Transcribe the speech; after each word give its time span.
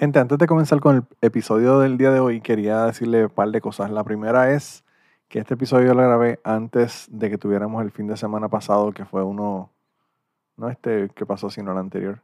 Gente, 0.00 0.18
antes 0.18 0.38
de 0.38 0.46
comenzar 0.46 0.80
con 0.80 0.96
el 0.96 1.04
episodio 1.20 1.78
del 1.78 1.98
día 1.98 2.10
de 2.10 2.20
hoy, 2.20 2.40
quería 2.40 2.86
decirle 2.86 3.24
un 3.24 3.30
par 3.30 3.50
de 3.50 3.60
cosas. 3.60 3.90
La 3.90 4.02
primera 4.02 4.50
es 4.50 4.82
que 5.28 5.40
este 5.40 5.52
episodio 5.52 5.92
lo 5.92 6.00
grabé 6.00 6.40
antes 6.42 7.06
de 7.10 7.28
que 7.28 7.36
tuviéramos 7.36 7.82
el 7.82 7.90
fin 7.90 8.06
de 8.06 8.16
semana 8.16 8.48
pasado, 8.48 8.92
que 8.92 9.04
fue 9.04 9.22
uno, 9.22 9.68
no 10.56 10.70
este 10.70 11.10
que 11.10 11.26
pasó, 11.26 11.50
sino 11.50 11.72
el 11.72 11.76
anterior, 11.76 12.22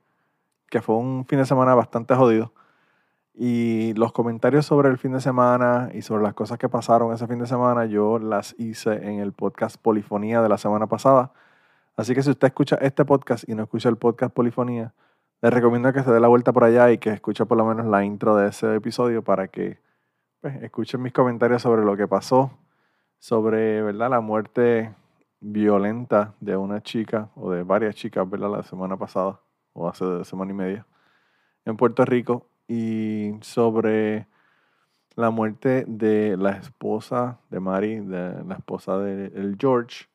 que 0.70 0.80
fue 0.80 0.96
un 0.96 1.26
fin 1.26 1.38
de 1.38 1.44
semana 1.44 1.74
bastante 1.74 2.14
jodido. 2.14 2.54
Y 3.34 3.92
los 3.92 4.10
comentarios 4.10 4.64
sobre 4.64 4.88
el 4.88 4.96
fin 4.96 5.12
de 5.12 5.20
semana 5.20 5.90
y 5.92 6.00
sobre 6.00 6.22
las 6.22 6.32
cosas 6.32 6.56
que 6.56 6.70
pasaron 6.70 7.12
ese 7.12 7.26
fin 7.26 7.40
de 7.40 7.46
semana, 7.46 7.84
yo 7.84 8.18
las 8.18 8.54
hice 8.56 9.06
en 9.06 9.20
el 9.20 9.34
podcast 9.34 9.76
Polifonía 9.76 10.40
de 10.40 10.48
la 10.48 10.56
semana 10.56 10.86
pasada. 10.86 11.30
Así 11.94 12.14
que 12.14 12.22
si 12.22 12.30
usted 12.30 12.46
escucha 12.46 12.76
este 12.76 13.04
podcast 13.04 13.46
y 13.46 13.54
no 13.54 13.64
escucha 13.64 13.90
el 13.90 13.98
podcast 13.98 14.32
Polifonía, 14.32 14.94
le 15.42 15.50
recomiendo 15.50 15.92
que 15.92 16.02
se 16.02 16.10
dé 16.10 16.20
la 16.20 16.28
vuelta 16.28 16.52
por 16.52 16.64
allá 16.64 16.90
y 16.90 16.98
que 16.98 17.10
escuche 17.10 17.44
por 17.46 17.58
lo 17.58 17.64
menos 17.64 17.86
la 17.86 18.04
intro 18.04 18.36
de 18.36 18.48
ese 18.48 18.74
episodio 18.74 19.22
para 19.22 19.48
que 19.48 19.78
pues, 20.40 20.62
escuchen 20.62 21.02
mis 21.02 21.12
comentarios 21.12 21.62
sobre 21.62 21.84
lo 21.84 21.96
que 21.96 22.08
pasó, 22.08 22.50
sobre 23.18 23.82
¿verdad? 23.82 24.10
la 24.10 24.20
muerte 24.20 24.94
violenta 25.40 26.34
de 26.40 26.56
una 26.56 26.82
chica 26.82 27.30
o 27.36 27.50
de 27.50 27.62
varias 27.62 27.94
chicas 27.94 28.28
¿verdad? 28.28 28.50
la 28.50 28.62
semana 28.62 28.96
pasada 28.96 29.40
o 29.72 29.88
hace 29.88 30.24
semana 30.24 30.52
y 30.52 30.54
media 30.54 30.86
en 31.66 31.76
Puerto 31.76 32.04
Rico 32.04 32.46
y 32.66 33.32
sobre 33.42 34.26
la 35.16 35.30
muerte 35.30 35.84
de 35.86 36.36
la 36.36 36.52
esposa 36.52 37.38
de 37.50 37.60
Mari, 37.60 38.00
de 38.00 38.44
la 38.44 38.54
esposa 38.54 38.98
de 38.98 39.56
George, 39.58 40.06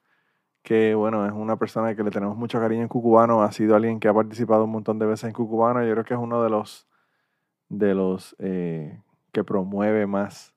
que 0.63 0.95
bueno, 0.95 1.25
es 1.25 1.33
una 1.33 1.57
persona 1.57 1.95
que 1.95 2.03
le 2.03 2.11
tenemos 2.11 2.37
mucho 2.37 2.59
cariño 2.59 2.83
en 2.83 2.87
Cucubano, 2.87 3.43
ha 3.43 3.51
sido 3.51 3.75
alguien 3.75 3.99
que 3.99 4.07
ha 4.07 4.13
participado 4.13 4.65
un 4.65 4.71
montón 4.71 4.99
de 4.99 5.05
veces 5.05 5.25
en 5.25 5.33
Cucubano, 5.33 5.83
yo 5.83 5.91
creo 5.93 6.05
que 6.05 6.13
es 6.13 6.19
uno 6.19 6.43
de 6.43 6.49
los 6.49 6.87
de 7.69 7.95
los 7.95 8.35
eh, 8.39 8.99
que 9.31 9.43
promueve 9.43 10.05
más 10.07 10.53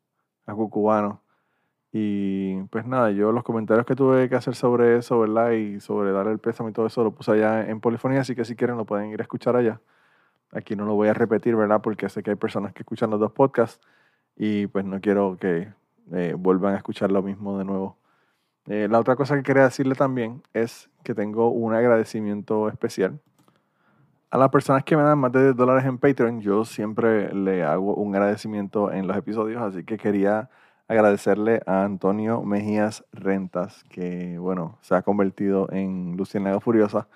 a 0.46 0.54
Cucubano. 0.54 1.22
Y 1.92 2.60
pues 2.70 2.86
nada, 2.86 3.12
yo 3.12 3.30
los 3.32 3.44
comentarios 3.44 3.86
que 3.86 3.94
tuve 3.94 4.28
que 4.28 4.34
hacer 4.34 4.56
sobre 4.56 4.98
eso, 4.98 5.20
¿verdad? 5.20 5.52
Y 5.52 5.80
sobre 5.80 6.10
darle 6.12 6.32
el 6.32 6.40
pésame 6.40 6.70
y 6.70 6.72
todo 6.72 6.86
eso, 6.86 7.04
lo 7.04 7.12
puse 7.12 7.32
allá 7.32 7.68
en 7.70 7.80
Polifonía, 7.80 8.22
así 8.22 8.34
que 8.34 8.44
si 8.44 8.56
quieren 8.56 8.76
lo 8.76 8.84
pueden 8.84 9.10
ir 9.10 9.20
a 9.20 9.22
escuchar 9.22 9.54
allá. 9.56 9.80
Aquí 10.50 10.76
no 10.76 10.86
lo 10.86 10.94
voy 10.94 11.08
a 11.08 11.14
repetir, 11.14 11.56
¿verdad? 11.56 11.80
Porque 11.82 12.08
sé 12.08 12.22
que 12.22 12.30
hay 12.30 12.36
personas 12.36 12.72
que 12.72 12.82
escuchan 12.82 13.10
los 13.10 13.20
dos 13.20 13.32
podcasts 13.32 13.80
y 14.36 14.66
pues 14.66 14.84
no 14.84 15.00
quiero 15.00 15.36
que 15.38 15.72
eh, 16.12 16.34
vuelvan 16.36 16.74
a 16.74 16.78
escuchar 16.78 17.12
lo 17.12 17.22
mismo 17.22 17.58
de 17.58 17.64
nuevo. 17.64 17.96
Eh, 18.66 18.88
la 18.90 18.98
otra 18.98 19.16
cosa 19.16 19.36
que 19.36 19.42
quería 19.42 19.64
decirle 19.64 19.94
también 19.94 20.42
es 20.54 20.88
que 21.02 21.14
tengo 21.14 21.50
un 21.50 21.74
agradecimiento 21.74 22.68
especial. 22.68 23.20
A 24.30 24.38
las 24.38 24.48
personas 24.50 24.84
que 24.84 24.96
me 24.96 25.02
dan 25.02 25.18
más 25.18 25.32
de 25.32 25.42
10 25.44 25.56
dólares 25.56 25.84
en 25.84 25.98
Patreon, 25.98 26.40
yo 26.40 26.64
siempre 26.64 27.32
le 27.34 27.62
hago 27.62 27.94
un 27.94 28.14
agradecimiento 28.14 28.90
en 28.90 29.06
los 29.06 29.16
episodios, 29.16 29.62
así 29.62 29.84
que 29.84 29.96
quería 29.96 30.50
agradecerle 30.88 31.62
a 31.66 31.84
Antonio 31.84 32.42
Mejías 32.42 33.04
Rentas, 33.12 33.84
que 33.90 34.38
bueno, 34.38 34.78
se 34.82 34.94
ha 34.94 35.02
convertido 35.02 35.68
en 35.70 36.16
Luciana 36.16 36.58
Furiosa 36.60 37.08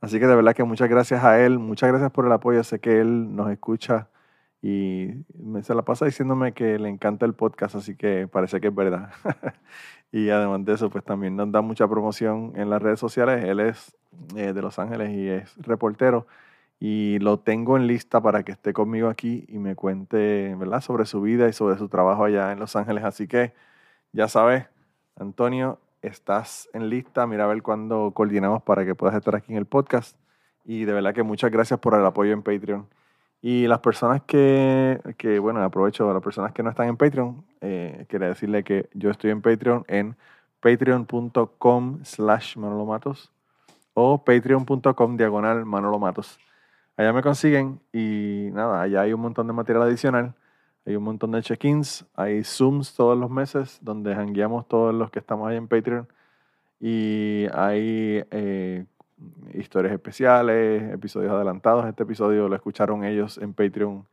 Así 0.00 0.18
que 0.18 0.26
de 0.26 0.34
verdad 0.34 0.54
que 0.54 0.64
muchas 0.64 0.88
gracias 0.88 1.24
a 1.24 1.40
él, 1.40 1.58
muchas 1.58 1.90
gracias 1.90 2.10
por 2.10 2.24
el 2.26 2.32
apoyo. 2.32 2.64
Sé 2.64 2.80
que 2.80 3.00
él 3.00 3.34
nos 3.36 3.50
escucha 3.50 4.08
y 4.62 5.08
se 5.62 5.74
la 5.74 5.82
pasa 5.82 6.06
diciéndome 6.06 6.52
que 6.52 6.78
le 6.78 6.88
encanta 6.88 7.26
el 7.26 7.34
podcast, 7.34 7.74
así 7.76 7.96
que 7.96 8.28
parece 8.28 8.60
que 8.60 8.68
es 8.68 8.74
verdad. 8.74 9.10
y 10.12 10.30
además 10.30 10.64
de 10.64 10.74
eso, 10.74 10.90
pues 10.90 11.04
también 11.04 11.36
nos 11.36 11.50
da 11.52 11.60
mucha 11.60 11.86
promoción 11.88 12.52
en 12.56 12.70
las 12.70 12.82
redes 12.82 12.98
sociales. 12.98 13.44
Él 13.44 13.60
es 13.60 13.96
eh, 14.36 14.52
de 14.52 14.62
Los 14.62 14.78
Ángeles 14.78 15.10
y 15.10 15.28
es 15.28 15.56
reportero 15.58 16.26
y 16.80 17.18
lo 17.20 17.38
tengo 17.38 17.76
en 17.76 17.86
lista 17.86 18.20
para 18.22 18.42
que 18.42 18.52
esté 18.52 18.72
conmigo 18.72 19.08
aquí 19.08 19.44
y 19.48 19.58
me 19.58 19.76
cuente, 19.76 20.54
¿verdad?, 20.56 20.80
sobre 20.80 21.04
su 21.04 21.20
vida 21.20 21.48
y 21.48 21.52
sobre 21.52 21.76
su 21.78 21.88
trabajo 21.88 22.24
allá 22.24 22.52
en 22.52 22.58
Los 22.58 22.74
Ángeles. 22.74 23.04
Así 23.04 23.28
que 23.28 23.52
ya 24.12 24.28
sabes, 24.28 24.66
Antonio, 25.16 25.78
estás 26.02 26.68
en 26.72 26.88
lista. 26.88 27.26
Mira 27.26 27.44
a 27.44 27.48
ver 27.48 27.62
cuándo 27.62 28.12
coordinamos 28.14 28.62
para 28.62 28.84
que 28.84 28.94
puedas 28.94 29.14
estar 29.16 29.36
aquí 29.36 29.52
en 29.52 29.58
el 29.58 29.66
podcast. 29.66 30.16
Y 30.64 30.84
de 30.86 30.92
verdad 30.94 31.14
que 31.14 31.22
muchas 31.22 31.50
gracias 31.50 31.78
por 31.80 31.94
el 31.94 32.04
apoyo 32.04 32.32
en 32.32 32.42
Patreon. 32.42 32.88
Y 33.42 33.66
las 33.66 33.80
personas 33.80 34.22
que, 34.22 35.00
que 35.16 35.38
bueno, 35.38 35.62
aprovecho, 35.62 36.12
las 36.12 36.22
personas 36.22 36.52
que 36.52 36.62
no 36.62 36.70
están 36.70 36.88
en 36.88 36.96
Patreon, 36.96 37.44
eh, 37.60 38.06
quería 38.08 38.28
decirle 38.28 38.64
que 38.64 38.88
yo 38.94 39.10
estoy 39.10 39.30
en 39.30 39.40
Patreon 39.40 39.84
en 39.88 40.16
patreon.com 40.60 42.00
slash 42.04 42.56
manolomatos 42.56 43.32
o 43.94 44.22
patreon.com 44.22 45.16
diagonal 45.16 45.64
manolomatos. 45.64 46.38
Allá 46.96 47.12
me 47.14 47.22
consiguen 47.22 47.80
y 47.92 48.50
nada, 48.52 48.82
allá 48.82 49.02
hay 49.02 49.12
un 49.14 49.20
montón 49.20 49.46
de 49.46 49.54
material 49.54 49.84
adicional 49.84 50.34
hay 50.86 50.96
un 50.96 51.04
montón 51.04 51.32
de 51.32 51.42
check-ins, 51.42 52.06
hay 52.14 52.42
Zooms 52.42 52.94
todos 52.94 53.18
los 53.18 53.30
meses 53.30 53.78
donde 53.82 54.14
hangueamos 54.14 54.66
todos 54.66 54.94
los 54.94 55.10
que 55.10 55.18
estamos 55.18 55.48
ahí 55.48 55.56
en 55.56 55.68
Patreon. 55.68 56.08
Y 56.80 57.46
hay 57.52 58.24
eh, 58.30 58.86
historias 59.54 59.92
especiales, 59.92 60.92
episodios 60.92 61.32
adelantados. 61.32 61.86
Este 61.86 62.02
episodio 62.02 62.48
lo 62.48 62.54
escucharon 62.54 63.04
ellos 63.04 63.38
en 63.38 63.52
Patreon 63.54 64.06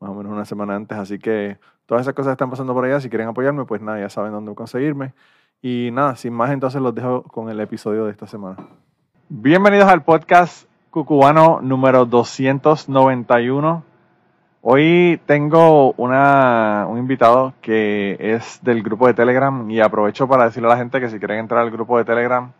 más 0.00 0.10
o 0.10 0.14
menos 0.14 0.32
una 0.32 0.44
semana 0.44 0.74
antes. 0.74 0.98
Así 0.98 1.18
que 1.18 1.58
todas 1.86 2.02
esas 2.02 2.14
cosas 2.14 2.32
están 2.32 2.50
pasando 2.50 2.74
por 2.74 2.84
allá. 2.84 3.00
Si 3.00 3.08
quieren 3.08 3.28
apoyarme, 3.28 3.64
pues 3.64 3.80
nada, 3.80 4.00
ya 4.00 4.08
saben 4.08 4.32
dónde 4.32 4.54
conseguirme. 4.54 5.14
Y 5.62 5.90
nada, 5.92 6.16
sin 6.16 6.32
más, 6.32 6.50
entonces 6.50 6.82
los 6.82 6.94
dejo 6.94 7.22
con 7.22 7.48
el 7.48 7.60
episodio 7.60 8.04
de 8.04 8.10
esta 8.10 8.26
semana. 8.26 8.56
Bienvenidos 9.28 9.88
al 9.88 10.02
podcast 10.02 10.68
cucubano 10.90 11.60
número 11.62 12.04
291. 12.04 13.84
Hoy 14.60 15.20
tengo 15.26 15.92
una, 15.92 16.86
un 16.88 16.98
invitado 16.98 17.54
que 17.62 18.16
es 18.18 18.60
del 18.62 18.82
grupo 18.82 19.06
de 19.06 19.14
Telegram 19.14 19.70
y 19.70 19.80
aprovecho 19.80 20.28
para 20.28 20.44
decirle 20.44 20.68
a 20.68 20.72
la 20.72 20.76
gente 20.76 21.00
que 21.00 21.08
si 21.08 21.18
quieren 21.18 21.38
entrar 21.38 21.62
al 21.62 21.70
grupo 21.70 21.96
de 21.96 22.04
Telegram, 22.04 22.52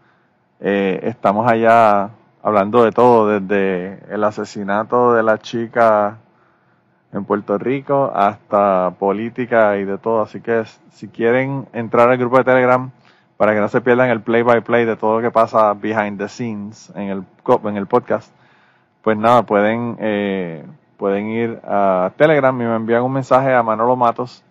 eh, 0.63 1.01
estamos 1.03 1.51
allá 1.51 2.11
hablando 2.43 2.85
de 2.85 2.93
todo, 2.93 3.29
desde 3.29 3.99
el 4.09 4.25
asesinato 4.25 5.13
de 5.13 5.23
la 5.23 5.39
chica 5.39 6.19
en 7.13 7.25
Puerto 7.25 7.59
Rico 7.59 8.11
hasta 8.15 8.93
política 8.99 9.77
y 9.77 9.85
de 9.85 9.99
todo. 9.99 10.23
Así 10.23 10.41
que 10.41 10.65
si 10.91 11.09
quieren 11.09 11.67
entrar 11.73 12.09
al 12.09 12.17
grupo 12.17 12.39
de 12.39 12.45
Telegram 12.45 12.91
para 13.37 13.53
que 13.53 13.61
no 13.61 13.69
se 13.69 13.81
pierdan 13.81 14.09
el 14.09 14.21
play 14.21 14.43
by 14.43 14.63
play 14.63 14.85
de 14.85 14.97
todo 14.97 15.17
lo 15.17 15.23
que 15.23 15.31
pasa 15.31 15.75
behind 15.75 16.19
the 16.19 16.29
scenes 16.29 16.91
en 16.95 17.09
el, 17.11 17.25
en 17.65 17.77
el 17.77 17.87
podcast, 17.87 18.33
pues 19.03 19.19
nada, 19.19 19.43
pueden... 19.43 19.97
Eh, 20.01 20.65
pueden 21.03 21.31
ir 21.31 21.59
a 21.65 22.13
Telegram 22.17 22.55
y 22.61 22.65
me 22.65 22.77
envían 22.77 23.03
un 23.03 23.13
mensaje 23.13 23.53
a 23.53 23.61
Manolo 23.65 23.97
Matos, 23.97 24.45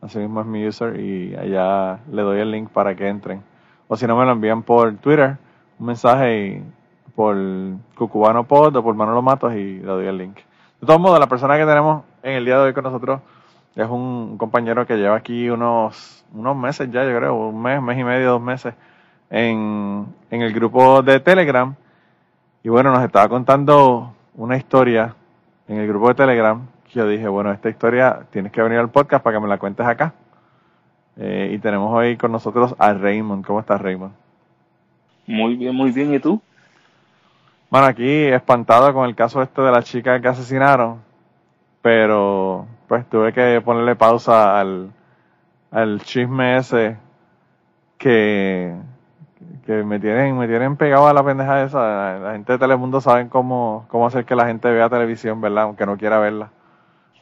así 0.00 0.18
mismo 0.18 0.40
es 0.40 0.46
mi 0.46 0.66
user, 0.66 0.98
y 0.98 1.36
allá 1.36 1.98
le 2.10 2.22
doy 2.22 2.40
el 2.40 2.50
link 2.50 2.70
para 2.70 2.94
que 2.94 3.06
entren. 3.06 3.42
O 3.88 3.94
si 3.94 4.06
no, 4.06 4.16
me 4.16 4.24
lo 4.24 4.32
envían 4.32 4.62
por 4.62 4.94
Twitter, 4.94 5.36
un 5.78 5.86
mensaje 5.86 6.62
por 7.14 7.36
Cucubano 7.96 8.44
Pod 8.44 8.76
o 8.76 8.82
por 8.82 8.94
Manolo 8.94 9.22
Matos 9.22 9.54
y 9.54 9.78
le 9.78 9.86
doy 9.86 10.06
el 10.06 10.18
link. 10.18 10.36
De 10.80 10.86
todos 10.86 11.00
modos, 11.00 11.18
la 11.18 11.26
persona 11.26 11.56
que 11.56 11.66
tenemos 11.66 12.04
en 12.22 12.34
el 12.34 12.44
día 12.44 12.56
de 12.56 12.62
hoy 12.62 12.72
con 12.72 12.84
nosotros 12.84 13.20
es 13.74 13.88
un 13.88 14.36
compañero 14.38 14.86
que 14.86 14.96
lleva 14.96 15.16
aquí 15.16 15.50
unos, 15.50 16.24
unos 16.32 16.56
meses 16.56 16.90
ya, 16.90 17.04
yo 17.04 17.16
creo, 17.16 17.34
un 17.34 17.62
mes, 17.62 17.80
mes 17.82 17.98
y 17.98 18.04
medio, 18.04 18.30
dos 18.32 18.42
meses, 18.42 18.74
en, 19.30 20.06
en 20.30 20.42
el 20.42 20.52
grupo 20.52 21.02
de 21.02 21.20
Telegram. 21.20 21.74
Y 22.62 22.68
bueno, 22.68 22.92
nos 22.92 23.04
estaba 23.04 23.28
contando 23.28 24.14
una 24.34 24.56
historia 24.56 25.14
en 25.68 25.78
el 25.78 25.88
grupo 25.88 26.08
de 26.08 26.14
Telegram 26.14 26.60
yo 26.94 27.06
dije, 27.06 27.28
bueno, 27.28 27.52
esta 27.52 27.68
historia 27.68 28.26
tienes 28.30 28.52
que 28.52 28.62
venir 28.62 28.78
al 28.78 28.90
podcast 28.90 29.22
para 29.22 29.36
que 29.36 29.42
me 29.42 29.48
la 29.48 29.58
cuentes 29.58 29.86
acá. 29.86 30.14
Eh, 31.16 31.50
y 31.52 31.58
tenemos 31.58 31.92
hoy 31.92 32.16
con 32.16 32.32
nosotros 32.32 32.74
a 32.78 32.92
Raymond. 32.92 33.44
¿Cómo 33.44 33.60
estás, 33.60 33.80
Raymond? 33.80 34.27
Muy 35.28 35.54
bien, 35.54 35.74
muy 35.76 35.92
bien. 35.92 36.12
¿Y 36.12 36.18
tú? 36.18 36.42
Bueno, 37.70 37.86
aquí 37.86 38.08
espantado 38.26 38.92
con 38.94 39.06
el 39.06 39.14
caso 39.14 39.42
este 39.42 39.60
de 39.62 39.70
la 39.70 39.82
chica 39.82 40.20
que 40.20 40.28
asesinaron, 40.28 41.00
pero 41.82 42.66
pues 42.88 43.08
tuve 43.10 43.32
que 43.32 43.60
ponerle 43.62 43.96
pausa 43.96 44.58
al, 44.60 44.90
al 45.70 46.00
chisme 46.02 46.56
ese 46.58 46.96
que, 47.98 48.74
que 49.66 49.72
me 49.84 50.00
tienen, 50.00 50.38
me 50.38 50.48
tienen 50.48 50.76
pegado 50.76 51.08
a 51.08 51.12
la 51.12 51.24
pendeja 51.24 51.62
esa. 51.64 52.18
La 52.18 52.32
gente 52.32 52.52
de 52.52 52.58
Telemundo 52.58 53.00
saben 53.00 53.28
cómo, 53.28 53.86
cómo 53.88 54.06
hacer 54.06 54.24
que 54.24 54.36
la 54.36 54.46
gente 54.46 54.70
vea 54.70 54.88
televisión, 54.88 55.40
¿verdad? 55.40 55.64
Aunque 55.64 55.86
no 55.86 55.98
quiera 55.98 56.18
verla. 56.18 56.50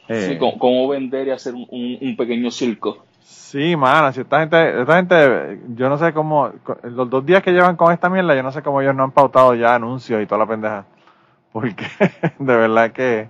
Eh, 0.09 0.27
Sí, 0.33 0.37
cómo, 0.37 0.57
cómo 0.59 0.87
vender 0.87 1.27
y 1.27 1.31
hacer 1.31 1.55
un, 1.55 1.67
un- 1.69 1.97
un 2.01 2.15
pequeño 2.17 2.51
circo. 2.51 3.06
Sí, 3.29 3.75
mano, 3.75 4.11
si 4.13 4.21
esta 4.21 4.39
gente, 4.39 4.81
esta 4.81 4.95
gente, 4.95 5.59
yo 5.75 5.89
no 5.89 5.97
sé 5.97 6.13
cómo, 6.13 6.49
los 6.83 7.09
dos 7.09 7.25
días 7.25 7.43
que 7.43 7.51
llevan 7.51 7.75
con 7.75 7.91
esta 7.91 8.09
mierda, 8.09 8.35
yo 8.35 8.43
no 8.43 8.51
sé 8.53 8.61
cómo 8.61 8.81
ellos 8.81 8.95
no 8.95 9.03
han 9.03 9.11
pautado 9.11 9.53
ya 9.53 9.75
anuncios 9.75 10.21
y 10.21 10.25
toda 10.25 10.39
la 10.39 10.45
pendeja. 10.47 10.85
Porque 11.51 11.85
de 12.39 12.55
verdad 12.57 12.91
que 12.91 13.29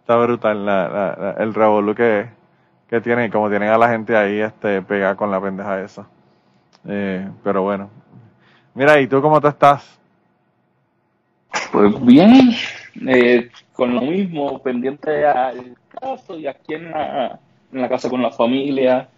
está 0.00 0.16
brutal 0.16 0.66
la, 0.66 0.88
la- 0.88 1.16
la- 1.18 1.44
el 1.44 1.54
revolú 1.54 1.94
que, 1.94 2.28
que 2.88 3.00
tienen 3.00 3.26
y 3.26 3.30
como 3.30 3.48
tienen 3.50 3.70
a 3.70 3.78
la 3.78 3.88
gente 3.88 4.16
ahí 4.16 4.40
este 4.40 4.82
pegada 4.82 5.16
con 5.16 5.30
la 5.30 5.40
pendeja 5.40 5.80
esa. 5.82 6.06
Eh, 6.86 7.28
pero 7.44 7.62
bueno. 7.62 7.90
Mira, 8.74 9.00
¿y 9.00 9.06
tú 9.06 9.22
cómo 9.22 9.40
tú 9.40 9.48
estás? 9.48 9.98
Pues 11.72 12.04
bien, 12.04 12.50
eh, 13.08 13.50
con 13.72 13.94
lo 13.94 14.02
mismo, 14.02 14.58
pendiente 14.62 15.26
al 15.26 15.76
caso 16.00 16.36
y 16.38 16.46
aquí 16.46 16.74
en 16.74 16.90
la, 16.90 17.38
en 17.72 17.80
la 17.80 17.88
casa 17.88 18.10
con 18.10 18.22
la 18.22 18.30
familia, 18.30 19.08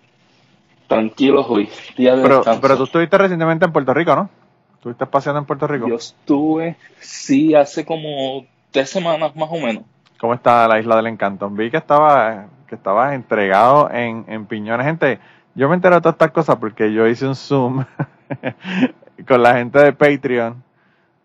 tranquilos 0.93 1.47
hoy, 1.49 1.69
día 1.97 2.17
de 2.17 2.23
Pero, 2.23 2.43
pero 2.61 2.77
tú 2.77 2.85
estuviste 2.85 3.19
recientemente 3.19 3.65
en 3.65 3.73
Puerto 3.73 3.95
Rico, 3.95 4.15
¿no? 4.15 4.31
Estuviste 4.75 5.07
paseando 5.07 5.39
en 5.39 5.45
Puerto 5.45 5.67
Rico. 5.67 5.89
Yo 5.89 5.97
estuve, 5.97 6.77
sí, 7.01 7.55
hace 7.55 7.85
como 7.85 8.45
tres 8.71 8.91
semanas 8.91 9.35
más 9.37 9.49
o 9.51 9.57
menos. 9.57 9.85
¿Cómo 10.19 10.35
está 10.35 10.67
la 10.69 10.79
isla 10.79 10.97
del 10.97 11.07
encanto? 11.07 11.49
Vi 11.51 11.71
que 11.71 11.77
estaba, 11.77 12.47
que 12.67 12.75
estabas 12.75 13.15
entregado 13.15 13.91
en, 13.91 14.25
en 14.29 14.47
piñones. 14.47 14.87
Gente, 14.87 15.19
yo 15.55 15.69
me 15.69 15.75
enteré 15.75 15.97
de 15.97 16.01
todas 16.01 16.15
estas 16.15 16.31
cosas 16.31 16.57
porque 16.57 16.93
yo 16.93 17.07
hice 17.07 17.27
un 17.27 17.37
Zoom 17.37 17.85
con 19.29 19.43
la 19.43 19.55
gente 19.55 19.79
de 19.79 19.93
Patreon. 19.93 20.63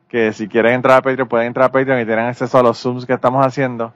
Que 0.09 0.31
si 0.33 0.47
quieren 0.47 0.73
entrar 0.73 0.97
a 0.97 1.01
Patreon, 1.01 1.27
pueden 1.27 1.47
entrar 1.47 1.65
a 1.65 1.71
Patreon 1.71 1.99
y 1.99 2.05
tienen 2.05 2.25
acceso 2.25 2.57
a 2.57 2.63
los 2.63 2.79
Zooms 2.79 3.05
que 3.05 3.13
estamos 3.13 3.45
haciendo. 3.45 3.93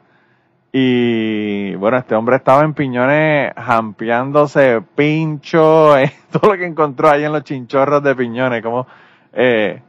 Y 0.74 1.76
bueno, 1.76 1.98
este 1.98 2.16
hombre 2.16 2.38
estaba 2.38 2.64
en 2.64 2.74
piñones 2.74 3.54
jampeándose 3.58 4.82
pincho, 4.96 5.96
todo 6.32 6.52
lo 6.52 6.58
que 6.58 6.66
encontró 6.66 7.10
ahí 7.10 7.26
en 7.26 7.34
los 7.34 7.44
chinchorros 7.44 8.02
de 8.02 8.16
piñones, 8.16 8.64
como 8.64 8.88
eh, 9.34 9.82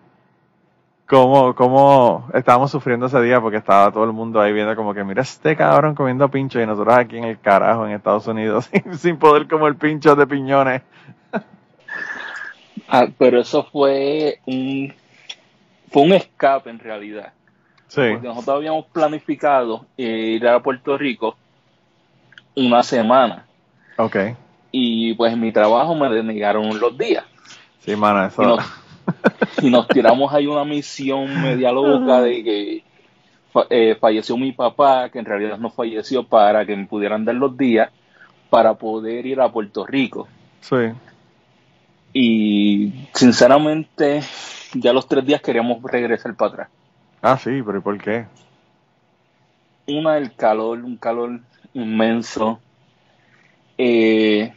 cómo, 1.07 1.55
cómo 1.55 2.29
estábamos 2.35 2.71
sufriendo 2.71 3.07
ese 3.07 3.21
día 3.21 3.41
porque 3.41 3.59
estaba 3.59 3.93
todo 3.93 4.05
el 4.05 4.13
mundo 4.13 4.41
ahí 4.41 4.53
viendo 4.53 4.75
como 4.75 4.95
que 4.95 5.05
mira 5.05 5.23
este 5.23 5.55
cabrón 5.55 5.95
comiendo 5.95 6.29
pincho 6.31 6.61
y 6.61 6.67
nosotros 6.67 6.97
aquí 6.97 7.19
en 7.19 7.25
el 7.25 7.39
carajo 7.39 7.87
en 7.87 7.93
Estados 7.93 8.27
Unidos 8.27 8.71
sin, 8.99 9.19
poder 9.19 9.47
comer 9.47 9.77
pinchos 9.77 10.17
de 10.17 10.27
piñones. 10.27 10.83
Ah, 12.89 13.07
pero 13.19 13.41
eso 13.41 13.65
fue 13.65 14.41
un, 14.47 14.93
fue 15.91 16.03
un 16.03 16.13
escape 16.13 16.71
en 16.71 16.79
realidad. 16.79 17.33
Sí, 17.93 18.01
Porque 18.13 18.27
nosotros 18.27 18.57
habíamos 18.57 18.87
planificado 18.87 19.85
eh, 19.99 20.37
ir 20.37 20.49
a 20.49 20.63
Puerto 20.63 20.97
Rico 20.97 21.37
una 22.57 22.83
semana. 22.83 23.45
ok. 23.99 24.17
Y 24.71 25.13
pues 25.13 25.35
en 25.35 25.41
mi 25.41 25.53
trabajo 25.53 25.95
me 25.95 26.09
denegaron 26.09 26.81
los 26.81 26.97
días. 26.97 27.27
Sí, 27.81 27.95
mano, 27.95 28.25
eso. 28.25 28.43
Y 28.43 28.47
nos, 28.47 28.65
y 29.65 29.71
nos 29.71 29.89
tiramos 29.89 30.33
ahí 30.33 30.47
una 30.47 30.65
misión 30.65 31.43
media 31.43 31.71
loca 31.71 32.23
de 32.23 32.43
que 32.43 32.85
eh, 33.69 33.95
falleció 34.01 34.39
mi 34.39 34.53
papá, 34.53 35.11
que 35.11 35.19
en 35.19 35.27
realidad 35.27 35.59
no 35.59 35.69
falleció 35.69 36.27
para 36.27 36.65
que 36.65 36.75
me 36.75 36.87
pudieran 36.87 37.27
dar 37.27 37.35
los 37.35 37.55
días 37.59 37.91
para 38.49 38.73
poder 38.73 39.27
ir 39.27 39.39
a 39.43 39.53
Puerto 39.53 39.85
Rico. 39.85 40.29
Sí. 40.63 40.77
Y 42.15 43.07
sinceramente, 43.13 44.23
ya 44.73 44.95
los 44.95 45.07
tres 45.07 45.27
días 45.27 45.43
queríamos 45.43 45.83
regresar 45.83 46.35
para 46.35 46.53
atrás. 46.53 46.69
Ah, 47.23 47.39
sí, 47.39 47.63
pero 47.65 47.79
¿y 47.79 47.81
por 47.81 47.99
qué? 47.99 48.27
Una, 49.87 50.19
el 50.19 50.35
calor, 50.35 50.79
un 50.85 50.97
calor 50.97 51.41
inmenso. 51.75 52.61
Eh, 53.79 54.53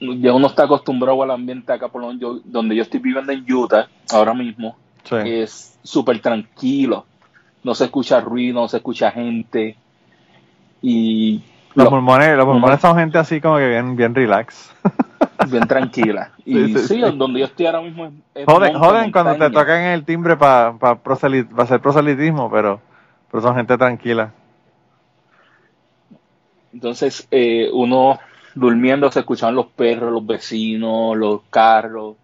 ya 0.00 0.32
uno 0.32 0.46
está 0.46 0.64
acostumbrado 0.64 1.22
al 1.22 1.30
ambiente 1.30 1.72
acá, 1.72 1.88
por 1.88 2.02
donde 2.02 2.20
yo, 2.22 2.40
donde 2.44 2.76
yo 2.76 2.82
estoy 2.82 3.00
viviendo 3.00 3.32
en 3.32 3.50
Utah 3.52 3.88
ahora 4.12 4.34
mismo. 4.34 4.76
Sí. 5.04 5.16
Es 5.24 5.78
súper 5.82 6.20
tranquilo. 6.20 7.06
No 7.64 7.74
se 7.74 7.84
escucha 7.86 8.20
ruido, 8.20 8.60
no 8.60 8.68
se 8.68 8.76
escucha 8.78 9.10
gente. 9.10 9.76
Y 10.82 11.42
Los 11.74 11.84
lo- 11.86 11.90
pulmones, 11.90 12.36
los 12.36 12.44
pulmones 12.46 12.82
no. 12.82 12.88
son 12.90 12.98
gente 12.98 13.18
así 13.18 13.40
como 13.40 13.56
que 13.56 13.68
bien, 13.68 13.96
bien 13.96 14.14
relax. 14.14 14.72
bien 15.50 15.66
tranquila. 15.66 16.32
Y 16.44 16.74
Sí, 16.76 16.88
sí, 16.88 17.00
donde 17.00 17.40
yo 17.40 17.46
estoy 17.46 17.66
ahora 17.66 17.80
mismo 17.82 18.06
es, 18.06 18.12
es 18.34 18.46
Joden, 18.46 18.74
joden 18.78 19.12
cuando 19.12 19.36
te 19.36 19.50
tocan 19.50 19.82
el 19.82 20.04
timbre 20.04 20.36
para 20.36 20.74
hacer 21.58 21.80
proselitismo, 21.80 22.50
pero, 22.50 22.80
pero 23.30 23.42
son 23.42 23.54
gente 23.54 23.76
tranquila. 23.76 24.32
Entonces, 26.72 27.26
eh, 27.30 27.70
uno 27.72 28.18
durmiendo 28.54 29.10
se 29.10 29.20
escuchaban 29.20 29.54
los 29.54 29.66
perros, 29.66 30.12
los 30.12 30.26
vecinos, 30.26 31.16
los 31.16 31.42
carros. 31.50 32.16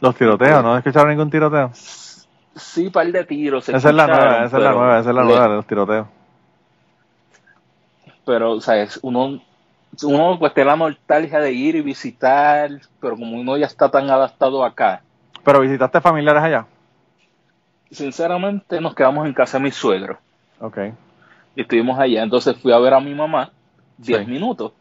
Los 0.00 0.14
tiroteos, 0.16 0.62
¿no 0.62 0.76
escucharon 0.76 1.10
ningún 1.10 1.30
tiroteo? 1.30 1.70
Sí, 2.54 2.90
par 2.90 3.10
de 3.10 3.24
tiros. 3.24 3.64
se 3.64 3.76
Esa 3.76 3.90
es 3.90 3.94
la 3.94 4.06
nueva, 4.06 4.44
esa 4.44 4.56
es 4.56 4.62
la 4.62 4.72
nueva, 4.72 4.98
esa 4.98 5.10
es 5.10 5.16
la 5.16 5.22
nueva 5.24 5.48
de 5.48 5.54
los 5.56 5.66
tiroteos. 5.66 6.06
Pero, 8.24 8.52
o 8.52 8.60
sea, 8.60 8.82
es- 8.82 8.98
uno, 9.02 9.40
uno 10.02 10.38
pues 10.38 10.54
tiene 10.54 10.70
la 10.70 10.76
nostalgia 10.76 11.40
de 11.40 11.52
ir 11.52 11.76
y 11.76 11.80
visitar, 11.82 12.70
pero 13.00 13.16
como 13.16 13.38
uno 13.40 13.56
ya 13.56 13.66
está 13.66 13.90
tan 13.90 14.08
adaptado 14.10 14.64
acá, 14.64 15.02
Pero 15.44 15.60
visitaste 15.60 16.00
familiares 16.00 16.42
allá. 16.42 16.66
sinceramente 17.90 18.80
nos 18.80 18.94
quedamos 18.94 19.26
en 19.26 19.32
casa 19.34 19.58
de 19.58 19.64
mis 19.64 19.74
suegros. 19.74 20.18
Ok. 20.60 20.78
Y 21.56 21.62
estuvimos 21.62 21.98
allá. 21.98 22.22
Entonces 22.22 22.56
fui 22.60 22.72
a 22.72 22.78
ver 22.78 22.94
a 22.94 23.00
mi 23.00 23.14
mamá 23.14 23.50
10 23.98 24.24
Sí. 24.24 24.30
minutos. 24.30 24.72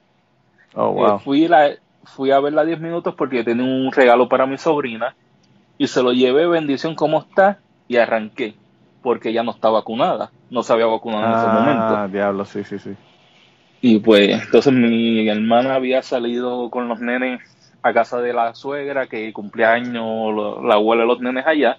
Oh, 0.76 0.90
Eh, 0.92 0.94
wow. 1.10 1.20
fui, 1.20 1.48
la, 1.48 1.72
fui 2.04 2.32
a 2.32 2.40
verla 2.40 2.64
10 2.66 2.80
minutos 2.80 3.16
porque 3.16 3.44
tenía 3.44 3.66
un 3.66 3.92
regalo 3.92 4.30
para 4.30 4.46
mi 4.46 4.58
sobrina 4.58 5.16
y 5.78 5.88
se 5.88 6.04
lo 6.04 6.12
llevé, 6.12 6.46
bendición, 6.48 6.96
¿cómo 6.96 7.20
está? 7.20 7.60
Y 7.88 7.98
arranqué, 7.98 8.56
porque 9.02 9.30
ella 9.30 9.44
no 9.44 9.52
está 9.52 9.70
vacunada, 9.70 10.32
no 10.52 10.62
se 10.62 10.74
había 10.74 10.86
vacunado 10.86 11.26
en 11.26 11.32
ese 11.32 11.48
Ah, 11.48 11.52
momento. 11.52 12.08
diablo, 12.10 12.46
sí, 12.46 12.64
sí, 12.64 12.78
sí. 12.78 12.96
Y 13.82 14.00
pues, 14.00 14.30
entonces 14.44 14.74
mi 14.74 15.28
hermana 15.30 15.76
había 15.76 16.02
salido 16.02 16.70
con 16.70 16.88
los 16.90 17.00
nenes 17.00 17.42
a 17.82 17.94
casa 17.94 18.20
de 18.20 18.34
la 18.34 18.54
suegra, 18.56 19.08
que 19.08 19.32
cumplía 19.32 19.72
años 19.72 20.34
lo- 20.34 20.62
la 20.62 20.76
abuela 20.76 21.04
de 21.04 21.08
los 21.08 21.22
nenes 21.22 21.48
allá, 21.48 21.78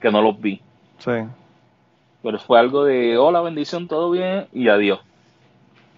que 0.00 0.10
no 0.10 0.22
los 0.22 0.40
vi. 0.40 0.60
Sí. 0.98 1.10
Pero 2.22 2.38
fue 2.38 2.58
algo 2.58 2.84
de, 2.84 3.18
hola, 3.18 3.42
bendición, 3.42 3.86
todo 3.88 4.10
bien, 4.10 4.46
y 4.52 4.68
adiós. 4.68 5.00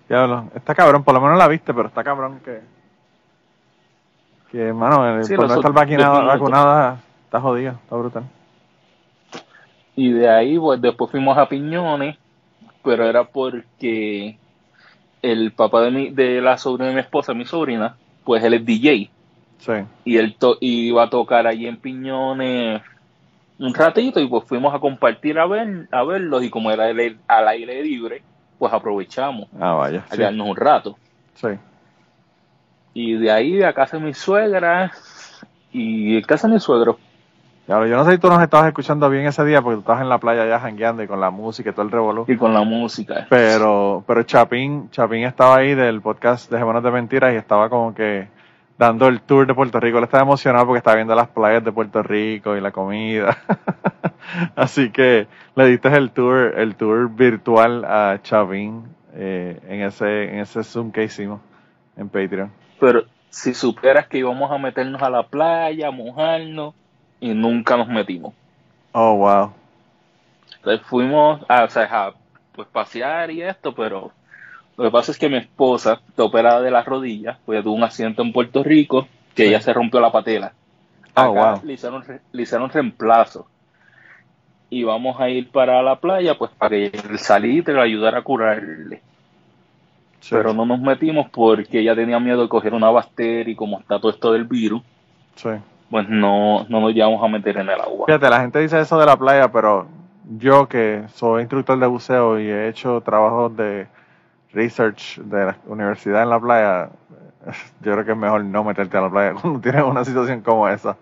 Diablo. 0.08 0.50
Está 0.54 0.74
cabrón, 0.74 1.04
por 1.04 1.14
lo 1.14 1.20
menos 1.20 1.38
la 1.38 1.46
viste, 1.48 1.72
pero 1.72 1.88
está 1.88 2.02
cabrón 2.02 2.40
que. 2.44 2.60
Que, 4.50 4.60
hermano, 4.68 5.22
Sí, 5.24 5.34
por 5.36 5.48
no 5.48 5.54
estar 5.54 5.72
vacunada, 5.72 6.20
vacunada, 6.22 7.00
está 7.24 7.40
jodida, 7.40 7.76
está 7.82 7.96
brutal. 7.96 8.24
Y 9.96 10.10
de 10.12 10.28
ahí, 10.28 10.58
pues 10.58 10.80
después 10.80 11.10
fuimos 11.10 11.36
a 11.38 11.48
Piñones, 11.48 12.16
pero 12.82 13.04
era 13.04 13.24
porque 13.24 14.36
el 15.32 15.52
papá 15.52 15.82
de, 15.82 15.90
mi, 15.90 16.10
de 16.10 16.40
la 16.40 16.56
sobrina 16.58 16.88
de 16.88 16.94
mi 16.94 17.00
esposa, 17.00 17.34
mi 17.34 17.44
sobrina, 17.46 17.96
pues 18.24 18.42
él 18.44 18.54
es 18.54 18.64
DJ. 18.64 19.10
Sí. 19.58 19.72
Y 20.04 20.16
él 20.18 20.34
to- 20.38 20.58
iba 20.60 21.04
a 21.04 21.10
tocar 21.10 21.46
allí 21.46 21.66
en 21.66 21.76
Piñones 21.78 22.82
un 23.58 23.72
ratito 23.72 24.18
y 24.20 24.26
pues 24.26 24.44
fuimos 24.44 24.74
a 24.74 24.78
compartir 24.80 25.38
a, 25.38 25.46
ver, 25.46 25.86
a 25.92 26.02
verlos 26.02 26.42
y 26.42 26.50
como 26.50 26.70
era 26.70 26.90
el, 26.90 27.18
al 27.28 27.48
aire 27.48 27.82
libre, 27.82 28.22
pues 28.58 28.72
aprovechamos 28.72 29.48
Ah, 29.60 29.72
vaya. 29.74 30.00
a 30.06 30.10
Sí. 30.10 30.16
quedarnos 30.18 30.48
un 30.48 30.56
rato. 30.56 30.96
sí. 31.34 31.48
Y 32.96 33.14
de 33.14 33.30
ahí 33.32 33.62
a 33.62 33.72
casa 33.72 33.96
de 33.98 34.04
mi 34.04 34.14
suegra 34.14 34.92
y 35.72 36.16
en 36.16 36.22
casa 36.22 36.46
de 36.46 36.54
mi 36.54 36.60
suegro. 36.60 36.98
Diablo, 37.66 37.86
yo 37.86 37.96
no 37.96 38.04
sé 38.04 38.12
si 38.12 38.18
tú 38.18 38.28
nos 38.28 38.42
estabas 38.42 38.68
escuchando 38.68 39.08
bien 39.08 39.26
ese 39.26 39.42
día 39.44 39.62
porque 39.62 39.76
tú 39.76 39.80
estabas 39.80 40.02
en 40.02 40.10
la 40.10 40.18
playa 40.18 40.46
ya 40.46 40.60
jangueando 40.60 41.02
y 41.02 41.06
con 41.06 41.18
la 41.18 41.30
música 41.30 41.70
y 41.70 41.72
todo 41.72 41.86
el 41.86 41.90
revolú. 41.90 42.26
Y 42.28 42.36
con 42.36 42.52
la 42.52 42.62
música. 42.62 43.26
Pero, 43.30 44.04
pero 44.06 44.22
Chapín, 44.22 44.90
Chapín 44.90 45.24
estaba 45.24 45.56
ahí 45.56 45.74
del 45.74 46.02
podcast 46.02 46.50
de 46.50 46.58
Semanas 46.58 46.82
de 46.82 46.90
Mentiras 46.90 47.32
y 47.32 47.36
estaba 47.36 47.70
como 47.70 47.94
que 47.94 48.28
dando 48.76 49.08
el 49.08 49.22
tour 49.22 49.46
de 49.46 49.54
Puerto 49.54 49.80
Rico. 49.80 49.96
Él 49.96 50.04
estaba 50.04 50.24
emocionado 50.24 50.66
porque 50.66 50.78
estaba 50.78 50.96
viendo 50.96 51.14
las 51.14 51.28
playas 51.28 51.64
de 51.64 51.72
Puerto 51.72 52.02
Rico 52.02 52.54
y 52.54 52.60
la 52.60 52.70
comida. 52.70 53.38
Así 54.56 54.90
que 54.90 55.26
le 55.56 55.66
diste 55.66 55.88
el 55.88 56.10
tour, 56.10 56.54
el 56.58 56.76
tour 56.76 57.08
virtual 57.08 57.86
a 57.86 58.18
Chapín 58.22 58.84
eh, 59.14 59.58
en 59.68 59.82
ese, 59.82 60.34
en 60.34 60.40
ese 60.40 60.64
Zoom 60.64 60.92
que 60.92 61.04
hicimos 61.04 61.40
en 61.96 62.10
Patreon. 62.10 62.50
Pero 62.78 63.04
si 63.30 63.54
supieras 63.54 64.06
que 64.06 64.18
íbamos 64.18 64.50
a 64.50 64.58
meternos 64.58 65.00
a 65.02 65.08
la 65.08 65.22
playa, 65.22 65.88
a 65.88 65.90
mojarnos, 65.90 66.74
y 67.24 67.32
nunca 67.32 67.78
nos 67.78 67.88
metimos. 67.88 68.34
Oh, 68.92 69.16
wow. 69.16 69.54
Entonces 70.56 70.86
fuimos 70.86 71.40
a, 71.48 71.64
o 71.64 71.70
sea, 71.70 71.84
a 71.84 72.12
pues, 72.52 72.68
pasear 72.68 73.30
y 73.30 73.40
esto, 73.40 73.74
pero 73.74 74.12
lo 74.76 74.84
que 74.84 74.90
pasa 74.90 75.10
es 75.10 75.18
que 75.18 75.30
mi 75.30 75.38
esposa, 75.38 76.02
está 76.06 76.22
operada 76.22 76.60
de 76.60 76.70
las 76.70 76.84
rodillas, 76.84 77.38
pues 77.46 77.64
tuvo 77.64 77.76
un 77.76 77.82
accidente 77.82 78.20
en 78.20 78.30
Puerto 78.30 78.62
Rico, 78.62 79.08
que 79.34 79.46
ella 79.46 79.62
se 79.62 79.72
rompió 79.72 80.00
la 80.00 80.12
patela. 80.12 80.52
Oh, 81.16 81.20
Acá 81.20 81.54
wow. 81.54 81.60
le, 81.64 81.72
hicieron, 81.72 82.04
le 82.30 82.42
hicieron 82.42 82.68
reemplazo. 82.68 83.46
Y 84.68 84.84
vamos 84.84 85.18
a 85.18 85.30
ir 85.30 85.50
para 85.50 85.82
la 85.82 85.96
playa, 85.96 86.36
pues 86.36 86.50
para 86.50 86.76
que 86.76 86.92
el 87.08 87.18
salitre 87.18 87.72
le 87.72 87.80
ayudara 87.80 88.18
a 88.18 88.22
curarle. 88.22 89.00
Sí. 90.20 90.28
Pero 90.34 90.52
no 90.52 90.66
nos 90.66 90.80
metimos 90.80 91.30
porque 91.30 91.80
ella 91.80 91.94
tenía 91.94 92.20
miedo 92.20 92.42
de 92.42 92.48
coger 92.50 92.74
una 92.74 92.90
bacteria 92.90 93.50
y 93.50 93.56
como 93.56 93.80
está 93.80 93.98
todo 93.98 94.10
esto 94.10 94.30
del 94.30 94.44
virus, 94.44 94.82
Sí. 95.36 95.48
Pues 95.94 96.08
no, 96.08 96.66
no 96.68 96.80
nos 96.80 96.92
llevamos 96.92 97.22
a 97.22 97.28
meter 97.28 97.56
en 97.56 97.68
el 97.68 97.80
agua. 97.80 98.06
Fíjate, 98.06 98.28
la 98.28 98.40
gente 98.40 98.58
dice 98.58 98.80
eso 98.80 98.98
de 98.98 99.06
la 99.06 99.16
playa, 99.16 99.52
pero 99.52 99.86
yo 100.38 100.66
que 100.68 101.04
soy 101.14 101.42
instructor 101.42 101.78
de 101.78 101.86
buceo 101.86 102.40
y 102.40 102.48
he 102.48 102.66
hecho 102.66 103.00
trabajos 103.00 103.56
de 103.56 103.86
research 104.52 105.18
de 105.18 105.46
la 105.46 105.56
universidad 105.66 106.24
en 106.24 106.30
la 106.30 106.40
playa, 106.40 106.90
yo 107.80 107.92
creo 107.92 108.04
que 108.04 108.10
es 108.10 108.16
mejor 108.16 108.44
no 108.44 108.64
meterte 108.64 108.96
a 108.96 109.02
la 109.02 109.08
playa 109.08 109.34
cuando 109.40 109.60
tienes 109.60 109.84
una 109.84 110.04
situación 110.04 110.40
como 110.40 110.68
esa. 110.68 110.96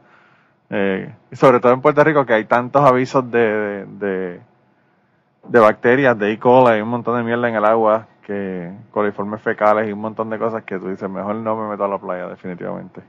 Eh, 0.68 1.10
sobre 1.32 1.60
todo 1.60 1.72
en 1.72 1.80
Puerto 1.80 2.04
Rico 2.04 2.26
que 2.26 2.34
hay 2.34 2.44
tantos 2.44 2.84
avisos 2.84 3.30
de, 3.30 3.86
de, 3.98 5.58
bacterias, 5.58 6.18
de 6.18 6.32
E. 6.32 6.38
coli, 6.38 6.82
un 6.82 6.90
montón 6.90 7.16
de 7.16 7.22
mierda 7.22 7.48
en 7.48 7.54
el 7.54 7.64
agua, 7.64 8.08
que 8.26 8.70
coliformes 8.90 9.40
fecales 9.40 9.88
y 9.88 9.92
un 9.92 10.00
montón 10.00 10.28
de 10.28 10.38
cosas 10.38 10.64
que 10.64 10.78
tú 10.78 10.90
dices, 10.90 11.08
mejor 11.08 11.36
no 11.36 11.56
me 11.56 11.70
meto 11.70 11.82
a 11.82 11.88
la 11.88 11.96
playa 11.96 12.28
definitivamente. 12.28 13.00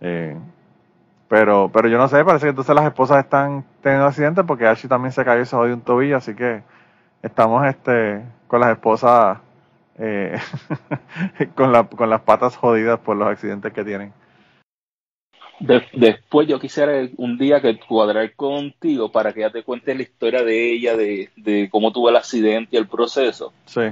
Eh, 0.00 0.36
pero, 1.30 1.70
pero 1.72 1.88
yo 1.88 1.96
no 1.96 2.08
sé, 2.08 2.24
parece 2.24 2.46
que 2.46 2.50
entonces 2.50 2.74
las 2.74 2.84
esposas 2.86 3.22
están 3.22 3.64
teniendo 3.82 4.06
accidentes 4.06 4.44
porque 4.44 4.66
Ashley 4.66 4.88
también 4.88 5.12
se 5.12 5.24
cayó 5.24 5.42
y 5.42 5.46
se 5.46 5.54
jodió 5.54 5.74
un 5.74 5.80
tobillo, 5.80 6.16
así 6.16 6.34
que 6.34 6.62
estamos 7.22 7.64
este 7.68 8.20
con 8.48 8.58
las 8.58 8.70
esposas 8.70 9.38
eh, 9.96 10.36
con, 11.54 11.70
la, 11.70 11.84
con 11.84 12.10
las 12.10 12.22
patas 12.22 12.56
jodidas 12.56 12.98
por 12.98 13.16
los 13.16 13.28
accidentes 13.28 13.72
que 13.72 13.84
tienen. 13.84 14.12
De- 15.60 15.86
después 15.92 16.48
yo 16.48 16.58
quisiera 16.58 16.94
un 17.16 17.38
día 17.38 17.60
que 17.60 17.78
cuadrar 17.78 18.34
contigo 18.34 19.12
para 19.12 19.32
que 19.32 19.40
ella 19.40 19.52
te 19.52 19.62
cuente 19.62 19.94
la 19.94 20.02
historia 20.02 20.42
de 20.42 20.72
ella, 20.72 20.96
de, 20.96 21.30
de 21.36 21.68
cómo 21.70 21.92
tuvo 21.92 22.08
el 22.08 22.16
accidente 22.16 22.70
y 22.72 22.76
el 22.76 22.88
proceso. 22.88 23.52
Sí. 23.66 23.82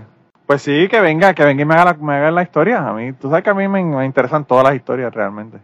Pues 0.45 0.63
sí, 0.63 0.89
que 0.89 1.01
venga, 1.01 1.35
que 1.35 1.45
venga 1.45 1.63
y 1.63 1.67
me 1.67 1.75
haga 1.75 1.85
la, 1.85 1.95
me 1.95 2.15
haga 2.15 2.31
la 2.33 2.43
historia. 2.43 2.89
A 2.89 2.95
mí, 2.95 3.13
tú 3.13 3.29
sabes 3.29 3.45
que 3.45 3.51
a 3.51 3.55
mí 3.55 3.69
me, 3.69 3.85
me 3.85 4.07
interesan 4.07 4.45
todas 4.45 4.65
las 4.65 4.75
historias 4.75 5.15
realmente. 5.15 5.59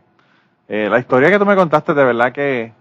Eh, 0.68 0.88
la 0.90 0.98
historia 0.98 1.30
que 1.30 1.38
tú 1.38 1.46
me 1.46 1.56
contaste, 1.56 1.94
de 1.94 2.04
verdad 2.04 2.32
que. 2.32 2.72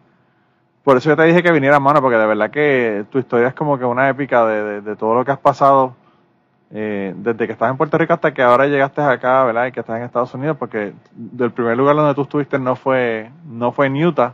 Por 0.84 0.98
eso 0.98 1.10
yo 1.10 1.16
te 1.16 1.24
dije 1.24 1.42
que 1.42 1.52
viniera 1.52 1.80
mano, 1.80 2.02
porque 2.02 2.18
de 2.18 2.26
verdad 2.26 2.52
que 2.52 3.06
tu 3.10 3.18
historia 3.20 3.48
es 3.48 3.54
como 3.54 3.78
que 3.78 3.86
una 3.86 4.10
épica 4.10 4.46
de, 4.46 4.64
de, 4.64 4.82
de 4.82 4.96
todo 4.98 5.14
lo 5.16 5.24
que 5.24 5.32
has 5.32 5.40
pasado 5.40 5.96
eh, 6.76 7.14
desde 7.16 7.46
que 7.46 7.54
estás 7.54 7.70
en 7.70 7.78
Puerto 7.78 7.98
Rico 8.00 8.14
hasta 8.14 8.34
que 8.34 8.42
ahora 8.42 8.66
llegaste 8.66 9.00
acá, 9.00 9.44
¿verdad? 9.44 9.68
Y 9.68 9.72
que 9.72 9.82
estás 9.82 9.98
en 9.98 10.04
Estados 10.04 10.34
Unidos, 10.34 10.58
porque 10.58 10.94
del 11.14 11.52
primer 11.52 11.78
lugar 11.78 11.96
donde 11.96 12.16
tú 12.16 12.24
estuviste 12.24 12.58
no 12.58 12.76
fue, 12.76 13.30
no 13.46 13.72
fue 13.72 13.86
en 13.88 14.04
Utah, 14.04 14.34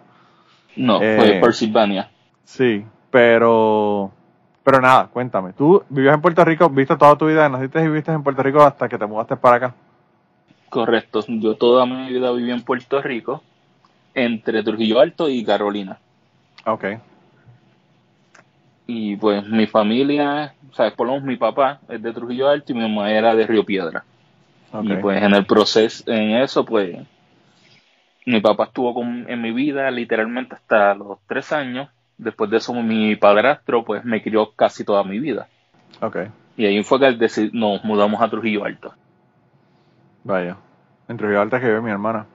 No, 0.77 1.01
Eh, 1.01 1.17
fue 1.17 1.39
Pennsylvania. 1.41 2.09
Sí, 2.45 2.85
pero 3.11 4.09
pero 4.63 4.79
nada, 4.79 5.07
cuéntame. 5.07 5.51
Tú 5.51 5.83
vivías 5.89 6.15
en 6.15 6.21
Puerto 6.21 6.45
Rico, 6.45 6.69
viste 6.69 6.95
toda 6.95 7.17
tu 7.17 7.27
vida, 7.27 7.49
naciste 7.49 7.81
y 7.81 7.87
viviste 7.87 8.11
en 8.13 8.23
Puerto 8.23 8.41
Rico 8.41 8.61
hasta 8.61 8.87
que 8.87 8.97
te 8.97 9.05
mudaste 9.05 9.35
para 9.35 9.55
acá. 9.57 9.73
Correcto. 10.69 11.23
Yo 11.27 11.55
toda 11.55 11.85
mi 11.85 12.09
vida 12.13 12.31
viví 12.31 12.51
en 12.51 12.61
Puerto 12.61 13.01
Rico, 13.01 13.43
entre 14.13 14.63
Trujillo 14.63 14.99
Alto 14.99 15.29
y 15.29 15.43
Carolina. 15.43 15.99
Ok, 16.65 16.85
Y 18.88 19.15
pues 19.17 19.47
mi 19.47 19.65
familia, 19.65 20.53
o 20.71 20.75
sea, 20.75 20.93
por 20.95 21.07
lo 21.07 21.13
menos 21.13 21.27
mi 21.27 21.38
papá 21.38 21.79
es 21.89 22.01
de 22.01 22.13
Trujillo 22.13 22.49
Alto 22.49 22.71
y 22.71 22.75
mi 22.75 22.81
mamá 22.81 23.11
era 23.11 23.35
de 23.35 23.47
Río 23.47 23.63
Piedra. 23.63 24.03
Y 24.83 24.93
pues 24.97 25.21
en 25.21 25.33
el 25.33 25.45
proceso, 25.45 26.03
en 26.11 26.35
eso, 26.38 26.63
pues 26.63 26.99
mi 28.25 28.39
papá 28.39 28.65
estuvo 28.65 28.93
con, 28.93 29.25
en 29.27 29.41
mi 29.41 29.51
vida 29.51 29.89
literalmente 29.89 30.55
hasta 30.55 30.93
los 30.93 31.17
tres 31.27 31.51
años. 31.51 31.89
Después 32.17 32.51
de 32.51 32.57
eso, 32.57 32.73
mi 32.73 33.15
padrastro, 33.15 33.83
pues 33.83 34.03
me 34.03 34.21
crió 34.21 34.51
casi 34.51 34.83
toda 34.83 35.03
mi 35.03 35.19
vida. 35.19 35.47
ok, 36.01 36.17
Y 36.57 36.65
ahí 36.65 36.83
fue 36.83 36.99
que 36.99 37.49
nos 37.53 37.83
mudamos 37.83 38.21
a 38.21 38.29
Trujillo 38.29 38.65
Alto. 38.65 38.93
Vaya. 40.29 40.57
En 41.07 41.17
Trujillo 41.17 41.41
Alta 41.41 41.59
que 41.59 41.65
vive 41.67 41.81
mi 41.81 41.91
hermana. 41.91 42.25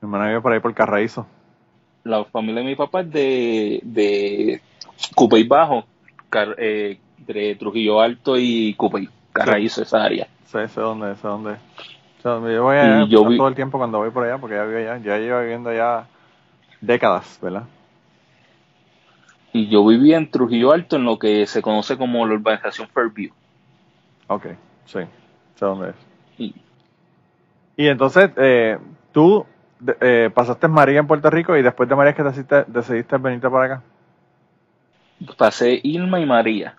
Mi 0.00 0.06
hermana 0.06 0.28
vive 0.28 0.40
por 0.40 0.52
ahí 0.52 0.60
por 0.60 0.74
Carraízo. 0.74 1.26
La 2.04 2.24
familia 2.24 2.62
de 2.62 2.66
mi 2.68 2.76
papá 2.76 3.00
es 3.00 3.10
de, 3.10 3.80
de 3.82 4.60
Cupey 5.14 5.44
Bajo, 5.44 5.84
Car- 6.30 6.56
eh, 6.58 6.98
de 7.18 7.54
Trujillo 7.56 8.00
Alto 8.00 8.36
y 8.38 8.74
Cupey, 8.74 9.08
Carraízo, 9.32 9.82
esa 9.82 10.02
área. 10.02 10.26
Sé, 10.46 10.68
sé 10.68 10.80
dónde, 10.80 11.14
sé 11.16 11.26
dónde. 11.28 11.56
Yo 12.24 12.62
voy 12.64 12.76
allá, 12.76 13.06
yo 13.08 13.24
vi- 13.24 13.36
todo 13.36 13.48
el 13.48 13.54
tiempo 13.54 13.78
cuando 13.78 13.98
voy 13.98 14.10
por 14.10 14.24
allá, 14.24 14.38
porque 14.38 14.54
ella 14.56 14.64
vive 14.64 14.88
allá. 14.88 15.02
Ya 15.04 15.18
lleva 15.18 15.40
viviendo 15.42 15.70
allá 15.70 16.06
décadas, 16.80 17.38
¿verdad? 17.40 17.64
Y 19.52 19.68
yo 19.68 19.86
viví 19.86 20.12
en 20.14 20.30
Trujillo 20.30 20.72
Alto 20.72 20.96
en 20.96 21.04
lo 21.04 21.18
que 21.18 21.46
se 21.46 21.62
conoce 21.62 21.96
como 21.96 22.26
la 22.26 22.34
urbanización 22.34 22.88
Fairview. 22.88 23.32
Ok, 24.26 24.46
sí, 24.84 25.00
sé 25.54 25.64
dónde 25.64 25.90
es. 25.90 25.96
Y 26.38 26.54
Y 27.76 27.88
entonces, 27.88 28.30
eh, 28.36 28.78
tú 29.12 29.44
eh, 30.00 30.30
pasaste 30.34 30.68
María 30.68 31.00
en 31.00 31.06
Puerto 31.06 31.30
Rico 31.30 31.56
y 31.56 31.62
después 31.62 31.88
de 31.88 31.94
María 31.96 32.10
es 32.10 32.16
que 32.16 32.22
decidiste, 32.22 32.64
decidiste 32.66 33.16
venirte 33.18 33.48
para 33.50 33.64
acá. 33.64 33.82
pasé 35.36 35.80
Irma 35.82 36.20
y 36.20 36.26
María. 36.26 36.74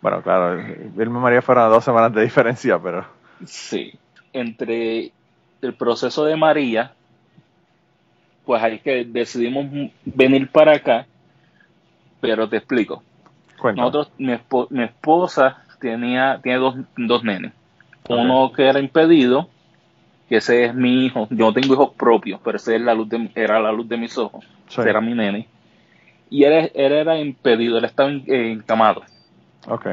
Bueno, 0.00 0.22
claro, 0.22 0.58
Irma 0.60 1.18
y 1.18 1.22
María 1.22 1.42
fueron 1.42 1.70
dos 1.70 1.84
semanas 1.84 2.12
de 2.14 2.22
diferencia, 2.22 2.78
pero... 2.78 3.04
Sí. 3.44 3.92
Entre 4.32 5.12
el 5.62 5.74
proceso 5.74 6.24
de 6.24 6.36
María, 6.36 6.92
pues 8.46 8.62
ahí 8.62 8.76
es 8.76 8.82
que 8.82 9.04
decidimos 9.04 9.66
venir 10.04 10.50
para 10.50 10.74
acá. 10.76 11.06
Pero 12.20 12.48
te 12.48 12.58
explico. 12.58 13.02
Cuéntame. 13.58 13.86
Nosotros, 13.88 14.12
mi, 14.18 14.32
espo- 14.32 14.68
mi 14.70 14.84
esposa 14.84 15.64
tenía, 15.80 16.38
tiene 16.42 16.58
dos, 16.58 16.76
dos 16.96 17.24
nenes. 17.24 17.52
Uno 18.08 18.50
que 18.52 18.66
era 18.66 18.80
impedido, 18.80 19.48
que 20.28 20.36
ese 20.36 20.64
es 20.64 20.74
mi 20.74 21.06
hijo. 21.06 21.28
Yo 21.30 21.46
no 21.46 21.52
tengo 21.52 21.74
hijos 21.74 21.90
propios, 21.96 22.40
pero 22.42 22.56
ese 22.56 22.76
es 22.76 22.82
la 22.82 22.94
luz 22.94 23.08
de, 23.08 23.30
era 23.34 23.60
la 23.60 23.72
luz 23.72 23.88
de 23.88 23.96
mis 23.96 24.16
ojos. 24.18 24.44
Sí. 24.68 24.80
Ese 24.80 24.90
era 24.90 25.00
mi 25.00 25.14
nene. 25.14 25.46
Y 26.30 26.44
él, 26.44 26.70
él 26.74 26.92
era 26.92 27.18
impedido, 27.18 27.78
él 27.78 27.84
estaba 27.84 28.10
en- 28.10 28.24
eh, 28.26 28.52
encamado. 28.52 29.02
Ok. 29.68 29.86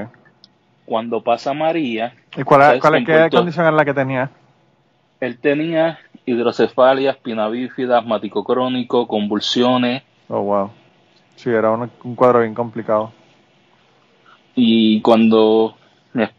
Cuando 0.85 1.21
pasa 1.21 1.53
María, 1.53 2.13
¿Y 2.35 2.43
cuál, 2.43 2.61
¿Sabes 2.61 2.81
cuál, 2.81 2.95
en 2.95 3.05
qué 3.05 3.29
condición 3.31 3.65
era 3.65 3.75
la 3.75 3.85
que 3.85 3.93
tenía? 3.93 4.29
él 5.19 5.39
tenía 5.39 5.99
hidrocefalia, 6.25 7.11
espina 7.11 7.47
bífida, 7.49 7.97
asmático 7.99 8.43
crónico, 8.43 9.07
convulsiones. 9.07 10.03
Oh, 10.29 10.41
wow. 10.41 10.69
Sí, 11.35 11.49
era 11.49 11.71
un, 11.71 11.89
un 12.03 12.15
cuadro 12.15 12.41
bien 12.41 12.53
complicado. 12.53 13.11
Y 14.55 15.01
cuando 15.01 15.76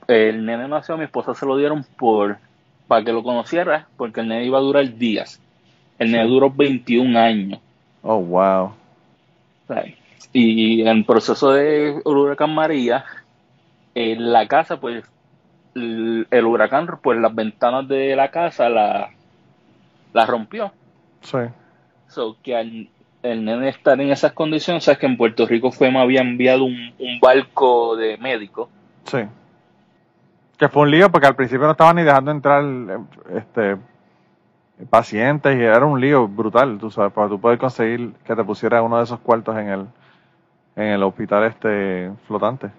el 0.09 0.45
nene 0.45 0.69
nació, 0.69 0.97
mi 0.97 1.05
esposa 1.05 1.35
se 1.35 1.47
lo 1.47 1.57
dieron 1.57 1.85
por 1.97 2.39
para 2.87 3.05
que 3.05 3.13
lo 3.13 3.23
conociera, 3.23 3.87
porque 3.97 4.21
el 4.21 4.29
nene 4.29 4.47
iba 4.47 4.59
a 4.59 4.63
durar 4.63 4.95
días. 4.95 5.41
El 5.99 6.13
nene 6.13 6.27
duró 6.27 6.51
21 6.51 7.19
años. 7.19 7.61
Oh, 8.03 8.21
wow. 8.21 8.73
Y 10.33 10.81
en 10.81 10.89
el 10.89 11.05
proceso 11.05 11.53
de 11.53 12.01
huracán 12.05 12.55
María, 12.55 13.05
en 13.95 14.33
la 14.33 14.49
casa, 14.49 14.81
pues 14.81 15.05
el, 15.75 16.27
el 16.31 16.45
huracán, 16.47 16.89
pues 17.03 17.21
las 17.21 17.35
ventanas 17.35 17.87
de 17.89 18.17
la 18.17 18.31
casa 18.31 18.71
la, 18.71 19.11
la 20.15 20.27
rompió. 20.27 20.73
Sí. 21.21 21.39
So, 22.09 22.37
que 22.43 22.57
al 22.57 22.89
el 23.23 23.45
nene 23.45 23.69
estar 23.69 24.01
en 24.01 24.11
esas 24.11 24.33
condiciones, 24.33 24.85
sabes 24.85 24.99
que 24.99 25.07
en 25.07 25.17
Puerto 25.17 25.47
Rico 25.47 25.73
fue 25.73 25.91
me 25.91 26.01
había 26.01 26.21
enviado 26.21 26.65
un, 26.65 26.95
un 26.99 27.21
barco 27.21 27.97
de 27.97 28.17
médicos. 28.17 28.69
Sí. 29.05 29.19
Que 30.59 30.69
fue 30.69 30.83
un 30.83 30.91
lío 30.91 31.11
porque 31.11 31.27
al 31.27 31.37
principio 31.37 31.67
no 31.67 31.73
estaban 31.73 31.97
ni 31.97 32.03
dejando 32.03 32.31
entrar 32.31 32.65
este 33.35 33.77
pacientes 34.91 35.57
y 35.57 35.63
era 35.63 35.85
un 35.85 36.01
lío 36.01 36.29
brutal, 36.29 36.79
tú 36.79 36.89
sabes, 36.91 37.13
para 37.13 37.29
tú 37.29 37.41
poder 37.41 37.59
conseguir 37.59 38.13
que 38.25 38.37
te 38.37 38.45
pusiera 38.45 38.81
uno 38.81 38.99
de 38.99 39.05
esos 39.05 39.19
cuartos 39.19 39.57
en 39.57 39.69
el 39.69 39.87
en 40.79 40.87
el 40.87 41.03
hospital 41.03 41.45
este 41.45 42.13
flotante. 42.27 42.71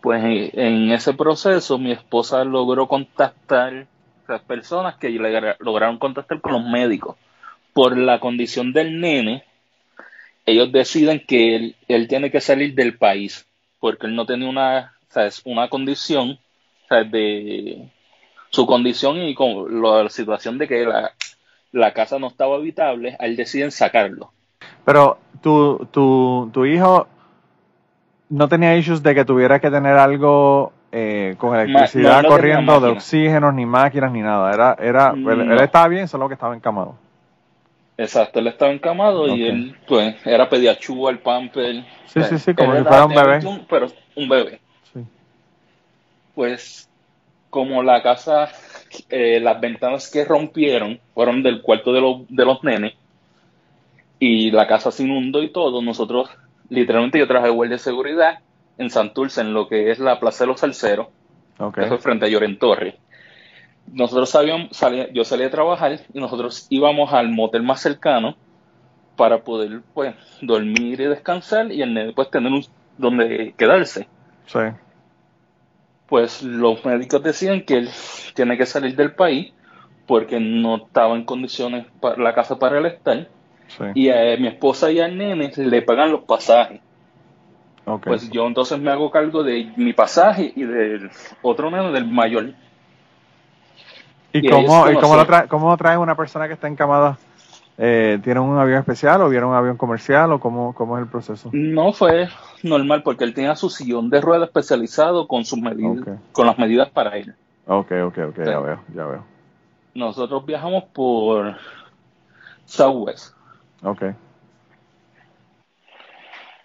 Pues 0.00 0.22
en, 0.24 0.90
ese 0.90 1.12
proceso 1.12 1.78
mi 1.78 1.92
esposa 1.92 2.42
logró 2.44 2.88
contactar 2.88 3.86
las 4.26 4.40
personas 4.42 4.96
que 4.96 5.10
lograron 5.58 5.98
contactar 5.98 6.40
con 6.40 6.52
los 6.52 6.64
médicos. 6.64 7.16
Por 7.74 7.98
la 7.98 8.18
condición 8.18 8.72
del 8.72 9.00
nene, 9.00 9.44
ellos 10.46 10.72
deciden 10.72 11.22
que 11.26 11.56
él, 11.56 11.76
él 11.88 12.08
tiene 12.08 12.30
que 12.30 12.40
salir 12.40 12.74
del 12.74 12.96
país 12.96 13.46
porque 13.78 14.06
él 14.06 14.14
no 14.14 14.24
tenía 14.24 14.48
una, 14.48 14.94
¿sabes? 15.10 15.42
una 15.44 15.68
condición 15.68 16.38
¿sabes? 16.88 17.10
de 17.10 17.88
su 18.50 18.66
condición 18.66 19.18
y 19.18 19.34
con 19.34 19.82
la 19.82 20.08
situación 20.08 20.58
de 20.58 20.66
que 20.66 20.84
la, 20.84 21.12
la 21.72 21.92
casa 21.92 22.18
no 22.18 22.28
estaba 22.28 22.56
habitable, 22.56 23.16
a 23.20 23.26
él 23.26 23.36
deciden 23.36 23.70
sacarlo. 23.70 24.32
Pero 24.84 25.18
tu, 25.42 25.86
tu, 25.92 26.50
tu 26.52 26.64
hijo 26.64 27.06
no 28.28 28.48
tenía 28.48 28.76
issues 28.76 29.02
de 29.02 29.14
que 29.14 29.24
tuviera 29.24 29.60
que 29.60 29.70
tener 29.70 29.96
algo 29.96 30.72
eh, 30.92 31.34
con 31.38 31.54
electricidad 31.56 32.22
no, 32.22 32.30
no 32.30 32.36
tenía 32.36 32.56
corriendo, 32.56 32.80
de 32.80 32.88
oxígenos, 32.88 33.54
ni 33.54 33.66
máquinas, 33.66 34.10
ni 34.10 34.20
nada. 34.22 34.52
Era, 34.52 34.76
era, 34.80 35.10
él, 35.10 35.24
No. 35.24 35.54
él 35.54 35.60
estaba 35.60 35.86
bien, 35.88 36.08
solo 36.08 36.26
que 36.28 36.34
estaba 36.34 36.54
encamado. 36.54 36.96
Exacto, 37.96 38.38
él 38.38 38.46
estaba 38.46 38.72
encamado 38.72 39.28
y 39.28 39.46
él, 39.46 39.76
pues, 39.86 40.14
era 40.24 40.48
pediachú, 40.48 41.08
el 41.08 41.18
pamper. 41.18 41.84
Sí, 42.06 42.18
o 42.18 42.22
sea, 42.22 42.24
sí, 42.24 42.38
sí, 42.38 42.54
como 42.54 42.72
si 42.72 42.78
era 42.78 42.88
fuera 42.88 43.04
un 43.04 43.14
bebé. 43.14 43.30
21, 43.32 43.66
pero 43.68 43.86
un 44.16 44.28
bebé. 44.28 44.60
Pues, 46.34 46.88
como 47.50 47.82
la 47.82 48.02
casa, 48.02 48.48
eh, 49.10 49.40
las 49.40 49.60
ventanas 49.60 50.10
que 50.10 50.24
rompieron 50.24 51.00
fueron 51.14 51.42
del 51.42 51.62
cuarto 51.62 51.92
de, 51.92 52.00
los 52.00 52.28
de 52.28 52.44
los 52.44 52.62
nenes 52.64 52.94
y 54.18 54.50
la 54.50 54.66
casa 54.66 54.90
se 54.90 55.02
inundó 55.04 55.42
y 55.42 55.48
todo, 55.50 55.80
nosotros, 55.82 56.28
literalmente 56.68 57.18
yo 57.18 57.26
traje 57.26 57.48
guardia 57.48 57.76
de 57.76 57.82
seguridad 57.82 58.38
en 58.78 58.90
Santurce, 58.90 59.40
en 59.40 59.54
lo 59.54 59.66
que 59.68 59.90
es 59.90 59.98
la 59.98 60.20
Plaza 60.20 60.44
de 60.44 60.48
los 60.48 60.60
Salceros, 60.60 61.08
eso 61.86 61.94
es 61.94 62.02
frente 62.02 62.26
a 62.26 62.28
Lloren 62.28 62.58
Torres. 62.58 62.94
Nosotros 63.92 64.30
sabíamos, 64.30 64.68
salía- 64.76 65.10
yo 65.12 65.24
salía 65.24 65.46
a 65.46 65.50
trabajar 65.50 66.00
y 66.12 66.18
nosotros 66.20 66.66
íbamos 66.70 67.12
al 67.12 67.28
motel 67.30 67.62
más 67.62 67.80
cercano 67.80 68.36
para 69.16 69.42
poder 69.42 69.80
pues 69.94 70.14
dormir 70.40 71.00
y 71.00 71.06
descansar 71.06 71.72
y 71.72 71.82
el 71.82 71.92
nene 71.92 72.12
pues 72.12 72.30
tener 72.30 72.52
un, 72.52 72.64
donde 72.96 73.54
quedarse. 73.56 74.06
Sí. 74.46 74.60
Pues 76.10 76.42
los 76.42 76.84
médicos 76.84 77.22
decían 77.22 77.62
que 77.62 77.78
él 77.78 77.90
tiene 78.34 78.58
que 78.58 78.66
salir 78.66 78.94
del 78.96 79.14
país 79.14 79.52
porque 80.06 80.40
no 80.40 80.76
estaba 80.76 81.14
en 81.14 81.24
condiciones 81.24 81.86
para 82.00 82.16
la 82.22 82.34
casa 82.34 82.58
para 82.58 82.78
él 82.78 82.86
estar 82.86 83.28
Sí. 83.68 83.84
y 83.94 84.10
a 84.10 84.36
mi 84.36 84.48
esposa 84.48 84.90
y 84.90 84.98
al 84.98 85.16
nene 85.16 85.52
le 85.56 85.82
pagan 85.82 86.10
los 86.10 86.22
pasajes. 86.22 86.80
Pues 88.04 88.28
yo 88.30 88.46
entonces 88.46 88.78
me 88.80 88.90
hago 88.90 89.10
cargo 89.10 89.44
de 89.44 89.72
mi 89.76 89.92
pasaje 89.92 90.52
y 90.54 90.64
del 90.64 91.10
otro 91.42 91.70
nene, 91.70 91.92
del 91.92 92.06
mayor. 92.06 92.52
¿Y, 94.32 94.46
y 94.46 94.50
cómo, 94.50 94.90
y 94.90 94.94
cómo, 94.94 95.16
lo 95.16 95.26
trae, 95.26 95.48
cómo 95.48 95.76
traes 95.76 95.98
una 95.98 96.16
persona 96.16 96.48
que 96.48 96.54
está 96.54 96.68
encamada? 96.68 97.16
Eh, 97.82 98.18
¿Tiene 98.22 98.40
un 98.40 98.58
avión 98.58 98.78
especial 98.78 99.22
o 99.22 99.30
viene 99.30 99.46
un 99.46 99.54
avión 99.54 99.78
comercial 99.78 100.30
o 100.32 100.38
cómo, 100.38 100.74
cómo 100.74 100.98
es 100.98 101.02
el 101.02 101.08
proceso? 101.08 101.48
No 101.52 101.94
fue 101.94 102.28
normal 102.62 103.02
porque 103.02 103.24
él 103.24 103.32
tenía 103.32 103.56
su 103.56 103.70
sillón 103.70 104.10
de 104.10 104.20
rueda 104.20 104.44
especializado 104.44 105.26
con 105.26 105.46
sus 105.46 105.58
medidas, 105.58 106.18
con 106.32 106.46
las 106.46 106.58
medidas 106.58 106.90
para 106.90 107.16
él. 107.16 107.34
Ok, 107.66 107.90
ok, 108.04 108.18
ok, 108.28 108.38
ya 108.44 108.60
veo, 108.60 108.84
ya 108.94 109.06
veo. 109.06 109.24
Nosotros 109.94 110.44
viajamos 110.44 110.84
por 110.92 111.56
Southwest. 112.66 113.34
Ok. 113.82 114.02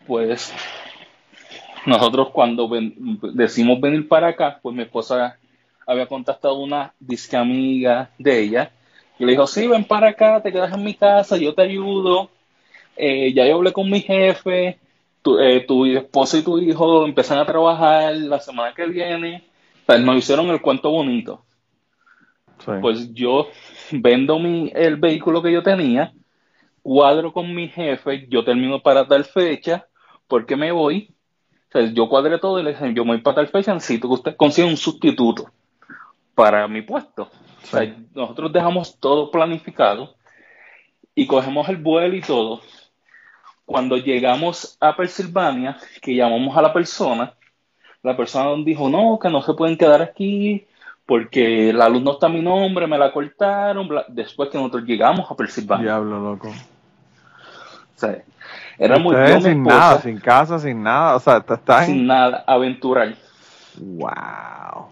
Pues 0.05 0.53
nosotros 1.85 2.29
cuando 2.33 2.67
ven- 2.67 3.19
decimos 3.33 3.79
venir 3.79 4.07
para 4.09 4.27
acá, 4.27 4.59
pues 4.61 4.75
mi 4.75 4.83
esposa 4.83 5.37
había 5.87 6.07
contactado 6.07 6.55
una 6.59 6.93
disque 6.99 7.37
amiga 7.37 8.09
de 8.19 8.39
ella 8.41 8.71
y 9.17 9.25
le 9.25 9.31
dijo, 9.31 9.47
sí, 9.47 9.67
ven 9.67 9.85
para 9.85 10.09
acá, 10.09 10.41
te 10.41 10.51
quedas 10.51 10.73
en 10.73 10.83
mi 10.83 10.93
casa, 10.93 11.37
yo 11.37 11.53
te 11.53 11.61
ayudo. 11.61 12.29
Eh, 12.97 13.33
ya 13.33 13.45
yo 13.45 13.55
hablé 13.55 13.71
con 13.73 13.89
mi 13.89 14.01
jefe, 14.01 14.79
tu, 15.21 15.39
eh, 15.39 15.61
tu 15.61 15.85
esposo 15.85 16.37
y 16.37 16.43
tu 16.43 16.59
hijo 16.59 17.05
empiezan 17.05 17.39
a 17.39 17.45
trabajar 17.45 18.15
la 18.15 18.39
semana 18.39 18.73
que 18.73 18.85
viene. 18.85 19.43
O 19.83 19.85
sea, 19.91 19.97
nos 19.97 20.17
hicieron 20.17 20.47
el 20.49 20.61
cuento 20.61 20.89
bonito. 20.91 21.43
Sí. 22.59 22.71
Pues 22.81 23.13
yo 23.13 23.47
vendo 23.91 24.39
mi, 24.39 24.71
el 24.73 24.97
vehículo 24.97 25.41
que 25.41 25.51
yo 25.51 25.63
tenía, 25.63 26.13
cuadro 26.81 27.31
con 27.31 27.53
mi 27.53 27.67
jefe, 27.69 28.27
yo 28.29 28.43
termino 28.43 28.81
para 28.81 29.07
tal 29.07 29.25
fecha, 29.25 29.87
porque 30.27 30.55
me 30.55 30.71
voy. 30.71 31.09
O 31.69 31.71
sea, 31.71 31.91
yo 31.93 32.09
cuadré 32.09 32.37
todo 32.39 32.59
y 32.59 32.63
le 32.63 32.71
dije, 32.71 32.93
yo 32.93 33.03
me 33.05 33.11
voy 33.11 33.21
para 33.21 33.35
tal 33.35 33.47
fecha, 33.47 33.73
necesito 33.73 34.07
que 34.07 34.13
usted 34.13 34.35
consiga 34.35 34.67
un 34.67 34.77
sustituto 34.77 35.49
para 36.33 36.67
mi 36.67 36.81
puesto. 36.81 37.29
O 37.65 37.67
sea, 37.67 37.81
Sí. 37.81 38.07
nosotros 38.13 38.53
dejamos 38.53 38.99
todo 38.99 39.31
planificado 39.31 40.15
y 41.15 41.25
cogemos 41.25 41.67
el 41.69 41.77
vuelo 41.77 42.15
y 42.15 42.21
todo. 42.21 42.61
Cuando 43.65 43.97
llegamos 43.97 44.77
a 44.79 44.95
Pensilvania, 44.95 45.77
que 46.01 46.15
llamamos 46.15 46.55
a 46.55 46.61
la 46.61 46.71
persona, 46.71 47.33
la 48.03 48.15
persona 48.15 48.45
nos 48.45 48.63
dijo, 48.63 48.87
no, 48.87 49.17
que 49.19 49.29
no 49.29 49.41
se 49.41 49.55
pueden 49.55 49.77
quedar 49.77 50.01
aquí 50.03 50.67
porque 51.07 51.73
la 51.73 51.89
luz 51.89 52.03
no 52.03 52.11
está 52.11 52.27
a 52.27 52.29
mi 52.29 52.41
nombre, 52.41 52.85
me 52.87 52.97
la 52.97 53.11
cortaron, 53.11 53.89
después 54.09 54.49
que 54.49 54.57
nosotros 54.57 54.83
llegamos 54.83 55.29
a 55.29 55.35
Pensilvania. 55.35 55.85
Diablo, 55.85 56.19
loco. 56.19 56.49
O 56.49 57.97
sea, 57.99 58.23
era 58.77 58.99
muy 58.99 59.15
mi 59.15 59.41
sin 59.41 59.61
esposa, 59.61 59.79
nada, 59.79 60.01
sin 60.01 60.19
casa, 60.19 60.59
sin 60.59 60.83
nada. 60.83 61.15
O 61.15 61.19
sea, 61.19 61.43
sin 61.85 62.05
nada, 62.05 62.43
aventurar. 62.45 63.15
Wow. 63.77 64.89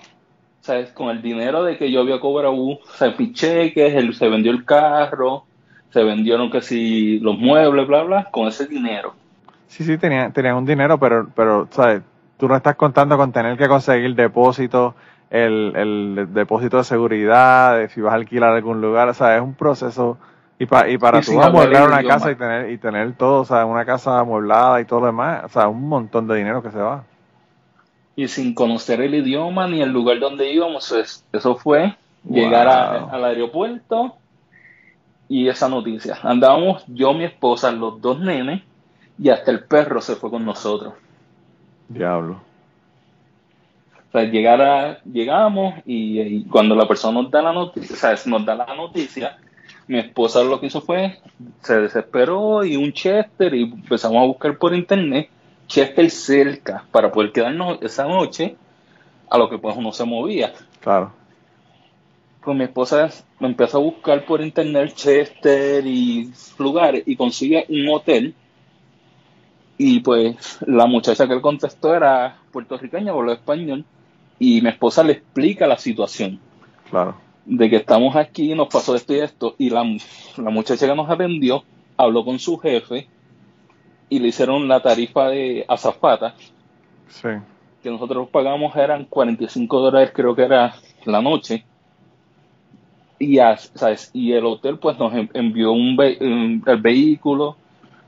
¿Sabes? 0.63 0.91
Con 0.93 1.10
el 1.10 1.21
dinero 1.21 1.63
de 1.63 1.78
que 1.78 1.91
yo 1.91 2.02
había 2.02 2.19
cobrado, 2.19 2.56
o 2.56 2.80
sea, 2.97 3.13
mis 3.17 3.34
cheques, 3.34 3.93
el- 3.95 4.13
se 4.15 4.30
vendió 4.30 4.52
el 4.52 4.65
carro, 4.65 5.47
se 5.89 6.04
vendieron 6.04 6.49
que 6.52 6.62
si 6.62 7.19
los 7.19 7.38
muebles, 7.38 7.88
bla, 7.88 8.04
bla, 8.04 8.30
con 8.32 8.47
ese 8.47 8.67
dinero. 8.67 9.15
Sí, 9.67 9.84
sí, 9.84 9.97
tenían, 9.97 10.32
tenían 10.34 10.56
un 10.56 10.65
dinero, 10.65 10.97
pero, 10.99 11.28
pero, 11.36 11.67
¿sabes? 11.71 12.02
Tú 12.38 12.47
no 12.47 12.56
estás 12.56 12.76
contando 12.76 13.17
con 13.17 13.32
tener 13.32 13.58
que 13.58 13.67
conseguir 13.67 14.15
depósito, 14.15 14.95
el, 15.30 15.73
el 15.76 16.28
depósito 16.34 16.78
de 16.78 16.84
seguridad, 16.84 17.78
de 17.78 17.89
si 17.89 18.02
vas 18.02 18.13
a 18.13 18.15
alquilar 18.17 18.52
algún 18.54 18.82
lugar, 18.82 19.10
o 19.10 19.13
sea, 19.13 19.36
es 19.36 19.41
un 19.41 19.56
proceso. 19.56 20.17
Y, 20.60 20.65
pa- 20.67 20.88
y 20.88 20.97
para 20.97 21.19
Y 21.19 21.21
tú 21.21 21.41
amueblar 21.41 21.88
una 21.88 21.97
idioma. 22.02 22.13
casa 22.13 22.32
y 22.32 22.36
tener, 22.36 22.69
y 22.71 22.78
tener 22.78 23.13
todo, 23.13 23.41
o 23.41 23.45
sea, 23.45 23.65
una 23.65 23.86
casa 23.86 24.19
amueblada 24.19 24.80
y 24.82 24.86
todo 24.86 25.02
lo 25.02 25.06
demás, 25.08 25.43
o 25.45 25.49
sea, 25.49 25.67
un 25.67 25.88
montón 25.89 26.28
de 26.28 26.36
dinero 26.38 26.62
que 26.62 26.71
se 26.71 26.78
va. 26.80 27.04
Y 28.15 28.28
sin 28.28 28.54
conocer 28.54 29.02
el 29.02 29.15
idioma 29.15 29.67
ni 29.67 29.82
el 29.82 29.89
lugar 29.91 30.19
donde 30.19 30.52
íbamos, 30.52 30.91
es- 30.91 31.26
eso 31.34 31.56
fue 31.56 31.95
llegar 32.30 32.67
a- 32.67 33.06
al 33.12 33.26
aeropuerto 33.26 34.15
y 35.28 35.47
esa 35.47 35.67
noticia. 35.67 36.17
Andábamos 36.21 36.84
yo, 36.88 37.13
mi 37.13 37.23
esposa, 37.26 37.71
los 37.71 37.99
dos 38.02 38.19
nenes 38.19 38.62
y 39.17 39.30
hasta 39.30 39.52
el 39.52 39.63
perro 39.63 39.99
se 40.02 40.15
fue 40.15 40.30
con 40.30 40.45
nosotros. 40.45 40.93
Diablo. 41.89 42.39
O 44.10 44.12
sea, 44.12 44.23
llegar 44.26 44.62
a, 44.62 44.99
llegamos 45.06 45.73
y, 45.86 46.19
y 46.21 46.43
cuando 46.45 46.76
la 46.76 46.88
persona 46.88 47.19
nos 47.19 47.32
da 47.32 47.41
la 47.41 47.52
noticia, 47.52 47.95
o 47.95 47.97
sea, 47.97 48.15
nos 48.32 48.45
da 48.45 48.54
la 48.54 48.76
noticia, 48.76 49.38
mi 49.88 49.97
esposa 49.97 50.43
lo 50.43 50.60
que 50.60 50.67
hizo 50.67 50.82
fue, 50.82 51.17
se 51.62 51.82
desesperó 51.82 52.63
y 52.63 52.76
un 52.78 52.93
Chester 52.93 53.54
y 53.56 53.63
empezamos 53.63 54.17
a 54.21 54.26
buscar 54.28 54.56
por 54.58 54.73
internet 54.76 55.30
Chester 55.67 56.10
cerca 56.10 56.86
para 56.91 57.12
poder 57.12 57.32
quedarnos 57.32 57.80
esa 57.82 58.06
noche 58.06 58.56
a 59.30 59.38
lo 59.38 59.49
que 59.49 59.58
pues 59.58 59.76
uno 59.76 59.91
se 59.91 60.04
movía. 60.06 60.54
Claro. 60.82 61.12
Pues 62.43 62.58
mi 62.58 62.65
esposa 62.65 63.10
me 63.39 63.47
empezó 63.47 63.78
a 63.78 63.82
buscar 63.82 64.26
por 64.26 64.41
internet 64.41 64.93
Chester 64.95 65.86
y 65.88 66.32
lugares 66.60 67.04
y 67.06 67.15
consigue 67.15 67.65
un 67.69 67.88
hotel. 67.89 68.36
Y 69.78 70.02
pues 70.02 70.60
la 70.67 70.86
muchacha 70.86 71.28
que 71.28 71.36
le 71.36 71.41
contestó 71.41 71.95
era 71.95 72.38
puertorriqueña, 72.52 73.12
habló 73.12 73.32
español. 73.32 73.86
Y 74.39 74.62
mi 74.62 74.69
esposa 74.69 75.04
le 75.04 75.13
explica 75.13 75.67
la 75.67 75.78
situación 75.78 76.39
Claro. 76.89 77.15
de 77.45 77.69
que 77.69 77.78
estamos 77.78 78.15
aquí, 78.15 78.54
nos 78.56 78.67
pasó 78.67 78.95
esto 78.95 79.13
y 79.13 79.19
esto. 79.19 79.56
Y 79.58 79.69
la, 79.69 79.84
la 80.38 80.49
muchacha 80.49 80.86
que 80.86 80.95
nos 80.95 81.10
atendió 81.10 81.63
habló 81.97 82.26
con 82.26 82.39
su 82.39 82.58
jefe 82.58 83.08
y 84.15 84.19
le 84.19 84.28
hicieron 84.28 84.67
la 84.67 84.80
tarifa 84.82 85.28
de 85.30 85.65
azafata 85.67 86.36
Sí. 87.08 87.30
que 87.82 87.89
nosotros 87.89 88.30
pagamos 88.30 88.76
eran 88.76 89.06
45 89.06 89.80
dólares, 89.80 90.12
creo 90.13 90.36
que 90.36 90.43
era 90.43 90.76
la 91.06 91.21
noche. 91.21 91.65
Y, 93.19 93.39
a- 93.39 93.58
¿sabes? 93.58 94.12
y 94.13 94.34
el 94.34 94.45
hotel 94.45 94.78
pues 94.80 94.97
nos 94.99 95.13
en- 95.13 95.30
envió 95.34 95.71
un 95.71 95.95
ve- 95.95 96.17
un- 96.21 96.63
el 96.65 96.82
vehículo 96.82 97.56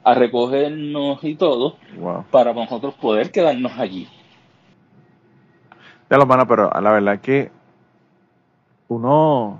a 0.04 0.14
recogernos 0.14 1.24
y 1.24 1.36
todo 1.36 1.78
Wow. 1.98 2.26
para 2.30 2.54
nosotros 2.54 2.94
poder 2.96 3.32
quedarnos 3.32 3.72
allí. 3.78 4.08
Ya 6.10 6.18
lo 6.18 6.26
mano, 6.28 6.46
pero 6.48 6.70
la 6.70 6.92
verdad 6.92 7.16
es 7.16 7.22
que 7.22 7.52
uno 8.88 9.60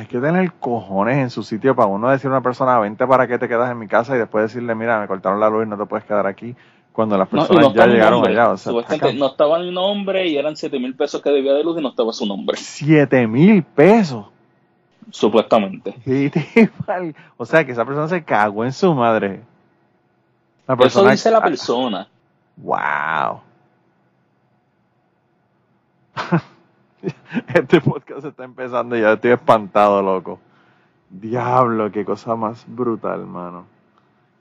hay 0.00 0.06
que 0.06 0.18
tener 0.18 0.52
cojones 0.54 1.18
en 1.18 1.28
su 1.28 1.42
sitio 1.42 1.76
para 1.76 1.88
uno 1.88 2.08
decir 2.08 2.28
a 2.28 2.30
una 2.30 2.40
persona, 2.40 2.78
vente 2.78 3.06
para 3.06 3.26
que 3.26 3.38
te 3.38 3.48
quedas 3.48 3.70
en 3.70 3.78
mi 3.78 3.86
casa 3.86 4.16
y 4.16 4.18
después 4.18 4.44
decirle, 4.44 4.74
mira, 4.74 4.98
me 4.98 5.06
cortaron 5.06 5.38
la 5.38 5.50
luz 5.50 5.66
y 5.66 5.68
no 5.68 5.76
te 5.76 5.84
puedes 5.84 6.06
quedar 6.06 6.26
aquí 6.26 6.56
cuando 6.90 7.18
las 7.18 7.28
personas 7.28 7.62
no 7.62 7.74
ya 7.74 7.86
llegaron 7.86 8.14
nombre. 8.14 8.32
allá. 8.32 8.50
O 8.50 8.56
sea, 8.56 8.72
no 8.72 9.26
estaba 9.26 9.58
mi 9.58 9.70
nombre 9.70 10.26
y 10.26 10.38
eran 10.38 10.56
7 10.56 10.78
mil 10.78 10.96
pesos 10.96 11.20
que 11.20 11.28
debía 11.28 11.52
de 11.52 11.62
luz 11.62 11.78
y 11.78 11.82
no 11.82 11.90
estaba 11.90 12.14
su 12.14 12.24
nombre. 12.24 12.56
siete 12.56 13.26
mil 13.26 13.62
pesos. 13.62 14.24
Supuestamente. 15.10 15.94
O 17.36 17.44
sea, 17.44 17.66
que 17.66 17.72
esa 17.72 17.84
persona 17.84 18.08
se 18.08 18.24
cagó 18.24 18.64
en 18.64 18.72
su 18.72 18.94
madre. 18.94 19.42
La 20.66 20.76
Eso 20.82 21.06
dice 21.06 21.30
la 21.30 21.42
persona. 21.42 22.08
Wow. 22.56 23.40
este 27.54 27.80
podcast 27.80 28.24
está 28.24 28.44
empezando 28.44 28.96
y 28.96 29.00
ya 29.00 29.12
estoy 29.12 29.32
espantado, 29.32 30.02
loco. 30.02 30.38
Diablo, 31.08 31.90
qué 31.90 32.04
cosa 32.04 32.36
más 32.36 32.64
brutal, 32.68 33.26
mano. 33.26 33.64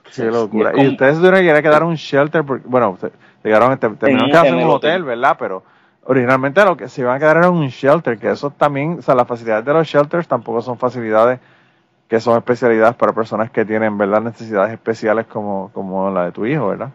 Sí, 0.09 0.21
Qué 0.23 0.31
locura. 0.31 0.71
y 0.75 0.87
ustedes 0.87 1.17
tuvieron 1.17 1.41
que 1.41 1.61
quedar 1.61 1.83
un 1.83 1.95
shelter, 1.95 2.43
porque, 2.43 2.67
bueno, 2.67 2.97
llegaron, 3.43 3.77
te- 3.77 3.89
terminaron 3.89 4.25
En- 4.27 4.31
quedándose 4.31 4.49
en 4.49 4.55
un 4.55 4.61
el 4.61 4.69
hotel, 4.69 4.91
hotel. 4.91 5.03
¿verdad? 5.03 5.35
Pero 5.39 5.63
originalmente 6.05 6.63
lo 6.65 6.75
que 6.77 6.89
se 6.89 7.01
iban 7.01 7.15
a 7.15 7.19
quedar 7.19 7.37
era 7.37 7.49
un 7.49 7.67
shelter, 7.67 8.17
que 8.17 8.31
eso 8.31 8.49
también, 8.51 8.97
o 8.99 9.01
sea, 9.01 9.13
las 9.15 9.27
facilidades 9.27 9.65
de 9.65 9.73
los 9.73 9.87
shelters 9.87 10.27
tampoco 10.27 10.61
son 10.61 10.77
facilidades 10.77 11.39
que 12.07 12.19
son 12.19 12.35
especialidades 12.37 12.95
para 12.95 13.13
personas 13.13 13.51
que 13.51 13.63
tienen, 13.65 13.95
¿verdad? 13.95 14.21
Necesidades 14.21 14.73
especiales 14.73 15.27
como, 15.27 15.69
como 15.73 16.09
la 16.09 16.25
de 16.25 16.31
tu 16.31 16.43
hijo, 16.43 16.69
¿verdad? 16.69 16.89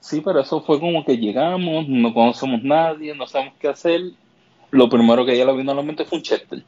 Sí, 0.00 0.20
pero 0.24 0.40
eso 0.40 0.60
fue 0.62 0.80
como 0.80 1.04
que 1.04 1.16
llegamos, 1.16 1.86
no 1.88 2.12
conocemos 2.12 2.62
nadie, 2.64 3.14
no 3.14 3.26
sabemos 3.28 3.54
qué 3.60 3.68
hacer. 3.68 4.00
Lo 4.70 4.88
primero 4.88 5.24
que 5.24 5.32
ella 5.32 5.44
le 5.44 5.56
vino 5.56 5.72
a 5.72 5.74
la 5.74 5.82
mente 5.82 6.04
fue 6.04 6.18
un 6.18 6.22
Chester. 6.22 6.62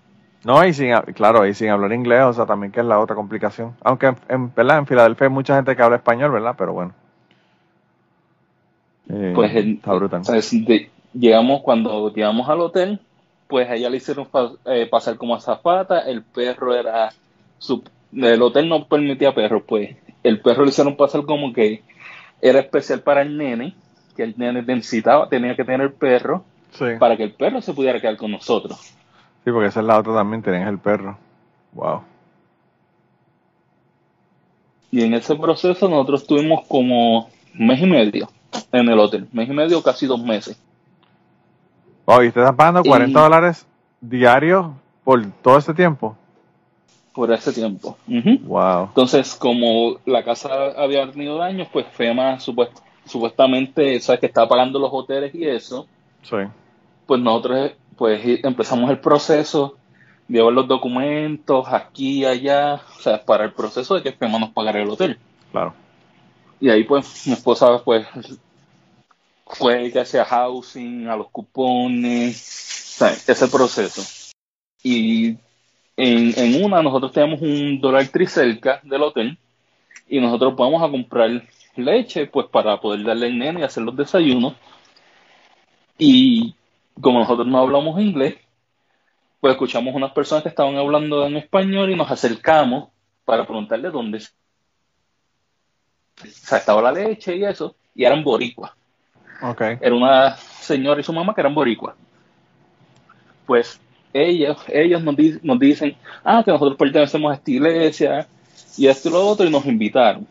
No, 0.44 0.64
y 0.64 0.72
sin, 0.72 0.92
claro, 1.14 1.46
y 1.46 1.54
sin 1.54 1.68
hablar 1.68 1.92
inglés, 1.92 2.22
o 2.22 2.32
sea, 2.32 2.46
también 2.46 2.70
que 2.72 2.80
es 2.80 2.87
la 2.87 3.00
otra 3.00 3.16
complicación. 3.16 3.74
Aunque 3.82 4.06
en, 4.06 4.16
en, 4.28 4.54
¿verdad? 4.54 4.78
en 4.78 4.87
Filadelfia 4.87 5.26
hay 5.26 5.32
mucha 5.32 5.56
gente 5.56 5.74
que 5.74 5.82
habla 5.82 5.96
español, 5.96 6.30
¿verdad? 6.30 6.54
Pero 6.56 6.72
bueno. 6.72 6.94
Eh, 9.11 9.32
pues 9.34 9.54
está 9.54 9.94
brutal. 9.94 10.22
llegamos 11.12 11.62
cuando 11.62 12.12
llegamos 12.12 12.48
al 12.48 12.61
hotel, 12.61 13.00
pues 13.48 13.68
a 13.68 13.74
ella 13.74 13.90
le 13.90 13.96
hicieron 13.96 14.28
eh, 14.66 14.87
pasar 14.90 15.16
como 15.16 15.34
azafata, 15.34 16.00
el 16.00 16.22
perro 16.22 16.74
era 16.74 17.11
su, 17.58 17.82
el 18.12 18.42
hotel 18.42 18.68
no 18.68 18.87
permitía 18.87 19.34
perros, 19.34 19.62
pues 19.66 19.96
el 20.22 20.40
perro 20.40 20.64
le 20.64 20.70
hicieron 20.70 20.96
pasar 20.96 21.24
como 21.24 21.52
que 21.52 21.82
era 22.42 22.61
especial 22.61 23.00
para 23.00 23.22
el 23.22 23.37
nene, 23.37 23.74
que 24.14 24.24
el 24.24 24.34
nene 24.37 24.62
necesitaba, 24.62 25.28
tenía 25.28 25.56
que 25.56 25.64
tener 25.64 25.94
perro, 25.94 26.44
para 26.98 27.16
que 27.16 27.24
el 27.24 27.33
perro 27.33 27.61
se 27.61 27.72
pudiera 27.72 28.00
quedar 28.00 28.16
con 28.16 28.31
nosotros. 28.31 28.78
Sí, 29.44 29.50
porque 29.52 29.68
esa 29.68 29.81
es 29.81 29.87
la 29.87 29.98
otra 29.98 30.14
también, 30.14 30.42
tenés 30.42 30.66
el 30.68 30.78
perro. 30.78 31.18
Wow. 31.72 32.02
Y 34.90 35.02
en 35.02 35.14
ese 35.14 35.35
proceso 35.37 35.88
nosotros 35.88 36.26
tuvimos 36.26 36.66
como 36.66 37.28
un 37.59 37.66
mes 37.66 37.81
y 37.81 37.87
medio 37.87 38.28
en 38.72 38.88
el 38.88 38.98
hotel, 38.98 39.28
mes 39.33 39.48
y 39.48 39.52
medio, 39.52 39.83
casi 39.83 40.07
dos 40.07 40.22
meses. 40.22 40.61
Wow, 42.07 42.22
¿y 42.22 42.28
usted 42.28 42.40
está 42.40 42.57
pagando 42.57 42.83
40 42.83 43.20
dólares 43.20 43.66
diarios 44.00 44.68
por 45.04 45.24
todo 45.42 45.59
ese 45.59 45.74
tiempo? 45.74 46.16
Por 47.12 47.31
ese 47.33 47.52
tiempo. 47.52 47.98
Wow. 48.07 48.87
Entonces, 48.87 49.35
como 49.35 49.98
la 50.07 50.24
casa 50.24 50.48
había 50.76 51.11
tenido 51.11 51.37
daños, 51.37 51.68
pues 51.70 51.87
FEMA 51.88 52.38
supuestamente, 53.04 54.00
sabes 54.00 54.20
que 54.20 54.26
estaba 54.26 54.48
pagando 54.48 54.78
los 54.78 54.90
hoteles 54.92 55.35
y 55.35 55.46
eso. 55.46 55.87
Sí. 56.22 56.37
Pues 57.07 57.20
nosotros 57.20 57.72
pues 57.96 58.20
empezamos 58.44 58.90
el 58.90 59.00
proceso, 59.00 59.76
llevar 60.28 60.52
los 60.52 60.68
documentos 60.68 61.66
aquí 61.68 62.20
y 62.20 62.24
allá, 62.24 62.83
o 62.96 63.00
sea, 63.00 63.24
para 63.24 63.44
el 63.44 63.52
proceso 63.52 63.94
de 63.94 64.02
que 64.02 64.12
FEMA 64.12 64.38
nos 64.38 64.50
pagara 64.50 64.81
el 64.81 64.88
hotel. 64.88 65.18
Claro. 65.50 65.74
Y 66.61 66.70
ahí 66.70 66.85
pues 66.85 67.26
mi 67.26 67.33
esposa 67.33 67.83
pues 67.85 68.07
fue 69.46 69.90
que 69.90 70.00
hacía 70.00 70.24
housing, 70.24 71.09
a 71.09 71.16
los 71.16 71.28
cupones, 71.31 73.00
ese 73.26 73.48
proceso. 73.48 74.02
Y 74.83 75.37
en, 75.96 76.33
en, 76.37 76.64
una 76.64 76.83
nosotros 76.83 77.12
tenemos 77.12 77.40
un 77.40 77.81
dólar 77.81 78.07
cerca 78.28 78.81
del 78.85 79.02
hotel 79.02 79.38
y 80.09 80.20
nosotros 80.20 80.54
vamos 80.57 80.83
a 80.83 80.90
comprar 80.90 81.42
leche 81.76 82.26
pues 82.26 82.46
para 82.46 82.81
poder 82.81 83.04
darle 83.04 83.26
al 83.26 83.38
nene 83.38 83.61
y 83.61 83.64
hacer 83.64 83.83
los 83.83 83.96
desayunos. 83.96 84.54
Y 85.98 86.54
como 87.00 87.18
nosotros 87.18 87.46
no 87.46 87.58
hablamos 87.58 88.00
inglés, 88.00 88.37
pues 89.40 89.52
escuchamos 89.52 89.94
unas 89.94 90.12
personas 90.12 90.42
que 90.42 90.48
estaban 90.48 90.76
hablando 90.76 91.26
en 91.26 91.37
español 91.37 91.90
y 91.90 91.96
nos 91.96 92.11
acercamos 92.11 92.88
para 93.24 93.44
preguntarle 93.44 93.90
dónde 93.90 94.22
estaba 96.24 96.82
la 96.82 96.92
leche 96.92 97.37
y 97.37 97.44
eso, 97.44 97.74
y 97.94 98.04
eran 98.04 98.24
boricuas. 98.24 98.72
Okay. 99.40 99.76
Era 99.80 99.94
una 99.94 100.37
señora 100.37 101.00
y 101.00 101.04
su 101.04 101.12
mamá 101.12 101.34
que 101.34 101.40
eran 101.40 101.54
boricuas. 101.54 101.94
Pues 103.46 103.80
ellos, 104.12 104.58
ellos 104.68 105.02
nos, 105.02 105.14
nos 105.42 105.58
dicen, 105.58 105.96
ah, 106.24 106.42
que 106.44 106.50
nosotros 106.50 106.76
pertenecemos 106.76 107.30
a 107.30 107.34
esta 107.34 107.50
iglesia 107.50 108.26
y 108.76 108.87
esto 108.87 109.08
y 109.08 109.12
lo 109.12 109.26
otro, 109.26 109.46
y 109.46 109.50
nos 109.50 109.64
invitaron. 109.66 110.26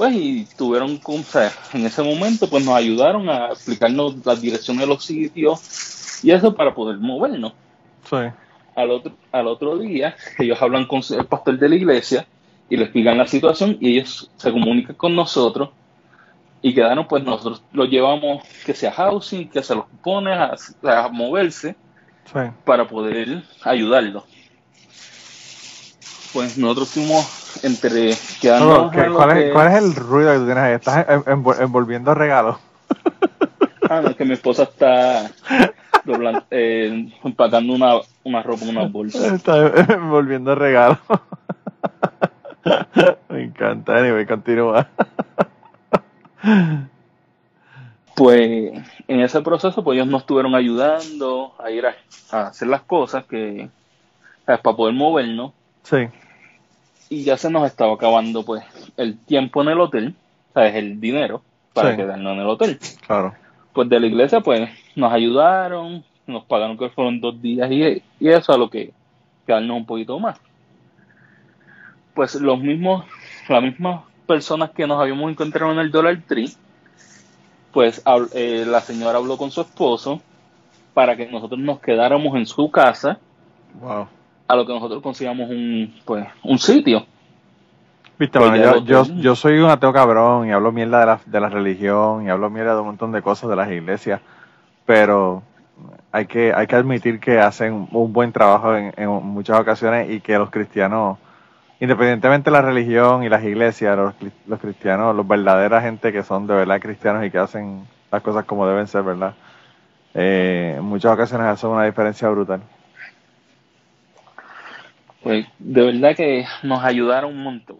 Pues 0.00 0.16
y 0.16 0.46
tuvieron, 0.56 0.98
o 1.04 1.18
sea, 1.24 1.52
en 1.74 1.84
ese 1.84 2.02
momento, 2.02 2.48
pues 2.48 2.64
nos 2.64 2.74
ayudaron 2.74 3.28
a 3.28 3.48
explicarnos 3.48 4.24
la 4.24 4.34
dirección 4.34 4.78
de 4.78 4.86
los 4.86 5.04
sitios 5.04 6.24
y 6.24 6.30
eso 6.30 6.54
para 6.54 6.74
poder 6.74 6.96
movernos. 6.96 7.52
Sí. 8.08 8.16
Al 8.76 8.90
otro, 8.92 9.12
al 9.30 9.46
otro 9.46 9.76
día, 9.76 10.16
ellos 10.38 10.56
hablan 10.62 10.86
con 10.86 11.02
el 11.10 11.26
pastor 11.26 11.58
de 11.58 11.68
la 11.68 11.74
iglesia 11.74 12.26
y 12.70 12.78
le 12.78 12.84
explican 12.84 13.18
la 13.18 13.26
situación 13.26 13.76
y 13.78 13.98
ellos 13.98 14.30
se 14.38 14.50
comunican 14.50 14.96
con 14.96 15.14
nosotros 15.14 15.68
y 16.62 16.72
quedaron, 16.72 17.06
pues 17.06 17.22
nosotros 17.22 17.62
lo 17.74 17.84
llevamos 17.84 18.42
que 18.64 18.72
sea 18.72 18.92
housing, 18.92 19.50
que 19.50 19.62
se 19.62 19.74
los 19.74 19.84
pone 20.02 20.32
a, 20.32 20.56
moverse 21.12 21.76
para 22.64 22.88
poder 22.88 23.42
ayudarlo. 23.64 24.24
Pues 26.32 26.56
nosotros 26.58 26.90
fuimos 26.90 27.64
entre 27.64 28.14
quedando. 28.40 28.90
¿cuál, 28.92 29.38
es, 29.38 29.52
¿Cuál 29.52 29.68
es 29.68 29.82
el 29.82 29.94
ruido 29.94 30.32
que 30.32 30.38
tú 30.38 30.44
tienes 30.44 30.62
ahí? 30.62 30.74
¿Estás 30.74 31.06
envolviendo 31.60 32.14
regalos? 32.14 32.56
Ah, 33.88 34.00
no, 34.00 34.10
es 34.10 34.16
que 34.16 34.24
mi 34.24 34.34
esposa 34.34 34.62
está 34.64 35.30
eh, 36.50 37.12
empacando 37.24 37.72
una, 37.72 37.94
una 38.22 38.42
ropa 38.42 38.62
en 38.62 38.70
una 38.70 38.86
bolsa. 38.86 39.34
Está 39.34 39.66
envolviendo 39.94 40.54
regalos. 40.54 40.98
Me 43.28 43.42
encanta, 43.42 43.96
anyway, 43.96 44.26
continúa. 44.26 44.86
Pues 48.14 48.72
en 49.08 49.20
ese 49.20 49.40
proceso, 49.40 49.82
pues 49.82 49.96
ellos 49.96 50.08
nos 50.08 50.22
estuvieron 50.22 50.54
ayudando 50.54 51.54
a 51.58 51.70
ir 51.70 51.86
a, 51.86 51.96
hacer 52.30 52.68
las 52.68 52.82
cosas 52.82 53.24
que 53.24 53.68
para 54.44 54.62
poder 54.62 54.94
movernos. 54.94 55.52
Sí. 55.82 56.08
Y 57.08 57.24
ya 57.24 57.36
se 57.36 57.50
nos 57.50 57.66
estaba 57.66 57.94
acabando, 57.94 58.44
pues, 58.44 58.62
el 58.96 59.18
tiempo 59.18 59.62
en 59.62 59.68
el 59.68 59.80
hotel, 59.80 60.14
¿sabes? 60.54 60.74
El 60.76 61.00
dinero 61.00 61.42
para 61.72 61.96
quedarnos 61.96 62.34
en 62.34 62.40
el 62.40 62.46
hotel. 62.46 62.78
Claro. 63.06 63.34
Pues 63.72 63.88
de 63.88 64.00
la 64.00 64.06
iglesia, 64.06 64.40
pues, 64.40 64.70
nos 64.94 65.12
ayudaron, 65.12 66.04
nos 66.26 66.44
pagaron 66.44 66.78
que 66.78 66.90
fueron 66.90 67.20
dos 67.20 67.40
días 67.40 67.70
y, 67.70 68.02
y 68.20 68.28
eso 68.28 68.52
a 68.52 68.58
lo 68.58 68.70
que 68.70 68.92
quedarnos 69.46 69.76
un 69.76 69.86
poquito 69.86 70.18
más. 70.18 70.38
Pues 72.14 72.34
los 72.36 72.60
mismos, 72.60 73.04
las 73.48 73.62
mismas 73.62 74.02
personas 74.26 74.70
que 74.70 74.86
nos 74.86 75.00
habíamos 75.00 75.30
encontrado 75.30 75.72
en 75.72 75.78
el 75.78 75.90
Dollar 75.90 76.20
Tree, 76.26 76.52
pues 77.72 78.02
eh, 78.34 78.64
la 78.66 78.80
señora 78.80 79.18
habló 79.18 79.36
con 79.36 79.50
su 79.50 79.60
esposo 79.60 80.20
para 80.94 81.16
que 81.16 81.26
nosotros 81.26 81.58
nos 81.60 81.80
quedáramos 81.80 82.36
en 82.36 82.46
su 82.46 82.70
casa. 82.70 83.18
A 84.50 84.56
lo 84.56 84.66
que 84.66 84.72
nosotros 84.72 85.02
consigamos 85.02 85.48
un, 85.48 85.94
pues, 86.04 86.26
un 86.42 86.58
sitio. 86.58 87.06
Viste, 88.18 88.38
pues 88.38 88.84
yo, 88.84 89.04
yo, 89.04 89.34
soy 89.34 89.58
un 89.58 89.70
ateo 89.70 89.92
cabrón 89.92 90.48
y 90.48 90.52
hablo 90.52 90.72
mierda 90.72 91.00
de 91.00 91.06
la, 91.06 91.20
de 91.24 91.40
la 91.40 91.48
religión 91.48 92.26
y 92.26 92.30
hablo 92.30 92.50
mierda 92.50 92.74
de 92.74 92.80
un 92.80 92.86
montón 92.86 93.12
de 93.12 93.22
cosas 93.22 93.48
de 93.48 93.56
las 93.56 93.70
iglesias, 93.70 94.20
pero 94.84 95.42
hay 96.12 96.26
que, 96.26 96.52
hay 96.52 96.66
que 96.66 96.76
admitir 96.76 97.20
que 97.20 97.38
hacen 97.38 97.88
un 97.92 98.12
buen 98.12 98.32
trabajo 98.32 98.76
en, 98.76 98.92
en 98.96 99.08
muchas 99.08 99.58
ocasiones 99.58 100.10
y 100.10 100.20
que 100.20 100.36
los 100.36 100.50
cristianos 100.50 101.18
independientemente 101.80 102.50
de 102.50 102.52
la 102.52 102.62
religión 102.62 103.24
y 103.24 103.28
las 103.28 103.42
iglesias, 103.42 103.96
los, 103.96 104.60
cristianos, 104.60 105.16
los 105.16 105.26
verdaderos 105.26 105.82
gente 105.82 106.12
que 106.12 106.22
son 106.22 106.46
de 106.46 106.54
verdad 106.54 106.80
cristianos 106.80 107.24
y 107.24 107.30
que 107.30 107.38
hacen 107.38 107.86
las 108.12 108.22
cosas 108.22 108.44
como 108.44 108.66
deben 108.66 108.86
ser, 108.86 109.02
¿verdad? 109.02 109.34
Eh, 110.12 110.74
en 110.76 110.84
muchas 110.84 111.12
ocasiones 111.12 111.46
hacen 111.46 111.70
una 111.70 111.84
diferencia 111.84 112.28
brutal. 112.28 112.60
Pues 115.22 115.46
de 115.58 115.84
verdad 115.84 116.16
que 116.16 116.44
nos 116.62 116.82
ayudaron 116.82 117.32
un 117.36 117.42
montón. 117.42 117.78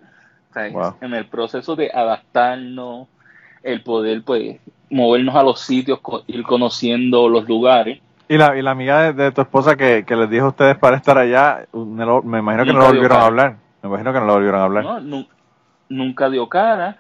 En 1.00 1.14
el 1.14 1.26
proceso 1.26 1.76
de 1.76 1.90
adaptarnos, 1.92 3.06
el 3.62 3.82
poder 3.82 4.22
pues 4.22 4.58
movernos 4.90 5.34
a 5.36 5.42
los 5.42 5.60
sitios, 5.60 6.00
ir 6.26 6.42
conociendo 6.42 7.28
los 7.28 7.48
lugares. 7.48 8.00
Y 8.28 8.36
la, 8.36 8.56
y 8.56 8.62
la 8.62 8.72
amiga 8.72 9.12
de, 9.12 9.32
tu 9.32 9.40
esposa 9.40 9.76
que, 9.76 10.04
les 10.08 10.30
dijo 10.30 10.46
a 10.46 10.48
ustedes 10.48 10.76
para 10.76 10.96
estar 10.96 11.18
allá, 11.18 11.66
me 11.72 12.38
imagino 12.38 12.64
que 12.64 12.72
no 12.72 12.78
lo 12.80 12.86
volvieron 12.86 13.18
a 13.18 13.26
hablar. 13.26 13.56
Me 13.82 13.88
imagino 13.88 14.12
que 14.12 14.20
no 14.20 14.26
lo 14.26 14.34
volvieron 14.34 14.60
a 14.60 14.64
hablar. 14.64 15.02
No, 15.02 15.26
nunca 15.88 16.28
dio 16.28 16.48
cara. 16.48 16.98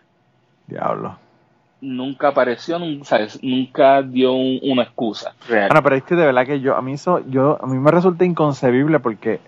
Diablo. 0.66 1.18
Nunca 1.80 2.28
apareció, 2.28 2.78
nunca 2.78 4.02
dio 4.02 4.32
una 4.32 4.82
excusa 4.82 5.32
real. 5.48 5.68
Bueno, 5.68 5.82
pero 5.82 5.96
es 5.96 6.02
que 6.02 6.14
de 6.14 6.26
verdad 6.26 6.46
que 6.46 6.60
yo, 6.60 6.76
a 6.76 6.82
mí 6.82 6.92
eso, 6.92 7.22
yo, 7.26 7.58
a 7.62 7.66
mí 7.66 7.78
me 7.78 7.90
resulta 7.90 8.24
inconcebible 8.24 9.00
porque 9.00 9.40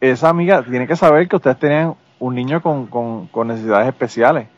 esa 0.00 0.28
amiga 0.28 0.62
tiene 0.62 0.86
que 0.86 0.96
saber 0.96 1.28
que 1.28 1.36
ustedes 1.36 1.58
tenían 1.58 1.94
un 2.18 2.34
niño 2.34 2.62
con, 2.62 2.86
con, 2.86 3.48
necesidades 3.48 3.88
especiales. 3.88 4.48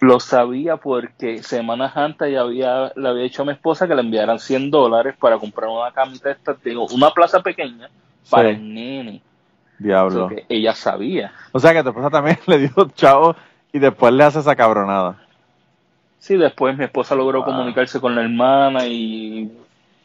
Lo 0.00 0.20
sabía 0.20 0.76
porque 0.76 1.42
semanas 1.42 1.96
antes 1.96 2.30
ya 2.32 2.40
había, 2.40 2.92
le 2.94 3.08
había 3.08 3.22
dicho 3.22 3.42
a 3.42 3.44
mi 3.46 3.52
esposa 3.52 3.88
que 3.88 3.94
le 3.94 4.02
enviaran 4.02 4.38
100 4.38 4.70
dólares 4.70 5.14
para 5.18 5.38
comprar 5.38 5.70
una 5.70 5.92
camita 5.92 6.30
esta, 6.30 6.56
digo, 6.62 6.86
una 6.92 7.10
plaza 7.10 7.40
pequeña 7.40 7.88
para 8.28 8.50
el 8.50 8.74
nene. 8.74 9.22
Diablo. 9.78 10.30
ella 10.48 10.74
sabía. 10.74 11.32
O 11.52 11.58
sea 11.58 11.72
que 11.72 11.82
tu 11.82 11.88
esposa 11.88 12.10
también 12.10 12.38
le 12.46 12.58
dio 12.58 12.70
chavo 12.94 13.34
y 13.72 13.78
después 13.78 14.12
le 14.12 14.24
hace 14.24 14.40
esa 14.40 14.54
cabronada. 14.54 15.16
Sí, 16.18 16.36
después 16.36 16.76
mi 16.76 16.84
esposa 16.84 17.14
logró 17.14 17.44
comunicarse 17.44 18.00
con 18.00 18.14
la 18.14 18.22
hermana 18.22 18.86
y 18.86 19.52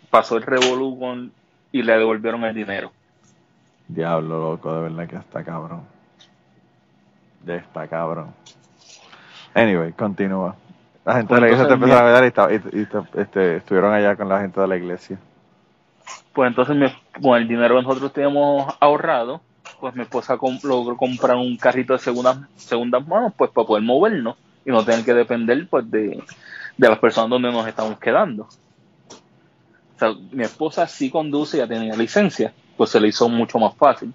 pasó 0.09 0.37
el 0.37 0.43
revolú 0.43 1.31
y 1.71 1.81
le 1.81 1.97
devolvieron 1.97 2.43
el 2.43 2.55
dinero. 2.55 2.91
Diablo, 3.89 4.51
loco, 4.51 4.73
de 4.73 4.81
verdad 4.83 5.07
que 5.07 5.15
está 5.15 5.43
cabrón. 5.43 5.81
Ya 7.45 7.55
está 7.55 7.87
cabrón. 7.87 8.33
Anyway, 9.55 9.93
continúa. 9.93 10.55
La 11.03 11.15
gente 11.15 11.33
de 11.33 11.41
la 11.41 11.47
iglesia 11.47 11.67
te 11.67 11.73
empezaron 11.73 12.07
a 12.07 12.19
ver 12.19 12.33
y, 12.71 13.19
este, 13.19 13.55
estuvieron 13.57 13.93
allá 13.93 14.15
con 14.15 14.29
la 14.29 14.41
gente 14.41 14.61
de 14.61 14.67
la 14.67 14.77
iglesia. 14.77 15.17
Pues 16.33 16.49
entonces 16.49 16.75
mi- 16.75 17.21
con 17.21 17.35
el 17.41 17.47
dinero 17.47 17.75
que 17.77 17.81
nosotros 17.81 18.13
teníamos 18.13 18.71
ahorrado, 18.79 19.41
pues 19.79 19.95
mi 19.95 20.03
esposa 20.03 20.37
logró 20.63 20.95
comprar 20.95 21.35
un 21.35 21.57
carrito 21.57 21.93
de 21.93 21.99
segundas, 21.99 22.37
segundas 22.57 23.05
manos 23.07 23.33
pues 23.35 23.49
para 23.49 23.65
poder 23.65 23.83
movernos 23.83 24.37
y 24.63 24.69
no 24.69 24.85
tener 24.85 25.03
que 25.03 25.15
depender 25.15 25.67
pues 25.67 25.89
de, 25.89 26.23
de 26.77 26.89
las 26.89 26.99
personas 26.99 27.31
donde 27.31 27.51
nos 27.51 27.67
estamos 27.67 27.97
quedando. 27.99 28.43
O 28.43 29.99
sea, 29.99 30.13
mi 30.31 30.43
esposa 30.43 30.85
sí 30.87 31.09
conduce, 31.09 31.57
ya 31.57 31.67
tenía 31.67 31.95
licencia, 31.95 32.53
pues 32.79 32.91
se 32.91 32.99
le 33.01 33.09
hizo 33.09 33.27
mucho 33.27 33.59
más 33.59 33.75
fácil. 33.75 34.13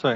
Sí. 0.00 0.10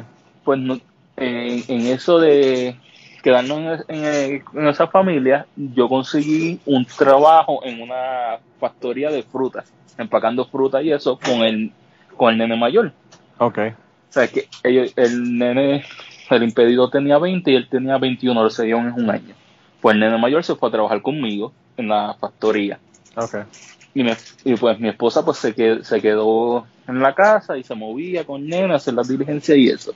Pues 0.45 0.61
no- 0.61 0.79
en, 1.17 1.65
en 1.67 1.87
eso 1.89 2.21
de 2.21 2.77
quedarnos 3.21 3.85
en, 3.89 4.05
en- 4.05 4.45
en 4.55 4.69
esa 4.69 4.87
familia, 4.87 5.45
yo 5.57 5.89
conseguí 5.89 6.61
un 6.67 6.85
trabajo 6.87 7.65
en 7.65 7.83
una 7.83 8.39
factoría 8.61 9.11
de 9.11 9.25
frutas, 9.25 9.73
empacando 9.99 10.45
frutas 10.45 10.85
y 10.85 10.93
eso 10.93 11.19
con 11.19 11.41
el, 11.43 11.73
con 12.17 12.31
el 12.33 12.39
nene 12.39 12.57
mayor. 12.57 12.93
Ok. 13.39 13.59
O 13.59 14.13
sea, 14.15 14.29
que 14.29 14.49
el 14.63 15.37
nene, 15.37 15.85
el 16.31 16.43
impedido 16.45 16.89
tenía 16.91 17.19
20 17.19 17.51
y 17.51 17.57
él 17.57 17.69
tenía 17.69 17.99
21, 17.99 18.41
lo 18.41 18.51
se 18.51 18.67
dieron 18.67 18.87
en 18.87 18.93
un 19.03 19.11
año. 19.11 19.35
Pues 19.81 19.95
el 19.95 20.01
nene 20.01 20.17
mayor 20.17 20.45
se 20.45 20.55
fue 20.55 20.69
a 20.69 20.73
trabajar 20.73 21.03
conmigo 21.03 21.53
en 21.77 21.89
la 21.89 22.15
factoría. 22.21 22.79
Ok. 23.17 23.35
Y, 23.95 24.03
me- 24.03 24.17
y 24.45 24.57
pues 24.57 24.79
mi 24.81 24.89
esposa 24.89 25.25
pues 25.25 25.39
se 25.39 25.55
quedó, 25.55 25.85
se 25.85 26.01
quedó 26.03 26.67
en 26.89 27.01
la 27.01 27.15
casa 27.15 27.57
y 27.57 27.63
se 27.63 27.75
movía 27.75 28.25
con 28.25 28.43
el 28.43 28.49
nene 28.49 28.73
a 28.73 28.77
hacer 28.77 28.95
las 28.95 29.09
diligencias 29.09 29.57
y 29.57 29.69
eso. 29.69 29.93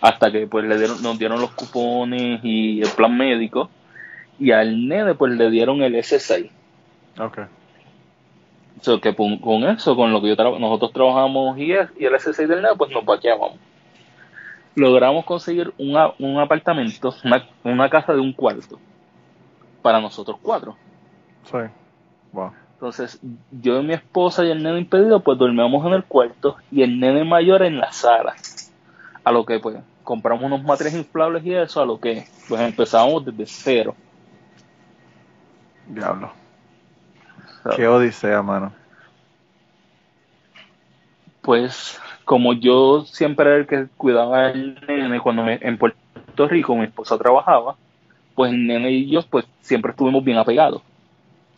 Hasta 0.00 0.30
que 0.30 0.46
pues 0.46 0.64
le 0.66 0.76
dieron, 0.76 1.02
nos 1.02 1.18
dieron 1.18 1.40
los 1.40 1.50
cupones 1.52 2.40
y 2.42 2.82
el 2.82 2.88
plan 2.90 3.16
médico. 3.16 3.70
Y 4.38 4.50
al 4.50 4.86
nene 4.88 5.14
pues 5.14 5.32
le 5.32 5.50
dieron 5.50 5.82
el 5.82 5.94
S6. 5.94 6.50
Ok. 7.20 7.38
Que 9.00 9.14
con, 9.14 9.38
con 9.38 9.62
eso, 9.64 9.94
con 9.94 10.12
lo 10.12 10.20
que 10.20 10.28
yo 10.28 10.36
tra- 10.36 10.58
nosotros 10.58 10.92
trabajamos 10.92 11.56
y, 11.56 11.72
es- 11.72 11.88
y 11.98 12.04
el 12.04 12.14
S6 12.14 12.36
del 12.48 12.62
nene, 12.62 12.74
pues 12.76 12.90
nos 12.90 13.04
vaqueábamos. 13.04 13.58
Logramos 14.74 15.24
conseguir 15.24 15.72
un, 15.78 15.96
a- 15.96 16.12
un 16.18 16.38
apartamento, 16.38 17.14
una, 17.24 17.46
una 17.62 17.88
casa 17.88 18.12
de 18.14 18.20
un 18.20 18.32
cuarto, 18.32 18.80
para 19.82 20.00
nosotros 20.00 20.38
cuatro. 20.42 20.76
Sí. 21.44 21.58
Wow. 22.32 22.52
Entonces, 22.82 23.20
yo 23.52 23.80
y 23.80 23.84
mi 23.84 23.94
esposa 23.94 24.44
y 24.44 24.50
el 24.50 24.60
nene 24.60 24.80
impedido, 24.80 25.20
pues 25.20 25.38
dormíamos 25.38 25.86
en 25.86 25.92
el 25.92 26.02
cuarto 26.02 26.56
y 26.72 26.82
el 26.82 26.98
nene 26.98 27.22
mayor 27.22 27.62
en 27.62 27.78
la 27.78 27.92
sala. 27.92 28.34
A 29.22 29.30
lo 29.30 29.46
que, 29.46 29.60
pues, 29.60 29.76
compramos 30.02 30.42
unos 30.42 30.64
matres 30.64 30.92
inflables 30.92 31.46
y 31.46 31.54
eso, 31.54 31.80
a 31.80 31.86
lo 31.86 32.00
que, 32.00 32.26
pues, 32.48 32.60
empezábamos 32.60 33.24
desde 33.24 33.46
cero. 33.46 33.94
Diablo. 35.86 36.32
¿sabes? 37.62 37.78
Qué 37.78 37.86
odisea, 37.86 38.42
mano. 38.42 38.72
Pues, 41.40 42.00
como 42.24 42.52
yo 42.52 43.04
siempre 43.04 43.48
era 43.48 43.58
el 43.58 43.68
que 43.68 43.86
cuidaba 43.96 44.46
al 44.46 44.80
nene 44.88 45.20
cuando 45.20 45.44
me- 45.44 45.60
en 45.62 45.78
Puerto 45.78 46.48
Rico 46.48 46.74
mi 46.74 46.86
esposa 46.86 47.16
trabajaba, 47.16 47.76
pues 48.34 48.50
el 48.50 48.66
nene 48.66 48.90
y 48.90 49.08
yo, 49.08 49.22
pues, 49.30 49.46
siempre 49.60 49.92
estuvimos 49.92 50.24
bien 50.24 50.38
apegados. 50.38 50.82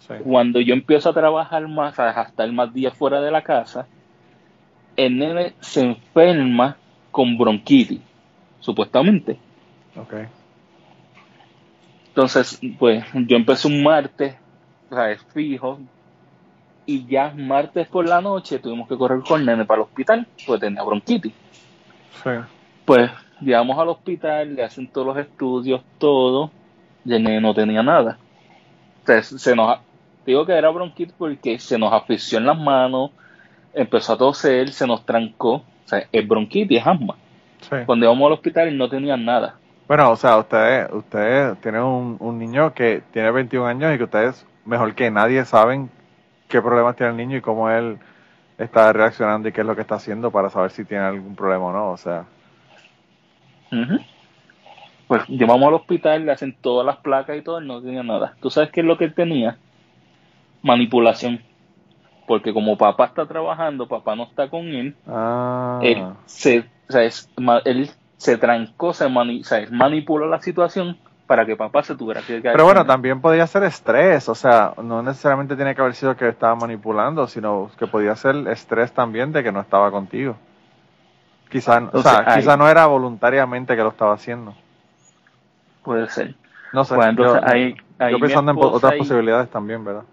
Sí. 0.06 0.14
Cuando 0.22 0.60
yo 0.60 0.74
empiezo 0.74 1.10
a 1.10 1.14
trabajar 1.14 1.66
más, 1.66 1.98
a 1.98 2.22
estar 2.22 2.50
más 2.52 2.72
días 2.74 2.94
fuera 2.94 3.20
de 3.20 3.30
la 3.30 3.42
casa, 3.42 3.86
el 4.96 5.18
nene 5.18 5.54
se 5.60 5.80
enferma 5.80 6.76
con 7.10 7.38
bronquitis, 7.38 8.00
supuestamente. 8.60 9.38
Ok. 9.96 10.14
Entonces, 12.08 12.60
pues 12.78 13.04
yo 13.14 13.36
empecé 13.36 13.68
un 13.68 13.82
martes, 13.82 14.36
o 14.90 14.94
sea, 14.94 15.10
es 15.10 15.22
fijo, 15.32 15.80
y 16.86 17.06
ya 17.06 17.32
martes 17.34 17.88
por 17.88 18.06
la 18.06 18.20
noche 18.20 18.58
tuvimos 18.58 18.86
que 18.88 18.96
correr 18.96 19.20
con 19.20 19.40
el 19.40 19.46
nene 19.46 19.64
para 19.64 19.78
el 19.78 19.84
hospital, 19.84 20.26
pues 20.46 20.60
tenía 20.60 20.82
bronquitis. 20.82 21.32
Sí. 22.22 22.30
Pues 22.84 23.10
llegamos 23.40 23.78
al 23.78 23.88
hospital, 23.88 24.54
le 24.54 24.62
hacen 24.62 24.86
todos 24.88 25.06
los 25.06 25.16
estudios, 25.16 25.82
todo, 25.98 26.50
y 27.04 27.14
el 27.14 27.22
nene 27.22 27.40
no 27.40 27.54
tenía 27.54 27.82
nada. 27.82 28.18
Entonces, 29.00 29.40
se 29.40 29.56
nos, 29.56 29.78
digo 30.26 30.46
que 30.46 30.52
era 30.52 30.70
bronquitis 30.70 31.14
porque 31.16 31.58
se 31.58 31.78
nos 31.78 31.92
asfixió 31.92 32.38
en 32.38 32.46
las 32.46 32.58
manos, 32.58 33.10
empezó 33.72 34.14
a 34.14 34.18
toser, 34.18 34.70
se 34.70 34.86
nos 34.86 35.04
trancó, 35.04 35.54
o 35.54 35.64
sea, 35.84 36.06
es 36.10 36.26
bronquitis, 36.26 36.80
es 36.80 36.86
asma. 36.86 37.16
Sí. 37.60 37.76
Cuando 37.86 38.06
íbamos 38.06 38.26
al 38.26 38.32
hospital 38.32 38.76
no 38.76 38.88
tenían 38.88 39.24
nada. 39.24 39.56
Bueno, 39.86 40.10
o 40.10 40.16
sea, 40.16 40.38
ustedes, 40.38 40.90
ustedes 40.92 41.60
tienen 41.60 41.82
un, 41.82 42.16
un 42.20 42.38
niño 42.38 42.72
que 42.72 43.02
tiene 43.12 43.30
21 43.30 43.66
años 43.66 43.94
y 43.94 43.98
que 43.98 44.04
ustedes, 44.04 44.46
mejor 44.64 44.94
que 44.94 45.10
nadie, 45.10 45.44
saben 45.44 45.90
qué 46.48 46.62
problemas 46.62 46.96
tiene 46.96 47.10
el 47.12 47.16
niño 47.16 47.36
y 47.36 47.40
cómo 47.40 47.70
él 47.70 47.98
está 48.58 48.92
reaccionando 48.92 49.48
y 49.48 49.52
qué 49.52 49.60
es 49.62 49.66
lo 49.66 49.74
que 49.74 49.82
está 49.82 49.96
haciendo 49.96 50.30
para 50.30 50.50
saber 50.50 50.70
si 50.70 50.84
tiene 50.84 51.04
algún 51.04 51.34
problema 51.34 51.66
o 51.66 51.72
no. 51.72 51.90
O 51.90 51.96
sea. 51.96 52.24
Pues 55.08 55.26
llevamos 55.28 55.68
al 55.68 55.74
hospital, 55.74 56.24
le 56.24 56.32
hacen 56.32 56.56
todas 56.60 56.86
las 56.86 56.96
placas 56.98 57.36
y 57.36 57.42
todo, 57.42 57.60
no 57.60 57.82
tenía 57.82 58.02
nada. 58.02 58.36
¿Tú 58.40 58.50
sabes 58.50 58.70
qué 58.70 58.80
es 58.80 58.86
lo 58.86 58.96
que 58.96 59.04
él 59.04 59.14
tenía? 59.14 59.58
Manipulación. 60.64 61.40
Porque 62.26 62.52
como 62.54 62.76
papá 62.78 63.04
está 63.04 63.26
trabajando, 63.26 63.86
papá 63.86 64.16
no 64.16 64.24
está 64.24 64.48
con 64.48 64.66
él, 64.66 64.96
ah, 65.06 65.78
él 65.82 66.02
se, 66.24 66.60
o 66.88 66.92
sea, 66.92 67.02
es 67.02 67.30
él 67.66 67.90
se 68.16 68.38
trancó, 68.38 68.94
se 68.94 69.06
mani- 69.08 69.42
o 69.42 69.44
sea, 69.44 69.58
él 69.58 69.70
manipuló 69.72 70.26
la 70.26 70.40
situación 70.40 70.96
para 71.26 71.44
que 71.44 71.54
papá 71.54 71.82
se 71.82 71.94
tuviera 71.94 72.22
que 72.22 72.40
quedar. 72.40 72.54
pero 72.54 72.64
bueno, 72.64 72.86
también 72.86 73.20
podía 73.20 73.46
ser 73.46 73.64
estrés, 73.64 74.28
o 74.30 74.34
sea, 74.34 74.72
no 74.82 75.02
necesariamente 75.02 75.54
tiene 75.54 75.74
que 75.74 75.82
haber 75.82 75.94
sido 75.94 76.16
que 76.16 76.28
estaba 76.28 76.54
manipulando, 76.54 77.26
sino 77.26 77.70
que 77.78 77.86
podía 77.86 78.16
ser 78.16 78.34
estrés 78.48 78.92
también 78.92 79.32
de 79.32 79.42
que 79.42 79.52
no 79.52 79.60
estaba 79.60 79.90
contigo. 79.90 80.36
Quizá, 81.50 81.76
o 81.92 82.02
sea, 82.02 82.18
Entonces, 82.20 82.34
quizá 82.36 82.56
no 82.56 82.68
era 82.68 82.86
voluntariamente 82.86 83.76
que 83.76 83.82
lo 83.82 83.90
estaba 83.90 84.14
haciendo. 84.14 84.54
Puede 85.82 86.08
ser. 86.08 86.34
No 86.72 86.84
sé, 86.84 86.94
Pues 86.94 87.08
entonces 87.08 87.40
yo, 87.42 87.48
ahí, 87.48 87.76
ahí 87.98 88.12
yo 88.12 88.18
mi 88.18 88.22
pensando 88.22 88.52
en 88.52 88.58
otras 88.58 88.94
posibilidades 88.94 89.50
también, 89.50 89.84
¿verdad? 89.84 90.04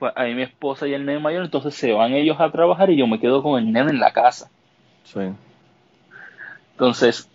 Pues 0.00 0.12
ahí 0.16 0.34
mi 0.34 0.42
esposa 0.42 0.88
y 0.88 0.94
el 0.94 1.06
nene 1.06 1.20
mayor, 1.20 1.44
entonces 1.44 1.74
se 1.74 1.92
van 1.92 2.12
ellos 2.14 2.40
a 2.40 2.50
trabajar 2.50 2.90
y 2.90 2.96
yo 2.96 3.06
me 3.06 3.20
quedo 3.20 3.40
con 3.42 3.56
el 3.62 3.70
nene 3.72 3.90
en 3.92 4.00
la 4.00 4.12
casa. 4.12 4.50
Sí. 5.04 5.20
Entonces, 6.72 7.28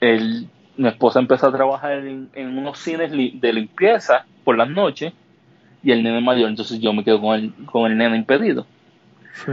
el, 0.00 0.48
mi 0.76 0.88
esposa 0.88 1.20
empezó 1.20 1.46
a 1.48 1.52
trabajar 1.52 1.92
en, 1.92 2.30
en 2.34 2.58
unos 2.58 2.78
cines 2.78 3.12
li- 3.12 3.38
de 3.38 3.52
limpieza 3.52 4.24
por 4.44 4.56
las 4.56 4.68
noches 4.68 5.12
y 5.82 5.92
el 5.92 6.02
nene 6.02 6.20
mayor, 6.20 6.48
entonces 6.48 6.80
yo 6.80 6.92
me 6.92 7.04
quedo 7.04 7.20
con 7.20 7.34
el, 7.38 7.52
con 7.66 7.90
el 7.90 7.96
nene 7.96 8.16
impedido. 8.16 8.66
Sí. 9.44 9.52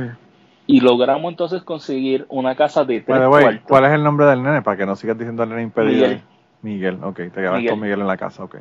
Y 0.66 0.80
logramos 0.80 1.30
entonces 1.30 1.62
conseguir 1.64 2.26
una 2.30 2.56
casa 2.56 2.86
de 2.86 3.02
tres 3.02 3.20
cuartos. 3.28 3.62
¿cuál 3.68 3.86
es 3.86 3.92
el 3.92 4.04
nombre 4.04 4.26
del 4.26 4.42
nene? 4.42 4.62
Para 4.62 4.78
que 4.78 4.86
no 4.86 4.96
sigas 4.96 5.18
diciendo 5.18 5.44
el 5.44 5.50
nene 5.50 5.64
impedido. 5.64 6.08
Miguel. 6.08 6.22
Miguel, 6.62 6.98
ok. 7.04 7.16
Te 7.18 7.30
quedas 7.32 7.56
Miguel. 7.58 7.70
con 7.72 7.80
Miguel 7.82 8.00
en 8.00 8.08
la 8.08 8.16
casa, 8.16 8.46
ok. 8.46 8.56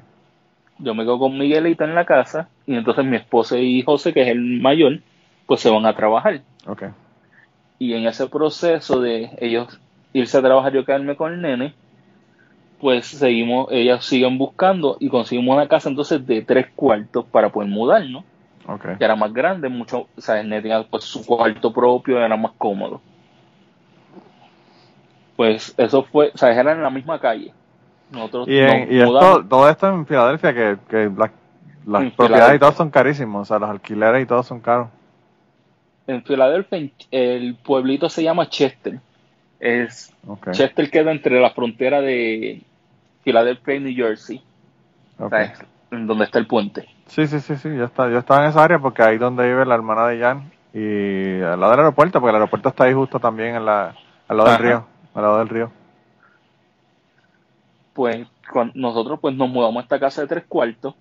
Yo 0.83 0.95
me 0.95 1.05
quedo 1.05 1.19
con 1.19 1.39
Miguelita 1.39 1.85
en 1.85 1.95
la 1.95 2.05
casa 2.05 2.49
y 2.67 2.75
entonces 2.75 3.05
mi 3.05 3.17
esposa 3.17 3.57
y 3.57 3.83
José, 3.83 4.13
que 4.13 4.23
es 4.23 4.29
el 4.29 4.61
mayor, 4.61 5.01
pues 5.47 5.61
se 5.61 5.71
van 5.71 5.87
a 5.87 5.95
trabajar. 5.95 6.43
Y 7.79 7.95
en 7.95 8.07
ese 8.07 8.27
proceso 8.27 9.01
de 9.01 9.31
ellos 9.39 9.81
irse 10.13 10.39
a 10.39 10.43
trabajar 10.43 10.73
y 10.73 10.77
yo 10.77 10.85
quedarme 10.85 11.17
con 11.17 11.33
el 11.33 11.41
nene, 11.41 11.75
pues 12.81 13.07
seguimos, 13.07 13.69
ellas 13.71 14.05
siguen 14.05 14.39
buscando 14.39 14.97
y 14.99 15.09
conseguimos 15.09 15.55
una 15.55 15.69
casa 15.69 15.89
entonces 15.89 16.27
de 16.27 16.43
tres 16.43 16.67
cuartos 16.75 17.25
para 17.27 17.51
poder 17.51 17.71
mudarnos. 17.71 18.25
Ok. 18.65 18.97
que 18.97 19.05
era 19.05 19.17
más 19.17 19.33
grande, 19.33 19.69
mucho, 19.69 20.07
o 20.17 20.21
sea, 20.21 20.41
el 20.41 20.49
nene 20.49 20.63
tenía 20.63 20.85
pues 20.85 21.03
su 21.03 21.27
cuarto 21.27 21.73
propio, 21.73 22.19
era 22.19 22.37
más 22.37 22.53
cómodo. 22.59 23.01
Pues 25.37 25.75
eso 25.77 26.05
fue, 26.05 26.31
o 26.33 26.39
sea, 26.39 26.53
era 26.53 26.73
en 26.73 26.83
la 26.83 26.91
misma 26.91 27.19
calle. 27.19 27.53
Nosotros 28.13 28.49
Y, 28.49 28.59
en- 28.59 28.93
y 28.93 29.01
esto, 29.01 29.45
todo 29.47 29.69
esto 29.69 29.89
en 29.89 30.07
Filadelfia, 30.07 30.53
que, 30.55 30.77
que 30.89 31.11
las, 31.17 31.31
las 31.87 32.13
propiedades 32.13 32.57
y 32.57 32.59
todo 32.59 32.73
son 32.73 32.91
carísimos, 32.91 33.43
o 33.43 33.45
sea, 33.47 33.59
los 33.59 33.71
alquileres 33.71 34.23
y 34.23 34.27
todo 34.27 34.43
son 34.43 34.61
caros. 34.61 34.89
en 36.07 36.23
Filadelfia, 36.25 36.91
el 37.11 37.57
pueblito 37.57 38.09
se 38.09 38.23
llama 38.23 38.49
Chester. 38.49 38.99
Es. 39.61 40.13
Chester 40.51 40.91
queda 40.91 41.13
entre 41.13 41.41
la 41.41 41.51
frontera 41.51 42.01
de 42.01 42.63
Filadelfia 43.23 43.75
y 43.77 43.81
New 43.81 43.95
Jersey, 43.95 44.43
o 45.19 45.27
ok. 45.27 45.31
sea, 45.31 45.43
es 45.43 45.65
en 45.93 46.07
donde 46.07 46.25
está 46.25 46.39
el 46.39 46.47
puente. 46.47 46.87
Sí, 47.07 47.27
sí, 47.27 47.39
sí, 47.41 47.57
sí, 47.57 47.69
yo 47.77 47.85
estaba, 47.85 48.11
yo 48.11 48.19
estaba 48.19 48.43
en 48.45 48.51
esa 48.51 48.65
área 48.65 48.79
porque 48.79 49.03
ahí 49.03 49.19
donde 49.19 49.47
vive 49.47 49.65
la 49.67 49.75
hermana 49.75 50.07
de 50.09 50.19
Jan 50.21 50.51
y 50.75 51.41
al 51.43 51.61
lado 51.61 51.71
del 51.73 51.81
aeropuerto, 51.81 52.19
porque 52.21 52.31
el 52.31 52.37
aeropuerto 52.37 52.69
está 52.71 52.85
ahí 52.85 52.93
justo 52.95 53.21
también 53.21 53.55
en 53.57 53.65
la, 53.65 53.95
al 54.27 54.37
lado 54.37 54.49
Ajá. 54.49 54.59
del 54.59 54.67
río, 54.67 54.85
al 55.15 55.23
lado 55.23 55.39
del 55.39 55.49
río. 55.49 55.71
Pues 57.93 58.27
cuando 58.51 58.73
nosotros 58.75 59.19
pues 59.21 59.35
nos 59.35 59.49
mudamos 59.49 59.81
a 59.81 59.83
esta 59.85 60.01
casa 60.01 60.23
de 60.23 60.29
tres 60.29 60.45
cuartos, 60.49 60.95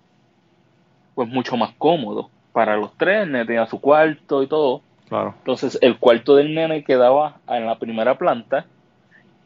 pues 1.14 1.28
mucho 1.28 1.56
más 1.56 1.72
cómodo 1.78 2.30
para 2.52 2.76
los 2.76 2.92
tres, 2.96 3.22
el 3.22 3.32
nene 3.32 3.46
tenía 3.46 3.66
su 3.66 3.80
cuarto 3.80 4.42
y 4.42 4.46
todo. 4.46 4.82
Claro. 5.08 5.34
Entonces 5.38 5.78
el 5.80 5.98
cuarto 5.98 6.36
del 6.36 6.54
nene 6.54 6.84
quedaba 6.84 7.36
en 7.48 7.66
la 7.66 7.78
primera 7.78 8.16
planta 8.16 8.66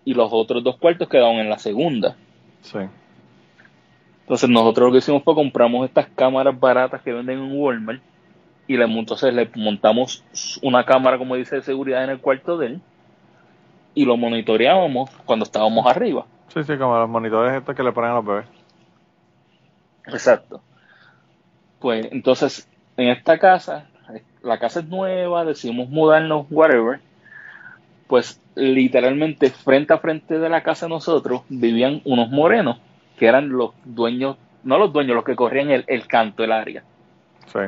y 0.05 0.15
los 0.15 0.31
otros 0.33 0.63
dos 0.63 0.77
cuartos 0.77 1.09
quedaban 1.09 1.37
en 1.37 1.51
la 1.51 1.59
segunda. 1.59 2.17
Sí. 2.63 2.79
Entonces 4.23 4.49
nosotros 4.51 4.87
lo 4.89 4.93
que 4.93 4.99
hicimos 4.99 5.23
fue 5.23 5.35
compramos 5.35 5.87
estas 5.87 6.07
cámaras 6.09 6.59
baratas 6.59 7.01
que 7.03 7.13
venden 7.13 7.39
en 7.39 7.61
Walmart 7.61 8.03
y 8.67 8.77
le, 8.77 8.85
entonces 8.85 9.33
le 9.33 9.49
montamos 9.55 10.25
una 10.63 10.85
cámara, 10.85 11.19
como 11.19 11.37
dice, 11.37 11.57
de 11.57 11.63
seguridad 11.63 12.03
en 12.03 12.11
el 12.11 12.21
cuarto 12.21 12.59
de 12.59 12.67
él 12.67 12.81
y 13.95 14.05
lo 14.05 14.17
monitoreábamos 14.17 15.11
cuando 15.25 15.45
estábamos 15.45 15.87
arriba. 15.87 16.27
Sí, 16.49 16.63
sí, 16.65 16.77
como 16.79 16.99
los 16.99 17.09
monitores 17.09 17.55
estos 17.55 17.75
que 17.75 17.83
le 17.83 17.93
ponen 17.93 18.11
a 18.11 18.15
los 18.15 18.25
bebés. 18.25 18.47
Exacto. 20.07 20.63
Pues 21.81 22.09
entonces, 22.11 22.69
en 22.97 23.09
esta 23.09 23.39
casa, 23.39 23.89
la 24.43 24.59
casa 24.59 24.81
es 24.81 24.87
nueva, 24.87 25.45
decidimos 25.45 25.89
mudarnos, 25.89 26.47
whatever. 26.51 27.01
Pues 28.07 28.41
literalmente 28.55 29.51
frente 29.51 29.93
a 29.93 29.99
frente 29.99 30.39
de 30.39 30.49
la 30.49 30.63
casa 30.63 30.87
de 30.87 30.91
nosotros 30.91 31.43
vivían 31.49 32.01
unos 32.05 32.31
morenos, 32.31 32.79
que 33.19 33.27
eran 33.27 33.51
los 33.51 33.73
dueños, 33.85 34.37
no 34.63 34.79
los 34.79 34.93
dueños, 34.93 35.17
los 35.17 35.25
que 35.25 35.37
corrían 35.37 35.71
el, 35.71 35.85
el 35.89 36.07
canto, 36.07 36.45
el 36.45 36.53
área. 36.53 36.85
Sí. 37.47 37.61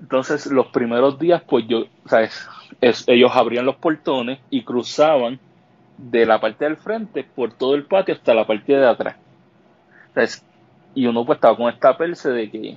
Entonces, 0.00 0.46
los 0.46 0.68
primeros 0.68 1.18
días, 1.18 1.42
pues 1.46 1.66
yo, 1.68 1.84
¿sabes? 2.06 2.48
Es, 2.80 3.04
ellos 3.08 3.32
abrían 3.34 3.66
los 3.66 3.76
portones 3.76 4.38
y 4.50 4.62
cruzaban 4.62 5.38
de 5.98 6.24
la 6.26 6.40
parte 6.40 6.64
del 6.64 6.76
frente 6.76 7.24
por 7.24 7.52
todo 7.52 7.74
el 7.74 7.84
patio 7.84 8.14
hasta 8.14 8.32
la 8.34 8.46
parte 8.46 8.72
de 8.72 8.86
atrás. 8.86 9.16
Y 10.94 11.06
uno 11.06 11.24
pues 11.24 11.36
estaba 11.36 11.56
con 11.56 11.68
esta 11.72 11.96
perse 11.96 12.30
de 12.30 12.50
que 12.50 12.76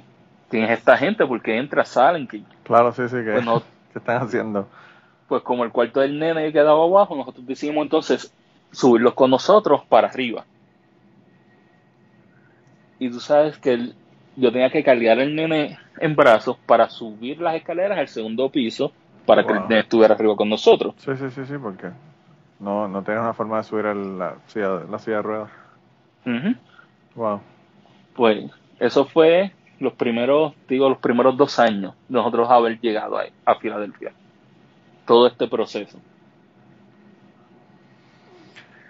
quién 0.50 0.64
es 0.66 0.72
esta 0.80 0.98
gente, 0.98 1.26
porque 1.26 1.58
entra, 1.58 1.86
salen, 1.86 2.28
que 2.28 2.42
Claro, 2.64 2.92
sí, 2.94 3.08
sí, 3.08 3.18
que 3.18 3.32
Pues 3.34 3.46
no- 3.46 3.62
¿qué 3.94 4.00
están 4.00 4.22
haciendo? 4.22 4.68
pues 5.28 5.44
como 5.44 5.64
el 5.64 5.72
cuarto 5.72 6.02
del 6.02 6.20
nene 6.20 6.52
quedaba 6.52 6.84
abajo, 6.84 7.16
nosotros 7.16 7.46
decidimos 7.48 7.84
entonces 7.84 8.34
subirlos 8.72 9.14
con 9.14 9.30
nosotros 9.32 9.82
para 9.88 10.08
arriba. 10.10 10.46
Y 13.00 13.10
tú 13.10 13.20
sabes 13.20 13.58
que 13.58 13.74
el- 13.74 13.96
yo 14.36 14.52
tenía 14.52 14.70
que 14.70 14.84
cargar 14.84 15.20
al 15.20 15.34
nene 15.34 15.78
en 16.00 16.16
brazos 16.16 16.58
para 16.66 16.90
subir 16.90 17.40
las 17.40 17.56
escaleras 17.56 17.98
al 17.98 18.08
segundo 18.08 18.50
piso 18.50 18.92
para 19.26 19.46
que 19.46 19.54
el 19.54 19.62
nene 19.62 19.80
estuviera 19.80 20.16
arriba 20.16 20.36
con 20.36 20.50
nosotros. 20.50 20.96
Sí, 20.98 21.12
sí, 21.18 21.30
sí, 21.32 21.46
sí, 21.46 21.54
porque 21.62 21.88
no, 22.62 22.88
no 22.88 23.02
tienes 23.04 23.22
una 23.22 23.34
forma 23.34 23.58
de 23.58 23.64
subir 23.64 23.86
el- 23.88 24.18
la, 24.20 24.36
silla, 24.48 24.82
la 24.90 25.00
silla 25.00 25.18
de 25.18 25.22
ruedas. 25.24 25.50
Wow. 27.16 27.42
Pues 28.16 28.50
eso 28.80 29.06
fue 29.06 29.52
los 29.80 29.94
primeros, 29.94 30.54
digo, 30.68 30.88
los 30.90 31.00
primeros 31.00 31.36
dos 31.38 31.58
años 31.60 31.96
de 32.08 32.16
nosotros 32.18 32.50
haber 32.50 32.80
llegado 32.80 33.18
a, 33.18 33.24
a 33.46 33.56
Filadelfia. 33.56 34.12
Todo 35.06 35.28
este 35.28 35.48
proceso. 35.48 35.98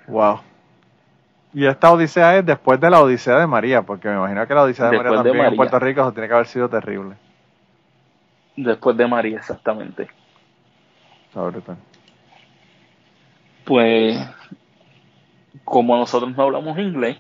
Wow. 0.08 0.42
Y 1.54 1.66
esta 1.66 1.92
odisea 1.92 2.38
es 2.38 2.46
después 2.46 2.80
de 2.80 2.90
la 2.90 3.02
odisea 3.02 3.38
de 3.40 3.48
María, 3.48 3.82
porque 3.82 4.08
me 4.08 4.16
imagino 4.16 4.46
que 4.48 4.54
la 4.54 4.64
odisea 4.64 4.86
de 4.86 4.92
Después 4.92 5.08
María 5.10 5.24
de 5.24 5.30
también 5.30 5.46
en. 5.46 5.58
Puerto 5.58 5.80
Rico 5.80 6.02
eso 6.02 6.12
tiene 6.14 6.28
que 6.28 6.34
haber 6.34 6.48
sido 6.48 6.70
terrible. 6.70 7.16
Después 8.56 8.96
de 8.98 9.08
María, 9.08 9.38
exactamente. 9.38 10.08
Está 11.28 11.42
brutal. 11.44 11.78
Pues, 13.72 14.20
como 15.64 15.96
nosotros 15.96 16.36
no 16.36 16.44
hablamos 16.44 16.78
inglés, 16.78 17.16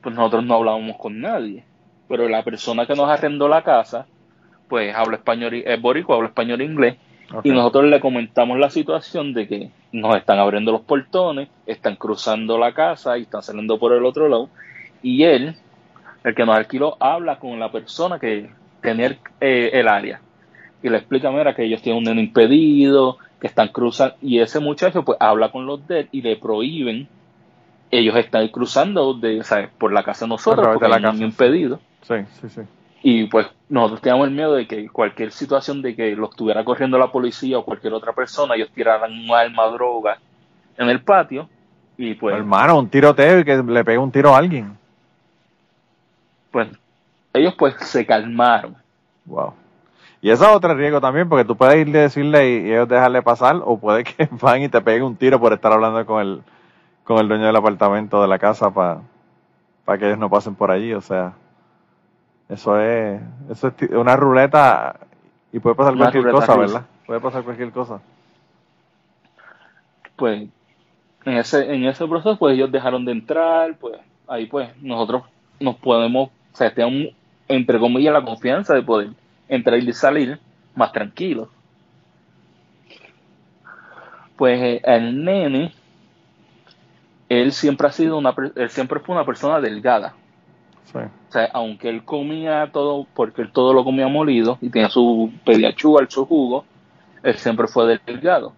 pues 0.00 0.12
nosotros 0.12 0.44
no 0.44 0.54
hablábamos 0.54 0.96
con 0.96 1.20
nadie. 1.20 1.62
Pero 2.08 2.28
la 2.28 2.42
persona 2.42 2.86
que 2.86 2.96
nos 2.96 3.08
arrendó 3.08 3.46
la 3.46 3.62
casa, 3.62 4.04
pues 4.66 4.92
habla 4.96 5.18
español, 5.18 5.54
es 5.54 5.80
boricua, 5.80 6.16
habla 6.16 6.30
español 6.30 6.60
e 6.60 6.64
inglés. 6.64 6.96
Y 7.44 7.50
nosotros 7.50 7.84
le 7.84 8.00
comentamos 8.00 8.58
la 8.58 8.68
situación 8.68 9.32
de 9.32 9.46
que 9.46 9.70
nos 9.92 10.16
están 10.16 10.40
abriendo 10.40 10.72
los 10.72 10.80
portones, 10.80 11.48
están 11.66 11.94
cruzando 11.94 12.58
la 12.58 12.74
casa 12.74 13.16
y 13.16 13.22
están 13.22 13.44
saliendo 13.44 13.78
por 13.78 13.92
el 13.92 14.04
otro 14.04 14.28
lado. 14.28 14.48
Y 15.04 15.22
él, 15.22 15.54
el 16.24 16.34
que 16.34 16.44
nos 16.44 16.56
alquiló, 16.56 16.96
habla 16.98 17.38
con 17.38 17.60
la 17.60 17.70
persona 17.70 18.18
que 18.18 18.50
tenía 18.80 19.06
el, 19.06 19.18
eh, 19.40 19.70
el 19.74 19.86
área. 19.86 20.20
Y 20.82 20.88
le 20.88 20.96
explica, 20.96 21.30
mira, 21.30 21.54
que 21.54 21.62
ellos 21.62 21.80
tienen 21.80 21.98
un 21.98 22.04
nene 22.06 22.22
impedido, 22.22 23.18
que 23.44 23.48
están 23.48 23.68
cruzando. 23.68 24.16
Y 24.22 24.40
ese 24.40 24.58
muchacho, 24.58 25.04
pues, 25.04 25.18
habla 25.20 25.52
con 25.52 25.66
los 25.66 25.86
de 25.86 26.00
él 26.00 26.08
y 26.12 26.22
le 26.22 26.36
prohíben. 26.36 27.06
Ellos 27.90 28.16
están 28.16 28.48
cruzando 28.48 29.12
de, 29.12 29.44
¿sabes? 29.44 29.68
por 29.76 29.92
la 29.92 30.02
casa 30.02 30.24
de 30.24 30.30
nosotros, 30.30 30.66
porque 30.66 30.88
la 30.88 30.98
casa, 30.98 31.22
impedido. 31.22 31.78
Sí, 32.00 32.14
sí, 32.40 32.48
sí. 32.48 32.62
Y 33.02 33.24
pues 33.24 33.46
nosotros 33.68 34.00
teníamos 34.00 34.28
el 34.28 34.34
miedo 34.34 34.54
de 34.54 34.66
que 34.66 34.88
cualquier 34.88 35.30
situación 35.30 35.82
de 35.82 35.94
que 35.94 36.16
los 36.16 36.30
estuviera 36.30 36.64
corriendo 36.64 36.96
la 36.96 37.12
policía 37.12 37.58
o 37.58 37.66
cualquier 37.66 37.92
otra 37.92 38.14
persona, 38.14 38.54
ellos 38.54 38.70
tiraran 38.74 39.12
un 39.12 39.30
arma, 39.30 39.66
droga 39.66 40.16
en 40.78 40.88
el 40.88 41.02
patio. 41.02 41.46
Y 41.98 42.14
pues, 42.14 42.34
Hermano, 42.34 42.78
un 42.78 42.88
tiroteo 42.88 43.40
y 43.40 43.44
que 43.44 43.62
le 43.62 43.84
pegue 43.84 43.98
un 43.98 44.10
tiro 44.10 44.34
a 44.34 44.38
alguien. 44.38 44.74
pues 46.50 46.68
ellos 47.34 47.54
pues 47.58 47.74
se 47.80 48.06
calmaron. 48.06 48.74
Wow. 49.26 49.52
Y 50.24 50.30
eso 50.30 50.44
es 50.44 50.56
otro 50.56 50.72
riesgo 50.72 51.02
también, 51.02 51.28
porque 51.28 51.44
tú 51.44 51.54
puedes 51.54 51.86
ir 51.86 51.94
a 51.94 52.00
decirle 52.00 52.48
y, 52.48 52.68
y 52.68 52.72
ellos 52.72 52.88
dejarle 52.88 53.20
pasar, 53.20 53.60
o 53.62 53.78
puede 53.78 54.04
que 54.04 54.26
van 54.40 54.62
y 54.62 54.70
te 54.70 54.80
peguen 54.80 55.02
un 55.02 55.16
tiro 55.16 55.38
por 55.38 55.52
estar 55.52 55.70
hablando 55.70 56.06
con 56.06 56.22
el, 56.22 56.42
con 57.04 57.18
el 57.18 57.28
dueño 57.28 57.44
del 57.44 57.54
apartamento 57.54 58.22
de 58.22 58.28
la 58.28 58.38
casa 58.38 58.70
para 58.70 59.02
que 59.98 60.06
ellos 60.06 60.16
no 60.16 60.30
pasen 60.30 60.54
por 60.54 60.70
allí. 60.70 60.94
O 60.94 61.02
sea, 61.02 61.34
eso 62.48 62.80
es, 62.80 63.20
eso 63.50 63.68
es 63.68 63.90
una 63.90 64.16
ruleta 64.16 64.98
y 65.52 65.58
puede 65.58 65.76
pasar 65.76 65.92
Una 65.92 66.04
cualquier 66.10 66.30
cosa, 66.32 66.54
rusa. 66.54 66.58
¿verdad? 66.58 66.86
Puede 67.04 67.20
pasar 67.20 67.42
cualquier 67.44 67.70
cosa. 67.70 68.00
Pues 70.16 70.48
en 71.26 71.36
ese, 71.36 71.74
en 71.74 71.84
ese 71.84 72.06
proceso 72.06 72.38
pues 72.38 72.54
ellos 72.54 72.72
dejaron 72.72 73.04
de 73.04 73.12
entrar, 73.12 73.76
pues 73.76 73.98
ahí 74.26 74.46
pues 74.46 74.70
nosotros 74.80 75.24
nos 75.60 75.76
podemos, 75.76 76.30
o 76.30 76.56
sea, 76.56 76.72
tenemos 76.72 77.14
entre 77.46 77.78
comillas 77.78 78.14
la 78.14 78.24
confianza 78.24 78.72
de 78.72 78.80
poder 78.80 79.10
entrar 79.48 79.78
y 79.78 79.92
salir 79.92 80.38
más 80.74 80.92
tranquilos. 80.92 81.48
Pues 84.36 84.60
eh, 84.60 84.80
el 84.84 85.24
nene, 85.24 85.72
él 87.28 87.52
siempre 87.52 87.86
ha 87.86 87.92
sido 87.92 88.18
una, 88.18 88.34
él 88.56 88.70
siempre 88.70 89.00
fue 89.00 89.14
una 89.14 89.24
persona 89.24 89.60
delgada. 89.60 90.14
Sí. 90.84 90.98
O 90.98 91.32
sea, 91.32 91.48
aunque 91.52 91.88
él 91.88 92.04
comía 92.04 92.70
todo, 92.72 93.06
porque 93.14 93.42
él 93.42 93.52
todo 93.52 93.72
lo 93.72 93.84
comía 93.84 94.08
molido 94.08 94.58
y 94.60 94.70
tenía 94.70 94.88
su 94.88 95.32
pediachúa, 95.44 96.04
su 96.08 96.26
jugo, 96.26 96.64
él 97.22 97.34
siempre 97.36 97.66
fue 97.68 97.98
delgado. 98.04 98.52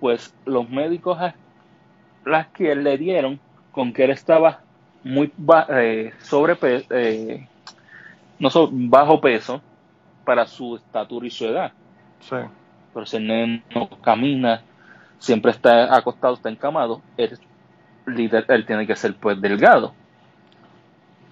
Pues 0.00 0.34
los 0.46 0.68
médicos 0.68 1.18
las 2.24 2.46
que 2.48 2.74
le 2.74 2.98
dieron 2.98 3.38
con 3.72 3.92
que 3.92 4.04
él 4.04 4.10
estaba 4.10 4.60
muy 5.04 5.32
eh, 5.68 6.12
sobrepe- 6.22 6.86
eh, 6.90 7.46
no 8.40 8.50
so- 8.50 8.68
bajo 8.72 9.20
peso 9.20 9.60
para 10.24 10.46
su 10.46 10.76
estatura 10.76 11.26
y 11.26 11.30
su 11.30 11.46
edad. 11.46 11.72
Sí. 12.20 12.36
Pero 12.92 13.06
si 13.06 13.16
el 13.18 13.26
nene 13.26 13.62
no 13.74 13.88
camina, 14.02 14.62
siempre 15.18 15.52
está 15.52 15.94
acostado, 15.96 16.34
está 16.34 16.48
encamado, 16.48 17.02
él, 17.16 17.38
él 18.06 18.66
tiene 18.66 18.86
que 18.86 18.96
ser 18.96 19.14
pues 19.14 19.40
delgado. 19.40 19.94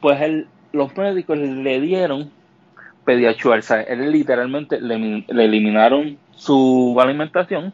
Pues 0.01 0.21
él, 0.21 0.47
los 0.73 0.97
médicos 0.97 1.37
le 1.37 1.81
dieron 1.81 2.31
sea, 3.61 3.81
él 3.83 4.13
literalmente 4.13 4.81
le, 4.81 5.25
le 5.27 5.45
eliminaron 5.45 6.19
su 6.33 6.97
alimentación 7.01 7.73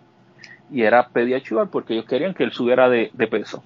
y 0.71 0.83
era 0.83 1.09
pediachual 1.09 1.69
porque 1.69 1.95
ellos 1.95 2.07
querían 2.07 2.35
que 2.35 2.45
él 2.45 2.53
subiera 2.53 2.89
de, 2.89 3.11
de 3.13 3.27
peso. 3.27 3.63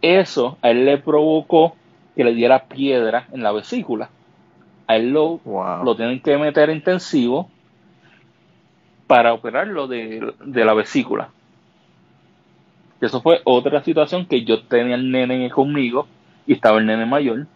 Eso 0.00 0.56
a 0.62 0.70
él 0.70 0.86
le 0.86 0.98
provocó 0.98 1.76
que 2.16 2.24
le 2.24 2.34
diera 2.34 2.64
piedra 2.66 3.28
en 3.32 3.42
la 3.42 3.52
vesícula. 3.52 4.10
A 4.88 4.96
él 4.96 5.10
lo, 5.10 5.38
Wow. 5.44 5.84
lo 5.84 5.96
tienen 5.96 6.20
que 6.20 6.36
meter 6.38 6.70
intensivo 6.70 7.50
para 9.06 9.32
operarlo 9.32 9.86
de, 9.86 10.32
de 10.44 10.64
la 10.64 10.74
vesícula. 10.74 11.30
Eso 13.00 13.20
fue 13.20 13.40
otra 13.44 13.82
situación 13.84 14.26
que 14.26 14.44
yo 14.44 14.62
tenía 14.64 14.94
el 14.96 15.10
nene 15.10 15.50
conmigo 15.50 16.08
y 16.46 16.54
estaba 16.54 16.78
el 16.78 16.86
nene 16.86 17.06
mayor. 17.06 17.46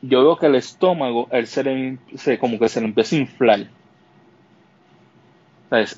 Yo 0.00 0.22
veo 0.22 0.36
que 0.36 0.46
el 0.46 0.54
estómago, 0.54 1.28
él 1.30 1.46
se, 1.46 1.64
le- 1.64 1.98
se- 2.16 2.38
como 2.38 2.58
que 2.58 2.68
se 2.68 2.80
le 2.80 2.86
empieza 2.86 3.16
a 3.16 3.18
inflar. 3.20 3.66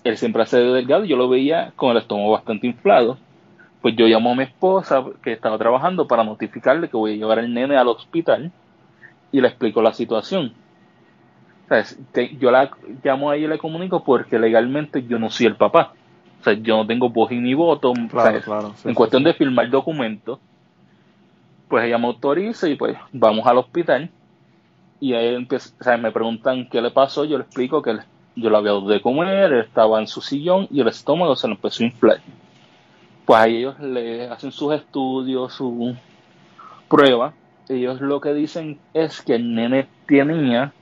Él 0.04 0.16
siempre 0.16 0.42
hace 0.42 0.58
delgado 0.58 1.04
y 1.04 1.08
yo 1.08 1.16
lo 1.16 1.28
veía 1.28 1.72
con 1.76 1.92
el 1.92 1.98
estómago 1.98 2.32
bastante 2.32 2.66
inflado. 2.66 3.18
Pues 3.80 3.96
yo 3.96 4.06
llamo 4.06 4.32
a 4.32 4.34
mi 4.36 4.42
esposa 4.44 5.04
que 5.22 5.32
estaba 5.32 5.58
trabajando 5.58 6.06
para 6.06 6.24
notificarle 6.24 6.90
que 6.90 6.96
voy 6.96 7.14
a 7.14 7.16
llevar 7.16 7.38
al 7.38 7.52
nene 7.52 7.76
al 7.76 7.88
hospital 7.88 8.52
y 9.32 9.40
le 9.40 9.48
explico 9.48 9.82
la 9.82 9.92
situación. 9.94 10.58
¿Sabes? 11.68 11.98
Te- 12.12 12.36
yo 12.36 12.50
la 12.50 12.70
llamo 13.02 13.30
a 13.30 13.36
ella 13.36 13.46
y 13.46 13.48
le 13.50 13.58
comunico 13.58 14.02
porque 14.04 14.38
legalmente 14.38 15.06
yo 15.06 15.18
no 15.18 15.30
soy 15.30 15.46
el 15.46 15.56
papá. 15.56 15.96
O 16.40 16.42
sea, 16.44 16.54
yo 16.54 16.76
no 16.76 16.86
tengo 16.86 17.10
voz 17.10 17.32
y 17.32 17.38
ni 17.38 17.54
voto. 17.54 18.00
Claro, 18.08 18.42
claro. 18.42 18.76
sí, 18.76 18.88
en 18.88 18.94
sí, 18.94 18.94
cuestión 18.94 19.22
sí. 19.22 19.26
de 19.26 19.34
firmar 19.34 19.70
documentos, 19.70 20.40
pues 21.68 21.84
ella 21.84 21.98
me 21.98 22.06
autoriza 22.08 22.68
y 22.68 22.76
pues 22.76 22.96
vamos 23.12 23.46
al 23.46 23.58
hospital. 23.58 24.10
y 25.00 25.14
ahí 25.14 25.34
empieza, 25.34 25.70
o 25.80 25.84
sea, 25.84 25.96
me 25.98 26.12
preguntan 26.12 26.68
qué 26.70 26.80
le 26.82 26.90
pasó, 26.90 27.24
yo 27.24 27.38
le 27.38 27.44
explico 27.44 27.82
que 27.82 27.98
yo 28.36 28.50
lo 28.50 28.58
había 28.58 28.72
dado 28.72 28.88
de 28.88 29.00
comer, 29.02 29.52
él 29.52 29.60
estaba 29.60 30.00
en 30.00 30.06
su 30.08 30.20
sillón 30.22 30.68
y 30.70 30.80
el 30.80 30.88
estómago 30.88 31.36
se 31.36 31.48
le 31.48 31.54
empezó 31.54 31.82
a 31.82 31.86
inflar. 31.86 32.22
Pues 33.24 33.40
ahí 33.40 33.56
ellos 33.58 33.78
le 33.80 34.28
hacen 34.28 34.52
sus 34.52 34.74
estudios, 34.74 35.52
su 35.52 35.94
prueba. 36.88 37.34
Ellos 37.68 38.00
lo 38.00 38.20
que 38.20 38.34
dicen 38.34 38.78
es 38.94 39.22
que 39.22 39.36
el 39.36 39.54
nene 39.54 39.86
tenía, 40.06 40.72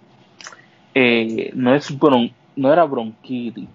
eh, 0.94 1.50
no, 1.54 1.74
es 1.74 1.94
no 2.56 2.72
era 2.72 2.84
bronquitis, 2.84 3.68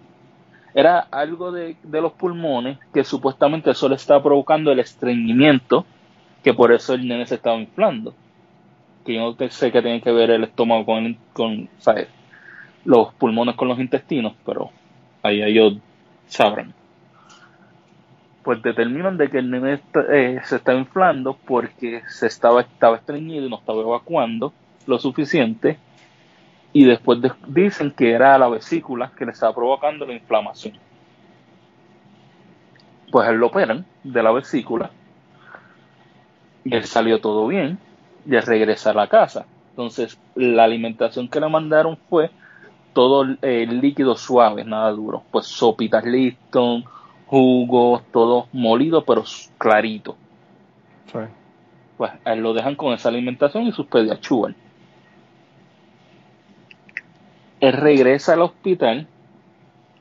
era 0.74 1.00
algo 1.00 1.52
de, 1.52 1.76
de, 1.84 2.02
los 2.02 2.14
pulmones 2.14 2.80
que 2.92 3.04
supuestamente 3.04 3.70
eso 3.70 3.88
le 3.88 3.96
estaba 3.96 4.24
provocando 4.24 4.72
el 4.72 4.80
estreñimiento, 4.80 5.86
que 6.44 6.56
por 6.56 6.72
eso 6.72 6.96
el 6.96 7.08
nene 7.08 7.28
se 7.28 7.36
estaba 7.36 7.58
inflando 7.58 8.16
que 9.04 9.16
yo 9.16 9.36
no 9.38 9.50
sé 9.50 9.72
qué 9.72 9.82
tiene 9.82 10.02
que 10.02 10.12
ver 10.12 10.32
el 10.32 10.44
estómago 10.44 10.86
con, 10.86 11.18
con 11.34 11.70
los 12.86 13.14
pulmones 13.14 13.56
con 13.56 13.68
los 13.68 13.80
intestinos, 13.80 14.34
pero 14.46 14.72
ahí 15.22 15.42
ellos 15.42 15.76
sabrán. 16.28 16.74
Pues 18.44 18.62
determinan 18.62 19.18
de 19.18 19.30
que 19.30 19.40
el 19.40 19.50
nene 19.50 19.82
eh, 20.12 20.40
se 20.44 20.58
está 20.58 20.74
inflando 20.74 21.38
porque 21.46 22.02
se 22.08 22.28
estaba, 22.28 22.62
estaba 22.62 22.98
estreñido 22.98 23.46
y 23.46 23.50
no 23.50 23.58
estaba 23.58 23.82
evacuando 23.82 24.54
lo 24.86 25.00
suficiente. 25.00 25.78
Y 26.74 26.86
después 26.86 27.20
dicen 27.48 27.92
que 27.92 28.12
era 28.12 28.38
la 28.38 28.50
vesícula 28.50 29.12
que 29.18 29.26
le 29.26 29.32
estaba 29.32 29.54
provocando 29.54 30.06
la 30.06 30.14
inflamación. 30.14 30.78
Pues 33.12 33.30
él 33.30 33.36
lo 33.36 33.48
operan 33.48 33.86
de 34.04 34.24
la 34.24 34.32
vesícula 34.32 34.90
y 36.64 36.76
él 36.76 36.86
salió 36.86 37.20
todo 37.20 37.48
bien 37.48 37.78
de 38.26 38.42
regresar 38.42 38.98
a 38.98 39.02
la 39.02 39.08
casa. 39.08 39.46
Entonces, 39.72 40.18
la 40.36 40.64
alimentación 40.64 41.28
que 41.28 41.40
le 41.40 41.50
mandaron 41.50 41.98
fue 42.10 42.32
todo 42.94 43.26
el 43.42 43.82
líquido 43.82 44.16
suave, 44.16 44.64
nada 44.64 44.92
duro. 44.92 45.24
Pues 45.32 45.48
sopitas 45.48 46.06
Lipton, 46.06 46.86
jugo, 47.34 48.04
todo 48.12 48.48
molido, 48.52 49.04
pero 49.06 49.24
clarito. 49.58 50.16
Pues 51.98 52.12
él 52.26 52.40
lo 52.42 52.54
dejan 52.54 52.76
con 52.76 52.94
esa 52.94 53.10
alimentación 53.10 53.66
y 53.66 53.72
sus 53.72 53.88
pediachúas. 53.88 54.54
Él 57.60 57.74
regresa 57.74 58.34
al 58.34 58.42
hospital 58.42 59.08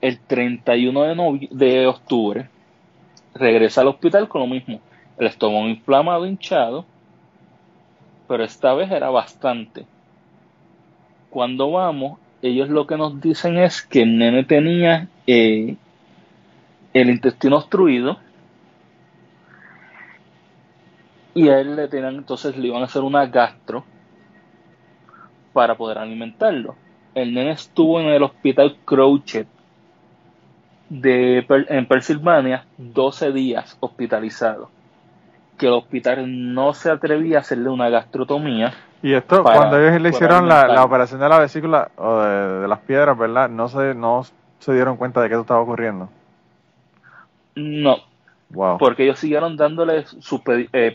el 0.03 0.19
31 0.19 1.05
de, 1.05 1.49
de 1.53 1.87
octubre. 1.87 2.51
Regresa 3.35 3.81
al 3.81 3.89
hospital 3.89 4.29
con 4.29 4.43
lo 4.43 4.47
mismo. 4.47 4.81
El 5.17 5.27
estómago 5.27 5.69
inflamado, 5.69 6.27
hinchado, 6.27 6.85
pero 8.29 8.45
esta 8.45 8.75
vez 8.75 8.91
era 8.91 9.09
bastante. 9.09 9.87
Cuando 11.31 11.71
vamos, 11.71 12.19
ellos 12.43 12.69
lo 12.69 12.87
que 12.87 12.99
nos 12.99 13.23
dicen 13.23 13.57
es 13.57 13.81
que 13.81 14.03
el 14.03 14.19
nene 14.19 14.45
tenía 14.45 15.09
eh, 15.27 15.77
el 16.93 17.11
intestino 17.11 17.57
obstruido 17.57 18.19
y 21.35 21.49
a 21.49 21.61
él 21.61 21.77
le 21.77 21.89
tenían, 21.89 22.17
entonces 22.17 22.57
le 22.57 22.69
iban 22.69 22.83
a 22.83 22.87
hacer 22.87 23.03
una 23.03 23.27
gastro 23.27 23.85
para 25.53 25.75
poder 25.77 25.99
alimentarlo. 25.99 26.77
El 27.15 27.35
nene 27.35 27.53
estuvo 27.53 28.01
en 28.01 28.09
el 28.09 28.23
hospital 28.23 28.77
Crochet 28.85 29.47
de, 30.89 31.47
en 31.49 31.87
Pensilvania 31.87 32.67
12 32.77 33.33
días 33.33 33.77
hospitalizado 33.81 34.71
que 35.63 35.67
el 35.67 35.75
hospital 35.75 36.25
no 36.55 36.75
se 36.75 36.91
atrevía 36.91 37.39
a 37.39 37.41
hacerle 37.41 37.69
una 37.69 37.89
gastrotomía. 37.89 38.73
Y 39.03 39.15
esto, 39.15 39.43
cuando 39.43 39.79
ellos 39.79 40.01
le 40.01 40.09
hicieron 40.09 40.49
la, 40.49 40.83
operación 40.83 41.21
de 41.21 41.29
la 41.29 41.39
vesícula 41.39 41.91
o 41.97 42.21
de, 42.21 42.67
las 42.67 42.81
piedras, 42.81 43.17
¿verdad? 43.17 43.49
No 43.49 43.69
se, 43.69 43.95
no 43.95 44.23
se 44.59 44.73
dieron 44.73 44.97
cuenta 44.97 45.21
de 45.21 45.29
que 45.29 45.35
esto 45.35 45.43
estaba 45.43 45.61
ocurriendo. 45.61 46.09
No. 47.55 47.99
Wow. 48.51 48.79
Porque 48.79 49.05
ellos 49.05 49.19
siguieron 49.19 49.57
dándole 49.57 50.05
su 50.07 50.43
eh, 50.47 50.95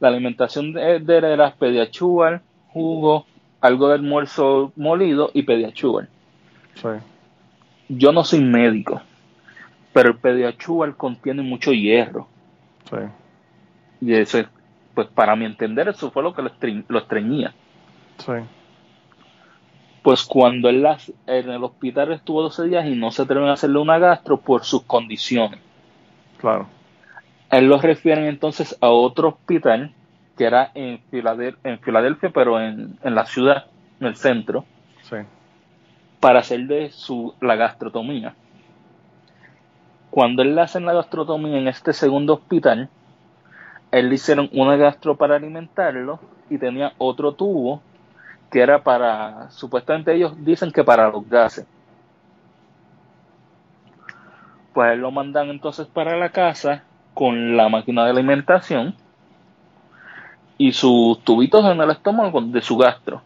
La 0.00 0.08
alimentación 0.08 0.72
de, 0.72 1.00
de 1.00 1.18
él 1.18 1.24
era 1.24 1.54
pediachual, 1.54 2.40
jugo, 2.68 3.26
algo 3.60 3.88
de 3.88 3.94
almuerzo 3.94 4.72
molido 4.76 5.30
y 5.34 5.42
pediachual. 5.42 6.08
Sí. 6.74 6.88
Yo 7.88 8.12
no 8.12 8.22
soy 8.22 8.40
médico, 8.40 9.02
pero 9.92 10.10
el 10.10 10.16
pediachual 10.18 10.96
contiene 10.96 11.42
mucho 11.42 11.72
hierro. 11.72 12.28
Sí. 12.88 12.96
Y 14.00 14.14
eso, 14.14 14.38
pues 14.94 15.08
para 15.08 15.34
mi 15.34 15.44
entender, 15.44 15.88
eso 15.88 16.10
fue 16.10 16.22
lo 16.22 16.34
que 16.34 16.42
lo, 16.42 16.98
estreñía. 16.98 17.52
Sí. 18.18 18.32
Pues 20.02 20.24
cuando 20.24 20.68
él 20.68 20.86
en 21.26 21.50
el 21.50 21.64
hospital 21.64 22.12
estuvo 22.12 22.42
12 22.42 22.64
días 22.64 22.86
y 22.86 22.94
no 22.94 23.10
se 23.10 23.22
atreven 23.22 23.48
a 23.48 23.54
hacerle 23.54 23.78
una 23.78 23.98
gastro 23.98 24.38
por 24.38 24.64
sus 24.64 24.82
condiciones. 24.82 25.60
Claro. 26.38 26.68
Él 27.50 27.66
lo 27.66 27.78
refieren 27.78 28.24
entonces 28.26 28.76
a 28.80 28.88
otro 28.88 29.28
hospital 29.28 29.92
que 30.36 30.44
era 30.44 30.70
en 30.74 31.00
Filadelfia, 31.10 31.58
en 31.64 31.78
Filadelfia 31.80 32.30
pero 32.30 32.60
en, 32.60 32.98
en, 33.02 33.14
la 33.14 33.26
ciudad, 33.26 33.66
en 34.00 34.06
el 34.06 34.16
centro, 34.16 34.64
sí. 35.02 35.16
para 36.20 36.40
hacerle 36.40 36.90
su, 36.90 37.34
la 37.40 37.56
gastrotomía. 37.56 38.34
Cuando 40.10 40.42
él 40.42 40.54
le 40.54 40.60
hacen 40.62 40.86
la 40.86 40.92
gastrotomía 40.94 41.58
en 41.58 41.68
este 41.68 41.92
segundo 41.92 42.34
hospital, 42.34 42.88
él 43.90 44.08
le 44.08 44.14
hicieron 44.14 44.48
una 44.52 44.76
gastro 44.76 45.16
para 45.16 45.36
alimentarlo 45.36 46.20
y 46.50 46.58
tenía 46.58 46.92
otro 46.98 47.32
tubo 47.32 47.82
que 48.50 48.60
era 48.60 48.82
para, 48.82 49.50
supuestamente 49.50 50.14
ellos 50.14 50.32
dicen 50.44 50.72
que 50.72 50.84
para 50.84 51.10
los 51.10 51.28
gases. 51.28 51.66
Pues 54.72 54.98
lo 54.98 55.10
mandan 55.10 55.50
entonces 55.50 55.86
para 55.86 56.16
la 56.16 56.30
casa 56.30 56.84
con 57.14 57.56
la 57.56 57.68
máquina 57.68 58.04
de 58.04 58.10
alimentación 58.10 58.94
y 60.56 60.72
sus 60.72 61.22
tubitos 61.24 61.64
en 61.64 61.80
el 61.80 61.90
estómago 61.90 62.40
de 62.40 62.60
su 62.62 62.76
gastro. 62.76 63.22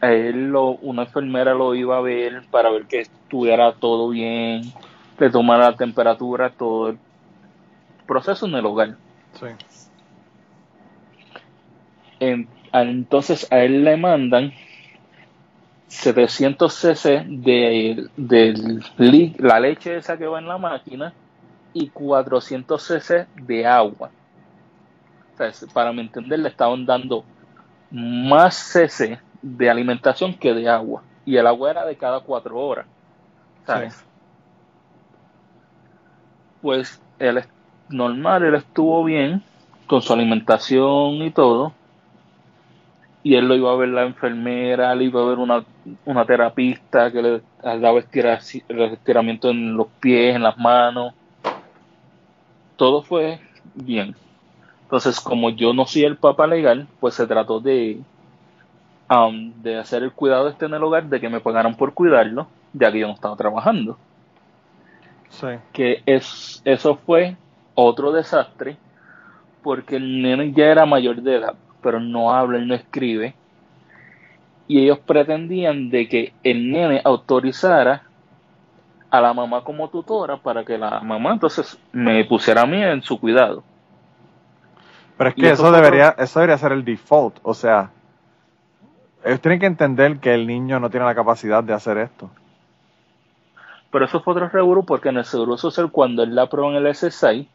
él 0.00 0.50
lo, 0.50 0.70
una 0.76 1.02
enfermera 1.02 1.54
lo 1.54 1.74
iba 1.74 1.96
a 1.96 2.00
ver 2.00 2.44
para 2.50 2.70
ver 2.70 2.86
que 2.86 3.00
estuviera 3.00 3.72
todo 3.72 4.08
bien, 4.10 4.62
que 5.18 5.30
tomara 5.30 5.70
la 5.70 5.76
temperatura, 5.76 6.50
todo 6.50 6.90
el 6.90 6.98
proceso 8.06 8.46
en 8.46 8.54
el 8.54 8.66
hogar. 8.66 8.96
Entonces 12.72 13.50
a 13.50 13.60
él 13.60 13.84
le 13.84 13.96
mandan 13.96 14.52
700 15.88 16.72
cc 16.72 17.24
de, 17.28 18.08
la 19.38 19.60
leche 19.60 19.96
esa 19.96 20.16
que 20.16 20.26
va 20.26 20.38
en 20.38 20.48
la 20.48 20.58
máquina 20.58 21.12
y 21.72 21.88
400 21.88 22.82
cc 22.82 23.26
de 23.36 23.66
agua. 23.66 24.10
para 25.72 25.92
mi 25.92 26.00
entender, 26.00 26.38
le 26.38 26.48
estaban 26.48 26.86
dando 26.86 27.24
más 27.90 28.56
cc 28.56 29.20
de 29.42 29.70
alimentación 29.70 30.34
que 30.34 30.54
de 30.54 30.68
agua. 30.68 31.02
Y 31.24 31.36
el 31.36 31.46
agua 31.46 31.70
era 31.70 31.84
de 31.84 31.96
cada 31.96 32.20
cuatro 32.20 32.58
horas. 32.58 32.86
Pues 36.62 37.00
él 37.18 37.44
normal, 37.88 38.44
él 38.44 38.54
estuvo 38.54 39.04
bien 39.04 39.42
con 39.86 40.02
su 40.02 40.12
alimentación 40.12 41.22
y 41.22 41.30
todo. 41.30 41.72
Y 43.26 43.34
él 43.34 43.48
lo 43.48 43.56
iba 43.56 43.72
a 43.72 43.74
ver 43.74 43.88
la 43.88 44.04
enfermera, 44.04 44.94
le 44.94 45.06
iba 45.06 45.20
a 45.20 45.24
ver 45.24 45.38
una, 45.38 45.64
una 46.04 46.24
terapista 46.24 47.10
que 47.10 47.20
le 47.20 47.42
daba 47.60 47.98
estiramiento 47.98 49.50
en 49.50 49.76
los 49.76 49.88
pies, 49.98 50.36
en 50.36 50.44
las 50.44 50.56
manos. 50.56 51.12
Todo 52.76 53.02
fue 53.02 53.40
bien. 53.74 54.14
Entonces, 54.82 55.18
como 55.18 55.50
yo 55.50 55.74
no 55.74 55.86
soy 55.86 56.04
el 56.04 56.16
papá 56.16 56.46
legal, 56.46 56.86
pues 57.00 57.14
se 57.14 57.26
trató 57.26 57.58
de, 57.58 57.98
um, 59.10 59.52
de 59.60 59.76
hacer 59.76 60.04
el 60.04 60.12
cuidado 60.12 60.48
este 60.48 60.66
en 60.66 60.74
el 60.74 60.84
hogar, 60.84 61.06
de 61.06 61.20
que 61.20 61.28
me 61.28 61.40
pagaran 61.40 61.74
por 61.74 61.94
cuidarlo, 61.94 62.46
ya 62.74 62.92
que 62.92 63.00
yo 63.00 63.08
no 63.08 63.14
estaba 63.14 63.34
trabajando. 63.34 63.98
Sí. 65.30 65.48
Que 65.72 66.00
es, 66.06 66.62
eso 66.64 66.94
fue 66.94 67.36
otro 67.74 68.12
desastre 68.12 68.76
porque 69.64 69.96
el 69.96 70.22
nene 70.22 70.52
ya 70.52 70.66
era 70.66 70.86
mayor 70.86 71.20
de 71.22 71.38
edad, 71.38 71.56
pero 71.82 72.00
no 72.00 72.32
habla 72.32 72.58
y 72.58 72.66
no 72.66 72.74
escribe. 72.74 73.34
Y 74.68 74.80
ellos 74.82 74.98
pretendían 74.98 75.90
de 75.90 76.08
que 76.08 76.32
el 76.42 76.70
nene 76.70 77.00
autorizara 77.04 78.02
a 79.10 79.20
la 79.20 79.32
mamá 79.32 79.62
como 79.62 79.88
tutora 79.88 80.36
para 80.36 80.64
que 80.64 80.76
la 80.76 81.00
mamá 81.00 81.32
entonces 81.32 81.78
me 81.92 82.24
pusiera 82.24 82.62
a 82.62 82.66
mí 82.66 82.82
en 82.82 83.02
su 83.02 83.18
cuidado. 83.18 83.62
Pero 85.16 85.30
es 85.30 85.36
que 85.36 85.50
eso, 85.50 85.70
debería, 85.72 86.14
eso 86.18 86.40
debería 86.40 86.58
ser 86.58 86.72
el 86.72 86.84
default, 86.84 87.38
o 87.42 87.54
sea, 87.54 87.90
ellos 89.24 89.40
tienen 89.40 89.58
que 89.58 89.66
entender 89.66 90.18
que 90.18 90.34
el 90.34 90.46
niño 90.46 90.78
no 90.78 90.90
tiene 90.90 91.06
la 91.06 91.14
capacidad 91.14 91.64
de 91.64 91.72
hacer 91.72 91.98
esto. 91.98 92.30
Pero 93.90 94.04
eso 94.04 94.20
fue 94.20 94.34
otro 94.34 94.48
revuelo 94.48 94.82
porque 94.82 95.08
en 95.08 95.16
el 95.16 95.24
Seguro 95.24 95.56
Social 95.56 95.90
cuando 95.90 96.22
él 96.22 96.34
la 96.34 96.42
aprobó 96.42 96.70
en 96.70 96.84
el 96.84 96.94
SSI, 96.94 97.48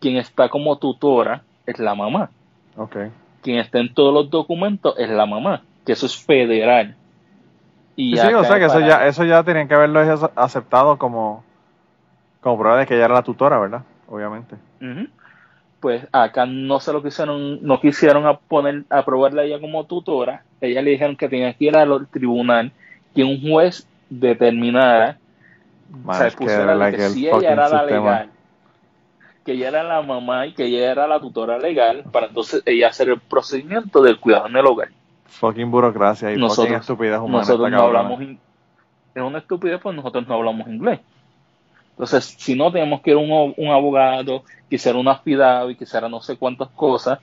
quien 0.00 0.16
está 0.16 0.48
como 0.48 0.78
tutora 0.78 1.42
es 1.66 1.78
la 1.78 1.94
mamá. 1.94 2.30
Ok. 2.76 2.96
Quien 3.42 3.58
está 3.58 3.78
en 3.78 3.92
todos 3.92 4.12
los 4.12 4.30
documentos 4.30 4.94
es 4.98 5.08
la 5.08 5.26
mamá, 5.26 5.62
que 5.84 5.92
eso 5.92 6.06
es 6.06 6.16
federal. 6.16 6.94
Y 7.96 8.16
sí, 8.16 8.32
o 8.32 8.44
sea 8.44 8.58
que 8.58 8.66
eso 8.66 8.80
ya, 8.80 9.06
eso 9.06 9.24
ya 9.24 9.42
tenían 9.42 9.66
que 9.66 9.74
haberlo 9.74 10.00
aceptado 10.36 10.98
como, 10.98 11.42
como 12.40 12.58
prueba 12.58 12.78
de 12.78 12.86
que 12.86 12.94
ella 12.94 13.06
era 13.06 13.14
la 13.14 13.22
tutora, 13.22 13.58
¿verdad? 13.58 13.82
Obviamente. 14.08 14.54
Pues 15.80 16.06
acá 16.12 16.46
no 16.46 16.78
se 16.80 16.92
lo 16.92 17.02
quisieron, 17.02 17.64
no 17.66 17.80
quisieron 17.80 18.26
a 18.26 18.38
poner, 18.38 18.84
aprobarla 18.88 19.42
ella 19.42 19.60
como 19.60 19.84
tutora. 19.84 20.44
Ella 20.60 20.82
le 20.82 20.90
dijeron 20.90 21.16
que 21.16 21.28
tenía 21.28 21.52
que 21.54 21.64
ir 21.64 21.76
al 21.76 22.06
tribunal, 22.06 22.70
que 23.14 23.24
un 23.24 23.40
juez 23.40 23.88
determinara, 24.10 25.18
o 26.06 26.14
sea, 26.14 26.30
pusiera 26.30 26.90
que, 26.92 27.00
si 27.08 27.28
ella 27.28 27.52
era 27.52 27.68
la 27.68 27.84
legal, 27.84 28.30
que 29.48 29.54
ella 29.54 29.68
era 29.68 29.82
la 29.82 30.02
mamá 30.02 30.46
y 30.46 30.52
que 30.52 30.66
ella 30.66 30.92
era 30.92 31.06
la 31.06 31.18
tutora 31.20 31.56
legal, 31.58 32.04
para 32.12 32.26
entonces 32.26 32.62
ella 32.66 32.88
hacer 32.88 33.08
el 33.08 33.18
procedimiento 33.18 34.02
del 34.02 34.20
cuidado 34.20 34.46
en 34.46 34.56
el 34.56 34.66
hogar. 34.66 34.88
Fucking 35.24 35.70
burocracia 35.70 36.30
y 36.30 36.36
nosotros, 36.36 36.66
fucking 36.66 36.80
estupidez 36.80 37.18
humana. 37.18 37.38
Nosotros 37.38 37.70
no 37.70 37.80
hablamos, 37.80 38.20
es 38.20 39.22
una 39.22 39.38
estupidez, 39.38 39.80
pues 39.80 39.96
nosotros 39.96 40.28
no 40.28 40.34
hablamos 40.34 40.68
inglés. 40.68 41.00
Entonces, 41.92 42.36
si 42.38 42.54
no, 42.54 42.70
tenemos 42.70 43.00
que 43.00 43.12
ir 43.12 43.16
a 43.16 43.20
un, 43.20 43.54
un 43.56 43.68
abogado, 43.70 44.42
quisiera 44.68 44.98
una 44.98 45.18
y 45.24 45.74
quisiera 45.76 46.10
no 46.10 46.20
sé 46.20 46.36
cuántas 46.36 46.68
cosas 46.68 47.18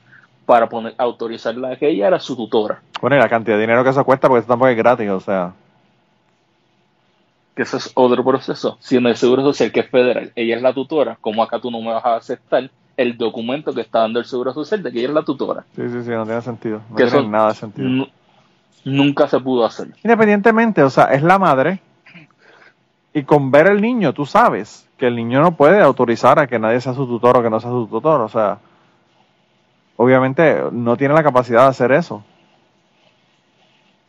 para 0.47 0.67
poner, 0.67 0.95
autorizarla 0.97 1.73
a 1.73 1.76
que 1.76 1.89
ella 1.89 2.07
era 2.07 2.19
su 2.19 2.36
tutora. 2.36 2.82
Bueno, 3.01 3.17
y 3.17 3.19
la 3.19 3.30
cantidad 3.30 3.55
de 3.55 3.61
dinero 3.61 3.84
que 3.84 3.91
eso 3.91 4.03
cuesta, 4.03 4.28
porque 4.28 4.39
eso 4.39 4.47
tampoco 4.47 4.69
es 4.69 4.78
gratis, 4.78 5.11
o 5.11 5.19
sea. 5.19 5.53
Que 7.55 7.63
eso 7.63 7.77
es 7.77 7.91
otro 7.95 8.23
proceso. 8.23 8.77
Si 8.81 8.97
en 8.97 9.05
el 9.05 9.15
Seguro 9.15 9.41
Social, 9.41 9.71
que 9.71 9.79
es 9.79 9.89
federal, 9.89 10.31
ella 10.35 10.57
es 10.57 10.61
la 10.61 10.73
tutora, 10.73 11.17
como 11.21 11.41
acá 11.41 11.59
tú 11.59 11.71
no 11.71 11.81
me 11.81 11.93
vas 11.93 12.05
a 12.05 12.17
aceptar 12.17 12.69
el 12.97 13.17
documento 13.17 13.73
que 13.73 13.81
está 13.81 13.99
dando 13.99 14.19
el 14.19 14.25
Seguro 14.25 14.53
Social 14.53 14.83
de 14.83 14.91
que 14.91 14.99
ella 14.99 15.09
es 15.09 15.13
la 15.13 15.23
tutora? 15.23 15.63
Sí, 15.75 15.83
sí, 15.89 16.03
sí, 16.03 16.09
no 16.11 16.25
tiene 16.25 16.41
sentido. 16.41 16.81
No 16.89 16.95
tiene 16.95 17.27
nada 17.27 17.49
de 17.49 17.55
sentido. 17.55 18.07
Nunca 18.83 19.27
se 19.27 19.39
pudo 19.39 19.65
hacer. 19.65 19.87
Independientemente, 20.03 20.83
o 20.83 20.89
sea, 20.89 21.05
es 21.05 21.23
la 21.23 21.39
madre. 21.39 21.79
Y 23.13 23.23
con 23.23 23.49
ver 23.49 23.67
el 23.67 23.81
niño, 23.81 24.13
tú 24.13 24.25
sabes 24.25 24.87
que 24.97 25.07
el 25.07 25.15
niño 25.15 25.41
no 25.41 25.55
puede 25.55 25.81
autorizar 25.81 26.37
a 26.39 26.47
que 26.47 26.59
nadie 26.59 26.81
sea 26.81 26.93
su 26.93 27.07
tutor 27.07 27.37
o 27.37 27.43
que 27.43 27.49
no 27.49 27.59
sea 27.59 27.71
su 27.71 27.87
tutor. 27.87 28.21
O 28.21 28.29
sea, 28.29 28.59
obviamente 29.95 30.61
no 30.71 30.97
tiene 30.97 31.13
la 31.13 31.23
capacidad 31.23 31.63
de 31.63 31.69
hacer 31.69 31.91
eso. 31.93 32.23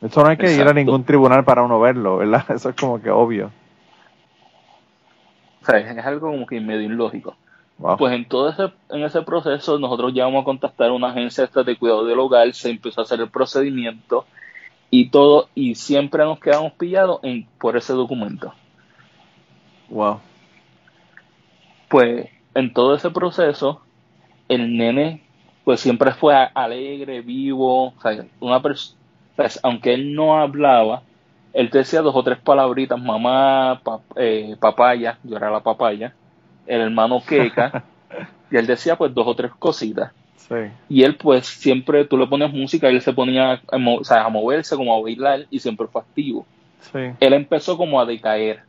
Eso 0.02 0.22
no 0.22 0.28
hay 0.28 0.36
que 0.36 0.52
ir 0.52 0.66
a 0.66 0.72
ningún 0.72 1.04
tribunal 1.04 1.44
para 1.44 1.62
uno 1.62 1.80
verlo, 1.80 2.18
¿verdad? 2.18 2.44
Eso 2.54 2.70
es 2.70 2.76
como 2.76 3.00
que 3.00 3.10
obvio. 3.10 3.50
O 5.62 5.64
sea, 5.64 5.78
es 5.78 6.06
algo 6.06 6.30
como 6.30 6.46
que 6.46 6.60
medio 6.60 6.82
ilógico. 6.82 7.36
Pues 7.98 8.14
en 8.14 8.26
todo 8.26 8.48
ese, 8.48 8.72
en 8.88 9.04
ese 9.04 9.20
proceso 9.22 9.78
nosotros 9.78 10.14
ya 10.14 10.24
vamos 10.24 10.42
a 10.42 10.44
contactar 10.44 10.88
a 10.88 10.92
una 10.94 11.10
agencia 11.10 11.46
de 11.46 11.76
cuidado 11.76 12.06
del 12.06 12.18
hogar, 12.18 12.54
se 12.54 12.70
empezó 12.70 13.02
a 13.02 13.04
hacer 13.04 13.20
el 13.20 13.28
procedimiento 13.28 14.24
y 14.90 15.10
todo, 15.10 15.50
y 15.54 15.74
siempre 15.74 16.24
nos 16.24 16.40
quedamos 16.40 16.72
pillados 16.72 17.20
en, 17.22 17.46
por 17.58 17.76
ese 17.76 17.92
documento. 17.92 18.54
Wow. 19.90 20.20
Pues 21.88 22.30
en 22.54 22.72
todo 22.72 22.94
ese 22.94 23.10
proceso, 23.10 23.82
el 24.48 24.76
nene 24.76 25.22
pues 25.64 25.80
siempre 25.80 26.12
fue 26.12 26.34
alegre, 26.54 27.20
vivo, 27.20 27.88
o 27.88 28.00
sea, 28.00 28.24
una 28.40 28.62
persona, 28.62 28.98
aunque 29.62 29.94
él 29.94 30.14
no 30.14 30.38
hablaba, 30.38 31.02
él 31.52 31.70
te 31.70 31.78
decía 31.78 32.02
dos 32.02 32.14
o 32.14 32.22
tres 32.22 32.38
palabritas, 32.38 33.00
mamá, 33.00 33.80
eh, 34.16 34.56
papaya, 34.60 35.18
yo 35.22 35.36
era 35.36 35.50
la 35.50 35.60
papaya, 35.60 36.12
el 36.66 36.80
hermano 36.80 37.22
Keka, 37.26 37.84
y 38.50 38.56
él 38.56 38.66
decía 38.66 38.96
pues 38.96 39.14
dos 39.14 39.26
o 39.26 39.34
tres 39.34 39.52
cositas. 39.58 40.12
Y 40.88 41.02
él 41.02 41.16
pues 41.16 41.46
siempre, 41.46 42.04
tú 42.04 42.16
le 42.16 42.26
pones 42.26 42.52
música 42.52 42.90
y 42.90 42.94
él 42.94 43.02
se 43.02 43.12
ponía 43.12 43.52
a, 43.52 43.60
a 43.70 44.28
moverse, 44.28 44.76
como 44.76 44.94
a 44.94 45.02
bailar, 45.02 45.46
y 45.50 45.58
siempre 45.58 45.88
fue 45.88 46.02
activo. 46.02 46.46
Él 47.20 47.32
empezó 47.32 47.76
como 47.76 48.00
a 48.00 48.06
decaer, 48.06 48.60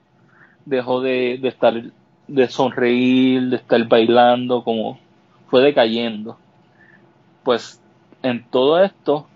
dejó 0.66 1.02
de, 1.02 1.38
de 1.42 1.48
estar, 1.48 1.74
de 2.28 2.48
sonreír, 2.48 3.50
de 3.50 3.58
estar 3.58 3.88
bailando, 3.88 4.64
como 4.64 5.00
fue 5.50 5.62
decayendo. 5.62 6.38
Pues 7.44 7.82
en 8.24 8.44
todo 8.50 8.84
esto, 8.84 9.28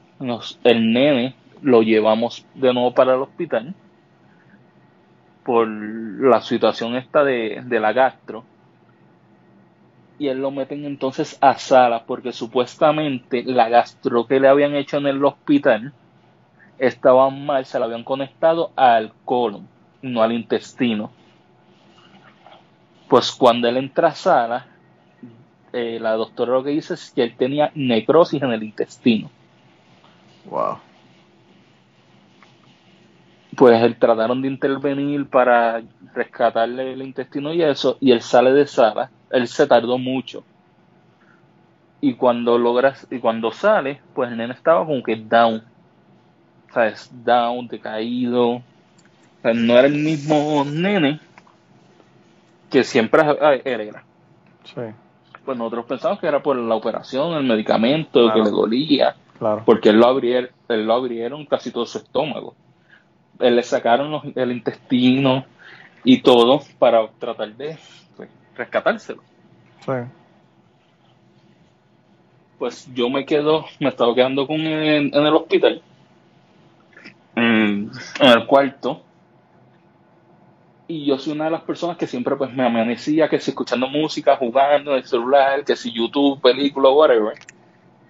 el 0.63 0.93
nene 0.93 1.35
lo 1.61 1.81
llevamos 1.81 2.45
de 2.55 2.73
nuevo 2.73 2.93
para 2.93 3.13
el 3.13 3.21
hospital 3.21 3.73
por 5.43 5.67
la 5.67 6.41
situación 6.41 6.95
esta 6.95 7.23
de, 7.23 7.61
de 7.65 7.79
la 7.79 7.93
gastro 7.93 8.43
y 10.21 10.27
él 10.27 10.37
lo 10.37 10.51
meten 10.51 10.85
entonces 10.85 11.35
a 11.41 11.57
sala 11.57 12.03
porque 12.05 12.31
supuestamente 12.31 13.43
la 13.43 13.69
gastro 13.69 14.27
que 14.27 14.39
le 14.39 14.47
habían 14.47 14.75
hecho 14.75 14.97
en 14.97 15.07
el 15.07 15.25
hospital 15.25 15.93
estaba 16.77 17.29
mal, 17.31 17.65
se 17.65 17.79
la 17.79 17.85
habían 17.85 18.03
conectado 18.03 18.71
al 18.75 19.13
colon, 19.25 19.67
no 20.03 20.21
al 20.21 20.31
intestino. 20.31 21.11
Pues 23.07 23.31
cuando 23.31 23.67
él 23.67 23.77
entra 23.77 24.09
a 24.09 24.15
sala, 24.15 24.67
eh, 25.73 25.97
la 25.99 26.11
doctora 26.11 26.53
lo 26.53 26.63
que 26.63 26.69
dice 26.69 26.93
es 26.93 27.09
que 27.09 27.23
él 27.23 27.35
tenía 27.35 27.71
necrosis 27.73 28.43
en 28.43 28.51
el 28.51 28.61
intestino. 28.61 29.31
Wow. 30.45 30.77
Pues 33.55 33.81
él 33.83 33.97
trataron 33.97 34.41
de 34.41 34.47
intervenir 34.47 35.27
para 35.27 35.81
rescatarle 36.13 36.93
el 36.93 37.01
intestino 37.01 37.53
y 37.53 37.61
eso, 37.61 37.97
y 37.99 38.11
él 38.11 38.21
sale 38.21 38.53
de 38.53 38.65
sala 38.65 39.11
él 39.31 39.47
se 39.47 39.67
tardó 39.67 39.97
mucho. 39.97 40.43
Y 42.01 42.15
cuando 42.15 42.57
logras, 42.57 43.07
y 43.09 43.19
cuando 43.19 43.51
sale, 43.51 44.01
pues 44.13 44.31
el 44.31 44.37
nene 44.37 44.53
estaba 44.53 44.85
como 44.85 45.01
que 45.03 45.15
down. 45.15 45.63
¿Sabes? 46.73 47.11
Down, 47.23 47.67
decaído. 47.67 48.49
O 48.49 48.63
sea, 49.41 49.53
no 49.53 49.77
era 49.77 49.87
el 49.87 49.95
mismo 49.95 50.63
nene 50.65 51.19
que 52.69 52.83
siempre 52.83 53.21
era. 53.65 54.03
Sí. 54.63 54.81
Pues 55.45 55.57
nosotros 55.57 55.85
pensamos 55.85 56.19
que 56.19 56.27
era 56.27 56.41
por 56.41 56.55
la 56.55 56.75
operación, 56.75 57.33
el 57.33 57.43
medicamento, 57.43 58.31
que 58.33 58.41
le 58.41 58.49
dolía. 58.49 59.15
Claro. 59.41 59.63
Porque 59.65 59.89
él 59.89 59.97
lo, 59.97 60.05
abrieron, 60.05 60.51
él 60.69 60.85
lo 60.85 60.93
abrieron 60.93 61.47
casi 61.47 61.71
todo 61.71 61.87
su 61.87 61.97
estómago. 61.97 62.53
Él 63.39 63.55
le 63.55 63.63
sacaron 63.63 64.33
el 64.35 64.51
intestino 64.51 65.45
y 66.03 66.21
todo 66.21 66.61
para 66.77 67.07
tratar 67.17 67.51
de 67.55 67.75
rescatárselo. 68.55 69.23
Sí. 69.83 69.93
Pues 72.59 72.87
yo 72.93 73.09
me 73.09 73.25
quedo, 73.25 73.65
me 73.79 73.89
estaba 73.89 74.13
quedando 74.13 74.45
con 74.45 74.59
en, 74.59 75.11
el 75.11 75.33
hospital, 75.33 75.81
en, 77.35 77.89
el 78.19 78.45
cuarto, 78.45 79.01
y 80.87 81.07
yo 81.07 81.17
soy 81.17 81.33
una 81.33 81.45
de 81.45 81.51
las 81.51 81.61
personas 81.61 81.97
que 81.97 82.05
siempre 82.05 82.35
pues 82.35 82.53
me 82.53 82.63
amanecía, 82.63 83.27
que 83.27 83.39
si 83.39 83.49
escuchando 83.49 83.87
música, 83.87 84.37
jugando 84.37 84.91
en 84.91 84.97
el 84.97 85.05
celular, 85.07 85.65
que 85.65 85.75
si 85.75 85.91
YouTube, 85.91 86.39
película, 86.39 86.89
whatever, 86.89 87.33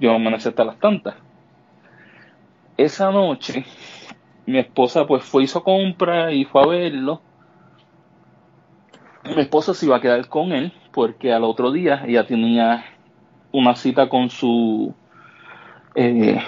yo 0.01 0.09
me 0.09 0.15
amanecía 0.15 0.49
hasta 0.49 0.65
las 0.65 0.79
tantas. 0.79 1.15
Esa 2.75 3.11
noche, 3.11 3.63
mi 4.47 4.57
esposa 4.57 5.05
pues 5.05 5.23
fue, 5.23 5.43
hizo 5.43 5.63
compra 5.63 6.33
y 6.33 6.43
fue 6.43 6.63
a 6.63 6.65
verlo, 6.65 7.21
mi 9.23 9.41
esposa 9.41 9.75
se 9.75 9.85
iba 9.85 9.97
a 9.97 10.01
quedar 10.01 10.27
con 10.27 10.51
él 10.51 10.73
porque 10.91 11.31
al 11.31 11.43
otro 11.43 11.71
día 11.71 12.03
ella 12.07 12.25
tenía 12.25 12.83
una 13.51 13.75
cita 13.75 14.09
con 14.09 14.31
su 14.31 14.93
eh, 15.93 16.41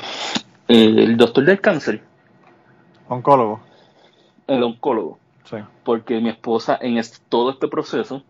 el 0.68 1.16
doctor 1.16 1.46
del 1.46 1.62
cáncer. 1.62 2.02
Oncólogo. 3.08 3.62
El 4.48 4.64
oncólogo. 4.64 5.20
Sí. 5.44 5.58
porque 5.84 6.22
mi 6.22 6.30
esposa 6.30 6.80
en 6.82 7.00
todo 7.28 7.52
este 7.52 7.68
proceso 7.68 8.24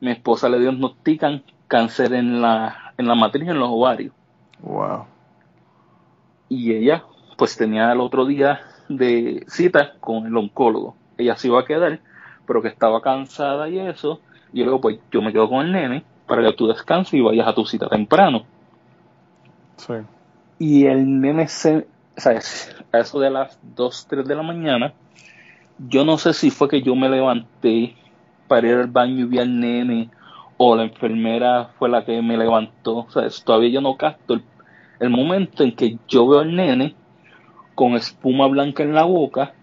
mi 0.00 0.10
esposa 0.10 0.48
le 0.48 0.58
diagnostican 0.58 1.44
cáncer 1.68 2.12
en 2.12 2.42
la 2.42 2.94
en 2.98 3.06
la 3.06 3.14
matriz 3.14 3.48
en 3.48 3.60
los 3.60 3.68
ovarios 3.70 4.12
wow 4.62 5.04
y 6.48 6.74
ella 6.74 7.04
pues 7.36 7.56
tenía 7.56 7.92
el 7.92 8.00
otro 8.00 8.26
día 8.26 8.60
de 8.88 9.44
cita 9.48 9.94
con 10.00 10.26
el 10.26 10.36
oncólogo 10.36 10.96
ella 11.16 11.36
se 11.36 11.48
iba 11.48 11.60
a 11.60 11.64
quedar 11.64 12.00
pero 12.48 12.62
que 12.62 12.68
estaba 12.68 13.02
cansada 13.02 13.68
y 13.68 13.78
eso. 13.78 14.20
Y 14.52 14.64
luego, 14.64 14.80
pues 14.80 14.98
yo 15.12 15.20
me 15.20 15.32
quedo 15.32 15.48
con 15.48 15.66
el 15.66 15.70
nene 15.70 16.02
para 16.26 16.42
que 16.42 16.54
tú 16.54 16.66
descanses 16.66 17.14
y 17.14 17.20
vayas 17.20 17.46
a 17.46 17.54
tu 17.54 17.64
cita 17.66 17.88
temprano. 17.88 18.44
Sí. 19.76 19.92
Y 20.58 20.86
el 20.86 21.20
nene 21.20 21.46
se, 21.46 21.86
¿sabes? 22.16 22.74
A 22.90 23.00
eso 23.00 23.20
de 23.20 23.30
las 23.30 23.60
2, 23.76 24.06
3 24.08 24.26
de 24.26 24.34
la 24.34 24.42
mañana, 24.42 24.94
yo 25.78 26.04
no 26.06 26.16
sé 26.16 26.32
si 26.32 26.50
fue 26.50 26.68
que 26.68 26.80
yo 26.80 26.96
me 26.96 27.10
levanté 27.10 27.94
para 28.48 28.66
ir 28.66 28.76
al 28.76 28.86
baño 28.86 29.20
y 29.20 29.24
vi 29.24 29.38
al 29.38 29.60
nene, 29.60 30.10
o 30.58 30.76
la 30.76 30.82
enfermera 30.84 31.70
fue 31.78 31.88
la 31.88 32.04
que 32.04 32.20
me 32.20 32.36
levantó. 32.36 33.06
¿sabes? 33.08 33.42
Todavía 33.44 33.70
yo 33.70 33.80
no 33.80 33.96
capto 33.96 34.34
el, 34.34 34.42
el 35.00 35.10
momento 35.10 35.62
en 35.62 35.74
que 35.74 35.98
yo 36.08 36.28
veo 36.28 36.40
al 36.40 36.54
nene 36.54 36.94
con 37.74 37.92
espuma 37.94 38.46
blanca 38.48 38.82
en 38.82 38.92
la 38.94 39.04
boca 39.04 39.54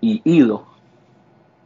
y 0.00 0.20
ido. 0.24 0.66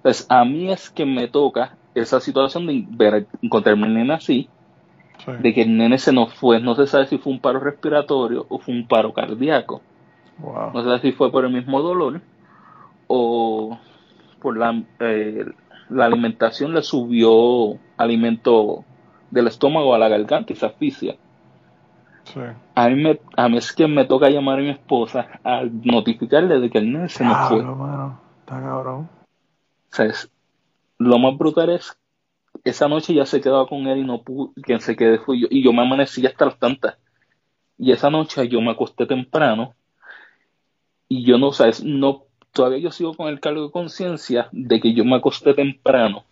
Pues 0.03 0.27
a 0.29 0.45
mí 0.45 0.71
es 0.71 0.91
que 0.91 1.07
me 1.07 1.29
toca 1.29 1.77
esa 1.95 2.21
situación 2.21 2.67
de 2.67 2.85
ver, 2.91 3.27
encontrarme 3.43 3.89
nena 3.89 4.15
así 4.17 4.49
Sí. 5.25 5.31
de 5.41 5.55
que 5.55 5.63
el 5.63 5.77
nene 5.77 5.97
se 5.99 6.13
nos 6.13 6.35
fue. 6.35 6.61
No 6.61 6.75
se 6.75 6.87
sabe 6.89 7.07
si 7.07 7.19
fue 7.19 7.33
un 7.33 7.39
paro 7.41 7.61
respiratorio 7.61 8.45
o 8.49 8.59
fue 8.59 8.75
un 8.75 8.87
paro 8.87 9.13
cardíaco. 9.15 9.81
Wow. 10.39 10.73
No 10.75 10.83
sé 10.83 10.99
si 11.03 11.13
fue 11.13 11.31
por 11.31 11.45
el 11.45 11.53
mismo 11.53 11.81
dolor 11.81 12.21
o 13.07 13.79
por 14.43 14.57
la, 14.59 14.83
eh, 14.99 15.47
la 15.95 16.07
alimentación 16.07 16.75
le 16.75 16.83
subió 16.83 17.79
alimento 17.97 18.85
del 19.31 19.47
estómago 19.47 19.95
a 19.95 19.99
la 19.99 20.09
garganta 20.09 20.53
y 20.53 20.57
se 20.57 20.67
asfixia. 20.67 21.17
Sí. 22.25 22.41
A 22.75 22.89
mí, 22.89 23.03
me, 23.03 23.21
a 23.37 23.49
mí 23.49 23.59
es 23.59 23.73
que 23.73 23.87
me 23.87 24.05
toca 24.05 24.31
llamar 24.31 24.59
a 24.59 24.63
mi 24.63 24.71
esposa 24.71 25.29
a 25.45 25.63
notificarle 25.63 26.59
de 26.59 26.71
que 26.71 26.79
el 26.79 26.93
nene 26.93 27.09
se 27.09 27.25
nos 27.25 27.49
fue. 27.49 27.63
Mano. 27.63 28.21
Está 28.41 28.61
cabrón. 28.61 29.09
O 29.91 29.95
sea, 29.95 30.07
es- 30.07 30.31
lo 30.99 31.19
más 31.19 31.37
brutal 31.37 31.71
es 31.71 31.97
esa 32.63 32.89
noche 32.89 33.15
ya 33.15 33.27
se 33.27 33.41
quedaba 33.41 33.67
con 33.67 33.87
él 33.87 33.99
y 33.99 34.05
no 34.05 34.23
pudo, 34.23 34.53
quien 34.63 34.81
se 34.81 34.97
quedó 34.97 35.23
fui 35.25 35.41
yo, 35.43 35.49
y 35.51 35.63
yo 35.63 35.73
me 35.73 35.83
amanecí 35.83 36.25
hasta 36.27 36.47
las 36.47 36.59
tantas. 36.59 36.97
Y 37.79 37.93
esa 37.93 38.11
noche 38.11 38.49
yo 38.49 38.61
me 38.61 38.71
acosté 38.71 39.07
temprano 39.07 39.75
y 41.09 41.25
yo 41.25 41.37
no, 41.39 41.53
sabes, 41.53 41.83
no, 41.85 42.25
todavía 42.55 42.79
yo 42.79 42.91
sigo 42.91 43.15
con 43.15 43.29
el 43.29 43.41
cargo 43.41 43.65
de 43.65 43.71
conciencia 43.71 44.49
de 44.53 44.81
que 44.81 44.95
yo 44.95 45.05
me 45.05 45.17
acosté 45.17 45.53
temprano 45.53 46.25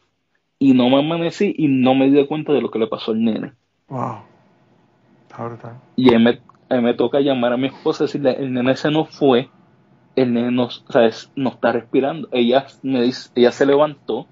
y 0.59 0.73
no 0.73 0.89
me 0.89 1.01
amanecí 1.01 1.55
y 1.59 1.67
no 1.67 1.95
me 1.95 2.09
di 2.09 2.25
cuenta 2.27 2.53
de 2.53 2.63
lo 2.63 2.71
que 2.71 2.79
le 2.79 2.87
pasó 2.87 3.11
al 3.11 3.23
nene. 3.23 3.53
Wow. 3.89 4.21
Brutal. 5.37 5.81
Y 5.97 6.15
ahí 6.15 6.23
me, 6.23 6.41
me 6.81 6.95
toca 6.95 7.21
llamar 7.21 7.53
a 7.53 7.57
mi 7.57 7.67
esposa 7.67 8.05
y 8.05 8.07
decirle, 8.07 8.37
el 8.39 8.53
nene 8.53 8.77
se 8.77 8.91
nos 8.91 9.11
fue, 9.11 9.51
el 10.15 10.33
nene 10.33 10.53
no, 10.53 10.71
sabes, 10.71 11.33
no 11.35 11.51
está 11.51 11.73
respirando. 11.73 12.29
Ella 12.31 12.67
me 12.83 13.03
dice, 13.03 13.31
ella 13.35 13.51
se 13.51 13.67
levantó 13.67 14.27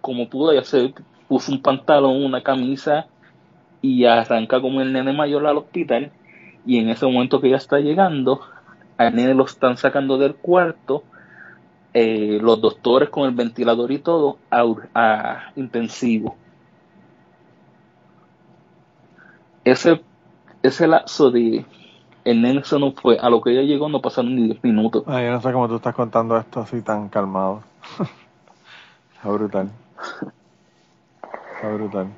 como 0.00 0.30
pudo, 0.30 0.52
ella 0.52 0.64
se 0.64 0.94
puso 1.28 1.52
un 1.52 1.60
pantalón, 1.60 2.24
una 2.24 2.42
camisa 2.42 3.06
y 3.82 4.06
arranca 4.06 4.62
como 4.62 4.80
el 4.80 4.92
nene 4.92 5.12
mayor 5.12 5.46
al 5.46 5.58
hospital. 5.58 6.12
Y 6.64 6.78
en 6.78 6.88
ese 6.88 7.04
momento 7.04 7.42
que 7.42 7.48
ella 7.48 7.58
está 7.58 7.78
llegando, 7.80 8.40
al 8.96 9.14
nene 9.14 9.34
lo 9.34 9.44
están 9.44 9.76
sacando 9.76 10.16
del 10.16 10.34
cuarto, 10.34 11.04
eh, 11.94 12.38
los 12.42 12.60
doctores 12.60 13.08
con 13.08 13.28
el 13.28 13.34
ventilador 13.34 13.92
y 13.92 13.98
todo, 13.98 14.38
a, 14.50 15.52
intensivo. 15.54 16.36
Ese, 19.64 20.02
ese 20.62 20.86
lapso 20.88 21.30
de 21.30 21.64
el 22.24 22.42
nene 22.42 22.64
se 22.64 22.78
nos 22.78 22.94
fue, 22.94 23.18
a 23.18 23.30
lo 23.30 23.40
que 23.40 23.52
ella 23.52 23.62
llegó 23.62 23.88
no 23.88 24.00
pasaron 24.00 24.34
ni 24.34 24.46
10 24.46 24.64
minutos. 24.64 25.04
Ay, 25.06 25.26
yo 25.26 25.32
no 25.32 25.40
sé 25.40 25.52
cómo 25.52 25.68
tú 25.68 25.76
estás 25.76 25.94
contando 25.94 26.36
esto 26.36 26.60
así 26.60 26.82
tan 26.82 27.08
calmado. 27.08 27.62
Está 29.14 29.28
brutal. 29.28 29.70
Está 31.54 31.68
brutal. 31.68 32.08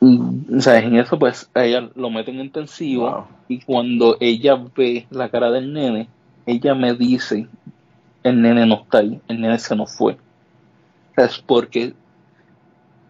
Y, 0.00 0.20
o 0.56 0.60
sea, 0.60 0.80
en 0.80 0.96
eso 0.96 1.16
pues 1.16 1.48
a 1.54 1.64
ella 1.64 1.88
lo 1.94 2.10
meten 2.10 2.34
en 2.36 2.46
intensivo 2.46 3.08
Wow. 3.08 3.24
y 3.46 3.60
cuando 3.60 4.16
ella 4.18 4.60
ve 4.76 5.06
la 5.10 5.28
cara 5.28 5.50
del 5.52 5.72
nene, 5.72 6.08
ella 6.44 6.74
me 6.74 6.94
dice, 6.94 7.46
el 8.22 8.40
nene 8.42 8.66
no 8.66 8.74
está 8.82 8.98
ahí, 8.98 9.20
el 9.28 9.40
nene 9.40 9.58
se 9.58 9.74
nos 9.76 9.96
fue. 9.96 10.16
Es 11.16 11.38
porque, 11.38 11.94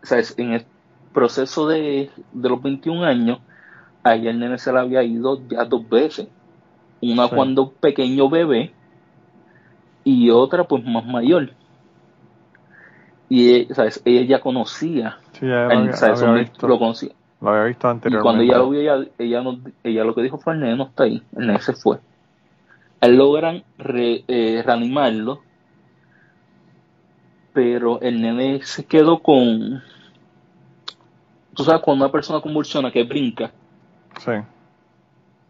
¿sabes? 0.03 0.35
En 0.39 0.53
el 0.53 0.67
proceso 1.13 1.69
de, 1.69 2.11
de 2.33 2.49
los 2.49 2.63
21 2.63 3.05
años, 3.05 3.39
a 4.03 4.15
ella 4.15 4.31
el 4.31 4.39
nene 4.41 4.59
se 4.59 4.73
le 4.73 4.81
había 4.81 5.03
ido 5.03 5.41
ya 5.49 5.65
dos 5.65 5.89
veces. 5.89 6.29
Una 7.01 7.29
Sí. 7.29 7.35
cuando 7.35 7.73
pequeño 7.73 8.29
bebé 8.31 8.73
y 10.05 10.31
otra 10.31 10.65
pues 10.65 10.85
más 10.85 11.05
mayor. 11.07 11.51
Y 13.29 13.65
¿sabes? 13.75 14.03
ella 14.05 14.23
ya 14.27 14.41
conocía, 14.41 15.19
Sí, 15.33 15.47
ya 15.47 15.65
lo 15.67 15.79
había, 15.79 15.93
¿sabes? 15.95 16.21
lo 16.21 16.29
había 16.31 16.43
visto, 16.43 16.69
lo 16.69 16.79
conocía. 16.79 17.11
lo 17.41 17.49
había 17.51 17.65
visto 17.65 17.87
Y 17.87 17.91
anteriormente. 17.91 18.23
cuando 18.23 18.43
ella 18.43 18.59
lo 18.59 18.71
vio, 18.71 18.81
ella, 18.81 19.09
ella, 19.19 19.43
no- 19.43 19.59
ella 19.83 20.05
lo 20.05 20.15
que 20.15 20.23
dijo 20.23 20.39
fue, 20.39 20.53
el 20.55 20.61
nene 20.61 20.77
no 20.77 20.85
está 20.85 21.05
ahí, 21.05 21.23
el 21.37 21.47
nene 21.47 21.61
se 21.61 21.73
fue. 21.73 21.99
Logran 23.09 23.65
re- 23.79 24.25
eh, 24.29 24.63
reanimarlo, 24.65 25.43
pero 27.53 28.01
el 28.01 28.21
nene 28.23 28.61
se 28.63 28.85
quedó 28.85 29.19
con... 29.23 29.83
Tú 31.55 31.65
sabes, 31.65 31.83
cuando 31.83 32.05
una 32.07 32.13
persona 32.13 32.41
convulsiona, 32.41 32.91
que 32.91 33.05
brinca, 33.05 33.51
Sí. 34.19 34.31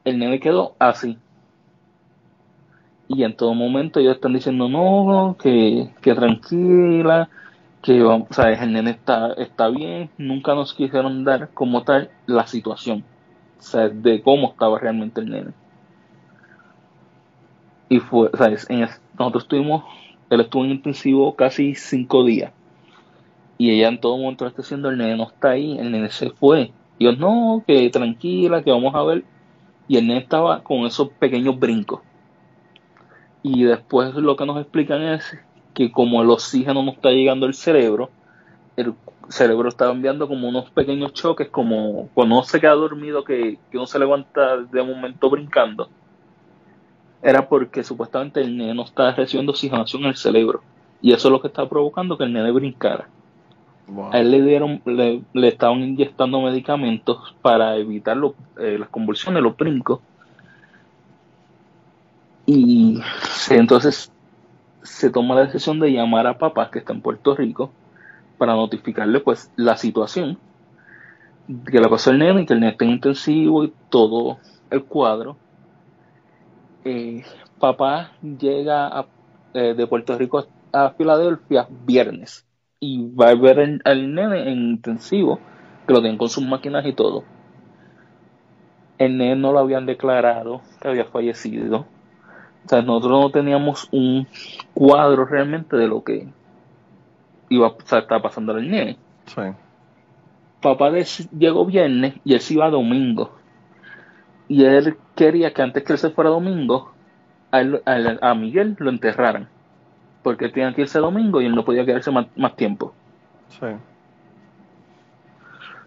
el 0.05 0.18
nene 0.18 0.40
quedó 0.40 0.74
así. 0.78 1.16
Y 3.09 3.24
en 3.24 3.36
todo 3.36 3.55
momento 3.55 4.00
ellos 4.00 4.14
están 4.16 4.32
diciendo, 4.32 4.68
no, 4.68 5.36
que, 5.40 5.90
que 6.00 6.14
tranquila, 6.14 7.28
que 7.82 8.03
vamos, 8.03 8.28
¿sabes? 8.30 8.61
el 8.62 8.72
nene 8.72 8.92
está, 8.92 9.32
está 9.34 9.68
bien, 9.68 10.09
nunca 10.18 10.55
nos 10.55 10.72
quisieron 10.72 11.22
dar 11.24 11.50
como 11.50 11.82
tal 11.82 12.11
la 12.26 12.46
situación, 12.46 13.05
o 13.59 13.62
sea, 13.62 13.88
de 13.88 14.22
cómo 14.22 14.50
estaba 14.53 14.78
realmente 14.78 15.20
el 15.20 15.30
nene. 15.30 15.50
Y 17.93 18.01
fue, 18.01 18.28
¿sabes? 18.36 18.68
En 18.70 18.82
es- 18.82 19.01
nosotros 19.16 19.45
estuvimos, 19.45 19.84
él 20.30 20.40
estuvo 20.40 20.64
en 20.64 20.72
intensivo 20.72 21.36
casi 21.36 21.76
cinco 21.76 22.24
días. 22.24 22.53
Y 23.57 23.70
ella 23.70 23.88
en 23.88 23.99
todo 24.01 24.18
momento 24.18 24.47
está 24.47 24.61
diciendo, 24.62 24.90
el 24.90 24.99
nene 24.99 25.16
no 25.16 25.24
está 25.28 25.51
ahí, 25.51 25.78
el 25.78 25.90
nene 25.90 26.11
se 26.11 26.30
fue. 26.30 26.74
Y 26.99 27.05
yo, 27.05 27.12
no, 27.12 27.64
que 27.66 27.88
tranquila, 27.90 28.62
que 28.62 28.70
vamos 28.70 28.95
a 28.95 29.03
ver. 29.05 29.26
Y 29.88 29.99
el 29.99 30.07
nene 30.09 30.20
estaba 30.20 30.62
con 30.64 30.86
esos 30.86 31.11
pequeños 31.14 31.59
brincos. 31.59 32.03
Y 33.43 33.64
después 33.64 34.14
lo 34.14 34.36
que 34.36 34.47
nos 34.47 34.61
explican 34.61 35.03
es 35.03 35.24
que 35.74 35.90
como 35.93 36.22
el 36.22 36.30
oxígeno 36.30 36.82
no 36.82 36.93
está 36.93 37.11
llegando 37.11 37.47
al 37.47 37.55
cerebro, 37.55 38.14
el 38.76 38.97
cerebro 39.30 39.68
está 39.68 39.90
enviando 39.90 40.28
como 40.28 40.49
unos 40.49 40.70
pequeños 40.72 41.12
choques, 41.14 41.51
como 41.51 42.11
cuando 42.14 42.36
uno 42.36 42.45
se 42.45 42.61
queda 42.61 42.74
dormido, 42.74 43.24
que, 43.24 43.61
que 43.70 43.78
uno 43.78 43.86
se 43.86 43.99
levanta 44.01 44.59
de 44.59 44.82
momento 44.84 45.30
brincando. 45.30 45.93
Era 47.22 47.48
porque 47.48 47.84
supuestamente 47.84 48.40
el 48.40 48.56
nene 48.56 48.74
no 48.74 48.82
está 48.82 49.12
recibiendo 49.12 49.52
oxigenación 49.52 50.02
en 50.02 50.08
el 50.08 50.16
cerebro. 50.16 50.62
Y 51.00 51.12
eso 51.12 51.28
es 51.28 51.32
lo 51.32 51.40
que 51.40 51.48
está 51.48 51.68
provocando 51.68 52.18
que 52.18 52.24
el 52.24 52.32
nene 52.32 52.50
brincara. 52.50 53.08
Wow. 53.88 54.12
A 54.12 54.20
él 54.20 54.30
le 54.30 54.42
dieron, 54.42 54.80
le, 54.84 55.22
le 55.32 55.48
estaban 55.48 55.80
inyectando 55.82 56.40
medicamentos 56.40 57.34
para 57.42 57.76
evitar 57.76 58.16
lo- 58.16 58.34
eh, 58.58 58.76
las 58.78 58.88
convulsiones, 58.88 59.42
los 59.42 59.56
brincos. 59.56 60.00
Y 62.46 63.00
entonces 63.50 64.10
se 64.82 65.10
toma 65.10 65.34
la 65.36 65.46
decisión 65.46 65.78
de 65.78 65.92
llamar 65.92 66.26
a 66.26 66.38
papá 66.38 66.70
que 66.70 66.80
está 66.80 66.92
en 66.92 67.00
Puerto 67.00 67.36
Rico 67.36 67.70
para 68.38 68.54
notificarle 68.54 69.20
pues 69.20 69.50
la 69.56 69.76
situación 69.76 70.38
que 71.70 71.80
le 71.80 71.88
pasó 71.88 72.10
al 72.10 72.18
nene 72.18 72.42
y 72.42 72.46
que 72.46 72.54
el 72.54 72.60
nene 72.60 72.72
está 72.72 72.84
en 72.84 72.90
intensivo 72.92 73.64
y 73.64 73.72
todo 73.90 74.38
el 74.70 74.82
cuadro. 74.84 75.36
Eh, 76.85 77.22
papá 77.61 78.12
llega 78.22 78.87
a- 78.89 79.07
eh, 79.55 79.74
de 79.74 79.87
Puerto 79.87 80.16
Rico 80.18 80.47
a 80.72 80.91
Filadelfia 80.91 81.66
viernes 81.87 82.47
y 82.80 83.09
va 83.14 83.28
a 83.30 83.35
ver 83.35 83.59
el- 83.61 83.83
al 83.85 84.14
nene 84.14 84.51
en 84.51 84.59
intensivo, 84.70 85.39
que 85.87 85.93
lo 85.93 86.01
tienen 86.01 86.18
con 86.18 86.28
sus 86.28 86.45
máquinas 86.45 86.85
y 86.87 86.93
todo. 86.93 87.24
El 88.99 89.18
nene 89.18 89.37
no 89.37 89.53
lo 89.53 89.61
habían 89.61 89.87
declarado 89.87 90.62
que 90.80 90.89
había 90.89 91.05
fallecido. 91.05 91.87
O 92.64 92.68
sea, 92.68 92.83
nosotros 92.83 93.20
no 93.20 93.30
teníamos 93.30 93.89
un 93.93 94.26
cuadro 94.74 95.24
realmente 95.24 95.76
de 95.76 95.89
lo 95.89 96.03
que 96.03 96.28
iba 97.49 97.68
o 97.68 97.76
sea, 97.85 98.01
estaba 98.01 98.22
pasando 98.22 98.53
al 98.53 98.68
nene. 98.68 98.97
Sí. 99.26 99.43
Papá 100.61 100.91
llegó 101.37 101.66
viernes 101.66 102.14
y 102.24 102.35
él 102.35 102.41
se 102.41 102.55
iba 102.55 102.70
domingo. 102.70 103.41
Y 104.53 104.66
él 104.66 104.98
quería 105.16 105.55
que 105.55 105.62
antes 105.62 105.82
que 105.82 105.94
él 105.94 105.98
se 105.98 106.11
fuera 106.11 106.28
domingo, 106.28 106.92
a, 107.50 107.61
él- 107.62 107.80
a 107.86 107.96
él- 107.96 108.18
a 108.20 108.34
Miguel 108.34 108.76
lo 108.78 108.90
enterraran. 108.90 109.48
Porque 110.22 110.44
él 110.44 110.53
tenía 110.53 110.74
que 110.74 110.82
irse 110.82 110.98
domingo 110.98 111.40
y 111.40 111.46
él 111.46 111.55
no 111.55 111.64
podía 111.64 111.86
quedarse 111.86 112.11
más, 112.11 112.26
más 112.36 112.55
tiempo. 112.55 112.92
Sí. 113.48 113.66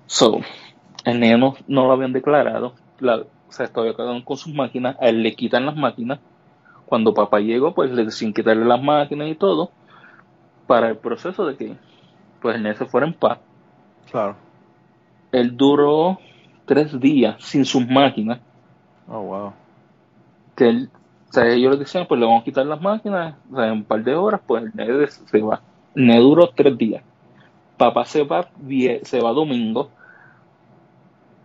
So, 0.07 0.39
el 1.03 1.19
nene 1.19 1.37
no, 1.37 1.55
lo 1.67 1.91
habían 1.91 2.11
declarado. 2.11 2.73
La, 2.99 3.17
o 3.17 3.51
sea, 3.51 3.67
todavía 3.67 3.95
quedaron 3.95 4.23
con 4.23 4.35
sus 4.37 4.51
máquinas. 4.53 4.97
A 4.99 5.09
él 5.09 5.21
le 5.21 5.35
quitan 5.35 5.67
las 5.67 5.75
máquinas. 5.75 6.19
Cuando 6.87 7.13
papá 7.13 7.39
llegó, 7.41 7.75
pues 7.75 7.91
le 7.91 8.05
decían 8.05 8.33
quitarle 8.33 8.65
las 8.65 8.81
máquinas 8.81 9.27
y 9.27 9.35
todo. 9.35 9.69
Para 10.65 10.89
el 10.89 10.97
proceso 10.97 11.45
de 11.45 11.55
que 11.55 11.77
pues 12.41 12.55
el 12.55 12.63
nene 12.63 12.75
se 12.75 12.85
fuera 12.85 13.05
en 13.05 13.13
paz. 13.13 13.37
Claro. 14.09 14.35
Él 15.31 15.55
duró 15.55 16.17
tres 16.65 16.99
días 16.99 17.35
sin 17.43 17.63
sus 17.63 17.87
máquinas. 17.87 18.39
Oh, 19.07 19.21
wow. 19.21 19.53
Que 20.55 20.69
él, 20.69 20.89
o 21.35 21.39
ellos 21.41 21.71
le 21.73 21.77
decían, 21.77 22.07
pues 22.07 22.19
le 22.19 22.25
vamos 22.25 22.41
a 22.41 22.45
quitar 22.45 22.65
las 22.65 22.81
máquinas. 22.81 23.35
O 23.51 23.55
sea, 23.55 23.67
en 23.67 23.73
un 23.73 23.83
par 23.83 24.03
de 24.03 24.15
horas, 24.15 24.41
pues 24.45 24.63
el 24.63 24.71
nene 24.75 25.07
se 25.07 25.41
va. 25.41 25.61
Nene 25.95 26.19
duró 26.19 26.49
tres 26.55 26.77
días. 26.77 27.03
Papá 27.77 28.05
se 28.05 28.23
va, 28.23 28.49
se 29.03 29.21
va 29.21 29.31
domingo. 29.31 29.89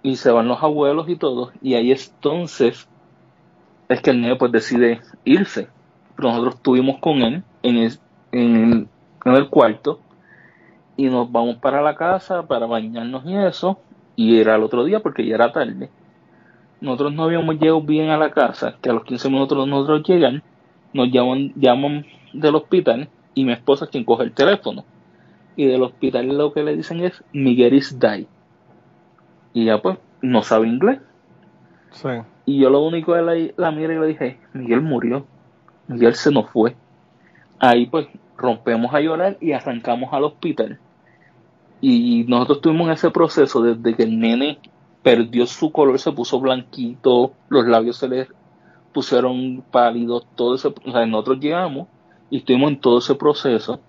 Y 0.02 0.16
se 0.16 0.30
van 0.30 0.48
los 0.48 0.62
abuelos 0.62 1.08
y 1.08 1.16
todo. 1.16 1.52
Y 1.60 1.74
ahí 1.74 1.92
entonces 1.92 2.88
es 3.88 4.00
que 4.00 4.10
el 4.10 4.20
nene 4.20 4.36
pues 4.36 4.52
decide 4.52 5.00
irse. 5.24 5.68
Nosotros 6.18 6.54
estuvimos 6.56 6.98
con 7.00 7.22
él 7.22 7.42
en 7.62 7.76
el, 7.76 7.98
en 8.32 8.88
el 9.24 9.48
cuarto. 9.50 10.00
Y 10.96 11.08
nos 11.08 11.30
vamos 11.32 11.56
para 11.56 11.82
la 11.82 11.94
casa 11.96 12.42
para 12.46 12.66
bañarnos 12.66 13.24
y 13.26 13.34
eso. 13.36 13.78
y 14.16 14.38
era 14.38 14.56
el 14.56 14.62
otro 14.62 14.84
día 14.84 15.00
porque 15.00 15.26
ya 15.26 15.34
era 15.36 15.52
tarde. 15.52 15.90
Nosotros 16.80 17.12
no 17.12 17.24
habíamos 17.24 17.58
llegado 17.58 17.82
bien 17.82 18.08
a 18.08 18.16
la 18.16 18.30
casa, 18.30 18.76
que 18.80 18.90
a 18.90 18.92
los 18.92 19.04
15 19.04 19.28
minutos 19.28 19.68
nosotros 19.68 20.02
llegan, 20.06 20.42
nos 20.92 21.10
llaman, 21.10 21.52
llaman 21.56 22.06
del 22.32 22.54
hospital 22.54 23.08
y 23.34 23.44
mi 23.44 23.52
esposa 23.52 23.84
es 23.84 23.90
quien 23.90 24.04
coge 24.04 24.24
el 24.24 24.32
teléfono. 24.32 24.84
Y 25.56 25.66
del 25.66 25.82
hospital 25.82 26.26
lo 26.28 26.52
que 26.52 26.62
le 26.62 26.76
dicen 26.76 27.00
es 27.00 27.22
Miguel 27.32 27.74
is 27.74 27.98
die. 27.98 28.26
Y 29.52 29.66
ya 29.66 29.82
pues 29.82 29.98
no 30.22 30.42
sabe 30.42 30.68
inglés. 30.68 31.00
Sí. 31.90 32.08
Y 32.46 32.60
yo 32.60 32.70
lo 32.70 32.82
único 32.82 33.14
que 33.14 33.20
la, 33.20 33.34
la 33.56 33.70
miré 33.70 33.96
y 33.96 33.98
le 33.98 34.06
dije, 34.06 34.38
Miguel 34.54 34.80
murió. 34.80 35.26
Miguel 35.86 36.14
se 36.14 36.30
nos 36.30 36.48
fue. 36.50 36.76
Ahí 37.58 37.86
pues 37.86 38.06
rompemos 38.38 38.94
a 38.94 39.00
llorar 39.00 39.36
y 39.40 39.52
arrancamos 39.52 40.12
al 40.12 40.24
hospital. 40.24 40.78
Y 41.82 42.24
nosotros 42.26 42.60
tuvimos 42.60 42.90
ese 42.90 43.10
proceso 43.10 43.60
desde 43.62 43.94
que 43.94 44.04
el 44.04 44.18
nene 44.18 44.58
perdió 45.02 45.46
su 45.46 45.72
color, 45.72 45.98
se 45.98 46.12
puso 46.12 46.40
blanquito, 46.40 47.32
los 47.48 47.66
labios 47.66 47.96
se 47.96 48.08
le 48.08 48.28
pusieron 48.92 49.62
pálidos, 49.70 50.26
todo 50.34 50.54
ese, 50.54 50.68
o 50.68 50.92
sea, 50.92 51.06
nosotros 51.06 51.38
llegamos 51.40 51.88
y 52.28 52.38
estuvimos 52.38 52.70
en 52.70 52.80
todo 52.80 52.98
ese 52.98 53.14
proceso 53.14 53.80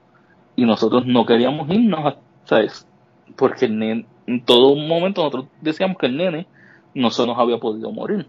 y 0.55 0.65
nosotros 0.65 1.05
no 1.05 1.25
queríamos 1.25 1.69
irnos, 1.69 2.15
¿sabes? 2.45 2.87
Porque 3.35 3.65
el 3.65 3.77
nene, 3.77 4.05
en 4.27 4.43
todo 4.43 4.75
momento 4.75 5.21
nosotros 5.21 5.45
decíamos 5.61 5.97
que 5.97 6.05
el 6.05 6.17
nene 6.17 6.47
no 6.93 7.09
se 7.09 7.25
nos 7.25 7.37
había 7.37 7.59
podido 7.59 7.91
morir. 7.91 8.27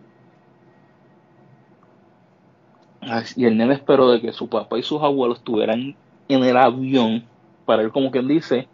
Y 3.37 3.45
el 3.45 3.57
nene 3.57 3.74
esperó 3.74 4.11
de 4.11 4.20
que 4.20 4.33
su 4.33 4.49
papá 4.49 4.78
y 4.78 4.83
sus 4.83 5.03
abuelos 5.03 5.39
estuvieran 5.39 5.97
en 6.28 6.45
el 6.45 6.57
avión 6.57 7.24
para 7.66 7.83
él, 7.83 7.91
como 7.91 8.11
quien 8.11 8.28
dice, 8.28 8.68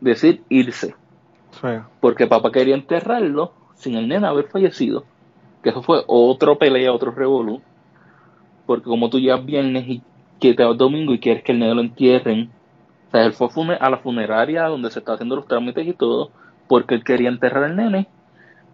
decir 0.00 0.42
irse. 0.48 0.94
Sí. 1.60 1.68
Porque 2.00 2.26
papá 2.26 2.50
quería 2.50 2.74
enterrarlo 2.74 3.52
sin 3.74 3.96
el 3.96 4.08
nene 4.08 4.26
haber 4.26 4.46
fallecido. 4.48 5.04
Que 5.62 5.70
eso 5.70 5.82
fue 5.82 6.02
otro 6.06 6.58
pelea, 6.58 6.92
otro 6.92 7.12
revolú. 7.12 7.60
Porque 8.66 8.84
como 8.84 9.10
tú 9.10 9.18
llegas 9.20 9.44
viernes 9.44 9.86
y 9.88 10.02
que 10.40 10.54
te 10.54 10.64
vas 10.64 10.76
domingo 10.76 11.12
y 11.12 11.18
quieres 11.20 11.44
que 11.44 11.52
el 11.52 11.58
nene 11.60 11.74
lo 11.74 11.80
entierren. 11.82 12.50
O 13.08 13.10
sea, 13.12 13.24
él 13.24 13.32
fue 13.32 13.48
a 13.78 13.90
la 13.90 13.98
funeraria 13.98 14.64
donde 14.64 14.90
se 14.90 14.98
está 14.98 15.12
haciendo 15.14 15.36
los 15.36 15.46
trámites 15.46 15.86
y 15.86 15.92
todo. 15.92 16.30
Porque 16.68 16.94
él 16.94 17.04
quería 17.04 17.28
enterrar 17.28 17.64
al 17.64 17.76
nene. 17.76 18.08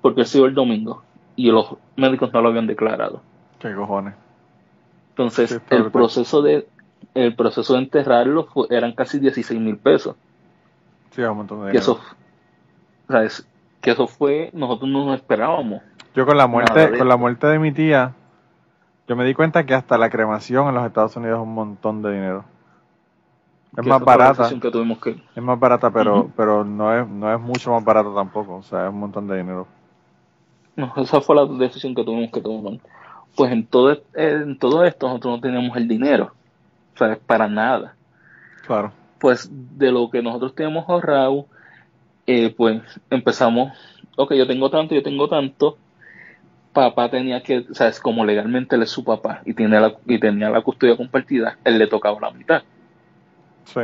Porque 0.01 0.20
él 0.22 0.26
se 0.26 0.39
iba 0.39 0.47
el 0.47 0.55
domingo. 0.55 1.03
Y 1.37 1.51
los 1.51 1.74
médicos 1.97 2.33
no 2.33 2.41
lo 2.41 2.49
habían 2.49 2.66
declarado. 2.66 3.20
¿Qué 3.59 3.74
cojones? 3.74 4.14
Entonces, 5.11 5.61
el 5.70 5.91
proceso 5.91 6.43
de 6.43 6.68
el 7.14 7.35
proceso 7.35 7.72
de 7.74 7.81
enterrarlo 7.81 8.45
fue- 8.45 8.66
eran 8.70 8.93
casi 8.93 9.18
16 9.18 9.61
mil 9.61 9.76
pesos. 9.76 10.14
Sí, 11.11 11.22
un 11.22 11.37
montón 11.39 11.59
de 11.61 11.66
dinero. 11.68 11.81
eso, 11.81 12.01
¿sabes? 13.09 13.46
Que 13.80 13.92
eso 13.92 14.06
fue, 14.06 14.50
nosotros 14.52 14.90
no 14.90 15.06
nos 15.06 15.16
esperábamos. 15.16 15.82
Yo 16.14 16.26
con 16.26 16.36
la 16.36 16.46
muerte, 16.46 16.98
con 16.98 17.09
la 17.09 17.16
muerte 17.16 17.46
de 17.46 17.59
mi 17.59 17.72
tía, 17.72 18.14
yo 19.06 19.16
me 19.16 19.24
di 19.24 19.34
cuenta 19.34 19.64
que 19.64 19.74
hasta 19.74 19.96
la 19.98 20.11
cremación 20.11 20.68
en 20.68 20.74
los 20.74 20.86
Estados 20.86 21.16
Unidos 21.16 21.38
es 21.38 21.42
un 21.42 21.54
montón 21.54 22.02
de 22.02 22.12
dinero. 22.12 22.44
Es 23.76 23.86
más 23.86 24.02
barata, 24.02 24.48
que 24.61 24.70
tuvimos 24.70 24.98
que 24.98 25.22
es 25.34 25.42
más 25.42 25.59
barata, 25.61 25.90
pero, 25.90 26.30
pero 26.36 26.64
no 26.64 26.94
es, 26.98 27.06
no 27.06 27.32
es 27.32 27.38
mucho 27.38 27.70
más 27.70 27.84
barata 27.84 28.12
tampoco. 28.14 28.56
O 28.56 28.62
sea, 28.62 28.86
es 28.86 28.92
un 28.92 29.00
montón 29.00 29.28
de 29.28 29.36
dinero. 29.36 29.66
No, 30.74 30.92
esa 30.96 31.20
fue 31.20 31.36
la 31.36 31.44
decisión 31.44 31.94
que 31.94 32.04
tuvimos 32.04 32.30
que 32.32 32.40
tomar. 32.40 32.80
Pues 33.36 33.52
en 33.52 33.66
todo, 33.66 33.96
en 34.14 34.59
todo 34.59 34.84
esto 34.84 35.06
nosotros 35.06 35.36
no 35.36 35.40
teníamos 35.40 35.76
el 35.76 35.86
dinero, 35.86 36.32
o 36.94 36.98
sea, 36.98 37.18
para 37.24 37.46
nada. 37.46 37.94
Claro. 38.66 38.92
Pues 39.18 39.48
de 39.50 39.92
lo 39.92 40.11
que 40.11 40.22
nosotros 40.22 40.54
teníamos 40.54 40.88
ahorrado, 40.88 41.46
eh, 42.29 42.55
pues 42.55 42.83
empezamos, 43.09 43.72
ok, 44.14 44.35
yo 44.35 44.47
tengo 44.47 44.68
tanto, 44.68 44.95
yo 44.95 45.03
tengo 45.03 45.29
tanto. 45.29 45.79
Papá 46.74 47.11
tenía 47.11 47.43
que, 47.43 47.61
o 47.70 47.74
sea, 47.74 47.89
es 47.89 47.99
como 47.99 48.26
legalmente 48.26 48.76
él 48.76 48.83
es 48.83 48.91
su 48.91 49.03
papá 49.03 49.41
y, 49.47 49.55
tiene 49.55 49.81
la, 49.81 49.95
y 50.07 50.20
tenía 50.20 50.51
la 50.51 50.61
custodia 50.61 50.95
compartida, 50.95 51.57
él 51.64 51.79
le 51.79 51.87
tocaba 51.87 52.20
la 52.20 52.31
mitad. 52.31 52.62
Sí. 53.64 53.81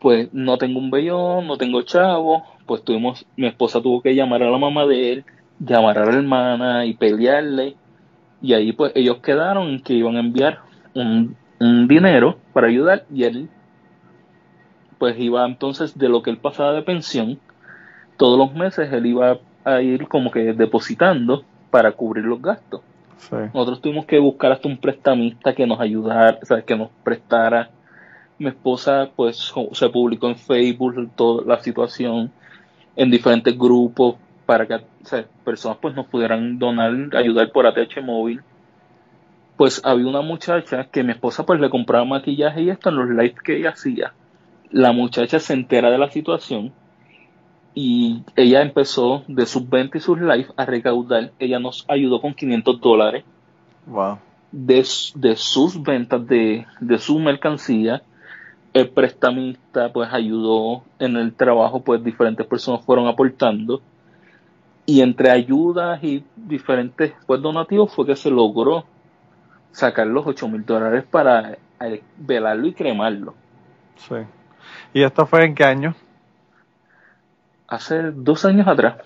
pues 0.00 0.32
no 0.32 0.56
tengo 0.56 0.78
un 0.78 0.90
vellón, 0.90 1.46
no 1.46 1.58
tengo 1.58 1.82
chavo, 1.82 2.44
pues 2.64 2.82
tuvimos, 2.84 3.26
mi 3.36 3.46
esposa 3.46 3.82
tuvo 3.82 4.00
que 4.00 4.14
llamar 4.14 4.42
a 4.42 4.50
la 4.50 4.58
mamá 4.58 4.86
de 4.86 5.12
él, 5.12 5.24
llamar 5.60 5.98
a 5.98 6.06
la 6.06 6.16
hermana 6.16 6.86
y 6.86 6.94
pelearle, 6.94 7.76
y 8.40 8.54
ahí 8.54 8.72
pues 8.72 8.92
ellos 8.94 9.18
quedaron 9.18 9.68
en 9.68 9.82
que 9.82 9.92
iban 9.92 10.16
a 10.16 10.20
enviar 10.20 10.60
un, 10.94 11.36
un 11.60 11.86
dinero 11.86 12.38
para 12.54 12.68
ayudar, 12.68 13.04
y 13.12 13.24
él 13.24 13.50
pues 14.98 15.18
iba 15.18 15.46
entonces 15.46 15.98
de 15.98 16.08
lo 16.08 16.22
que 16.22 16.30
él 16.30 16.38
pasaba 16.38 16.72
de 16.72 16.82
pensión, 16.82 17.38
todos 18.18 18.36
los 18.36 18.52
meses 18.52 18.92
él 18.92 19.06
iba 19.06 19.38
a 19.64 19.80
ir 19.80 20.06
como 20.08 20.30
que 20.30 20.52
depositando 20.52 21.44
para 21.70 21.92
cubrir 21.92 22.24
los 22.24 22.42
gastos. 22.42 22.82
Sí. 23.16 23.36
Nosotros 23.54 23.80
tuvimos 23.80 24.04
que 24.04 24.18
buscar 24.18 24.52
hasta 24.52 24.68
un 24.68 24.76
prestamista 24.76 25.54
que 25.54 25.66
nos 25.66 25.80
ayudara, 25.80 26.38
o 26.42 26.44
sea, 26.44 26.60
que 26.62 26.76
nos 26.76 26.90
prestara. 27.02 27.70
Mi 28.38 28.48
esposa, 28.48 29.08
pues, 29.16 29.52
se 29.72 29.88
publicó 29.88 30.28
en 30.28 30.36
Facebook 30.36 31.10
toda 31.16 31.44
la 31.44 31.60
situación, 31.62 32.30
en 32.94 33.10
diferentes 33.10 33.56
grupos, 33.56 34.16
para 34.46 34.66
que 34.66 34.74
o 34.74 34.80
sea, 35.02 35.24
personas 35.44 35.78
pues 35.80 35.94
nos 35.94 36.06
pudieran 36.06 36.58
donar, 36.58 36.92
ayudar 37.16 37.50
por 37.52 37.66
ATH 37.66 38.00
móvil. 38.02 38.40
Pues 39.56 39.80
había 39.84 40.06
una 40.06 40.22
muchacha 40.22 40.84
que 40.84 41.02
mi 41.02 41.12
esposa 41.12 41.44
pues 41.44 41.60
le 41.60 41.68
compraba 41.68 42.04
maquillaje 42.04 42.62
y 42.62 42.70
esto 42.70 42.88
en 42.88 42.96
los 42.96 43.08
lives 43.10 43.42
que 43.44 43.56
ella 43.56 43.70
hacía. 43.70 44.12
La 44.70 44.92
muchacha 44.92 45.38
se 45.38 45.52
entera 45.52 45.90
de 45.90 45.98
la 45.98 46.10
situación 46.10 46.72
y 47.80 48.24
ella 48.34 48.62
empezó 48.62 49.22
de 49.28 49.46
sus 49.46 49.70
ventas 49.70 50.02
y 50.02 50.04
sus 50.04 50.18
lives 50.18 50.52
a 50.56 50.64
recaudar. 50.64 51.30
Ella 51.38 51.60
nos 51.60 51.84
ayudó 51.88 52.20
con 52.20 52.34
500 52.34 52.80
dólares 52.80 53.24
Wow. 53.86 54.18
de, 54.50 54.84
de 55.14 55.36
sus 55.36 55.80
ventas 55.80 56.26
de, 56.26 56.66
de 56.80 56.98
su 56.98 57.20
mercancía. 57.20 58.02
El 58.72 58.88
prestamista 58.90 59.92
pues 59.92 60.12
ayudó 60.12 60.82
en 60.98 61.14
el 61.18 61.32
trabajo, 61.34 61.80
pues 61.80 62.02
diferentes 62.02 62.44
personas 62.48 62.84
fueron 62.84 63.06
aportando. 63.06 63.80
Y 64.84 65.00
entre 65.00 65.30
ayudas 65.30 66.02
y 66.02 66.24
diferentes 66.34 67.12
pues, 67.28 67.40
donativos 67.40 67.94
fue 67.94 68.06
que 68.06 68.16
se 68.16 68.28
logró 68.28 68.86
sacar 69.70 70.08
los 70.08 70.26
8 70.26 70.48
mil 70.48 70.66
dólares 70.66 71.04
para 71.08 71.56
eh, 71.80 72.02
velarlo 72.16 72.66
y 72.66 72.72
cremarlo. 72.72 73.34
Sí. 73.94 74.16
¿Y 74.92 75.02
esto 75.04 75.24
fue 75.26 75.44
en 75.44 75.54
qué 75.54 75.62
año? 75.62 75.94
Hace 77.68 78.10
dos 78.12 78.44
años 78.44 78.66
atrás. 78.66 78.96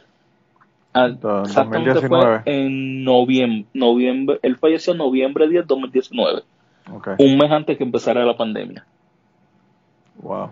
Ah, 0.95 1.09
Do- 1.09 1.43
Exactamente 1.43 1.95
2019. 1.95 2.43
fue 2.43 2.53
en 2.53 3.05
noviembre, 3.05 3.67
noviembre, 3.75 4.39
él 4.43 4.57
falleció 4.57 4.93
en 4.93 4.99
noviembre 4.99 5.49
10 5.49 5.67
2019, 5.67 6.43
Ok. 6.93 7.09
un 7.19 7.39
mes 7.39 7.51
antes 7.51 7.77
que 7.79 7.85
empezara 7.85 8.25
la 8.25 8.37
pandemia. 8.37 8.85
Wow. 10.21 10.51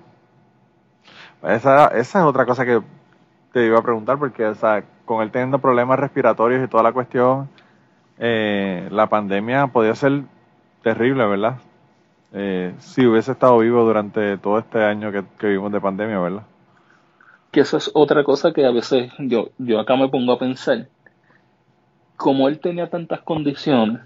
Esa, 1.42 1.88
esa 1.88 2.18
es 2.20 2.24
otra 2.24 2.46
cosa 2.46 2.64
que 2.64 2.80
te 3.52 3.66
iba 3.66 3.78
a 3.78 3.82
preguntar, 3.82 4.18
porque, 4.18 4.44
o 4.46 4.54
sea, 4.54 4.82
con 5.04 5.22
él 5.22 5.30
teniendo 5.30 5.58
problemas 5.58 5.98
respiratorios 5.98 6.64
y 6.64 6.68
toda 6.68 6.82
la 6.82 6.92
cuestión, 6.92 7.48
eh, 8.18 8.88
la 8.90 9.06
pandemia 9.08 9.66
podía 9.68 9.94
ser 9.94 10.22
terrible, 10.82 11.26
¿verdad? 11.26 11.56
Eh, 12.32 12.74
si 12.78 13.06
hubiese 13.06 13.32
estado 13.32 13.58
vivo 13.58 13.84
durante 13.84 14.38
todo 14.38 14.58
este 14.58 14.84
año 14.84 15.10
que, 15.12 15.24
que 15.38 15.48
vivimos 15.48 15.72
de 15.72 15.80
pandemia, 15.80 16.18
¿verdad? 16.18 16.42
Que 17.50 17.60
eso 17.60 17.76
es 17.76 17.90
otra 17.94 18.22
cosa 18.24 18.52
que 18.52 18.64
a 18.64 18.70
veces 18.70 19.12
yo, 19.18 19.50
yo 19.58 19.80
acá 19.80 19.96
me 19.96 20.08
pongo 20.08 20.32
a 20.32 20.38
pensar. 20.38 20.88
Como 22.16 22.48
él 22.48 22.60
tenía 22.60 22.88
tantas 22.88 23.20
condiciones, 23.22 24.00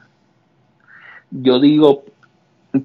yo 1.31 1.59
digo, 1.59 2.05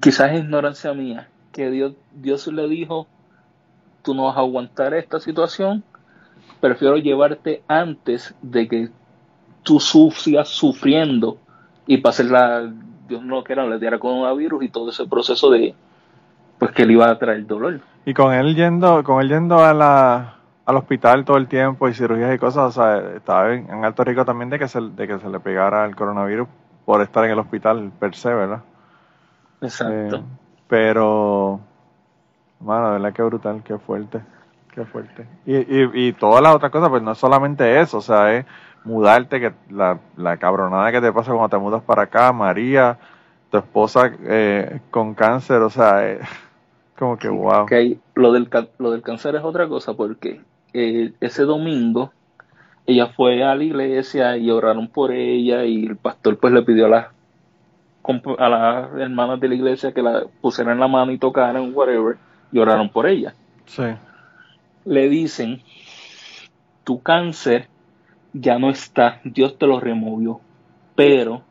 quizás 0.00 0.32
es 0.32 0.40
ignorancia 0.40 0.92
mía, 0.92 1.28
que 1.52 1.70
Dios, 1.70 1.94
Dios 2.12 2.46
le 2.48 2.68
dijo, 2.68 3.06
tú 4.02 4.14
no 4.14 4.24
vas 4.24 4.36
a 4.36 4.40
aguantar 4.40 4.94
esta 4.94 5.20
situación, 5.20 5.84
prefiero 6.60 6.96
llevarte 6.96 7.62
antes 7.68 8.34
de 8.42 8.68
que 8.68 8.88
tú 9.62 9.80
sigas 9.80 10.48
sufriendo 10.48 11.38
y 11.86 11.98
pases 11.98 12.30
la, 12.30 12.72
Dios 13.08 13.22
no 13.22 13.42
quiera, 13.44 13.66
le 13.66 13.78
diera 13.78 13.98
coronavirus 13.98 14.64
y 14.64 14.68
todo 14.68 14.90
ese 14.90 15.06
proceso 15.06 15.50
de, 15.50 15.74
pues 16.58 16.72
que 16.72 16.86
le 16.86 16.94
iba 16.94 17.10
a 17.10 17.18
traer 17.18 17.46
dolor. 17.46 17.80
Y 18.04 18.14
con 18.14 18.32
él 18.32 18.54
yendo, 18.54 19.02
con 19.04 19.20
él 19.20 19.28
yendo 19.28 19.58
a 19.58 19.74
la, 19.74 20.39
al 20.70 20.76
hospital 20.76 21.24
todo 21.24 21.36
el 21.36 21.48
tiempo 21.48 21.88
y 21.88 21.94
cirugías 21.94 22.34
y 22.34 22.38
cosas, 22.38 22.76
o 22.76 22.82
sea, 22.82 23.16
estaba 23.16 23.52
en, 23.52 23.68
en 23.70 23.84
alto 23.84 24.04
riesgo 24.04 24.24
también 24.24 24.50
de 24.50 24.58
que, 24.58 24.68
se, 24.68 24.80
de 24.80 25.06
que 25.06 25.18
se 25.18 25.28
le 25.28 25.40
pegara 25.40 25.84
el 25.84 25.96
coronavirus 25.96 26.48
por 26.84 27.02
estar 27.02 27.24
en 27.24 27.32
el 27.32 27.38
hospital 27.38 27.92
per 27.98 28.14
se, 28.14 28.32
¿verdad? 28.32 28.62
Exacto. 29.60 30.16
Eh, 30.16 30.22
pero, 30.68 31.60
mano, 32.60 32.86
de 32.86 32.92
verdad 32.94 33.12
que 33.12 33.22
brutal, 33.22 33.62
qué 33.64 33.78
fuerte, 33.78 34.20
qué 34.72 34.84
fuerte. 34.84 35.26
Y, 35.44 35.56
y, 35.56 35.90
y 36.08 36.12
todas 36.12 36.42
las 36.42 36.54
otras 36.54 36.70
cosas, 36.70 36.88
pues 36.88 37.02
no 37.02 37.12
es 37.12 37.18
solamente 37.18 37.80
eso, 37.80 37.98
o 37.98 38.02
sea, 38.02 38.32
es 38.34 38.46
mudarte, 38.84 39.40
que 39.40 39.52
la, 39.70 39.98
la 40.16 40.36
cabronada 40.36 40.90
que 40.92 41.00
te 41.00 41.12
pasa 41.12 41.32
cuando 41.32 41.48
te 41.48 41.58
mudas 41.58 41.82
para 41.82 42.02
acá, 42.02 42.32
María, 42.32 42.98
tu 43.50 43.58
esposa 43.58 44.10
eh, 44.22 44.80
con 44.90 45.14
cáncer, 45.14 45.62
o 45.62 45.70
sea, 45.70 46.08
es 46.08 46.20
como 46.98 47.16
que 47.18 47.28
wow. 47.28 47.66
Ahí 47.70 48.00
lo 48.14 48.32
del, 48.32 48.48
lo 48.78 48.92
del 48.92 49.02
cáncer 49.02 49.34
es 49.34 49.42
otra 49.42 49.68
cosa 49.68 49.94
porque 49.94 50.40
eh, 50.72 51.12
ese 51.20 51.42
domingo 51.42 52.12
ella 52.86 53.08
fue 53.08 53.44
a 53.44 53.54
la 53.54 53.64
iglesia 53.64 54.36
y 54.36 54.50
oraron 54.50 54.88
por 54.88 55.12
ella 55.12 55.64
y 55.64 55.86
el 55.86 55.96
pastor 55.96 56.38
pues 56.38 56.52
le 56.52 56.62
pidió 56.62 56.86
a 56.86 56.88
las 56.88 57.06
a 58.38 58.48
las 58.48 58.92
hermanas 58.98 59.38
de 59.38 59.48
la 59.48 59.54
iglesia 59.54 59.92
que 59.92 60.02
la 60.02 60.24
pusieran 60.40 60.80
la 60.80 60.88
mano 60.88 61.12
y 61.12 61.18
tocaran 61.18 61.72
whatever 61.72 62.16
y 62.50 62.58
oraron 62.58 62.88
por 62.88 63.06
ella. 63.06 63.34
Sí. 63.66 63.84
Le 64.84 65.08
dicen, 65.08 65.62
tu 66.82 67.00
cáncer 67.02 67.68
ya 68.32 68.58
no 68.58 68.70
está, 68.70 69.20
Dios 69.22 69.56
te 69.58 69.66
lo 69.66 69.78
removió, 69.78 70.40
pero 70.96 71.42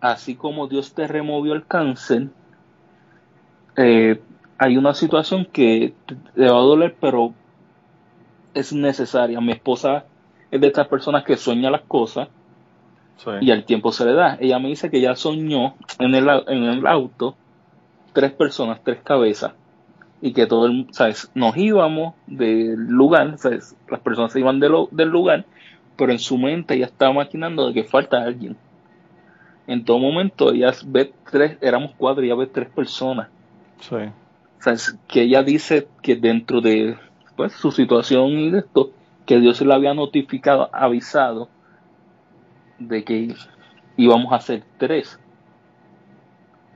así 0.00 0.34
como 0.34 0.66
Dios 0.66 0.94
te 0.94 1.06
removió 1.06 1.52
el 1.52 1.66
cáncer, 1.66 2.28
eh, 3.76 4.20
hay 4.58 4.76
una 4.76 4.94
situación 4.94 5.44
que 5.44 5.94
te 6.06 6.48
va 6.48 6.58
a 6.58 6.62
doler, 6.62 6.96
pero 7.00 7.34
es 8.54 8.72
necesaria. 8.72 9.40
Mi 9.40 9.52
esposa 9.52 10.04
es 10.50 10.60
de 10.60 10.66
estas 10.66 10.88
personas 10.88 11.24
que 11.24 11.36
sueña 11.36 11.70
las 11.70 11.82
cosas 11.82 12.28
y 13.40 13.50
al 13.50 13.64
tiempo 13.64 13.92
se 13.92 14.04
le 14.04 14.14
da. 14.14 14.36
Ella 14.40 14.58
me 14.58 14.68
dice 14.68 14.90
que 14.90 15.00
ya 15.00 15.14
soñó 15.14 15.74
en 15.98 16.14
el, 16.14 16.28
en 16.48 16.64
el 16.64 16.86
auto 16.86 17.36
tres 18.12 18.32
personas, 18.32 18.80
tres 18.82 19.00
cabezas 19.02 19.52
y 20.20 20.32
que 20.32 20.46
todo 20.46 20.66
el, 20.66 20.86
¿sabes? 20.92 21.30
Nos 21.34 21.56
íbamos 21.56 22.14
del 22.26 22.76
lugar, 22.76 23.38
¿sabes? 23.38 23.76
Las 23.88 24.00
personas 24.00 24.32
se 24.32 24.40
iban 24.40 24.60
del 24.60 25.08
lugar, 25.08 25.44
pero 25.96 26.12
en 26.12 26.18
su 26.18 26.38
mente 26.38 26.74
ella 26.74 26.86
estaba 26.86 27.12
maquinando 27.12 27.66
de 27.66 27.74
que 27.74 27.84
falta 27.84 28.22
alguien. 28.22 28.56
En 29.66 29.84
todo 29.84 29.98
momento 29.98 30.52
ella 30.52 30.72
ve 30.86 31.12
tres, 31.30 31.58
éramos 31.60 31.92
cuatro 31.96 32.22
y 32.22 32.26
ella 32.26 32.36
ve 32.36 32.46
tres 32.46 32.68
personas. 32.68 33.28
Sí. 33.80 33.96
¿Sabes? 34.58 34.96
Que 35.08 35.22
ella 35.22 35.42
dice 35.42 35.88
que 36.02 36.14
dentro 36.14 36.60
de 36.60 36.96
pues, 37.36 37.52
su 37.52 37.70
situación 37.70 38.28
y 38.30 38.50
de 38.50 38.60
esto, 38.60 38.90
que 39.26 39.38
Dios 39.38 39.56
se 39.56 39.64
le 39.64 39.74
había 39.74 39.94
notificado, 39.94 40.68
avisado 40.72 41.48
de 42.78 43.04
que 43.04 43.34
íbamos 43.96 44.32
a 44.32 44.40
ser 44.40 44.64
tres. 44.78 45.18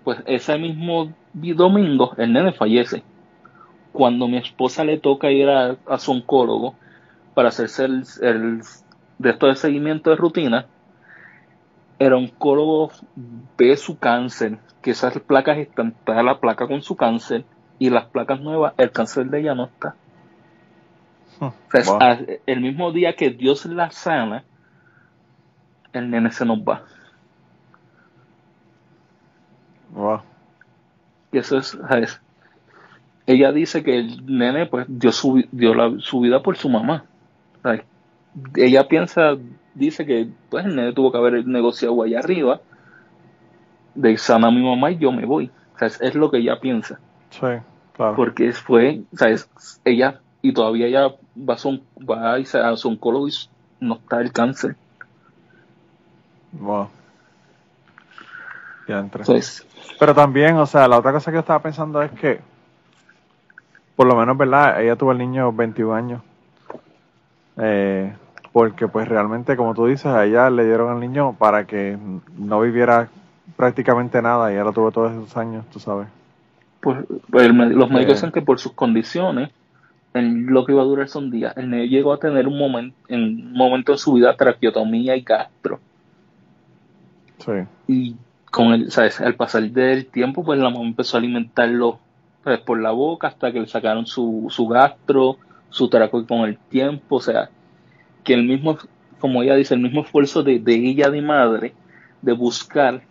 Pues 0.05 0.23
ese 0.27 0.57
mismo 0.59 1.13
domingo 1.33 2.15
el 2.17 2.33
nene 2.33 2.53
fallece. 2.53 3.03
Cuando 3.93 4.29
mi 4.29 4.37
esposa 4.37 4.85
le 4.85 4.99
toca 4.99 5.31
ir 5.31 5.49
a, 5.49 5.77
su 5.99 6.13
oncólogo 6.13 6.75
para 7.35 7.49
hacerse 7.49 7.87
el, 7.87 8.05
el 8.23 8.61
de 9.19 9.31
esto 9.31 9.47
de 9.47 9.57
seguimiento 9.57 10.11
de 10.11 10.17
rutina, 10.17 10.67
el 11.99 12.13
oncólogo 12.13 12.91
ve 13.57 13.77
su 13.77 13.99
cáncer, 13.99 14.59
que 14.83 14.91
esas 14.91 15.19
placas 15.21 15.59
están, 15.59 15.89
está 15.89 16.23
la 16.23 16.39
placa 16.39 16.67
con 16.67 16.83
su 16.83 16.95
cáncer 16.95 17.45
y 17.79 17.91
las 17.91 18.07
placas 18.07 18.41
nuevas, 18.41 18.75
el 18.77 18.91
cáncer 18.91 19.27
de 19.27 19.41
ella 19.41 19.55
no 19.55 19.65
está. 19.65 19.97
El 22.47 22.61
mismo 22.61 22.93
día 22.93 23.15
que 23.15 23.31
Dios 23.31 23.67
la 23.67 23.91
sana, 23.91 24.45
el 25.93 26.11
nene 26.11 26.31
se 26.31 26.45
nos 26.45 26.59
va. 26.59 26.85
Y 31.33 31.39
eso 31.39 31.59
es, 31.59 31.77
ella 33.27 33.53
dice 33.53 33.83
que 33.83 33.99
el 33.99 34.27
nene 34.27 34.67
pues 34.67 34.87
dio 34.89 35.11
su, 35.13 35.45
dio 35.51 35.75
la, 35.75 35.95
su 35.99 36.21
vida 36.21 36.43
por 36.43 36.57
su 36.57 36.69
mamá. 36.69 37.05
Ella 38.55 38.87
piensa, 38.87 39.37
dice 39.75 40.05
que 40.05 40.29
pues 40.51 40.67
el 40.67 40.77
nene 40.77 40.93
tuvo 40.93 41.11
que 41.11 41.19
haber 41.19 41.47
negociado 41.47 42.03
allá 42.03 42.21
arriba 42.21 42.61
de 43.95 44.17
sana 44.19 44.49
a 44.49 44.51
mi 44.51 44.63
mamá 44.63 44.91
y 44.91 44.99
yo 44.99 45.11
me 45.11 45.25
voy. 45.25 45.51
es 45.81 46.15
lo 46.15 46.31
que 46.31 46.39
ella 46.39 46.61
piensa. 46.61 47.01
Sí, 47.31 47.47
claro. 47.95 48.15
Porque 48.15 48.53
fue, 48.53 49.03
¿sabes? 49.15 49.51
Ella, 49.85 50.21
y 50.49 50.53
todavía 50.53 50.87
ella 50.87 51.15
va 51.37 51.55
a, 51.55 51.59
son, 51.59 51.83
va 51.99 52.35
a, 52.35 52.37
a 52.37 52.77
su 52.77 52.89
oncólogo 52.89 53.29
y 53.29 53.33
no 53.81 53.95
está 53.95 54.21
el 54.21 54.33
cáncer. 54.33 54.77
Wow. 56.53 56.89
Ya 58.87 59.01
entré. 59.01 59.25
Pero 59.99 60.15
también, 60.15 60.57
o 60.57 60.67
sea, 60.67 60.87
la 60.87 60.99
otra 60.99 61.13
cosa 61.13 61.31
que 61.31 61.37
yo 61.37 61.41
estaba 61.41 61.61
pensando 61.61 62.01
es 62.01 62.13
que, 62.13 62.41
por 63.97 64.07
lo 64.07 64.15
menos, 64.15 64.39
¿verdad? 64.39 64.81
Ella 64.81 64.95
tuvo 64.95 65.13
el 65.13 65.19
niño 65.19 65.53
21 65.53 65.95
años. 65.95 66.23
Eh, 67.57 68.15
porque 68.53 68.87
pues 68.87 69.09
realmente, 69.09 69.57
como 69.57 69.75
tú 69.75 69.87
dices, 69.87 70.07
a 70.07 70.25
ella 70.25 70.49
le 70.49 70.65
dieron 70.65 70.91
al 70.91 71.01
niño 71.01 71.35
para 71.37 71.67
que 71.67 71.99
no 72.39 72.61
viviera 72.61 73.09
prácticamente 73.57 74.23
nada 74.23 74.51
y 74.51 74.55
ella 74.55 74.65
lo 74.65 74.73
tuvo 74.73 74.93
todos 74.93 75.13
esos 75.13 75.37
años, 75.37 75.65
tú 75.73 75.81
sabes. 75.81 76.07
Pues, 76.81 77.05
pues 77.31 77.49
los 77.49 77.91
médicos 77.91 78.15
dicen 78.15 78.31
que 78.31 78.43
por 78.43 78.61
sus 78.61 78.73
condiciones, 78.73 79.51
en 80.17 80.47
lo 80.47 80.65
que 80.65 80.73
iba 80.73 80.83
a 80.83 80.87
durar 80.87 81.09
son 81.09 81.31
días, 81.31 81.57
el 81.57 81.71
niño 81.71 81.85
llegó 81.85 82.13
a 82.13 82.19
tener 82.19 82.47
un 82.47 82.59
momento, 82.59 82.97
en 83.09 83.23
un 83.23 83.53
momento 83.53 83.93
de 83.93 83.99
su 83.99 84.15
vida 84.15 84.37
traqueotomía 84.37 85.17
y 85.17 85.23
gastro. 85.23 85.81
Sí. 87.39 87.53
Y 87.87 88.17
con 88.51 88.73
el, 88.73 88.91
¿sabes? 88.91 89.21
al 89.21 89.35
pasar 89.35 89.63
del 89.71 90.07
tiempo, 90.07 90.45
pues 90.45 90.59
la 90.59 90.71
mamá 90.71 90.87
empezó 90.87 91.17
a 91.17 91.21
alimentarlo 91.21 91.99
pues, 92.43 92.61
por 92.61 92.81
la 92.81 92.93
boca 92.93 93.29
hasta 93.29 93.53
que 93.53 93.61
le 93.61 93.67
sacaron 93.67 94.07
su, 94.07 94.47
su 94.51 94.67
gastro, 94.67 95.37
su 95.69 95.89
traco 95.89 96.27
con 96.27 96.41
el 96.41 96.57
tiempo, 96.57 97.17
o 97.17 97.21
sea, 97.21 97.51
que 98.25 98.35
el 98.35 98.45
mismo, 98.45 98.79
como 99.21 99.43
ella 99.43 99.55
dice, 99.55 99.75
el 99.75 99.81
mismo 99.81 100.03
esfuerzo 100.03 100.43
de, 100.43 100.59
de 100.59 100.75
ella 100.75 101.11
de 101.11 101.23
madre 101.23 101.75
de 102.23 102.33
buscar, 102.33 103.03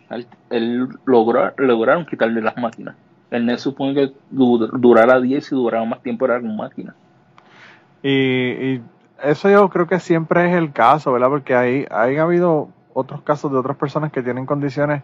el, 0.50 0.88
lograr, 1.06 1.54
lograron 1.58 2.04
quitarle 2.06 2.42
las 2.42 2.56
máquinas. 2.56 2.96
El 3.30 3.46
NES 3.46 3.60
supone 3.60 3.94
que 3.94 4.12
durara 4.30 5.20
10 5.20 5.52
y 5.52 5.54
duraba 5.54 5.84
más 5.84 6.02
tiempo 6.02 6.24
era 6.24 6.40
con 6.40 6.56
máquina. 6.56 6.94
Y, 8.02 8.10
y, 8.10 8.82
eso 9.22 9.48
yo 9.50 9.68
creo 9.68 9.86
que 9.86 9.98
siempre 9.98 10.48
es 10.48 10.56
el 10.56 10.72
caso, 10.72 11.12
¿verdad? 11.12 11.28
Porque 11.28 11.54
hay, 11.54 11.86
hay 11.90 12.16
habido 12.18 12.68
otros 12.92 13.22
casos 13.22 13.50
de 13.50 13.58
otras 13.58 13.76
personas 13.76 14.12
que 14.12 14.22
tienen 14.22 14.46
condiciones 14.46 15.02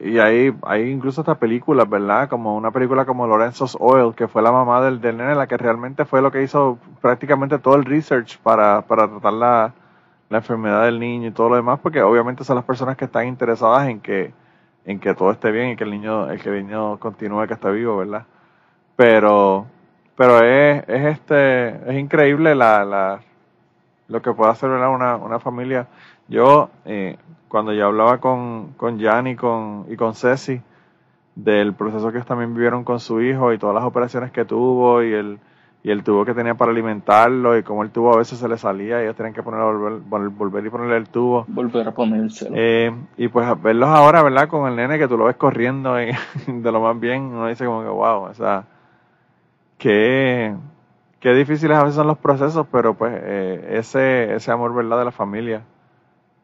y 0.00 0.18
hay, 0.18 0.54
hay 0.62 0.90
incluso 0.90 1.22
hasta 1.22 1.34
películas, 1.34 1.88
¿verdad? 1.88 2.28
Como 2.28 2.56
una 2.56 2.70
película 2.70 3.04
como 3.04 3.26
Lorenzo's 3.26 3.76
Oil, 3.80 4.14
que 4.14 4.28
fue 4.28 4.42
la 4.42 4.52
mamá 4.52 4.80
del, 4.82 5.00
del 5.00 5.16
nene, 5.16 5.34
la 5.34 5.46
que 5.46 5.56
realmente 5.56 6.04
fue 6.04 6.22
lo 6.22 6.30
que 6.30 6.42
hizo 6.42 6.78
prácticamente 7.00 7.58
todo 7.58 7.74
el 7.74 7.84
research 7.84 8.38
para, 8.38 8.82
para 8.82 9.08
tratar 9.08 9.32
la, 9.32 9.74
la 10.30 10.38
enfermedad 10.38 10.84
del 10.84 11.00
niño 11.00 11.28
y 11.28 11.30
todo 11.32 11.48
lo 11.48 11.56
demás, 11.56 11.80
porque 11.82 12.02
obviamente 12.02 12.44
son 12.44 12.56
las 12.56 12.64
personas 12.64 12.96
que 12.96 13.06
están 13.06 13.26
interesadas 13.26 13.88
en 13.88 14.00
que, 14.00 14.32
en 14.88 15.00
que 15.00 15.14
todo 15.14 15.30
esté 15.30 15.50
bien 15.50 15.70
y 15.70 15.76
que 15.76 15.84
el 15.84 15.90
niño, 15.90 16.30
el 16.30 16.40
que 16.40 16.48
el 16.48 16.66
niño 16.66 16.98
continúe 16.98 17.46
que 17.46 17.52
está 17.52 17.68
vivo, 17.68 17.98
¿verdad? 17.98 18.24
Pero, 18.96 19.66
pero 20.16 20.42
es, 20.42 20.82
es 20.88 21.06
este, 21.08 21.90
es 21.90 21.98
increíble 21.98 22.54
la, 22.54 22.86
la, 22.86 23.20
lo 24.08 24.22
que 24.22 24.32
puede 24.32 24.50
hacer 24.50 24.70
¿verdad? 24.70 24.88
Una, 24.88 25.16
una 25.16 25.40
familia. 25.40 25.88
Yo, 26.26 26.70
eh, 26.86 27.18
cuando 27.48 27.74
yo 27.74 27.84
hablaba 27.84 28.16
con, 28.16 28.72
con 28.78 28.98
Jan 28.98 29.26
y 29.26 29.36
con, 29.36 29.84
y 29.90 29.96
con 29.96 30.14
Ceci, 30.14 30.62
del 31.34 31.74
proceso 31.74 32.10
que 32.10 32.22
también 32.22 32.54
vivieron 32.54 32.82
con 32.82 32.98
su 32.98 33.20
hijo 33.20 33.52
y 33.52 33.58
todas 33.58 33.74
las 33.74 33.84
operaciones 33.84 34.32
que 34.32 34.46
tuvo 34.46 35.02
y 35.02 35.12
el, 35.12 35.38
y 35.82 35.90
el 35.90 36.02
tubo 36.02 36.24
que 36.24 36.34
tenía 36.34 36.54
para 36.54 36.72
alimentarlo 36.72 37.56
y 37.56 37.62
como 37.62 37.82
el 37.82 37.90
tubo 37.90 38.12
a 38.12 38.18
veces 38.18 38.38
se 38.38 38.48
le 38.48 38.58
salía 38.58 39.00
y 39.00 39.04
ellos 39.04 39.16
tenían 39.16 39.32
que 39.32 39.42
poner, 39.42 39.60
volver, 39.60 40.28
volver 40.30 40.66
y 40.66 40.70
ponerle 40.70 40.96
el 40.96 41.08
tubo. 41.08 41.44
Volver 41.48 41.86
a 41.86 41.92
ponérselo. 41.92 42.54
Eh, 42.54 42.92
y 43.16 43.28
pues 43.28 43.46
verlos 43.62 43.88
ahora, 43.88 44.22
¿verdad? 44.22 44.48
Con 44.48 44.68
el 44.68 44.76
nene 44.76 44.98
que 44.98 45.06
tú 45.06 45.16
lo 45.16 45.26
ves 45.26 45.36
corriendo 45.36 46.00
y 46.02 46.10
de 46.46 46.72
lo 46.72 46.80
más 46.80 46.98
bien, 46.98 47.22
uno 47.22 47.46
dice 47.46 47.64
como 47.64 47.82
que 47.82 47.88
wow, 47.88 48.24
o 48.24 48.34
sea, 48.34 48.64
qué, 49.78 50.54
qué 51.20 51.34
difíciles 51.34 51.76
a 51.76 51.84
veces 51.84 51.96
son 51.96 52.08
los 52.08 52.18
procesos, 52.18 52.66
pero 52.72 52.94
pues 52.94 53.12
eh, 53.16 53.76
ese, 53.78 54.34
ese 54.34 54.50
amor, 54.50 54.74
¿verdad? 54.74 54.98
De 54.98 55.04
la 55.04 55.12
familia 55.12 55.62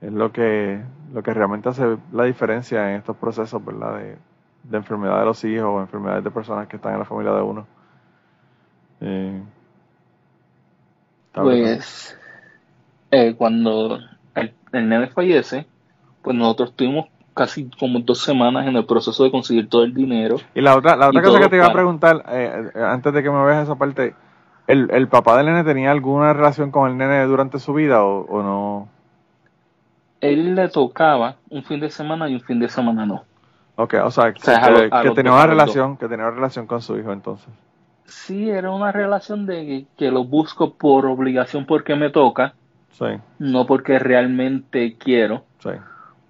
es 0.01 0.13
lo 0.13 0.31
que, 0.31 0.81
lo 1.13 1.23
que 1.23 1.35
realmente 1.35 1.69
hace 1.69 1.97
la 2.13 2.25
diferencia 2.25 2.91
en 2.91 2.99
estos 2.99 3.17
procesos, 3.17 3.65
¿verdad? 3.65 3.99
De, 3.99 4.17
de 4.63 4.77
enfermedad 4.77 5.19
de 5.19 5.27
los 5.27 5.45
hijos 5.45 5.67
o 5.67 5.81
enfermedades 5.81 6.23
de 6.23 6.31
personas 6.31 6.69
que 6.69 6.77
están 6.77 6.93
en 6.93 7.01
la 7.01 7.05
familia 7.05 7.33
de 7.33 7.43
uno. 7.43 7.67
Eh, 9.07 9.43
pues 11.35 12.19
eh, 13.11 13.35
cuando 13.37 13.99
el, 14.35 14.55
nene 14.73 15.09
fallece, 15.09 15.67
pues 16.23 16.35
nosotros 16.35 16.71
estuvimos 16.71 17.09
casi 17.35 17.69
como 17.79 17.99
dos 17.99 18.21
semanas 18.21 18.67
en 18.67 18.77
el 18.77 18.87
proceso 18.87 19.25
de 19.25 19.31
conseguir 19.31 19.69
todo 19.69 19.85
el 19.85 19.93
dinero. 19.93 20.37
Y 20.55 20.63
la 20.63 20.75
otra, 20.75 20.97
la 20.97 21.09
otra 21.09 21.23
cosa 21.23 21.39
que 21.39 21.49
te 21.51 21.57
iba 21.57 21.67
a 21.67 21.73
preguntar, 21.73 22.25
eh, 22.31 22.71
antes 22.77 23.13
de 23.13 23.23
que 23.23 23.31
me 23.31 23.45
veas 23.45 23.65
esa 23.65 23.75
parte, 23.75 24.15
¿el, 24.67 24.89
¿el 24.91 25.09
papá 25.09 25.37
del 25.37 25.47
nene 25.47 25.65
tenía 25.65 25.91
alguna 25.91 26.33
relación 26.33 26.71
con 26.71 26.91
el 26.91 26.97
nene 26.97 27.25
durante 27.25 27.59
su 27.59 27.75
vida 27.75 28.03
o, 28.03 28.43
no? 28.43 28.89
Él 30.23 30.55
le 30.55 30.69
tocaba 30.69 31.37
un 31.51 31.63
fin 31.63 31.81
de 31.81 31.91
semana 31.91 32.31
y 32.31 32.37
un 32.37 32.41
fin 32.41 32.59
de 32.59 32.71
semana 32.71 33.05
no. 33.05 33.25
Ok, 33.77 33.97
o 34.03 34.11
sea, 34.11 34.33
que, 34.33 34.41
tenía 35.15 35.33
una 35.33 35.47
relación, 35.47 35.99
que 35.99 36.09
tenía 36.09 36.25
una 36.25 36.35
relación 36.35 36.67
con 36.67 36.81
su 36.81 36.97
hijo 36.97 37.13
entonces 37.13 37.53
sí 38.07 38.51
era 38.51 38.71
una 38.71 38.93
relación 38.93 39.47
de 39.47 39.87
que 39.97 40.11
lo 40.11 40.25
busco 40.25 40.75
por 40.75 41.07
obligación 41.07 41.67
porque 41.67 41.95
me 41.97 42.11
toca, 42.11 42.55
no 43.39 43.67
porque 43.67 43.99
realmente 43.99 44.97
quiero, 44.99 45.45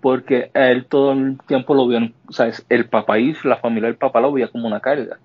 porque 0.00 0.50
él 0.54 0.86
todo 0.86 1.12
el 1.12 1.38
tiempo 1.46 1.74
lo 1.74 1.86
vio, 1.86 1.98
o 2.28 2.32
sea, 2.32 2.50
el 2.68 2.86
papá 2.88 3.18
y 3.18 3.34
la 3.44 3.56
familia 3.56 3.88
del 3.88 3.96
papá 3.96 4.20
lo 4.20 4.32
veía 4.32 4.48
como 4.48 4.66
una 4.66 4.80
carga. 4.80 5.18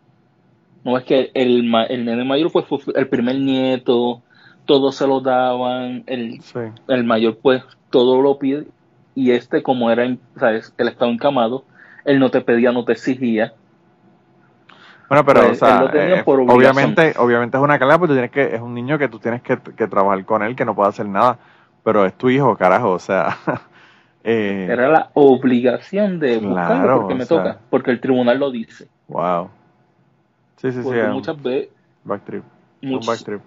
No 0.84 0.97
es 0.97 1.04
que 1.04 1.32
el, 1.34 1.74
el 1.89 2.06
nene 2.06 2.24
mayor 2.24 2.52
pues, 2.52 2.66
fue 2.66 2.80
el 2.95 3.08
primer 3.08 3.36
nieto, 3.38 4.22
todo 4.66 4.91
se 4.91 5.06
lo 5.08 5.20
daban, 5.20 6.04
el, 6.08 6.41
Sí. 6.41 6.60
el 6.88 7.04
mayor 7.04 7.38
pues 7.41 7.64
todo 7.89 8.22
lo 8.22 8.38
pide 8.39 8.66
y 9.16 9.32
este 9.32 9.62
como 9.64 9.91
era, 9.91 10.16
¿sabes? 10.38 10.74
Él 10.78 10.88
estaba 10.88 11.12
encamado, 11.12 11.66
él 12.06 12.20
no 12.20 12.30
te 12.32 12.41
pedía, 12.41 12.72
no 12.72 12.86
te 12.86 12.93
exigía. 12.93 13.54
Bueno, 15.10 15.26
pero, 15.26 15.41
Pues, 15.41 15.51
o 15.51 15.55
sea, 15.55 15.91
eh, 15.95 16.24
por 16.24 16.39
obviamente, 16.45 17.14
obviamente 17.18 17.57
es 17.57 17.64
una 17.64 17.80
carga, 17.80 17.97
porque 17.97 18.14
tienes 18.14 18.32
que, 18.32 18.55
es 18.55 18.62
un 18.62 18.74
niño 18.76 18.97
que 18.99 19.10
tú 19.10 19.20
tienes 19.20 19.41
que, 19.41 19.57
que 19.57 19.88
trabajar 19.88 20.24
con 20.26 20.43
él, 20.43 20.55
que 20.55 20.66
no 20.66 20.76
puede 20.76 20.89
hacer 20.89 21.07
nada, 21.07 21.39
pero 21.84 22.05
es 22.05 22.14
tu 22.18 22.30
hijo, 22.30 22.55
carajo, 22.55 22.91
o 22.91 22.99
sea, 22.99 23.38
eh, 24.24 24.70
Era 24.74 24.88
la 24.89 25.12
obligación 25.16 26.20
de 26.20 26.38
buscarlo 26.38 26.82
Claro, 26.84 27.01
porque 27.01 27.16
me 27.16 27.26
sea. 27.26 27.43
toca, 27.43 27.60
porque 27.70 27.91
el 27.91 27.99
tribunal 27.99 28.39
lo 28.39 28.51
dice. 28.51 28.88
wow. 29.07 29.49
Sí, 30.57 30.72
sí, 30.72 30.84
sí, 30.84 30.84
Porque 30.84 31.03
un 31.03 31.12
muchas 31.14 31.41
veces. 31.41 31.70
Un 32.82 32.99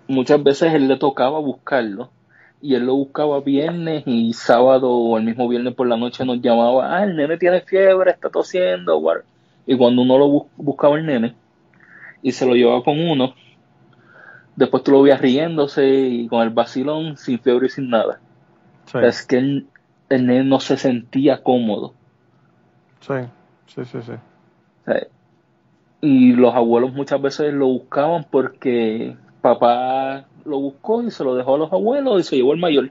muchas, 0.08 0.42
veces 0.42 0.72
él 0.74 0.88
le 0.88 0.96
tocaba 0.98 1.38
buscarlo 1.40 2.14
y 2.60 2.74
él 2.74 2.86
lo 2.86 2.94
buscaba 2.94 3.40
viernes 3.40 4.04
y 4.06 4.32
sábado 4.34 4.90
o 4.90 5.18
el 5.18 5.24
mismo 5.24 5.48
viernes 5.48 5.74
por 5.74 5.88
la 5.88 5.96
noche 5.96 6.24
nos 6.24 6.40
llamaba, 6.40 6.96
ah, 6.98 7.04
el 7.04 7.16
nene 7.16 7.38
tiene 7.38 7.62
fiebre, 7.62 8.10
está 8.12 8.30
tosiendo, 8.30 8.98
guar-". 9.00 9.24
y 9.66 9.76
cuando 9.76 10.02
uno 10.02 10.18
lo 10.18 10.28
bus- 10.28 10.50
buscaba 10.56 10.96
el 10.98 11.06
nene 11.06 11.38
y 12.22 12.32
se 12.32 12.46
lo 12.46 12.54
llevaba 12.54 12.82
con 12.84 12.98
uno, 13.00 13.34
después 14.56 14.82
tú 14.82 14.92
lo 14.92 15.02
veías 15.02 15.20
riéndose 15.20 15.86
y 15.88 16.28
con 16.28 16.42
el 16.42 16.50
vacilón, 16.50 17.16
sin 17.16 17.38
fiebre 17.40 17.66
y 17.66 17.70
sin 17.70 17.90
nada. 17.90 18.20
Sí, 18.86 18.98
Es 18.98 19.24
que 19.26 19.38
el, 19.38 19.66
el 20.08 20.26
nene 20.26 20.44
no 20.44 20.60
se 20.60 20.76
sentía 20.76 21.42
cómodo. 21.42 21.94
sí, 23.00 23.14
sí, 23.66 23.84
sí, 23.84 24.02
sí. 24.02 24.12
O 24.82 24.84
sea, 24.84 25.06
y 26.00 26.32
los 26.32 26.54
abuelos 26.54 26.92
muchas 26.92 27.20
veces 27.22 27.52
lo 27.54 27.66
buscaban 27.68 28.24
porque 28.30 29.16
papá 29.40 30.26
lo 30.44 30.58
buscó 30.60 31.02
y 31.02 31.10
se 31.10 31.24
lo 31.24 31.34
dejó 31.34 31.54
a 31.54 31.58
los 31.58 31.72
abuelos 31.72 32.20
y 32.20 32.24
se 32.24 32.36
llevó 32.36 32.52
el 32.54 32.60
mayor. 32.60 32.90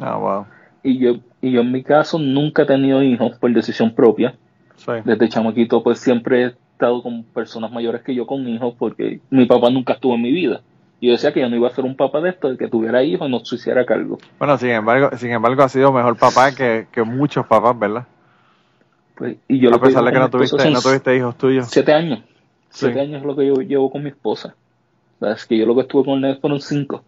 Ah, 0.00 0.16
wow. 0.16 0.46
Y 0.82 0.98
yo, 0.98 1.16
y 1.40 1.52
yo 1.52 1.60
en 1.62 1.72
mi 1.72 1.82
caso 1.82 2.18
nunca 2.18 2.62
he 2.62 2.66
tenido 2.66 3.02
hijos 3.02 3.36
por 3.38 3.52
decisión 3.52 3.94
propia. 3.94 4.38
Sí, 4.76 4.92
Desde 5.04 5.28
chamaquito 5.28 5.82
pues 5.82 5.98
siempre 6.00 6.56
estado 6.78 7.02
con 7.02 7.24
personas 7.24 7.72
mayores 7.72 8.02
que 8.02 8.14
yo 8.14 8.24
con 8.24 8.46
hijos 8.46 8.74
porque 8.78 9.20
mi 9.30 9.46
papá 9.46 9.68
nunca 9.68 9.94
estuvo 9.94 10.14
en 10.14 10.22
mi 10.22 10.30
vida. 10.30 10.60
Yo 11.00 11.12
decía 11.12 11.32
que 11.32 11.40
yo 11.40 11.48
no 11.48 11.56
iba 11.56 11.66
a 11.66 11.74
ser 11.74 11.84
un 11.84 11.96
papá 11.96 12.20
de 12.20 12.30
esto, 12.30 12.50
de 12.50 12.56
que 12.56 12.68
tuviera 12.68 13.02
hijos 13.02 13.28
y 13.28 13.30
no 13.30 13.44
se 13.44 13.56
hiciera 13.56 13.84
cargo. 13.84 14.18
Bueno, 14.38 14.56
sin 14.58 14.70
embargo, 14.70 15.10
sin 15.16 15.30
embargo 15.30 15.62
ha 15.62 15.68
sido 15.68 15.92
mejor 15.92 16.16
papá 16.16 16.54
que, 16.54 16.86
que 16.92 17.02
muchos 17.02 17.46
papás, 17.46 17.76
¿verdad? 17.78 18.06
Pues, 19.16 19.36
y 19.48 19.58
yo 19.58 19.74
A 19.74 19.80
pesar 19.80 20.04
de 20.04 20.12
que 20.12 20.18
no 20.18 20.30
tuviste, 20.30 20.70
no 20.70 20.80
tuviste 20.80 21.16
hijos 21.16 21.36
tuyos. 21.36 21.68
Siete 21.68 21.92
años. 21.92 22.20
Sí. 22.70 22.86
Siete 22.86 23.00
años 23.00 23.20
es 23.20 23.26
lo 23.26 23.34
que 23.34 23.46
yo 23.46 23.54
llevo 23.54 23.90
con 23.90 24.02
mi 24.04 24.10
esposa. 24.10 24.54
O 25.18 25.24
sea, 25.24 25.34
Es 25.34 25.46
que 25.46 25.58
yo 25.58 25.66
lo 25.66 25.74
que 25.74 25.80
estuve 25.82 26.04
con 26.04 26.24
él 26.24 26.38
fueron 26.40 26.60
cinco. 26.60 27.02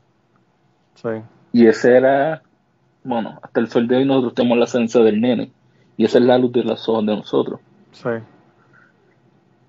Sí, 0.94 1.08
Y 1.52 1.66
ese 1.66 1.96
era, 1.96 2.42
bueno, 3.04 3.38
hasta 3.42 3.60
el 3.60 3.68
sol 3.68 3.86
de 3.86 3.96
hoy 3.96 4.04
nosotros 4.04 4.34
tenemos 4.34 4.58
la 4.58 4.64
esencia 4.64 5.00
del 5.02 5.20
nene. 5.20 5.52
Y 5.96 6.04
esa 6.04 6.18
es 6.18 6.24
la 6.24 6.38
luz 6.38 6.52
de 6.52 6.64
los 6.64 6.88
ojos 6.88 7.06
de 7.06 7.16
nosotros. 7.16 7.60
sí, 7.92 8.08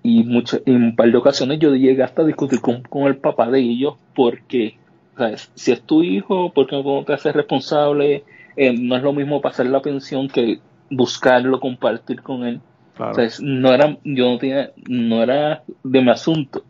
Y, 0.02 0.24
mucho, 0.24 0.60
en 0.66 0.82
un 0.82 0.96
par 0.96 1.10
de 1.10 1.16
ocasiones 1.16 1.58
yo 1.58 1.74
llegué 1.74 2.02
hasta 2.02 2.22
a 2.22 2.24
discutir 2.26 2.60
con, 2.60 2.82
con 2.82 3.04
el 3.04 3.16
papá 3.16 3.50
de 3.50 3.60
ellos 3.60 3.94
porque, 4.14 4.76
¿sabes? 5.16 5.50
Si 5.54 5.72
es 5.72 5.82
tu 5.82 6.02
hijo, 6.02 6.52
¿por 6.52 6.66
qué 6.66 6.82
no 6.82 7.04
te 7.04 7.12
haces 7.12 7.34
responsable? 7.34 8.24
Eh, 8.56 8.74
no 8.78 8.96
es 8.96 9.02
lo 9.02 9.12
mismo 9.12 9.40
pasar 9.40 9.66
la 9.66 9.80
pensión 9.80 10.28
que 10.28 10.58
buscarlo, 10.90 11.60
compartir 11.60 12.22
con 12.22 12.44
él. 12.44 12.60
claro. 12.96 13.16
No 13.40 13.72
era, 13.72 13.96
yo 14.04 14.30
no 14.30 14.38
tenía, 14.38 14.72
no 14.88 15.22
era 15.22 15.62
de 15.84 16.00
mi 16.00 16.10
asunto. 16.10 16.64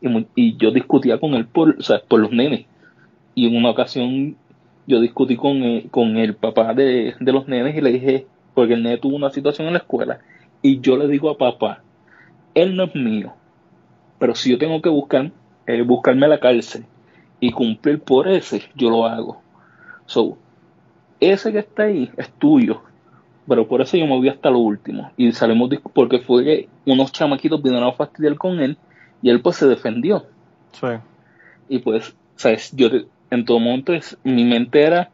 Y, 0.00 0.26
y 0.34 0.56
yo 0.56 0.70
discutía 0.70 1.18
con 1.18 1.34
él 1.34 1.46
por, 1.46 1.82
sea, 1.82 2.00
por 2.06 2.20
los 2.20 2.32
nenes. 2.32 2.66
Y 3.34 3.46
en 3.46 3.56
una 3.56 3.70
ocasión 3.70 4.36
yo 4.88 5.00
discutí 5.00 5.36
con 5.36 5.62
el, 5.62 5.90
con 5.90 6.16
el 6.16 6.34
papá 6.34 6.72
de, 6.72 7.14
de 7.20 7.32
los 7.32 7.46
nenes 7.46 7.76
y 7.76 7.82
le 7.82 7.92
dije, 7.92 8.26
porque 8.54 8.74
el 8.74 8.82
nene 8.82 8.96
tuvo 8.96 9.14
una 9.14 9.30
situación 9.30 9.66
en 9.66 9.74
la 9.74 9.80
escuela, 9.80 10.20
y 10.62 10.80
yo 10.80 10.96
le 10.96 11.06
digo 11.06 11.30
a 11.30 11.36
papá, 11.36 11.82
él 12.62 12.76
no 12.76 12.84
es 12.84 12.94
mío, 12.94 13.32
pero 14.18 14.34
si 14.34 14.50
yo 14.50 14.58
tengo 14.58 14.80
que 14.82 14.88
buscar, 14.88 15.30
eh, 15.66 15.82
buscarme 15.82 16.26
a 16.26 16.30
la 16.30 16.40
cárcel 16.40 16.84
y 17.40 17.50
cumplir 17.52 18.00
por 18.00 18.28
ese, 18.28 18.62
yo 18.74 18.90
lo 18.90 19.06
hago. 19.06 19.40
So, 20.06 20.38
ese 21.20 21.52
que 21.52 21.58
está 21.58 21.84
ahí 21.84 22.10
es 22.16 22.30
tuyo, 22.32 22.82
pero 23.46 23.66
por 23.66 23.80
eso 23.80 23.96
yo 23.96 24.06
me 24.06 24.16
voy 24.16 24.28
hasta 24.28 24.50
lo 24.50 24.58
último. 24.58 25.10
Y 25.16 25.32
salimos 25.32 25.70
porque 25.92 26.20
fue 26.20 26.44
que 26.44 26.68
unos 26.86 27.12
chamaquitos 27.12 27.62
vinieron 27.62 27.88
a 27.88 27.92
fastidiar 27.92 28.36
con 28.36 28.60
él 28.60 28.76
y 29.22 29.30
él 29.30 29.40
pues 29.40 29.56
se 29.56 29.66
defendió. 29.66 30.26
Sí, 30.72 30.86
Y 31.68 31.78
pues, 31.78 32.14
sabes, 32.36 32.72
yo 32.76 32.88
en 33.30 33.44
todo 33.44 33.58
momento 33.58 33.92
es, 33.92 34.18
mi 34.22 34.44
mente 34.44 34.82
era, 34.82 35.10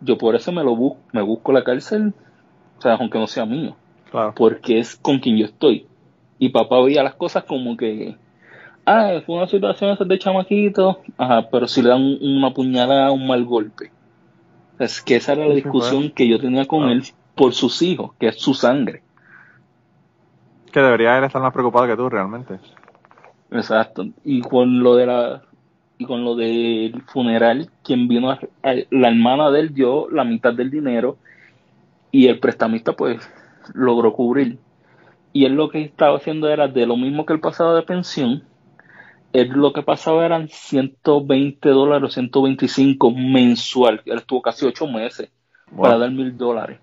yo 0.00 0.18
por 0.18 0.34
eso 0.34 0.52
me 0.52 0.64
lo 0.64 0.74
busco, 0.74 1.00
me 1.12 1.22
busco 1.22 1.52
la 1.52 1.64
cárcel, 1.64 2.12
o 2.78 2.82
sea, 2.82 2.94
aunque 2.94 3.18
no 3.18 3.26
sea 3.26 3.46
mío, 3.46 3.76
claro. 4.10 4.34
porque 4.36 4.78
es 4.78 4.96
con 4.96 5.20
quien 5.20 5.38
yo 5.38 5.46
estoy. 5.46 5.86
Y 6.38 6.50
papá 6.50 6.80
veía 6.82 7.02
las 7.02 7.14
cosas 7.14 7.44
como 7.44 7.76
que, 7.76 8.16
ah, 8.84 9.20
fue 9.24 9.36
una 9.36 9.46
situación 9.46 9.90
esa 9.90 10.04
de 10.04 10.18
chamaquito, 10.18 11.00
ajá, 11.16 11.48
pero 11.50 11.66
si 11.66 11.82
le 11.82 11.88
dan 11.90 12.02
un- 12.02 12.18
una 12.38 12.50
puñalada, 12.52 13.10
un 13.10 13.26
mal 13.26 13.44
golpe. 13.44 13.90
Es 14.78 15.00
que 15.00 15.16
esa 15.16 15.32
era 15.32 15.46
la 15.46 15.54
discusión 15.54 16.10
que 16.10 16.28
yo 16.28 16.38
tenía 16.38 16.66
con 16.66 16.88
él 16.90 17.02
por 17.34 17.54
sus 17.54 17.80
hijos, 17.82 18.12
que 18.20 18.28
es 18.28 18.36
su 18.38 18.52
sangre. 18.54 19.02
Que 20.72 20.80
debería 20.80 21.16
él 21.16 21.24
estar 21.24 21.40
más 21.40 21.52
preocupado 21.52 21.86
que 21.86 21.96
tú, 21.96 22.08
realmente. 22.10 22.58
Exacto. 23.50 24.06
Y 24.24 24.42
con 24.42 24.80
lo 24.82 24.96
de 24.96 25.06
la 25.06 25.42
y 25.98 26.04
con 26.04 26.24
lo 26.24 26.34
del 26.36 27.02
funeral, 27.06 27.70
quien 27.82 28.06
vino 28.06 28.30
a, 28.30 28.38
a- 28.62 28.74
la 28.90 29.08
hermana 29.08 29.50
de 29.50 29.60
él 29.60 29.72
dio 29.72 30.10
la 30.10 30.24
mitad 30.24 30.52
del 30.52 30.70
dinero 30.70 31.16
y 32.12 32.26
el 32.26 32.38
prestamista 32.38 32.92
pues 32.92 33.18
logró 33.72 34.12
cubrir. 34.12 34.58
Y 35.36 35.44
él 35.44 35.52
lo 35.52 35.68
que 35.68 35.82
estaba 35.82 36.16
haciendo 36.16 36.48
era 36.48 36.66
de 36.66 36.86
lo 36.86 36.96
mismo 36.96 37.26
que 37.26 37.34
el 37.34 37.40
pasado 37.40 37.74
de 37.76 37.82
pensión, 37.82 38.42
él 39.34 39.48
lo 39.50 39.72
que 39.74 39.82
pasaba 39.82 40.24
eran 40.24 40.48
120 40.48 41.68
dólares 41.68 42.08
o 42.08 42.12
125 42.12 43.10
mensual. 43.10 44.00
Él 44.06 44.16
estuvo 44.18 44.40
casi 44.40 44.64
ocho 44.66 44.86
meses 44.86 45.30
Wow. 45.72 45.82
para 45.82 45.98
dar 45.98 46.10
mil 46.12 46.36
dólares. 46.38 46.78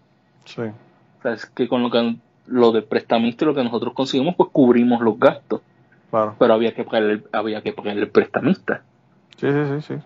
Sí, 0.45 0.61
O 0.61 1.21
sea, 1.23 1.33
es 1.33 1.45
que 1.47 1.67
con 1.67 1.81
lo 1.81 1.89
que 1.89 2.15
lo 2.45 2.71
del 2.73 2.83
prestamista 2.83 3.43
y 3.43 3.47
lo 3.47 3.55
que 3.55 3.63
nosotros 3.63 3.93
conseguimos, 3.93 4.35
pues 4.35 4.49
cubrimos 4.51 5.01
los 5.01 5.17
gastos. 5.17 5.61
claro. 6.11 6.35
Pero 6.37 6.53
había 6.53 6.75
que 6.75 6.83
pagar 6.83 7.03
el, 7.03 7.23
había 7.31 7.61
que 7.63 7.73
pagar 7.73 7.97
el 7.97 8.09
prestamista. 8.11 8.83
Sí, 9.37 9.47
sí, 9.49 9.59
sí, 9.81 9.81
sí. 9.95 10.01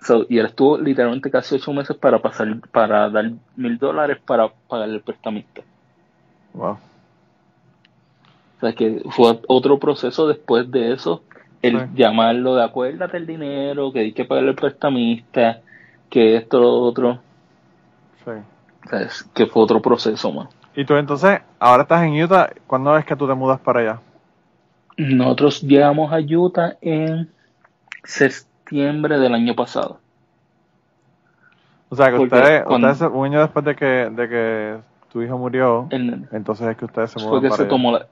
So, 0.00 0.24
y 0.28 0.38
él 0.38 0.46
estuvo 0.46 0.78
literalmente 0.78 1.30
casi 1.30 1.56
ocho 1.56 1.72
meses 1.74 1.96
para 1.96 2.20
pasar, 2.22 2.48
para 2.70 3.10
dar 3.10 3.30
mil 3.56 3.76
dólares 3.78 4.18
para 4.24 4.48
pagar 4.68 4.88
el 4.88 5.02
prestamista. 5.02 5.60
Wow. 6.54 6.78
O 8.58 8.60
sea 8.60 8.72
que 8.72 9.02
fue 9.10 9.40
otro 9.46 9.78
proceso 9.78 10.26
después 10.26 10.70
de 10.70 10.92
eso, 10.92 11.22
el 11.62 11.94
llamarlo 11.94 12.56
de 12.56 12.64
acuérdate 12.64 13.16
el 13.16 13.26
dinero, 13.26 13.92
que 13.92 14.00
hay 14.00 14.12
que 14.12 14.24
pagar 14.24 14.44
el 14.44 14.54
prestamista, 14.54 15.60
que 16.10 16.36
esto, 16.36 16.58
lo 16.60 16.80
otro. 16.80 17.18
Sí. 18.24 18.30
O 18.30 18.88
sea, 18.90 19.00
es- 19.02 19.22
que 19.34 19.46
fue 19.46 19.62
otro 19.62 19.80
proceso, 19.80 20.32
man. 20.32 20.48
Y 20.74 20.84
tú 20.84 20.94
entonces, 20.94 21.40
ahora 21.58 21.82
estás 21.82 22.02
en 22.04 22.20
Utah, 22.22 22.50
¿cuándo 22.66 22.96
es 22.96 23.04
que 23.04 23.16
tú 23.16 23.26
te 23.26 23.34
mudas 23.34 23.60
para 23.60 23.80
allá? 23.80 24.00
Nosotros 24.96 25.62
llegamos 25.62 26.12
a 26.12 26.18
Utah 26.18 26.76
en 26.80 27.30
septiembre 28.04 29.18
del 29.18 29.34
año 29.34 29.54
pasado. 29.54 29.98
O 31.90 31.96
sea, 31.96 32.10
que 32.10 32.16
Porque 32.16 32.34
ustedes, 32.34 32.64
un 33.12 33.24
año 33.24 33.40
después 33.40 33.64
de 33.64 33.74
que, 33.76 33.84
de 33.84 34.28
que 34.28 34.76
tu 35.12 35.22
hijo 35.22 35.38
murió, 35.38 35.86
El- 35.90 36.28
entonces 36.32 36.68
es 36.68 36.76
que 36.76 36.84
ustedes 36.84 37.10
se 37.12 37.18
fue 37.20 37.28
mudan 37.28 37.42
que 37.42 37.48
para 37.48 37.56
se 37.56 37.62
allá. 37.62 37.70
tomó 37.70 37.92
la 37.92 38.06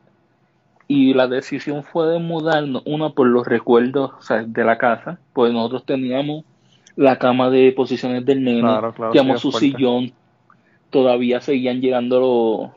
y 0.89 1.15
la 1.15 1.27
decisión 1.27 1.83
fue 1.83 2.07
de 2.09 2.19
mudarnos 2.19 2.83
una 2.87 3.11
por 3.11 3.27
los 3.27 3.47
recuerdos 3.47 4.13
o 4.19 4.23
sea, 4.23 4.43
de 4.45 4.65
la 4.65 4.79
casa 4.79 5.19
pues 5.33 5.53
nosotros 5.53 5.85
teníamos 5.85 6.45
la 6.97 7.19
cama 7.19 7.51
de 7.51 7.73
posiciones 7.73 8.25
del 8.25 8.43
nene 8.45 8.61
Claro, 8.61 8.93
claro, 8.95 9.13
teníamos 9.13 9.41
sí, 9.41 9.43
su 9.43 9.51
fuerte. 9.53 9.67
sillón 9.77 10.13
todavía 10.91 11.41
seguían 11.41 11.81
llegando 11.81 12.21
los 12.21 12.71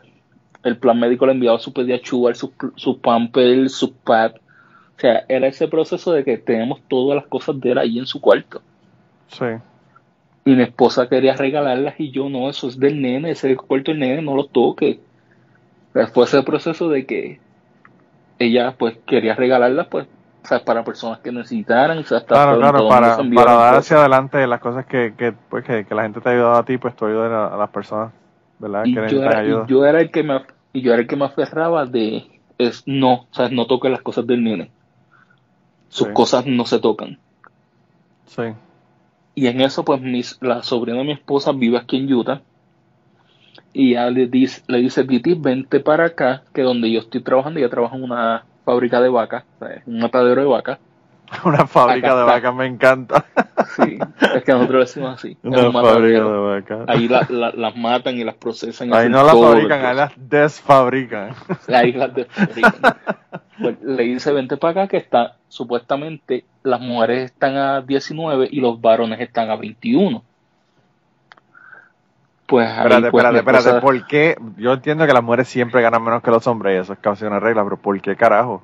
el 0.63 0.77
plan 0.77 0.99
médico 0.99 1.25
le 1.25 1.33
enviaba 1.33 1.59
su 1.59 1.71
pediachúa 1.71 2.33
sus 2.35 2.51
sus 2.75 2.97
pampers 2.97 3.71
sus 3.73 3.91
pads 3.91 4.35
o 4.97 4.99
sea 4.99 5.23
era 5.29 5.47
ese 5.47 5.67
proceso 5.67 6.11
de 6.11 6.23
que 6.23 6.37
tenemos 6.37 6.81
todas 6.87 7.15
las 7.15 7.27
cosas 7.27 7.59
de 7.61 7.71
él 7.71 7.77
ahí 7.77 7.99
en 7.99 8.05
su 8.07 8.19
cuarto 8.19 8.61
Sí, 9.27 9.45
y 10.45 10.55
mi 10.55 10.63
esposa 10.63 11.07
quería 11.07 11.35
regalarlas 11.35 11.99
y 11.99 12.09
yo 12.09 12.29
no, 12.29 12.49
eso 12.49 12.67
es 12.67 12.79
del 12.79 12.99
nene, 12.99 13.29
ese 13.29 13.45
es 13.47 13.51
el 13.51 13.57
cuarto 13.57 13.91
del 13.91 13.99
nene, 13.99 14.23
no 14.23 14.35
lo 14.35 14.45
toque. 14.45 14.99
Después 15.93 16.33
ese 16.33 16.41
proceso 16.41 16.89
de 16.89 17.05
que 17.05 17.39
ella 18.39 18.73
pues 18.77 18.97
quería 19.05 19.35
regalarlas 19.35 19.87
pues, 19.87 20.07
o 20.43 20.47
sea, 20.47 20.63
para 20.63 20.83
personas 20.83 21.19
que 21.19 21.31
necesitaran, 21.31 21.97
o 21.99 22.03
sea, 22.03 22.19
hasta 22.19 22.33
claro, 22.35 22.51
todo- 22.53 22.59
claro, 22.61 22.77
todo 22.79 22.89
para, 22.89 23.17
para 23.35 23.53
dar 23.53 23.75
hacia 23.75 23.97
adelante 23.97 24.47
las 24.47 24.59
cosas 24.61 24.85
que, 24.85 25.13
que, 25.17 25.33
pues, 25.49 25.63
que, 25.65 25.85
que 25.85 25.93
la 25.95 26.03
gente 26.03 26.21
te 26.21 26.29
ha 26.29 26.31
ayudado 26.31 26.55
a 26.55 26.65
ti, 26.65 26.77
pues 26.77 26.95
tú 26.95 27.05
ayudas 27.05 27.31
a, 27.31 27.53
a 27.53 27.57
las 27.57 27.69
personas, 27.69 28.11
¿verdad? 28.57 28.85
y 28.85 28.93
que 28.95 29.09
yo, 29.09 29.21
era, 29.23 29.43
y 29.43 29.45
ayuda. 29.47 29.65
yo 29.67 29.85
era 29.85 29.99
el 30.01 30.09
que 30.11 30.23
me 30.23 30.41
y 30.71 30.81
yo 30.81 30.93
era 30.93 31.01
el 31.01 31.07
que 31.07 31.15
me 31.15 31.25
aferraba 31.25 31.85
de 31.85 32.39
es 32.57 32.83
no, 32.85 33.13
o 33.13 33.27
sea, 33.31 33.49
no 33.49 33.65
toque 33.67 33.89
las 33.89 34.01
cosas 34.01 34.25
del 34.27 34.43
nene. 34.43 34.69
Sus 35.89 36.07
Sí. 36.07 36.13
cosas 36.13 36.45
no 36.45 36.65
se 36.65 36.79
tocan. 36.79 37.17
Sí. 38.25 38.43
Y 39.35 39.47
en 39.47 39.61
eso, 39.61 39.83
pues, 39.83 40.01
mis, 40.01 40.37
la 40.41 40.61
sobrina 40.61 40.99
de 40.99 41.03
mi 41.05 41.11
esposa 41.13 41.51
vive 41.53 41.77
aquí 41.77 41.97
en 41.97 42.13
Utah. 42.13 42.41
Y 43.73 43.91
ella 43.91 44.09
le 44.09 44.27
dice, 44.27 44.61
le 44.67 44.79
dice, 44.79 45.03
Viti, 45.03 45.33
vente 45.35 45.79
para 45.79 46.05
acá, 46.05 46.43
que 46.53 46.61
donde 46.63 46.91
yo 46.91 46.99
estoy 46.99 47.21
trabajando, 47.21 47.59
ella 47.59 47.69
trabaja 47.69 47.95
en 47.95 48.03
una 48.03 48.43
fábrica 48.65 48.99
de 49.01 49.09
vacas, 49.09 49.43
un 49.85 49.99
matadero 49.99 50.41
de 50.41 50.47
vacas. 50.47 50.79
Una 51.45 51.67
fábrica 51.67 52.07
Acá 52.07 52.17
de 52.17 52.23
vacas, 52.23 52.55
me 52.55 52.65
encanta. 52.65 53.25
Sí, 53.75 53.99
es 54.35 54.43
que 54.43 54.51
nosotros 54.51 54.87
decimos 54.87 55.13
así. 55.13 55.37
Una 55.43 55.67
un 55.67 55.73
fábrica 55.73 56.23
de 56.23 56.39
vacas. 56.39 56.79
Ahí 56.87 57.07
la- 57.07 57.27
la- 57.29 57.51
las 57.51 57.75
matan 57.75 58.17
y 58.17 58.23
las 58.23 58.33
procesan. 58.33 58.91
Ahí 58.93 59.09
no 59.09 59.23
las 59.23 59.33
fabrican, 59.39 59.85
ahí 59.85 59.95
las 59.95 60.11
desfabrican. 60.17 61.35
Ahí 61.67 61.91
las 61.93 62.13
desfabrican. 62.15 62.95
Pues, 63.61 63.75
le 63.83 64.03
dice, 64.05 64.31
vente 64.31 64.57
para 64.57 64.71
acá 64.71 64.87
que 64.87 64.97
está, 64.97 65.35
supuestamente 65.49 66.45
las 66.63 66.81
mujeres 66.81 67.25
están 67.25 67.57
a 67.57 67.81
19 67.81 68.47
y 68.51 68.59
los 68.59 68.81
varones 68.81 69.19
están 69.21 69.51
a 69.51 69.55
21. 69.55 70.23
Pues 72.49 72.67
ahí, 72.67 72.77
Espérate, 72.77 73.11
pues, 73.11 73.23
espérate, 73.23 73.37
esposa- 73.39 73.57
espérate. 73.77 73.81
¿Por 73.81 74.07
qué? 74.07 74.35
Yo 74.57 74.73
entiendo 74.73 75.05
que 75.05 75.13
las 75.13 75.23
mujeres 75.23 75.47
siempre 75.47 75.81
ganan 75.83 76.03
menos 76.03 76.23
que 76.23 76.31
los 76.31 76.47
hombres 76.47 76.75
y 76.75 76.81
eso 76.81 76.93
es 76.93 76.99
casi 76.99 77.23
una 77.25 77.39
regla, 77.39 77.63
pero 77.63 77.77
¿por 77.77 78.01
qué 78.01 78.15
carajo? 78.15 78.63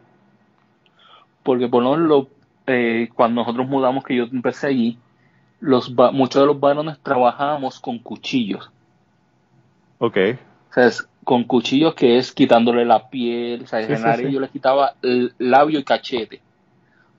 Porque 1.44 1.68
por 1.68 1.84
lo 1.84 1.96
menos, 1.96 2.28
eh, 2.66 3.10
cuando 3.14 3.42
nosotros 3.42 3.68
mudamos, 3.68 4.04
que 4.04 4.16
yo 4.16 4.24
empecé 4.24 4.68
allí, 4.68 4.98
los 5.60 5.94
va- 5.96 6.12
muchos 6.12 6.42
de 6.42 6.48
los 6.48 6.60
varones 6.60 6.98
trabajábamos 7.04 7.80
con 7.80 8.00
cuchillos. 8.00 8.72
Ok. 10.00 10.18
O 10.72 10.74
sea, 10.74 10.88
es 10.88 11.08
con 11.24 11.44
cuchillos 11.44 11.94
que 11.94 12.18
es 12.18 12.32
quitándole 12.32 12.86
la 12.86 13.08
piel, 13.10 13.64
o 13.64 13.68
sea, 13.68 13.84
Sí, 13.84 13.92
en 13.92 13.98
sí, 14.00 14.04
el 14.04 14.10
área 14.10 14.28
sí. 14.28 14.34
yo 14.34 14.40
les 14.40 14.50
quitaba 14.50 14.94
el 15.04 15.34
labio 15.38 15.80
y 15.80 15.84
cachete. 15.84 16.42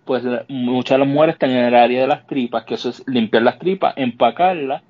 Pues 0.05 0.25
la- 0.25 0.45
muchas 0.49 0.97
de 0.97 1.05
las 1.05 1.09
mujeres 1.09 1.35
están 1.35 1.51
en 1.51 1.65
el 1.65 1.75
área 1.77 2.01
de 2.03 2.07
las 2.09 2.27
tripas, 2.27 2.65
que 2.65 2.75
eso 2.75 2.89
es 2.91 3.03
limpiar 3.07 3.43
las 3.45 3.59
tripas, 3.61 3.95
empacarlas 3.97 4.83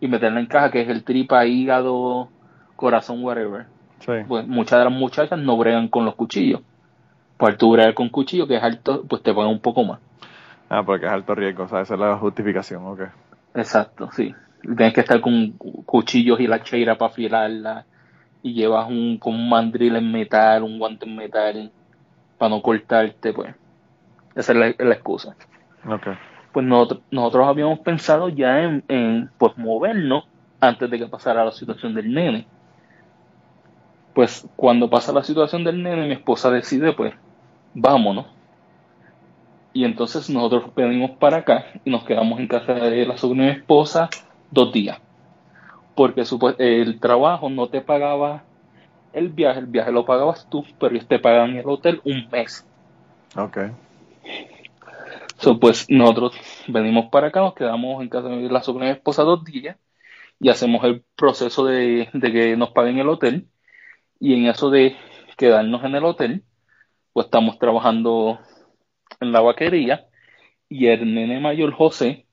y 0.00 0.08
meterla 0.08 0.40
en 0.40 0.46
caja, 0.46 0.70
que 0.70 0.80
es 0.82 0.88
el 0.88 1.04
tripa, 1.04 1.44
hígado, 1.46 2.28
corazón, 2.76 3.22
whatever. 3.22 3.66
Sí. 4.00 4.12
Pues 4.26 4.46
muchas 4.46 4.78
de 4.78 4.84
las 4.86 4.94
muchachas 4.94 5.38
no 5.38 5.56
bregan 5.56 5.88
con 5.88 6.04
los 6.04 6.14
cuchillos. 6.14 6.62
Pues 7.36 7.56
tú 7.58 7.72
bregar 7.72 7.94
con 7.94 8.08
cuchillo, 8.08 8.46
que 8.46 8.56
es 8.56 8.62
alto, 8.62 9.04
pues 9.08 9.22
te 9.22 9.32
pagan 9.34 9.50
un 9.50 9.60
poco 9.60 9.84
más. 9.84 10.00
Ah, 10.68 10.82
porque 10.84 11.06
es 11.06 11.12
alto 11.12 11.34
riesgo, 11.34 11.64
o 11.64 11.68
sea, 11.68 11.80
esa 11.82 11.94
es 11.94 12.00
la 12.00 12.16
justificación, 12.16 12.86
ok. 12.86 13.00
Exacto, 13.54 14.08
sí. 14.12 14.34
Tienes 14.62 14.92
que 14.92 15.00
estar 15.00 15.20
con 15.20 15.52
cu- 15.52 15.84
cuchillos 15.84 16.38
y 16.40 16.46
la 16.46 16.62
cheira 16.62 16.96
para 16.96 17.10
afilarla. 17.10 17.86
Y 18.42 18.54
llevas 18.54 18.88
un, 18.88 19.18
con 19.18 19.34
un 19.34 19.48
mandril 19.50 19.96
en 19.96 20.10
metal, 20.12 20.62
un 20.62 20.78
guante 20.78 21.06
en 21.06 21.16
metal, 21.16 21.70
para 22.38 22.48
no 22.50 22.62
cortarte, 22.62 23.32
pues. 23.32 23.54
Esa 24.34 24.52
es 24.52 24.58
la, 24.58 24.74
la 24.86 24.94
excusa. 24.94 25.34
Ok. 25.86 26.06
Pues 26.52 26.66
nosotros, 26.66 27.02
nosotros 27.10 27.46
habíamos 27.46 27.78
pensado 27.80 28.28
ya 28.28 28.60
en, 28.62 29.30
pues 29.38 29.56
movernos 29.56 30.24
antes 30.60 30.90
de 30.90 30.98
que 30.98 31.06
pasara 31.06 31.44
la 31.44 31.52
situación 31.52 31.94
del 31.94 32.12
nene. 32.12 32.46
Pues 34.14 34.46
cuando 34.56 34.90
pasa 34.90 35.12
la 35.12 35.22
situación 35.22 35.62
del 35.64 35.82
nene, 35.82 36.06
mi 36.06 36.12
esposa 36.12 36.50
decide, 36.50 36.92
pues, 36.92 37.14
vámonos. 37.74 38.26
Y 39.72 39.84
entonces 39.84 40.28
nosotros 40.28 40.74
venimos 40.74 41.12
para 41.12 41.38
acá 41.38 41.66
y 41.84 41.90
nos 41.90 42.04
quedamos 42.04 42.40
en 42.40 42.48
casa 42.48 42.74
de 42.74 43.06
la 43.06 43.16
sobrina 43.16 43.52
esposa 43.52 44.10
dos 44.50 44.72
días. 44.72 44.98
Porque 45.94 46.24
supo- 46.24 46.56
el 46.58 46.98
trabajo 46.98 47.48
no 47.48 47.68
te 47.68 47.80
pagaba 47.80 48.42
el 49.12 49.28
viaje, 49.28 49.60
el 49.60 49.66
viaje 49.66 49.92
lo 49.92 50.04
pagabas 50.04 50.46
tú, 50.50 50.64
pero 50.78 50.94
ellos 50.94 51.06
te 51.06 51.20
pagaban 51.20 51.56
el 51.56 51.68
hotel 51.68 52.00
un 52.04 52.28
mes. 52.32 52.66
Ok. 53.36 53.58
So, 55.40 55.58
pues 55.58 55.86
nosotros 55.88 56.34
venimos 56.68 57.06
para 57.10 57.28
acá, 57.28 57.40
nos 57.40 57.54
quedamos 57.54 58.02
en 58.02 58.10
casa 58.10 58.28
de 58.28 58.50
la 58.50 58.62
sobrina 58.62 58.86
de 58.86 58.92
mi 58.92 58.96
esposa 58.98 59.22
dos 59.22 59.42
días 59.44 59.78
y 60.38 60.50
hacemos 60.50 60.84
el 60.84 61.02
proceso 61.16 61.64
de, 61.64 62.10
de 62.12 62.32
que 62.32 62.56
nos 62.56 62.70
paguen 62.72 62.98
el 62.98 63.08
hotel. 63.08 63.48
Y 64.20 64.34
en 64.34 64.46
eso 64.46 64.70
de 64.70 64.96
quedarnos 65.38 65.84
en 65.84 65.94
el 65.94 66.04
hotel, 66.04 66.44
pues 67.12 67.26
estamos 67.26 67.58
trabajando 67.58 68.38
en 69.20 69.32
la 69.32 69.40
vaquería 69.40 70.08
y 70.68 70.88
el 70.88 71.14
nene 71.14 71.40
mayor 71.40 71.72
José 71.72 72.26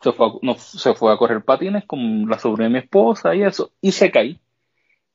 se 0.00 0.12
fue 0.12 0.26
a, 0.28 0.30
no, 0.42 0.54
se 0.54 0.94
fue 0.94 1.12
a 1.12 1.16
correr 1.16 1.44
patines 1.44 1.84
con 1.86 2.28
la 2.28 2.38
sobrina 2.38 2.68
de 2.68 2.74
mi 2.74 2.78
esposa 2.78 3.34
y 3.34 3.42
eso, 3.42 3.72
y 3.80 3.92
se 3.92 4.10
cae. 4.10 4.40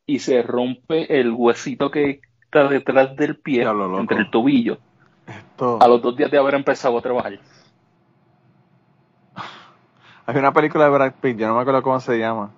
Y 0.06 0.20
se 0.20 0.42
rompe 0.42 1.20
el 1.20 1.32
huesito 1.32 1.92
que 1.92 2.22
está 2.42 2.68
detrás 2.68 3.16
del 3.16 3.38
pie, 3.38 3.64
entre 3.64 4.20
el 4.20 4.32
tobillo, 4.32 4.80
Esto... 5.28 5.78
a 5.82 5.88
los 5.88 6.02
dos 6.02 6.16
días 6.16 6.32
de 6.32 6.38
haber 6.38 6.56
empezado 6.56 6.98
a 6.98 7.02
trabajar. 7.02 7.40
Hay 10.26 10.36
una 10.36 10.52
película 10.52 10.86
de 10.86 10.90
Brad 10.90 11.14
Pitt, 11.22 11.38
yo 11.38 11.48
no 11.48 11.56
me 11.56 11.62
acuerdo 11.62 11.82
cómo 11.84 12.00
se 12.00 12.18
llama. 12.20 12.50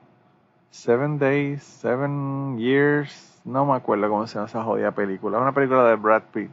Seven 0.72 1.20
Days, 1.20 1.63
Seven 1.63 2.57
Years, 2.57 3.41
no 3.45 3.65
me 3.65 3.74
acuerdo 3.76 4.09
cómo 4.09 4.26
se 4.28 4.36
llama 4.36 4.47
esa 4.47 4.63
jodida 4.63 4.91
película. 4.91 5.38
Es 5.38 5.41
una 5.41 5.51
película 5.51 5.84
de 5.84 5.95
Brad 5.95 6.24
Pitt. 6.34 6.51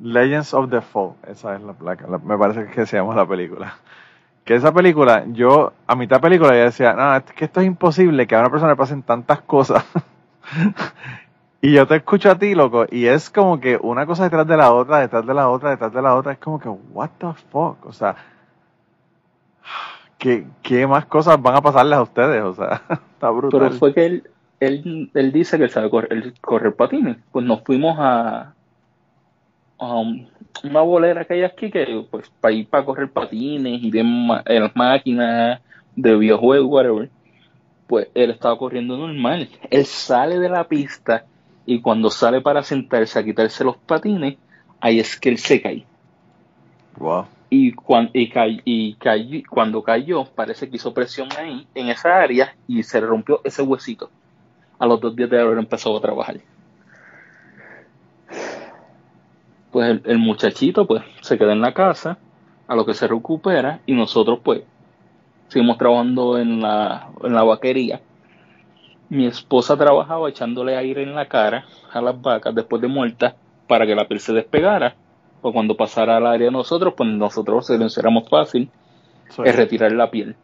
Legends 0.00 0.54
of 0.54 0.70
the 0.70 0.80
Fall, 0.80 1.14
esa 1.26 1.56
es 1.56 1.62
la 1.62 1.72
placa, 1.72 2.06
la- 2.08 2.18
me 2.18 2.38
parece 2.38 2.66
que 2.66 2.86
se 2.86 2.96
llama 2.96 3.14
la 3.16 3.26
película. 3.26 3.74
Que 4.44 4.54
esa 4.54 4.72
película, 4.72 5.24
yo, 5.28 5.72
a 5.86 5.94
mitad 5.96 6.16
de 6.16 6.22
película 6.22 6.50
yo 6.56 6.62
decía, 6.64 6.92
no, 6.94 7.14
es 7.16 7.24
que 7.24 7.44
esto 7.44 7.60
es 7.60 7.66
imposible, 7.66 8.26
que 8.26 8.34
a 8.36 8.40
una 8.40 8.50
persona 8.50 8.72
le 8.72 8.76
pasen 8.76 9.02
tantas 9.02 9.40
cosas. 9.42 9.84
y 11.60 11.72
yo 11.74 11.86
te 11.86 11.96
escucho 11.96 12.30
a 12.30 12.38
ti, 12.38 12.54
loco, 12.54 12.86
y 12.90 13.06
es 13.06 13.30
como 13.30 13.58
que 13.60 13.76
una 13.80 14.06
cosa 14.06 14.24
detrás 14.24 14.46
de 14.46 14.56
la 14.56 14.72
otra, 14.72 15.00
detrás 15.00 15.26
de 15.26 15.34
la 15.34 15.48
otra, 15.48 15.70
detrás 15.70 15.92
de 15.92 16.02
la 16.02 16.14
otra, 16.14 16.32
es 16.32 16.38
como 16.38 16.58
que, 16.60 16.68
what 16.68 17.10
the 17.18 17.32
fuck, 17.50 17.84
o 17.86 17.92
sea, 17.92 18.16
¿qué, 20.18 20.46
qué 20.62 20.86
más 20.86 21.06
cosas 21.06 21.40
van 21.40 21.56
a 21.56 21.62
pasarles 21.62 21.98
a 21.98 22.02
ustedes? 22.02 22.42
O 22.42 22.54
sea, 22.54 22.82
está 23.12 23.30
brutal. 23.30 23.60
Pero 23.60 23.72
fue 23.72 23.94
que 23.94 24.06
él, 24.06 24.30
él, 24.60 25.10
él 25.14 25.32
dice 25.32 25.56
que 25.58 25.64
él 25.64 25.70
sabe 25.70 25.90
correr, 25.90 26.34
correr 26.40 26.74
patines. 26.74 27.16
Pues 27.30 27.44
nos 27.44 27.62
fuimos 27.62 27.96
a, 27.98 28.54
a 29.78 29.94
un- 29.96 30.28
una 30.64 30.80
bolera 30.80 31.24
que 31.24 31.34
hay 31.34 31.44
aquí, 31.44 31.70
que 31.70 32.04
pues 32.10 32.30
para 32.40 32.52
ir 32.52 32.68
para 32.68 32.84
correr 32.84 33.10
patines 33.10 33.80
y 33.82 33.90
de 33.90 34.00
en 34.00 34.62
las 34.62 34.74
máquinas 34.74 35.60
de 35.94 36.16
videojuegos, 36.16 36.68
whatever. 36.70 37.10
Pues 37.86 38.08
él 38.14 38.30
estaba 38.30 38.58
corriendo 38.58 38.96
normal. 38.96 39.48
Él 39.70 39.86
sale 39.86 40.38
de 40.38 40.48
la 40.48 40.64
pista 40.64 41.26
y 41.70 41.82
cuando 41.82 42.08
sale 42.08 42.40
para 42.40 42.62
sentarse 42.62 43.18
a 43.18 43.22
quitarse 43.22 43.62
los 43.62 43.76
patines, 43.76 44.38
ahí 44.80 45.00
es 45.00 45.20
que 45.20 45.28
él 45.28 45.36
se 45.36 45.60
cae. 45.60 45.84
Wow. 46.96 47.26
Y, 47.50 47.72
cuan- 47.72 48.08
y, 48.14 48.30
cay- 48.30 48.62
y 48.64 48.94
cayó- 48.94 49.42
cuando 49.50 49.82
cayó, 49.82 50.24
parece 50.24 50.70
que 50.70 50.76
hizo 50.76 50.94
presión 50.94 51.28
ahí, 51.38 51.66
en 51.74 51.90
esa 51.90 52.22
área, 52.22 52.56
y 52.66 52.82
se 52.82 53.02
le 53.02 53.06
rompió 53.06 53.42
ese 53.44 53.60
huesito. 53.60 54.08
A 54.78 54.86
los 54.86 54.98
dos 54.98 55.14
días 55.14 55.28
de 55.28 55.42
haber 55.42 55.58
empezado 55.58 55.98
a 55.98 56.00
trabajar. 56.00 56.40
Pues 59.70 59.90
el, 59.90 60.02
el 60.06 60.18
muchachito, 60.18 60.86
pues, 60.86 61.02
se 61.20 61.36
queda 61.36 61.52
en 61.52 61.60
la 61.60 61.74
casa, 61.74 62.16
a 62.66 62.74
lo 62.74 62.86
que 62.86 62.94
se 62.94 63.06
recupera, 63.06 63.80
y 63.84 63.92
nosotros, 63.92 64.38
pues, 64.42 64.62
seguimos 65.48 65.76
trabajando 65.76 66.38
en 66.38 66.62
la, 66.62 67.10
en 67.22 67.34
la 67.34 67.42
vaquería. 67.42 68.00
Mi 69.10 69.26
esposa 69.26 69.76
trabajaba 69.76 70.28
echándole 70.28 70.76
aire 70.76 71.02
en 71.02 71.14
la 71.14 71.26
cara 71.26 71.64
a 71.92 72.00
las 72.00 72.20
vacas 72.20 72.54
después 72.54 72.82
de 72.82 72.88
muertas 72.88 73.34
para 73.66 73.86
que 73.86 73.94
la 73.94 74.06
piel 74.06 74.20
se 74.20 74.32
despegara 74.32 74.94
o 75.40 75.52
cuando 75.52 75.76
pasara 75.76 76.16
al 76.16 76.26
área 76.26 76.46
de 76.46 76.50
nosotros, 76.52 76.94
pues 76.96 77.08
nosotros 77.10 77.66
se 77.66 77.78
lo 77.78 77.86
hiciéramos 77.86 78.28
fácil, 78.28 78.70
Sí. 79.30 79.42
es 79.44 79.54
retirar 79.56 79.92
la 79.92 80.10
piel. 80.10 80.36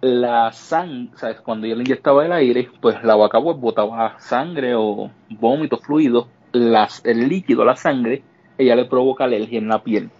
La 0.00 0.50
sangre, 0.52 1.10
¿sabes? 1.16 1.40
Cuando 1.40 1.66
yo 1.66 1.76
le 1.76 1.82
inyectaba 1.82 2.26
el 2.26 2.32
aire, 2.32 2.68
pues 2.80 3.02
la 3.04 3.14
vaca 3.14 3.40
pues, 3.40 3.56
botaba 3.56 4.18
sangre 4.18 4.74
o 4.74 5.10
vómito, 5.30 5.78
fluido, 5.78 6.26
las, 6.52 7.04
el 7.06 7.28
líquido, 7.28 7.64
la 7.64 7.76
sangre, 7.76 8.22
ella 8.58 8.74
le 8.74 8.84
provoca 8.84 9.24
alergia 9.24 9.58
en 9.58 9.68
la 9.68 9.82
piel. 9.82 10.10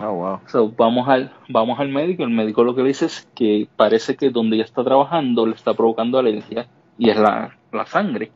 Oh, 0.00 0.12
wow. 0.12 0.40
So, 0.46 0.70
vamos 0.76 1.08
al 1.08 1.30
vamos 1.48 1.78
al 1.78 1.88
médico, 1.88 2.24
el 2.24 2.30
médico 2.30 2.64
lo 2.64 2.74
que 2.74 2.82
dice 2.82 3.06
es 3.06 3.28
que 3.34 3.68
parece 3.76 4.16
que 4.16 4.30
donde 4.30 4.56
ella 4.56 4.64
está 4.64 4.82
trabajando 4.82 5.46
le 5.46 5.54
está 5.54 5.74
provocando 5.74 6.18
alergia 6.18 6.66
y 6.98 7.10
es 7.10 7.16
la, 7.16 7.56
la 7.72 7.86
sangre. 7.86 8.32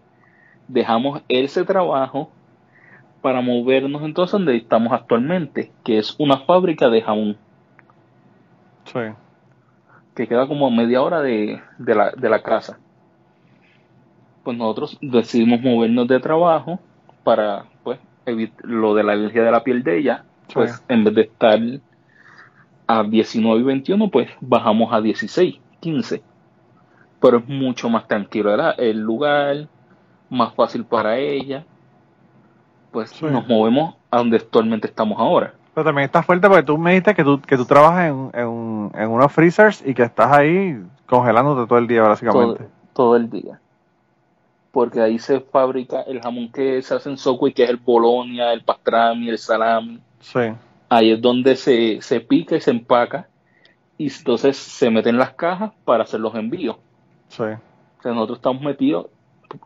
Dejamos 0.69 1.23
ese 1.29 1.65
trabajo 1.65 2.31
para 3.23 3.41
movernos 3.41 4.03
entonces 4.03 4.33
donde 4.33 4.57
estamos 4.57 4.93
actualmente, 4.93 5.73
que 5.83 5.99
es 5.99 6.15
una 6.19 6.39
fábrica 6.39 6.89
de 6.91 7.03
jabón, 7.03 7.37
Sí. 8.85 9.01
que 10.15 10.27
queda 10.29 10.47
como 10.47 10.67
a 10.69 10.71
media 10.71 11.03
hora 11.03 11.21
de, 11.21 11.61
de 11.79 11.95
la, 11.95 12.13
de 12.13 12.29
la 12.31 12.43
casa. 12.43 12.79
Pues 14.45 14.57
nosotros 14.57 14.97
decidimos 15.03 15.61
movernos 15.61 16.07
de 16.09 16.21
trabajo 16.21 16.79
para 17.25 17.65
pues 17.83 17.99
evitar 18.25 18.65
lo 18.65 18.95
de 18.95 19.03
la 19.03 19.13
alergia 19.13 19.43
de 19.43 19.51
la 19.51 19.65
piel 19.65 19.83
de 19.83 19.99
ella, 19.99 20.25
pues 20.55 20.83
en 20.89 21.05
vez 21.05 21.15
de 21.15 21.20
estar 21.23 21.59
a 22.87 23.03
19 23.03 23.61
y 23.61 23.62
21, 23.65 24.11
pues 24.11 24.29
bajamos 24.41 24.93
a 24.93 25.01
16, 25.01 25.57
15. 25.81 26.23
Pero 27.20 27.39
es 27.39 27.49
mucho 27.49 27.89
más 27.91 28.07
tranquilo 28.07 28.51
¿verdad? 28.51 28.75
el 28.79 28.99
lugar, 29.01 29.69
más 30.31 30.55
fácil 30.55 30.85
para 30.85 31.19
ella. 31.19 31.65
Pues 32.91 33.11
Sí. 33.11 33.27
nos 33.27 33.47
movemos 33.47 33.97
a 34.11 34.19
donde 34.19 34.39
actualmente 34.39 34.87
estamos 34.87 35.19
ahora. 35.19 35.53
Pero 35.75 35.85
también 35.85 36.07
está 36.07 36.23
fuerte 36.23 36.49
porque 36.49 36.62
tú 36.62 36.79
me 36.79 36.91
dijiste 36.93 37.15
que 37.15 37.23
tú, 37.25 37.41
que 37.41 37.57
tú 37.57 37.65
trabajas 37.65 38.11
en, 38.11 38.31
en, 38.35 38.91
en 38.95 39.11
unos 39.11 39.31
freezers 39.33 39.83
y 39.87 39.95
que 39.95 40.03
estás 40.03 40.33
ahí 40.33 40.81
congelándote 41.07 41.69
todo 41.69 41.79
el 41.79 41.87
día, 41.87 42.03
básicamente. 42.03 42.65
todo, 42.65 42.70
todo 42.95 43.16
el 43.16 43.31
día. 43.31 43.61
Porque 44.73 45.01
ahí 45.01 45.19
se 45.19 45.41
fabrica 45.41 46.03
el 46.03 46.20
jamón 46.20 46.51
que 46.51 46.83
se 46.83 46.95
hace 46.95 47.11
en 47.11 47.16
Subway, 47.19 47.53
que 47.53 47.65
es 47.65 47.70
el 47.70 47.77
bolonia, 47.77 48.53
el 48.53 48.62
pastrami, 48.62 49.29
el 49.29 49.39
salami. 49.39 50.01
Sí. 50.20 50.40
Ahí 50.89 51.12
es 51.12 51.20
donde 51.20 51.57
se, 51.57 52.01
se 52.01 52.20
pica 52.20 52.57
y 52.57 52.61
se 52.61 52.70
empaca. 52.70 53.28
Y 53.97 54.12
entonces 54.12 54.57
se 54.57 54.90
meten 54.90 55.19
las 55.19 55.35
cajas 55.35 55.73
para 55.85 56.05
hacer 56.05 56.20
los 56.20 56.35
envíos. 56.35 56.77
Sí. 57.28 57.43
O 57.43 58.03
sea, 58.03 58.12
nosotros 58.12 58.39
estamos 58.39 58.62
metidos 58.62 59.07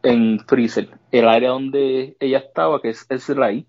en 0.03 0.41
freezer. 0.47 0.89
El 1.11 1.29
área 1.29 1.51
donde 1.51 2.17
ella 2.19 2.39
estaba, 2.39 2.81
que 2.81 2.91
es 2.91 3.07
Slide, 3.09 3.67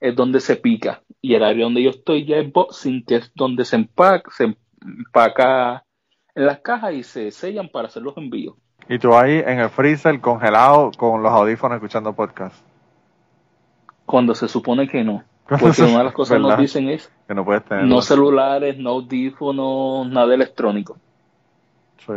es 0.00 0.16
donde 0.16 0.40
se 0.40 0.56
pica. 0.56 1.02
Y 1.20 1.34
el 1.34 1.44
área 1.44 1.64
donde 1.64 1.82
yo 1.82 1.90
estoy 1.90 2.26
ya 2.26 2.36
es 2.36 2.52
boxing, 2.52 3.04
que 3.04 3.16
es 3.16 3.32
donde 3.34 3.64
se 3.64 3.76
empaca, 3.76 4.30
se 4.36 4.54
empaca 4.80 5.84
en 6.34 6.46
las 6.46 6.60
cajas 6.60 6.92
y 6.94 7.02
se 7.02 7.30
sellan 7.30 7.68
para 7.68 7.88
hacer 7.88 8.02
los 8.02 8.16
envíos. 8.16 8.56
Y 8.88 8.98
tú 8.98 9.14
ahí 9.14 9.38
en 9.38 9.60
el 9.60 9.70
freezer 9.70 10.20
congelado 10.20 10.90
con 10.96 11.22
los 11.22 11.32
audífonos 11.32 11.76
escuchando 11.76 12.12
podcast. 12.12 12.64
Cuando 14.04 14.34
se 14.34 14.48
supone 14.48 14.88
que 14.88 15.04
no. 15.04 15.22
Porque 15.60 15.82
una 15.82 15.98
de 15.98 16.04
las 16.04 16.12
cosas 16.12 16.36
que 16.36 16.42
nos 16.42 16.58
dicen 16.58 16.88
es 16.88 17.10
Que 17.26 17.34
no 17.34 17.44
puedes 17.44 17.64
tener. 17.64 17.84
no 17.84 18.00
celulares, 18.02 18.78
no 18.78 18.90
audífonos, 18.90 20.08
nada 20.08 20.34
electrónico. 20.34 20.96
Sí. 22.06 22.14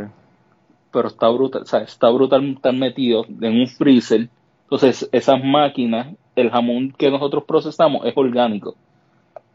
pero 0.92 1.10
está 1.10 1.28
brutal, 1.30 1.62
o 1.62 1.66
sea, 1.66 1.82
está 1.82 2.10
brutal 2.10 2.44
estar 2.56 2.74
metido 2.74 3.26
en 3.42 3.60
un 3.60 3.68
freezer. 3.68 4.30
Entonces, 4.64 5.08
esas 5.12 5.44
máquinas, 5.44 6.16
el 6.36 6.50
jamón 6.50 6.92
que 6.98 7.12
nosotros 7.12 7.44
procesamos 7.44 8.06
es 8.06 8.14
orgánico. 8.16 8.76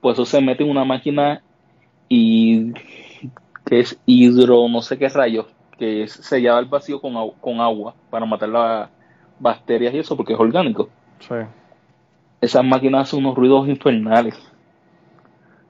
Pues 0.01 0.15
eso 0.15 0.25
se 0.25 0.41
mete 0.41 0.63
en 0.63 0.71
una 0.71 0.85
máquina 0.85 1.43
y 2.09 2.73
que 3.65 3.81
es 3.81 3.99
hidro, 4.07 4.69
no 4.69 4.83
sé 4.83 4.99
qué 4.99 5.09
rayos, 5.09 5.47
que 5.79 6.05
es 6.05 6.13
sellada 6.13 6.59
al 6.59 6.67
vacío 6.67 7.01
con, 7.01 7.15
con 7.41 7.61
agua 7.61 7.95
para 8.11 8.27
matar 8.27 8.49
las 8.51 8.91
bacterias 9.39 9.95
y 9.95 9.99
eso, 9.99 10.17
porque 10.17 10.35
es 10.35 10.39
orgánico. 10.41 10.89
Sí. 11.21 11.35
Esas 12.41 12.65
máquinas 12.65 13.09
hacen 13.09 13.21
unos 13.21 13.37
ruidos 13.37 13.69
infernales. 13.69 14.39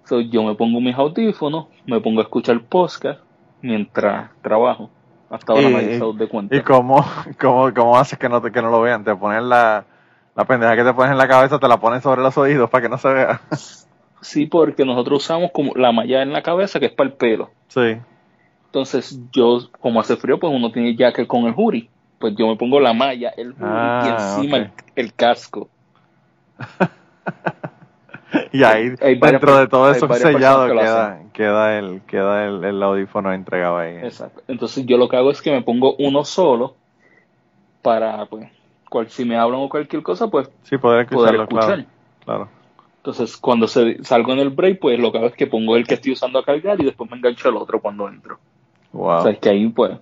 So, 0.05 0.21
yo 0.21 0.43
me 0.43 0.55
pongo 0.55 0.81
mis 0.81 0.97
audífonos, 0.97 1.67
me 1.87 2.01
pongo 2.01 2.21
a 2.21 2.25
escuchar 2.25 2.61
podcast 2.63 3.21
mientras 3.63 4.31
trabajo. 4.43 4.91
Hasta 5.29 5.53
ahora 5.53 5.69
ha 5.69 5.83
dado 5.83 6.13
de 6.13 6.29
cuenta. 6.29 6.57
¿Y 6.57 6.63
cómo, 6.63 7.05
cómo, 7.41 7.73
cómo 7.73 7.97
haces 7.97 8.19
que 8.19 8.29
no, 8.29 8.41
te, 8.41 8.51
que 8.51 8.61
no 8.63 8.71
lo 8.71 8.81
vean? 8.81 9.05
Te 9.05 9.15
pones 9.15 9.43
la, 9.43 9.85
la 10.35 10.45
pendeja 10.45 10.77
que 10.77 10.85
te 10.85 10.93
pones 10.93 11.13
en 11.13 11.19
la 11.19 11.29
cabeza, 11.29 11.59
te 11.59 11.69
la 11.69 11.79
pones 11.79 12.03
sobre 12.03 12.23
los 12.23 12.37
oídos 12.39 12.69
para 12.71 12.83
que 12.83 12.89
no 12.89 12.99
se 12.99 13.09
vea. 13.09 13.41
Sí, 14.21 14.47
porque 14.47 14.85
nosotros 14.85 15.23
usamos 15.23 15.51
como 15.53 15.73
la 15.75 15.93
malla 15.93 16.23
en 16.23 16.33
la 16.33 16.43
cabeza 16.43 16.79
que 16.81 16.87
es 16.87 16.93
para 16.93 17.11
el 17.11 17.17
pelo. 17.17 17.51
Sí. 17.69 17.97
Entonces, 18.67 19.21
yo, 19.33 19.61
como 19.81 20.01
hace 20.01 20.17
frío, 20.17 20.39
pues 20.39 20.53
uno 20.53 20.71
tiene 20.71 20.95
jacket 20.95 21.27
con 21.27 21.45
el 21.47 21.55
hoodie. 21.57 21.89
Pues 22.19 22.35
yo 22.37 22.47
me 22.47 22.57
pongo 22.57 22.79
la 22.81 22.93
malla, 22.93 23.33
el 23.37 23.53
hoodie 23.53 23.65
Ah, 23.65 24.03
y 24.05 24.09
encima 24.11 24.73
el 24.95 25.15
casco. 25.15 25.69
Y 28.53 28.63
ahí, 28.63 28.95
Hay 29.01 29.17
varias 29.17 29.41
dentro 29.41 29.57
de 29.57 29.69
todo 29.69 29.91
eso 29.91 30.09
sellado, 30.15 30.67
que 30.67 30.73
queda, 30.73 31.21
queda, 31.33 31.79
el, 31.79 32.01
queda 32.03 32.47
el, 32.47 32.65
el 32.65 32.83
audífono 32.83 33.33
entregado 33.33 33.79
ahí. 33.79 33.97
Exacto. 33.97 34.43
Entonces, 34.49 34.87
yo 34.87 34.97
lo 34.97 35.09
que 35.09 35.17
hago 35.17 35.31
es 35.31 35.43
que 35.43 35.51
me 35.51 35.63
pongo 35.63 35.97
uno 35.99 36.25
solo 36.25 36.75
para, 37.83 38.27
pues, 38.27 38.49
cual, 38.89 39.09
si 39.09 39.25
me 39.25 39.37
hablan 39.37 39.61
o 39.61 39.69
cualquier 39.69 40.03
cosa, 40.03 40.29
pues 40.29 40.51
Sí, 40.63 40.79
poder 40.79 41.03
escuchar. 41.03 41.47
claro. 41.49 41.85
Claro. 42.25 42.49
Entonces, 42.99 43.37
cuando 43.37 43.67
se, 43.67 44.03
salgo 44.05 44.33
en 44.33 44.41
el 44.41 44.51
break, 44.51 44.79
pues 44.79 44.99
lo 44.99 45.11
que 45.11 45.19
hago 45.19 45.29
es 45.29 45.35
que 45.35 45.47
pongo 45.47 45.77
el 45.77 45.87
que 45.87 45.95
estoy 45.95 46.13
usando 46.13 46.39
a 46.39 46.45
cargar 46.45 46.81
y 46.81 46.85
después 46.85 47.11
me 47.11 47.17
engancho 47.17 47.49
el 47.49 47.57
otro 47.57 47.81
cuando 47.81 48.09
entro. 48.09 48.39
Wow. 48.93 49.21
O 49.21 49.23
sea, 49.23 49.33
es 49.33 49.39
que 49.39 49.49
ahí, 49.49 49.67
pues, 49.69 49.93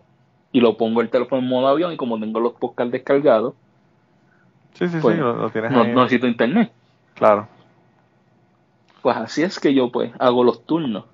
y 0.51 0.61
lo 0.61 0.77
pongo 0.77 1.01
el 1.01 1.09
teléfono 1.11 1.41
en 1.41 1.49
modo 1.49 1.69
avión 1.69 1.93
y 1.93 1.97
como 1.97 2.19
tengo 2.19 2.41
los 2.41 2.55
podcasts 2.55 2.91
descargados, 2.91 3.55
sí, 4.75 4.89
sí, 4.89 4.99
pues, 5.01 5.17
sí, 5.17 5.21
lo, 5.21 5.35
lo 5.35 5.51
tienes 5.51 5.73
no, 5.73 5.83
ahí. 5.83 5.93
no 5.93 6.03
necesito 6.03 6.27
internet. 6.27 6.73
Claro. 7.15 7.49
Pues 9.03 9.17
así 9.17 9.43
es 9.43 9.59
que 9.59 9.75
yo, 9.75 9.91
pues, 9.91 10.13
hago 10.19 10.45
los 10.45 10.65
turnos. 10.65 11.05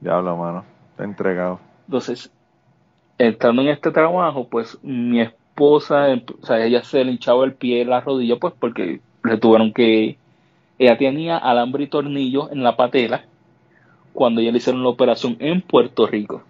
Diablo, 0.00 0.36
mano. 0.36 0.64
Está 0.90 1.04
entregado. 1.04 1.60
Entonces, 1.86 2.30
estando 3.18 3.62
en 3.62 3.68
este 3.68 3.90
trabajo, 3.90 4.48
pues, 4.48 4.78
mi 4.82 5.20
esposa, 5.20 6.06
o 6.42 6.46
sea, 6.46 6.64
ella 6.64 6.82
se 6.82 7.04
le 7.04 7.12
hinchaba 7.12 7.44
el 7.44 7.54
pie 7.54 7.80
y 7.80 7.84
la 7.84 8.00
rodilla, 8.00 8.36
pues, 8.36 8.54
porque 8.58 9.00
le 9.24 9.38
tuvieron 9.38 9.72
que... 9.72 10.18
Ella 10.78 10.98
tenía 10.98 11.38
alambre 11.38 11.84
y 11.84 11.86
tornillos 11.86 12.52
en 12.52 12.62
la 12.62 12.76
patela 12.76 13.24
cuando 14.12 14.40
ella 14.40 14.50
le 14.50 14.58
hicieron 14.58 14.82
la 14.82 14.88
operación 14.90 15.36
en 15.40 15.62
Puerto 15.62 16.06
Rico. 16.06 16.42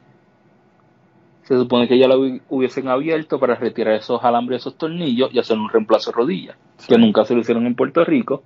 Se 1.46 1.56
supone 1.56 1.86
que 1.88 1.98
ya 1.98 2.08
la 2.08 2.16
hubi- 2.16 2.42
hubiesen 2.48 2.88
abierto 2.88 3.38
para 3.38 3.54
retirar 3.54 3.94
esos 3.94 4.22
alambres 4.24 4.62
esos 4.62 4.76
tornillos 4.76 5.30
y 5.32 5.38
hacer 5.38 5.56
un 5.58 5.68
reemplazo 5.68 6.10
de 6.10 6.16
rodilla, 6.16 6.56
Sí. 6.78 6.88
que 6.88 6.98
nunca 6.98 7.24
se 7.24 7.34
lo 7.34 7.40
hicieron 7.40 7.66
en 7.66 7.74
Puerto 7.74 8.04
Rico. 8.04 8.42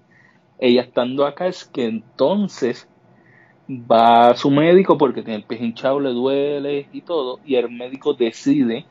Ella 0.59 0.83
estando 0.83 1.25
acá 1.27 1.47
es 1.47 1.65
que 1.65 1.87
entonces 1.87 2.87
va 3.71 4.29
a 4.31 4.37
su 4.37 4.51
médico 4.51 4.99
porque 4.99 5.23
tiene 5.23 5.37
el 5.39 5.45
pie 5.45 5.59
hinchado, 5.65 6.01
le 6.01 6.11
duele 6.11 6.89
y 6.93 7.01
todo, 7.03 7.39
y 7.45 7.55
el 7.55 7.71
médico 7.71 8.15
decide 8.15 8.85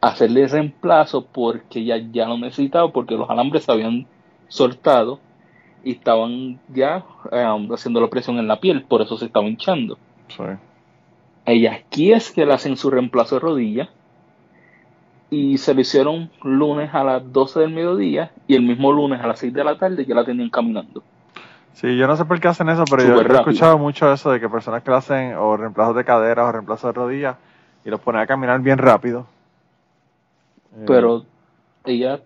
hacerle 0.00 0.48
reemplazo 0.48 1.24
porque 1.26 1.80
ella 1.80 1.96
ya 2.12 2.26
lo 2.26 2.36
necesitaba, 2.38 2.90
porque 2.92 3.14
los 3.14 3.30
alambres 3.30 3.64
se 3.64 3.72
habían 3.72 4.06
soltado 4.48 5.20
y 5.84 5.92
estaban 5.92 6.58
ya 6.74 7.04
eh, 7.30 7.44
haciendo 7.72 8.00
la 8.00 8.08
presión 8.08 8.38
en 8.38 8.48
la 8.48 8.58
piel, 8.60 8.82
por 8.84 9.00
eso 9.02 9.16
se 9.16 9.26
estaba 9.26 9.46
hinchando. 9.46 9.96
Sí. 10.28 10.42
Ella 11.46 11.74
aquí 11.74 12.12
es 12.12 12.30
que 12.30 12.46
le 12.46 12.54
hacen 12.54 12.76
su 12.76 12.90
reemplazo 12.90 13.36
de 13.36 13.40
rodilla 13.40 13.88
y 15.30 15.58
se 15.58 15.74
lo 15.74 15.80
hicieron 15.80 16.30
lunes 16.42 16.94
a 16.94 17.04
las 17.04 17.32
12 17.32 17.60
del 17.60 17.70
mediodía 17.70 18.30
y 18.46 18.54
el 18.54 18.62
mismo 18.62 18.92
lunes 18.92 19.20
a 19.20 19.26
las 19.26 19.40
6 19.40 19.52
de 19.52 19.64
la 19.64 19.76
tarde 19.76 20.04
ya 20.04 20.14
la 20.14 20.24
tenían 20.24 20.50
caminando. 20.50 21.02
Sí, 21.72 21.96
yo 21.96 22.06
no 22.06 22.16
sé 22.16 22.24
por 22.24 22.40
qué 22.40 22.48
hacen 22.48 22.68
eso, 22.68 22.84
pero 22.88 23.02
yo, 23.02 23.20
he 23.20 23.24
rápido. 23.24 23.40
escuchado 23.40 23.78
mucho 23.78 24.12
eso 24.12 24.30
de 24.30 24.38
que 24.38 24.48
personas 24.48 24.82
que 24.82 24.90
le 24.90 24.96
hacen 24.96 25.34
o 25.34 25.56
reemplazos 25.56 25.96
de 25.96 26.04
caderas 26.04 26.48
o 26.48 26.52
reemplazos 26.52 26.94
de 26.94 27.00
rodillas 27.00 27.36
y 27.84 27.90
los 27.90 28.00
ponen 28.00 28.22
a 28.22 28.26
caminar 28.26 28.60
bien 28.60 28.78
rápido. 28.78 29.26
Eh, 30.76 30.84
pero 30.86 31.24
ella 31.84 32.20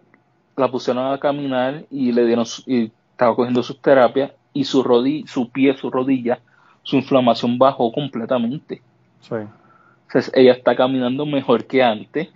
la 0.57 0.71
pusieron 0.71 1.13
a 1.13 1.19
caminar 1.19 1.85
y 1.91 2.13
le 2.13 2.27
dieron 2.27 2.45
y 2.67 2.93
estaba 3.11 3.35
cogiendo 3.35 3.63
sus 3.63 3.81
terapias 3.81 4.33
y 4.53 4.65
su 4.65 4.83
rodilla, 4.83 5.27
su 5.27 5.51
pie, 5.51 5.77
su 5.77 5.91
rodilla, 5.91 6.41
su 6.83 6.97
inflamación 6.97 7.59
bajó 7.59 7.91
completamente. 7.91 8.83
Sí. 9.21 9.35
Entonces 10.07 10.33
ella 10.35 10.53
está 10.53 10.75
caminando 10.75 11.27
mejor 11.27 11.67
que 11.67 11.83
antes. 11.83 12.29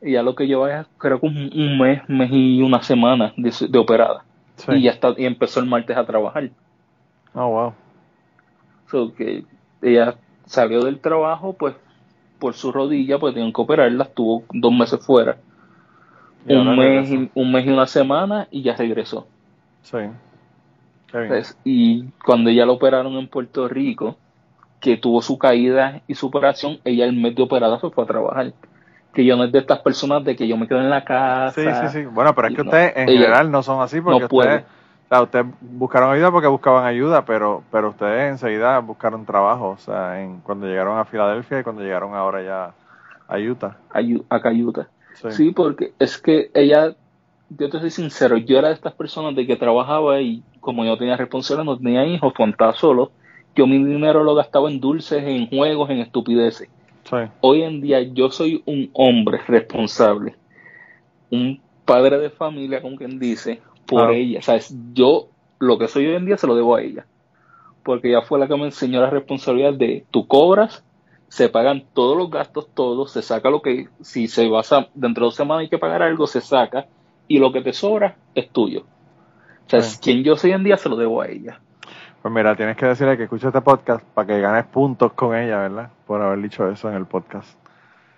Ella 0.00 0.22
lo 0.22 0.34
que 0.34 0.46
lleva 0.46 0.80
es 0.80 0.86
creo 0.98 1.20
que 1.20 1.26
un, 1.26 1.50
un 1.54 1.78
mes, 1.78 2.02
mes 2.08 2.30
y 2.32 2.62
una 2.62 2.82
semana 2.82 3.32
de, 3.36 3.52
de 3.68 3.78
operada. 3.78 4.24
Sí. 4.56 4.72
Y 4.72 4.82
ya 4.82 4.92
está, 4.92 5.14
y 5.16 5.26
empezó 5.26 5.60
el 5.60 5.66
martes 5.66 5.96
a 5.96 6.06
trabajar. 6.06 6.50
Oh, 7.34 7.48
wow. 7.48 7.74
So 8.90 9.14
que 9.14 9.44
ella 9.82 10.14
salió 10.46 10.82
del 10.84 11.00
trabajo 11.00 11.52
pues 11.52 11.74
por 12.38 12.54
su 12.54 12.72
rodilla, 12.72 13.18
pues 13.18 13.34
tenían 13.34 13.52
que 13.52 13.60
operarla, 13.60 14.04
estuvo 14.04 14.44
dos 14.52 14.72
meses 14.72 15.04
fuera. 15.04 15.38
Y 16.46 16.54
un 16.54 16.76
mes, 16.76 17.10
y, 17.10 17.30
un 17.34 17.52
mes 17.52 17.66
y 17.66 17.70
una 17.70 17.86
semana 17.86 18.46
y 18.50 18.62
ya 18.62 18.76
regresó. 18.76 19.26
Sí. 19.82 19.98
Pues, 21.10 21.58
y 21.64 22.04
cuando 22.24 22.50
ella 22.50 22.66
la 22.66 22.72
operaron 22.72 23.14
en 23.14 23.26
Puerto 23.26 23.68
Rico, 23.68 24.16
que 24.80 24.96
tuvo 24.96 25.22
su 25.22 25.38
caída 25.38 26.02
y 26.06 26.14
su 26.14 26.26
operación, 26.26 26.78
ella 26.84 27.04
el 27.06 27.16
mes 27.16 27.34
de 27.34 27.42
operada 27.42 27.80
se 27.80 27.90
fue 27.90 28.04
a 28.04 28.06
trabajar. 28.06 28.52
Que 29.14 29.24
yo 29.24 29.36
no 29.36 29.44
es 29.44 29.52
de 29.52 29.60
estas 29.60 29.80
personas 29.80 30.24
de 30.24 30.36
que 30.36 30.46
yo 30.46 30.56
me 30.56 30.68
quedo 30.68 30.80
en 30.80 30.90
la 30.90 31.04
casa. 31.04 31.52
Sí, 31.52 31.88
sí, 31.88 32.02
sí. 32.02 32.04
Bueno, 32.06 32.34
pero 32.34 32.48
es 32.48 32.54
que 32.54 32.62
No, 32.62 32.70
ustedes 32.70 32.92
en 32.96 33.08
general 33.08 33.50
no 33.50 33.62
son 33.62 33.80
así 33.80 34.00
porque 34.00 34.20
no 34.20 34.26
ustedes, 34.26 34.62
o 34.62 35.08
sea, 35.08 35.22
ustedes 35.22 35.46
buscaron 35.60 36.12
ayuda 36.12 36.30
porque 36.30 36.48
buscaban 36.48 36.84
ayuda, 36.84 37.24
pero 37.24 37.62
pero 37.70 37.90
ustedes 37.90 38.30
enseguida 38.32 38.78
buscaron 38.80 39.24
trabajo, 39.24 39.70
o 39.70 39.78
sea, 39.78 40.20
en 40.22 40.40
cuando 40.40 40.66
llegaron 40.66 40.98
a 40.98 41.04
Filadelfia 41.04 41.60
y 41.60 41.62
cuando 41.62 41.82
llegaron 41.82 42.14
ahora 42.14 42.42
ya 42.42 42.74
a 43.28 43.38
Utah. 43.38 43.76
a, 43.90 44.00
Yu- 44.00 44.24
a 44.28 44.40
Cayuta. 44.40 44.88
Sí. 45.14 45.30
Sí, 45.30 45.50
porque 45.52 45.92
es 45.98 46.18
que 46.18 46.50
ella, 46.54 46.94
yo 47.48 47.70
te 47.70 47.80
soy 47.80 47.90
sincero, 47.90 48.36
yo 48.36 48.58
era 48.58 48.68
de 48.68 48.74
estas 48.74 48.94
personas 48.94 49.34
de 49.34 49.46
que 49.46 49.56
trabajaba 49.56 50.20
y 50.20 50.42
como 50.60 50.84
yo 50.84 50.98
tenía 50.98 51.16
responsabilidad, 51.16 51.64
no 51.64 51.78
tenía 51.78 52.04
hijos, 52.04 52.32
cuando 52.36 52.52
estaba 52.54 52.74
solo, 52.74 53.12
yo 53.56 53.66
mi 53.66 53.82
dinero 53.82 54.22
lo 54.22 54.34
gastaba 54.34 54.70
en 54.70 54.80
dulces, 54.80 55.24
en 55.24 55.48
juegos, 55.48 55.90
en 55.90 55.98
estupideces. 55.98 56.68
Sí. 57.04 57.16
Hoy 57.40 57.62
en 57.62 57.80
día 57.80 58.02
yo 58.02 58.30
soy 58.30 58.62
un 58.66 58.90
hombre 58.92 59.40
responsable, 59.48 60.34
un 61.30 61.60
padre 61.84 62.18
de 62.18 62.30
familia, 62.30 62.82
como 62.82 62.96
quien 62.96 63.18
dice, 63.18 63.60
por 63.86 64.00
Claro. 64.00 64.12
ella. 64.12 64.42
¿Sabes? 64.42 64.76
Yo 64.92 65.28
lo 65.58 65.78
que 65.78 65.88
soy 65.88 66.06
hoy 66.06 66.16
en 66.16 66.26
día 66.26 66.36
se 66.36 66.46
lo 66.46 66.54
debo 66.54 66.76
a 66.76 66.82
ella. 66.82 67.06
Porque 67.84 68.08
ella 68.08 68.22
fue 68.22 68.38
la 68.40 68.48
que 68.48 68.56
me 68.56 68.64
enseñó 68.64 69.00
la 69.00 69.10
responsabilidad 69.10 69.74
de 69.74 70.04
tú 70.10 70.26
cobras, 70.26 70.84
se 71.28 71.48
pagan 71.48 71.84
todos 71.94 72.16
los 72.16 72.30
gastos, 72.30 72.68
todos, 72.74 73.12
se 73.12 73.22
saca 73.22 73.50
lo 73.50 73.62
que, 73.62 73.88
si 74.00 74.26
se 74.28 74.48
va 74.48 74.60
a, 74.60 74.88
dentro 74.94 75.22
de 75.24 75.26
dos 75.28 75.34
semanas 75.36 75.62
hay 75.62 75.68
que 75.68 75.78
pagar 75.78 76.02
algo, 76.02 76.26
se 76.26 76.40
saca, 76.40 76.86
y 77.28 77.38
lo 77.38 77.52
que 77.52 77.62
te 77.62 77.72
sobra 77.72 78.16
es 78.34 78.50
tuyo. 78.50 78.80
O 79.66 79.70
sea, 79.70 79.82
Sí. 79.82 79.98
quien 80.02 80.24
yo 80.24 80.36
soy 80.36 80.50
hoy 80.50 80.56
en 80.56 80.64
día 80.64 80.76
se 80.76 80.88
lo 80.88 80.96
debo 80.96 81.22
a 81.22 81.28
ella. 81.28 81.60
Pues 82.26 82.34
mira, 82.34 82.56
tienes 82.56 82.76
que 82.76 82.86
decirle 82.86 83.16
que 83.16 83.22
escuche 83.22 83.46
este 83.46 83.60
podcast 83.60 84.04
para 84.04 84.26
que 84.26 84.40
ganes 84.40 84.64
puntos 84.66 85.12
con 85.12 85.36
ella, 85.36 85.58
¿verdad? 85.58 85.90
Por 86.08 86.20
haber 86.20 86.42
dicho 86.42 86.68
eso 86.68 86.88
en 86.88 86.96
el 86.96 87.06
podcast. 87.06 87.56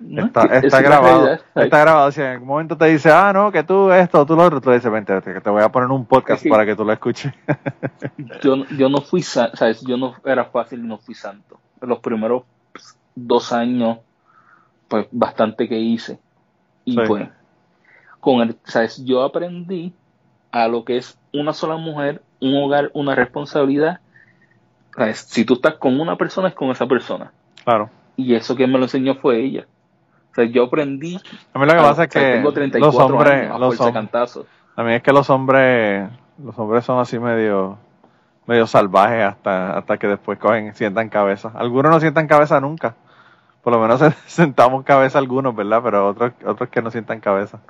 No, 0.00 0.24
Está, 0.24 0.44
es 0.44 0.48
que- 0.62 0.66
está 0.68 0.78
es 0.78 0.82
grabado. 0.82 1.24
realidad. 1.26 1.44
Está 1.54 1.78
grabado. 1.80 2.10
Si 2.12 2.22
en 2.22 2.26
algún 2.28 2.48
momento 2.48 2.74
te 2.78 2.86
dice, 2.86 3.10
ah, 3.12 3.30
no, 3.34 3.52
que 3.52 3.62
tú 3.64 3.92
esto, 3.92 4.24
tú 4.24 4.34
lo 4.34 4.44
otro, 4.44 4.62
tú 4.62 4.70
le 4.70 4.76
dices, 4.76 4.90
vente, 4.90 5.20
que 5.20 5.42
te 5.42 5.50
voy 5.50 5.62
a 5.62 5.68
poner 5.68 5.90
un 5.90 6.06
podcast 6.06 6.42
para 6.48 6.64
que 6.64 6.74
tú 6.74 6.86
lo 6.86 6.92
escuches. 6.94 7.34
yo, 8.42 8.64
yo 8.78 8.88
no 8.88 9.02
fui 9.02 9.20
santo, 9.20 9.58
¿sabes? 9.58 9.82
Yo 9.82 9.98
no 9.98 10.14
era 10.24 10.46
fácil 10.46 10.80
y 10.82 10.86
no 10.86 10.96
fui 10.96 11.14
santo. 11.14 11.60
Los 11.82 11.98
primeros 11.98 12.44
dos 13.14 13.52
años, 13.52 13.98
pues 14.88 15.06
bastante 15.10 15.68
que 15.68 15.78
hice. 15.78 16.18
Y 16.86 16.92
Sí. 16.94 17.00
pues, 17.06 17.28
con 18.20 18.40
el, 18.40 18.56
¿sabes? 18.64 19.04
Yo 19.04 19.22
aprendí 19.22 19.92
a 20.50 20.66
lo 20.66 20.82
que 20.86 20.96
es 20.96 21.18
una 21.34 21.52
sola 21.52 21.76
mujer, 21.76 22.22
un 22.40 22.56
hogar, 22.56 22.90
una 22.94 23.14
responsabilidad. 23.14 24.00
¿Sabes? 24.94 25.18
Si 25.28 25.44
tú 25.44 25.54
estás 25.54 25.74
con 25.74 26.00
una 26.00 26.16
persona, 26.16 26.48
es 26.48 26.54
con 26.54 26.70
esa 26.70 26.86
persona. 26.86 27.32
claro. 27.64 27.90
Y 28.16 28.34
eso 28.34 28.56
que 28.56 28.66
me 28.66 28.78
lo 28.78 28.84
enseñó 28.86 29.14
fue 29.14 29.40
ella. 29.44 29.66
O 30.32 30.34
sea, 30.34 30.44
yo 30.44 30.64
aprendí. 30.64 31.20
A 31.54 31.58
mí 31.60 31.66
lo 31.66 31.72
que 31.72 31.78
a- 31.78 31.82
pasa 31.82 32.02
es 32.04 32.08
que 32.10 32.18
tengo 32.18 32.52
34 32.52 33.00
los 33.00 33.10
hombres, 33.12 33.32
años, 33.32 33.54
a 33.54 33.58
los 33.58 33.80
hom- 33.80 34.46
a 34.74 34.82
mí 34.82 34.92
es 34.94 35.02
que 35.04 35.12
los 35.12 35.30
hombres, 35.30 36.08
los 36.42 36.58
hombres 36.58 36.84
son 36.84 36.98
así 36.98 37.16
medio, 37.20 37.78
medio 38.46 38.66
salvajes 38.66 39.22
hasta, 39.24 39.78
hasta 39.78 39.98
que 39.98 40.08
después 40.08 40.36
cogen, 40.40 40.74
sientan 40.74 41.08
cabeza. 41.10 41.52
Algunos 41.54 41.92
no 41.92 42.00
sientan 42.00 42.26
cabeza 42.26 42.60
nunca. 42.60 42.96
Por 43.62 43.72
lo 43.72 43.78
menos 43.80 44.00
sentamos 44.26 44.82
cabeza 44.84 45.18
algunos, 45.20 45.54
¿verdad? 45.54 45.80
Pero 45.84 46.08
otros, 46.08 46.32
otros 46.44 46.68
que 46.70 46.82
no 46.82 46.90
sientan 46.90 47.20
cabeza. 47.20 47.60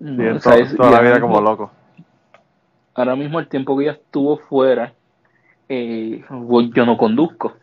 No, 0.00 0.40
toda 0.40 0.90
la 0.90 1.00
vida 1.02 1.14
mismo- 1.20 1.28
como 1.28 1.40
locos. 1.40 1.70
Ahora 2.94 3.16
mismo 3.16 3.40
el 3.40 3.48
tiempo 3.48 3.76
que 3.76 3.84
ella 3.84 3.92
estuvo 3.92 4.38
fuera, 4.38 4.94
eh, 5.68 6.24
pues, 6.28 6.70
yo 6.74 6.84
no 6.84 6.96
conduzco, 6.96 7.54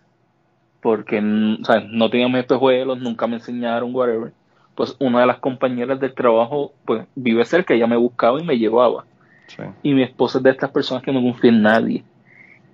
porque 0.82 1.22
mm, 1.22 1.62
o 1.62 1.66
sea, 1.66 1.82
no 1.82 2.10
tenía 2.10 2.28
mis 2.28 2.40
espejuelos, 2.40 3.00
nunca 3.00 3.28
me 3.28 3.36
enseñaron, 3.36 3.94
whatever. 3.94 4.34
Pues 4.76 4.96
una 5.00 5.22
de 5.22 5.28
las 5.28 5.40
compañeras 5.40 6.00
del 6.00 6.14
trabajo 6.14 6.74
pues 6.86 7.06
vive 7.14 7.44
cerca, 7.44 7.74
ella 7.74 7.88
me 7.88 7.98
buscaba 7.98 8.40
y 8.40 8.46
me 8.46 8.58
llevaba. 8.58 9.06
Sí. 9.48 9.64
Y 9.84 9.94
mi 9.94 10.04
esposa 10.04 10.38
es 10.38 10.44
de 10.44 10.52
estas 10.52 10.72
personas 10.72 11.04
que 11.04 11.12
no 11.12 11.22
confía 11.22 11.50
en 11.50 11.62
nadie. 11.62 12.04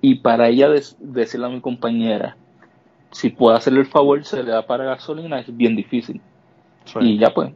Y 0.02 0.16
para 0.16 0.48
ella 0.50 0.70
decirle 1.00 1.48
a 1.48 1.50
mi 1.50 1.62
compañera, 1.62 2.38
si 3.10 3.30
puede 3.30 3.58
hacerle 3.58 3.80
el 3.80 3.88
favor, 3.88 4.24
se 4.24 4.44
le 4.44 4.52
da 4.52 4.68
para 4.68 4.84
gasolina, 4.86 5.40
es 5.40 5.58
bien 5.58 5.76
difícil. 5.76 6.22
Sí. 6.84 7.00
Y 7.02 7.18
ya 7.18 7.34
pues. 7.34 7.54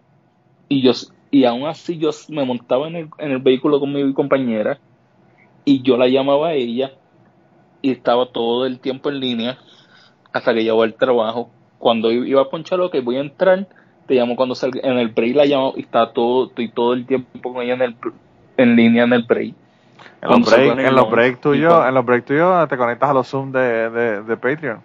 Y 0.67 0.81
yo 0.81 0.93
y 1.31 1.45
aún 1.45 1.67
así 1.67 1.97
yo 1.97 2.09
me 2.29 2.43
montaba 2.43 2.87
en 2.87 2.95
el, 2.95 3.09
en 3.19 3.31
el 3.31 3.39
vehículo 3.39 3.79
con 3.79 3.93
mi 3.93 4.13
compañera 4.13 4.79
y 5.69 5.81
yo 5.83 5.97
la 5.97 6.07
llamaba 6.07 6.47
a 6.49 6.53
ella 6.53 6.91
y 7.83 7.91
estaba 7.91 8.31
todo 8.31 8.65
el 8.65 8.79
tiempo 8.79 9.09
en 9.09 9.19
línea 9.19 9.57
hasta 10.33 10.53
que 10.53 10.63
llegó 10.63 10.81
al 10.81 10.95
trabajo. 10.95 11.51
Cuando 11.77 12.11
iba 12.11 12.41
a 12.41 12.49
ponchar 12.49 12.79
que 12.91 13.01
voy 13.01 13.17
a 13.17 13.21
entrar, 13.21 13.67
te 14.07 14.15
llamo 14.15 14.35
cuando 14.35 14.55
salga. 14.55 14.79
En 14.83 14.97
el 14.97 15.09
break 15.09 15.35
la 15.35 15.45
llamo 15.45 15.73
y 15.77 15.81
está 15.81 16.11
todo, 16.11 16.47
estoy 16.47 16.69
todo 16.71 16.93
el 16.93 17.05
tiempo 17.05 17.53
con 17.53 17.61
ella 17.61 17.75
en, 17.75 17.81
el, 17.83 17.95
en 18.57 18.75
línea 18.75 19.03
en 19.03 19.13
el 19.13 19.23
break. 19.23 19.53
En 19.53 19.55
los 20.21 20.29
Cuando 20.29 20.49
se 20.49 20.55
break, 20.55 20.69
pone 20.71 20.87
en 20.87 20.95
los 20.95 21.11
break 21.11 21.39
tuyos, 21.39 21.85
en 21.87 21.93
los 21.93 22.05
break 22.05 22.25
tuyos 22.25 22.67
te 22.67 22.75
conectas 22.77 23.09
a 23.11 23.13
los 23.13 23.27
Zoom 23.27 23.51
de, 23.51 23.89
de, 23.91 24.23
de 24.23 24.37
Patreon. 24.37 24.81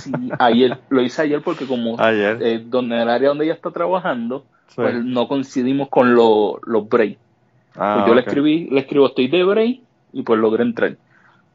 Sí, 0.00 0.12
ayer, 0.38 0.78
lo 0.88 1.00
hice 1.02 1.22
ayer 1.22 1.40
porque 1.42 1.66
como 1.66 1.98
Ayer. 2.00 2.38
eh, 2.42 2.62
donde 2.64 3.00
el 3.00 3.08
área 3.08 3.28
donde 3.28 3.44
ella 3.44 3.54
está 3.54 3.70
trabajando, 3.70 4.44
Sí. 4.68 4.76
pues 4.76 5.04
no 5.04 5.28
coincidimos 5.28 5.88
con 5.88 6.14
lo- 6.14 6.58
los 6.64 6.88
breaks. 6.88 7.18
Ah, 7.76 7.96
Pues 7.96 8.06
yo 8.08 8.14
le 8.14 8.20
escribí, 8.20 8.68
le 8.70 8.80
escribo 8.80 9.06
estoy 9.06 9.28
de 9.28 9.44
break 9.44 9.80
y 10.12 10.22
pues 10.22 10.38
logré 10.38 10.62
entrar. 10.62 10.96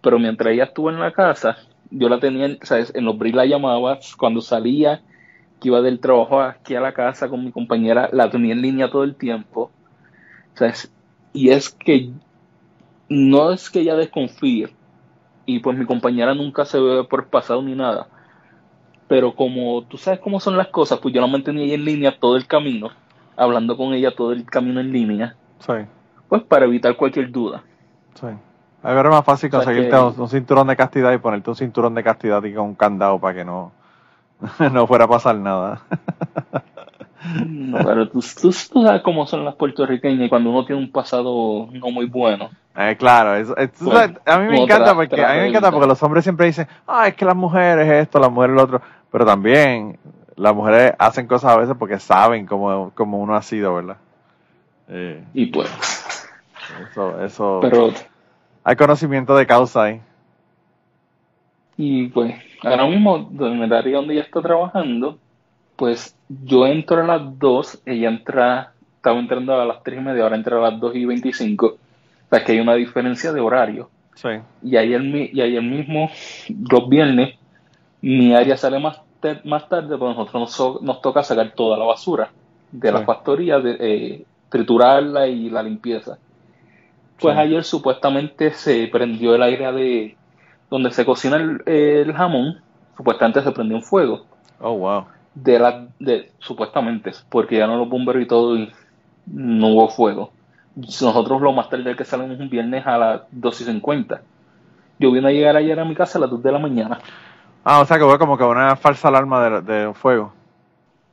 Pero 0.01 0.19
mientras 0.19 0.53
ella 0.53 0.65
estuvo 0.65 0.89
en 0.89 0.99
la 0.99 1.11
casa, 1.11 1.57
yo 1.91 2.09
la 2.09 2.19
tenía, 2.19 2.57
¿sabes? 2.61 2.93
En 2.95 3.05
los 3.05 3.17
breaks 3.17 3.35
la 3.35 3.45
llamaba, 3.45 3.99
cuando 4.17 4.41
salía, 4.41 5.01
que 5.59 5.69
iba 5.69 5.81
del 5.81 5.99
trabajo 5.99 6.41
aquí 6.41 6.75
a 6.75 6.81
la 6.81 6.93
casa 6.93 7.29
con 7.29 7.43
mi 7.43 7.51
compañera, 7.51 8.09
la 8.11 8.29
tenía 8.29 8.53
en 8.53 8.61
línea 8.61 8.89
todo 8.89 9.03
el 9.03 9.15
tiempo. 9.15 9.71
¿Sabes? 10.53 10.91
Y 11.33 11.49
es 11.49 11.69
que 11.69 12.09
no 13.09 13.51
es 13.51 13.69
que 13.69 13.81
ella 13.81 13.95
desconfíe, 13.95 14.69
y 15.45 15.59
pues 15.59 15.77
mi 15.77 15.85
compañera 15.85 16.33
nunca 16.33 16.65
se 16.65 16.79
ve 16.79 17.03
por 17.03 17.27
pasado 17.27 17.61
ni 17.61 17.75
nada. 17.75 18.07
Pero 19.07 19.33
como 19.33 19.83
tú 19.83 19.97
sabes 19.97 20.19
cómo 20.19 20.39
son 20.39 20.57
las 20.57 20.67
cosas, 20.67 20.99
pues 20.99 21.13
yo 21.13 21.21
la 21.21 21.27
mantenía 21.27 21.63
ahí 21.63 21.73
en 21.73 21.85
línea 21.85 22.19
todo 22.19 22.35
el 22.35 22.45
camino, 22.45 22.89
hablando 23.37 23.77
con 23.77 23.93
ella 23.93 24.13
todo 24.13 24.33
el 24.33 24.45
camino 24.45 24.81
en 24.81 24.91
línea 24.91 25.35
Sí, 25.59 25.73
pues 26.29 26.43
para 26.43 26.65
evitar 26.65 26.95
cualquier 26.95 27.31
duda. 27.31 27.63
sí. 28.15 28.27
A 28.83 28.93
ver, 28.93 29.05
es 29.07 29.11
más 29.11 29.25
fácil 29.25 29.49
O 29.49 29.51
sea 29.51 29.59
conseguirte 29.65 29.89
que- 29.89 30.01
un, 30.01 30.21
un 30.21 30.29
cinturón 30.29 30.67
de 30.67 30.75
castidad 30.75 31.11
y 31.11 31.17
ponerte 31.17 31.49
un 31.49 31.55
cinturón 31.55 31.95
de 31.95 32.03
castidad 32.03 32.41
y 32.43 32.53
con 32.53 32.65
un 32.67 32.75
candado 32.75 33.19
para 33.19 33.33
que 33.33 33.43
no, 33.43 33.71
no 34.71 34.87
fuera 34.87 35.05
a 35.05 35.07
pasar 35.07 35.35
nada. 35.35 35.81
No, 37.45 37.79
pero 37.83 38.07
tú, 38.07 38.19
tú- 38.39 38.53
tú 38.71 38.83
sabes 38.83 39.01
cómo 39.01 39.25
son 39.25 39.43
las 39.43 39.55
puertorriqueñas 39.55 40.29
cuando 40.29 40.51
uno 40.51 40.63
tiene 40.65 40.81
un 40.81 40.91
pasado 40.91 41.67
no 41.71 41.89
muy 41.91 42.05
bueno. 42.05 42.49
Eh, 42.75 42.95
claro, 42.97 43.43
sabes, 43.73 44.11
a 44.25 44.37
mí 44.37 44.45
me 44.47 44.61
encanta 44.63 44.93
porque 44.93 45.21
a 45.25 45.33
mí 45.33 45.39
me 45.39 45.47
encanta 45.47 45.71
porque 45.71 45.87
los 45.87 46.01
hombres 46.03 46.23
siempre 46.23 46.45
dicen, 46.45 46.67
ah, 46.85 47.07
es 47.07 47.15
que 47.15 47.25
las 47.25 47.35
mujeres 47.35 47.89
esto, 47.91 48.19
las 48.19 48.31
mujeres 48.31 48.55
lo 48.55 48.63
otro, 48.63 48.81
pero 49.11 49.25
también 49.25 49.97
las 50.35 50.55
mujeres 50.55 50.93
hacen 50.99 51.25
cosas 51.25 51.51
a 51.53 51.57
veces 51.57 51.75
porque 51.77 51.99
saben 51.99 52.45
cómo, 52.45 52.91
cómo 52.93 53.17
uno 53.17 53.35
ha 53.35 53.41
sido, 53.41 53.73
¿verdad? 53.73 53.97
Eh, 54.89 55.23
Y 55.33 55.47
pues, 55.47 55.67
eso, 56.91 57.23
eso, 57.23 57.59
pero, 57.61 57.89
hay 58.63 58.75
conocimiento 58.75 59.35
de 59.35 59.45
causa 59.47 59.83
ahí. 59.83 60.01
y 61.77 62.07
pues, 62.07 62.33
ahora 62.63 62.87
mismo, 62.87 63.29
en 63.39 63.61
el 63.63 63.73
área 63.73 63.97
donde 63.97 64.15
ella 64.15 64.23
está 64.23 64.41
trabajando, 64.41 65.17
pues 65.75 66.15
yo 66.27 66.65
entro 66.65 67.01
a 67.01 67.05
las 67.05 67.37
2, 67.39 67.81
ella 67.85 68.09
entra, 68.09 68.73
estaba 68.95 69.19
entrando 69.19 69.53
a 69.59 69.65
las 69.65 69.83
3 69.83 69.99
y 69.99 70.01
media, 70.03 70.23
ahora 70.23 70.35
entra 70.35 70.57
a 70.57 70.71
las 70.71 70.79
2 70.79 70.95
y 70.95 71.05
25. 71.05 71.65
O 71.67 71.77
sea 72.29 72.43
que 72.43 72.53
hay 72.53 72.59
una 72.59 72.73
diferencia 72.73 73.31
de 73.31 73.39
horario. 73.41 73.89
Sí, 74.15 74.29
Y 74.63 74.75
ayer, 74.75 75.01
y 75.03 75.39
ayer 75.39 75.61
mismo, 75.61 76.09
los 76.69 76.89
viernes, 76.89 77.35
mi 78.01 78.33
área 78.33 78.57
sale 78.57 78.79
más, 78.79 78.99
más 79.43 79.69
tarde, 79.69 79.97
porque 79.97 80.17
nosotros 80.17 80.41
nos, 80.41 80.51
so- 80.51 80.79
nos 80.81 80.99
toca 81.01 81.21
sacar 81.21 81.51
toda 81.51 81.77
la 81.77 81.85
basura 81.85 82.31
de 82.71 82.91
la 82.91 82.99
Sí. 82.99 83.05
factoría, 83.05 83.59
de, 83.59 83.77
eh, 83.79 84.25
triturarla 84.49 85.27
y 85.27 85.49
la 85.51 85.61
limpieza. 85.61 86.17
Pues 87.19 87.35
Sí. 87.35 87.41
ayer 87.41 87.63
supuestamente 87.63 88.51
se 88.51 88.87
prendió 88.91 89.33
el 89.35 89.41
aire 89.43 89.71
de 89.71 90.17
donde 90.69 90.91
se 90.91 91.05
cocina 91.05 91.37
el, 91.37 91.61
el 91.65 92.13
jamón, 92.13 92.61
supuestamente 92.95 93.41
se 93.41 93.51
prendió 93.51 93.77
un 93.77 93.83
fuego. 93.83 94.25
oh, 94.59 94.73
wow. 94.77 95.05
De 95.35 95.59
la, 95.59 95.85
de, 95.99 96.31
supuestamente, 96.39 97.11
porque 97.29 97.57
ya 97.57 97.67
no 97.67 97.77
los 97.77 97.87
bomberos 97.89 98.23
y 98.23 98.25
todo, 98.27 98.55
y 98.57 98.71
no 99.27 99.67
hubo 99.67 99.87
fuego. 99.89 100.31
Nosotros 100.75 101.41
lo 101.41 101.53
más 101.53 101.69
tarde 101.69 101.95
que 101.95 102.03
salimos 102.05 102.39
un 102.39 102.49
viernes 102.49 102.85
a 102.87 102.97
las 102.97 103.21
2 103.31 103.61
y 103.61 103.63
50. 103.65 104.21
Yo 104.99 105.11
vine 105.11 105.27
a 105.27 105.31
llegar 105.31 105.55
ayer 105.55 105.79
a 105.79 105.85
mi 105.85 105.93
casa 105.95 106.17
a 106.17 106.21
las 106.21 106.29
2 106.31 106.41
de 106.41 106.51
la 106.51 106.59
mañana 106.59 106.99
Ah, 107.63 107.81
o 107.81 107.85
sea 107.85 107.97
que 107.99 108.03
fue 108.05 108.17
como 108.17 108.37
que 108.37 108.43
una 108.43 108.75
falsa 108.77 109.09
alarma 109.09 109.61
de, 109.61 109.61
de 109.61 109.93
fuego. 109.93 110.33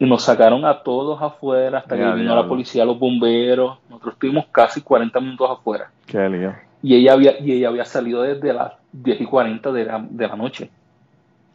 Y 0.04 0.08
nos 0.08 0.22
sacaron 0.22 0.64
a 0.64 0.82
todos 0.82 1.20
afuera 1.22 1.78
hasta 1.78 1.96
que 1.96 2.04
vino 2.12 2.34
la 2.34 2.46
policía, 2.46 2.84
los 2.84 2.98
bomberos. 2.98 3.78
Nosotros 3.88 4.14
estuvimos 4.14 4.46
casi 4.52 4.82
40 4.82 5.18
minutos 5.20 5.50
afuera. 5.50 5.90
Qué 6.06 6.28
lío. 6.28 6.54
Y 6.82 6.94
ella 6.96 7.14
había, 7.14 7.40
y 7.40 7.52
ella 7.52 7.68
había 7.68 7.84
salido 7.84 8.22
desde 8.22 8.52
las 8.52 8.72
10 8.92 9.22
y 9.22 9.24
40 9.24 9.72
de 9.72 9.84
la, 9.84 10.06
de 10.08 10.28
la 10.28 10.36
noche. 10.36 10.70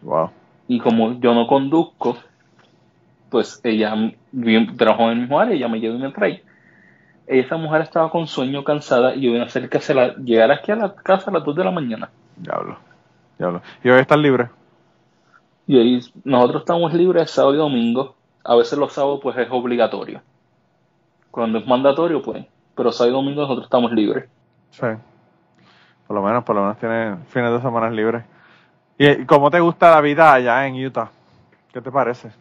Wow. 0.01 0.31
Y 0.67 0.79
como 0.79 1.19
yo 1.19 1.33
no 1.33 1.47
conduzco, 1.47 2.17
pues 3.29 3.61
ella 3.63 3.93
trabajó 4.77 5.03
en 5.03 5.09
el 5.09 5.19
mismo 5.19 5.39
área, 5.39 5.55
ella 5.55 5.67
me 5.67 5.79
lleva 5.79 5.95
y 5.95 5.99
me 5.99 6.11
trae. 6.11 6.43
Esa 7.27 7.57
mujer 7.57 7.81
estaba 7.81 8.09
con 8.09 8.25
sueño, 8.25 8.63
cansada, 8.63 9.13
y 9.13 9.21
yo 9.21 9.31
vine 9.31 9.43
a 9.43 9.45
hacer 9.47 9.69
que 9.69 9.79
se 9.79 9.93
la 9.93 10.15
llegara 10.15 10.55
aquí 10.55 10.71
a 10.71 10.75
la 10.75 10.95
casa 10.95 11.29
a 11.29 11.33
las 11.33 11.43
2 11.43 11.55
de 11.55 11.63
la 11.63 11.71
mañana. 11.71 12.09
Diablo. 12.35 12.77
Diablo. 13.37 13.61
Y 13.83 13.89
hoy 13.89 13.99
estás 13.99 14.17
libre. 14.17 14.49
Y 15.67 15.99
nosotros 16.23 16.61
estamos 16.61 16.91
libres 16.95 17.29
sábado 17.29 17.53
y 17.53 17.57
domingo. 17.57 18.15
A 18.43 18.55
veces 18.55 18.77
los 18.77 18.93
sábados 18.93 19.19
pues 19.21 19.37
es 19.37 19.47
obligatorio. 19.51 20.21
Cuando 21.31 21.59
es 21.59 21.67
mandatorio 21.67 22.21
pues, 22.21 22.45
pero 22.75 22.91
sábado 22.91 23.11
y 23.11 23.13
domingo 23.13 23.41
nosotros 23.41 23.65
estamos 23.65 23.91
libres. 23.91 24.29
Sí. 24.71 24.87
Por 26.07 26.15
lo 26.15 26.23
menos, 26.23 26.43
por 26.43 26.55
lo 26.55 26.61
menos 26.61 26.77
tienes 26.77 27.19
fines 27.27 27.51
de 27.51 27.61
semana 27.61 27.89
libres. 27.89 28.23
¿Y 28.97 29.07
y 29.07 29.25
cómo 29.25 29.51
te 29.51 29.59
gusta 29.59 29.91
la 29.91 30.01
vida 30.01 30.33
allá 30.33 30.65
en 30.65 30.83
Utah? 30.83 31.11
¿Qué 31.71 31.81
te 31.81 31.91
parece? 31.91 32.31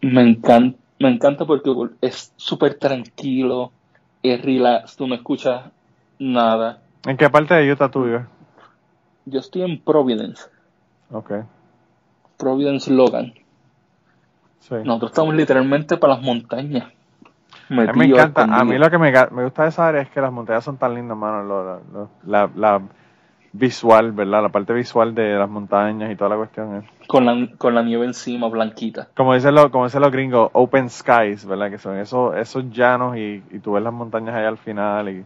Me 0.00 0.22
encanta, 0.22 0.78
me 0.98 1.08
encanta 1.08 1.44
porque 1.46 1.72
es 2.00 2.32
súper 2.36 2.74
tranquilo, 2.78 3.70
es 4.22 4.42
relax, 4.42 4.96
tú 4.96 5.06
no 5.06 5.14
escuchas 5.14 5.70
nada. 6.18 6.82
¿En 7.06 7.16
qué 7.16 7.30
parte 7.30 7.54
de 7.54 7.72
Utah 7.72 7.90
tú 7.90 8.04
vives? 8.04 8.22
Yo 9.26 9.40
estoy 9.40 9.62
en 9.62 9.80
Providence, 9.80 10.42
Ok. 11.10 11.32
Providence 12.36 12.90
Logan. 12.90 13.32
Sí. 14.68 14.74
Nosotros 14.84 15.10
estamos 15.10 15.34
literalmente 15.34 15.96
para 15.98 16.14
las 16.14 16.22
montañas. 16.22 16.84
A 17.70 17.74
mí 17.74 17.86
me 17.96 18.04
encanta, 18.06 18.42
a 18.44 18.64
mí 18.64 18.78
lo 18.78 18.90
que 18.90 18.98
me, 18.98 19.12
me 19.30 19.44
gusta 19.44 19.62
de 19.64 19.68
esa 19.68 19.88
área 19.88 20.02
es 20.02 20.08
que 20.10 20.20
las 20.20 20.32
montañas 20.32 20.64
son 20.64 20.76
tan 20.78 20.94
lindas, 20.94 21.16
mano. 21.16 21.42
Lo- 21.42 21.64
lo- 21.64 21.80
lo- 21.92 22.08
la, 22.26 22.48
la, 22.54 22.80
visual, 23.52 24.12
¿verdad? 24.12 24.42
La 24.42 24.48
parte 24.48 24.72
visual 24.72 25.14
de 25.14 25.34
las 25.38 25.48
montañas 25.48 26.10
y 26.10 26.16
toda 26.16 26.30
la 26.30 26.36
cuestión 26.36 26.76
es 26.76 27.06
Con 27.06 27.24
la, 27.24 27.48
con 27.56 27.74
la 27.74 27.82
nieve 27.82 28.04
encima, 28.04 28.48
blanquita. 28.48 29.08
como 29.16 29.32
dicen 29.34 29.54
los, 29.54 29.68
como 29.70 29.84
dicen 29.84 30.00
los 30.02 30.10
gringos, 30.10 30.50
open 30.54 30.90
skies, 30.90 31.46
¿verdad? 31.46 31.70
Que 31.70 31.78
son 31.78 31.96
esos, 31.98 32.34
esos 32.36 32.68
llanos 32.70 33.16
y, 33.16 33.42
y 33.52 33.58
tú 33.60 33.72
ves 33.74 33.82
las 33.84 33.92
montañas 33.92 34.34
allá 34.34 34.48
al 34.48 34.58
final 34.58 35.08
y 35.08 35.24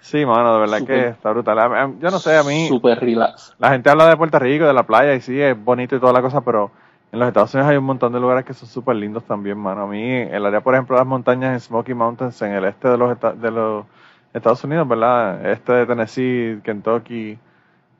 sí, 0.00 0.26
mano, 0.26 0.54
de 0.54 0.60
verdad 0.60 0.78
Súper. 0.78 1.00
que 1.02 1.08
está 1.10 1.30
brutal. 1.30 1.94
Yo 2.00 2.10
no 2.10 2.18
sé, 2.18 2.36
a 2.36 2.42
mí 2.42 2.66
Super 2.68 2.98
relax. 2.98 3.54
la 3.60 3.70
gente 3.70 3.88
habla 3.88 4.06
de 4.08 4.16
Puerto 4.16 4.38
Rico, 4.40 4.66
de 4.66 4.74
la 4.74 4.82
playa 4.84 5.14
y 5.14 5.20
sí, 5.20 5.40
es 5.40 5.56
bonito 5.64 5.94
y 5.94 6.00
toda 6.00 6.12
la 6.12 6.20
cosa, 6.22 6.40
pero 6.40 6.72
en 7.12 7.18
los 7.18 7.28
Estados 7.28 7.54
Unidos 7.54 7.70
hay 7.70 7.76
un 7.76 7.84
montón 7.84 8.12
de 8.12 8.20
lugares 8.20 8.44
que 8.44 8.54
son 8.54 8.68
súper 8.68 8.96
lindos 8.96 9.24
también, 9.24 9.58
mano. 9.58 9.82
A 9.82 9.86
mí, 9.86 10.02
el 10.02 10.46
área, 10.46 10.62
por 10.62 10.74
ejemplo, 10.74 10.96
las 10.96 11.06
montañas 11.06 11.52
en 11.54 11.60
Smoky 11.60 11.94
Mountains, 11.94 12.40
en 12.42 12.52
el 12.52 12.64
este 12.64 12.88
de 12.88 12.96
los, 12.98 13.12
esta- 13.12 13.34
de 13.34 13.50
los 13.50 13.86
Estados 14.32 14.64
Unidos, 14.64 14.88
¿verdad? 14.88 15.46
Este 15.50 15.72
de 15.72 15.86
Tennessee, 15.86 16.60
Kentucky, 16.64 17.38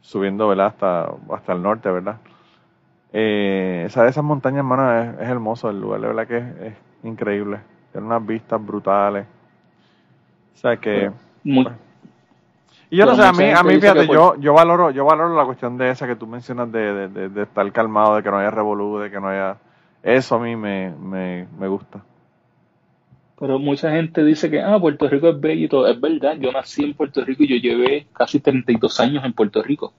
subiendo, 0.01 0.49
¿verdad? 0.49 0.67
Hasta, 0.69 1.13
hasta 1.35 1.53
el 1.53 1.63
norte, 1.63 1.91
¿verdad? 1.91 2.17
Eh, 3.13 3.85
esa, 3.87 4.07
esas 4.09 4.25
montañas, 4.25 4.65
mano, 4.65 4.93
es, 4.99 5.15
es 5.21 5.29
hermoso 5.29 5.71
el 5.71 5.81
lugar, 5.81 6.01
de 6.01 6.07
verdad 6.09 6.27
que 6.27 6.39
es, 6.39 6.45
es 6.73 6.75
increíble. 7.05 7.61
Tiene 7.93 8.07
unas 8.07 8.27
vistas 8.27 8.65
brutales. 8.65 9.27
O 10.55 10.57
sea 10.59 10.77
que... 10.77 11.11
Muy, 11.45 11.67
Y 12.93 12.97
yo 12.99 13.07
no 13.07 13.15
sé, 13.17 13.23
a 13.23 13.33
mí, 13.33 13.45
a 13.45 13.63
mí 13.63 13.75
fíjate, 13.81 14.01
que 14.01 14.07
por- 14.07 14.15
yo, 14.15 14.35
yo 14.39 14.53
valoro, 14.53 14.91
yo 14.91 15.05
valoro 15.07 15.35
la 15.35 15.45
cuestión 15.47 15.79
de 15.79 15.89
esa 15.91 16.07
que 16.07 16.15
tú 16.17 16.27
mencionas 16.27 16.71
de, 16.71 16.93
de, 16.93 17.09
de- 17.09 17.29
de 17.31 17.43
estar 17.45 17.71
calmado, 17.73 18.17
de 18.17 18.23
que 18.23 18.31
no 18.31 18.37
haya 18.39 18.51
revolú, 18.51 18.99
de 18.99 19.11
que 19.11 19.19
no 19.19 19.29
haya, 19.29 19.57
eso 20.03 20.35
a 20.35 20.39
mí 20.41 20.57
me, 20.57 20.91
me, 20.91 21.47
me 21.59 21.69
gusta. 21.69 22.01
Pero 23.41 23.59
mucha 23.59 23.91
gente 23.91 24.23
dice 24.23 24.51
que, 24.51 24.61
ah, 24.61 24.79
Puerto 24.79 25.09
Rico 25.09 25.29
es 25.31 25.41
bello 25.41 25.65
y 25.65 25.69
todo. 25.69 25.87
Es 25.89 25.99
verdad, 26.01 26.37
yo 26.39 26.53
nací 26.53 26.85
en 26.85 26.95
Puerto 26.95 27.25
Rico 27.25 27.43
y 27.45 27.49
yo 27.49 27.57
llevé 27.57 28.07
casi 28.13 28.39
32 28.41 29.01
años 29.01 29.25
en 29.25 29.33
Puerto 29.33 29.63
Rico. 29.63 29.93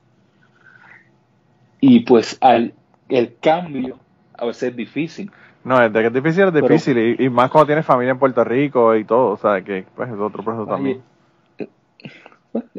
Y 1.82 2.02
pues 2.02 2.38
al, 2.41 2.74
el 3.10 3.36
cambio 3.41 3.98
a 4.38 4.45
veces 4.45 4.70
es 4.70 4.76
difícil. 4.76 5.32
No, 5.64 5.82
es 5.82 5.91
de 5.91 5.99
que 6.02 6.07
es 6.07 6.14
difícil, 6.14 6.44
es 6.44 6.52
Pero- 6.52 6.68
difícil, 6.68 6.98
y, 7.20 7.26
y 7.26 7.30
más 7.30 7.49
cuando 7.49 7.68
tienes 7.68 7.86
familia 7.86 8.11
en 8.11 8.20
Puerto 8.20 8.44
Rico 8.44 8.95
y 8.95 9.03
todo, 9.03 9.32
o 9.32 9.38
sea, 9.38 9.61
que 9.61 9.84
pues 9.95 10.10
es 10.10 10.15
otro 10.20 10.44
proceso 10.44 10.65
también. 10.68 11.02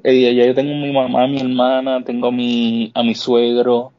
Eh, 0.04 0.34
ya 0.34 0.44
yo 0.46 0.54
tengo 0.54 0.72
mi 0.74 0.92
mamá, 0.92 1.26
mi 1.26 1.40
hermana, 1.40 2.02
tengo 2.04 2.30
mi, 2.30 2.92
a 2.94 3.02
mi 3.02 3.14
suegro, 3.14 3.92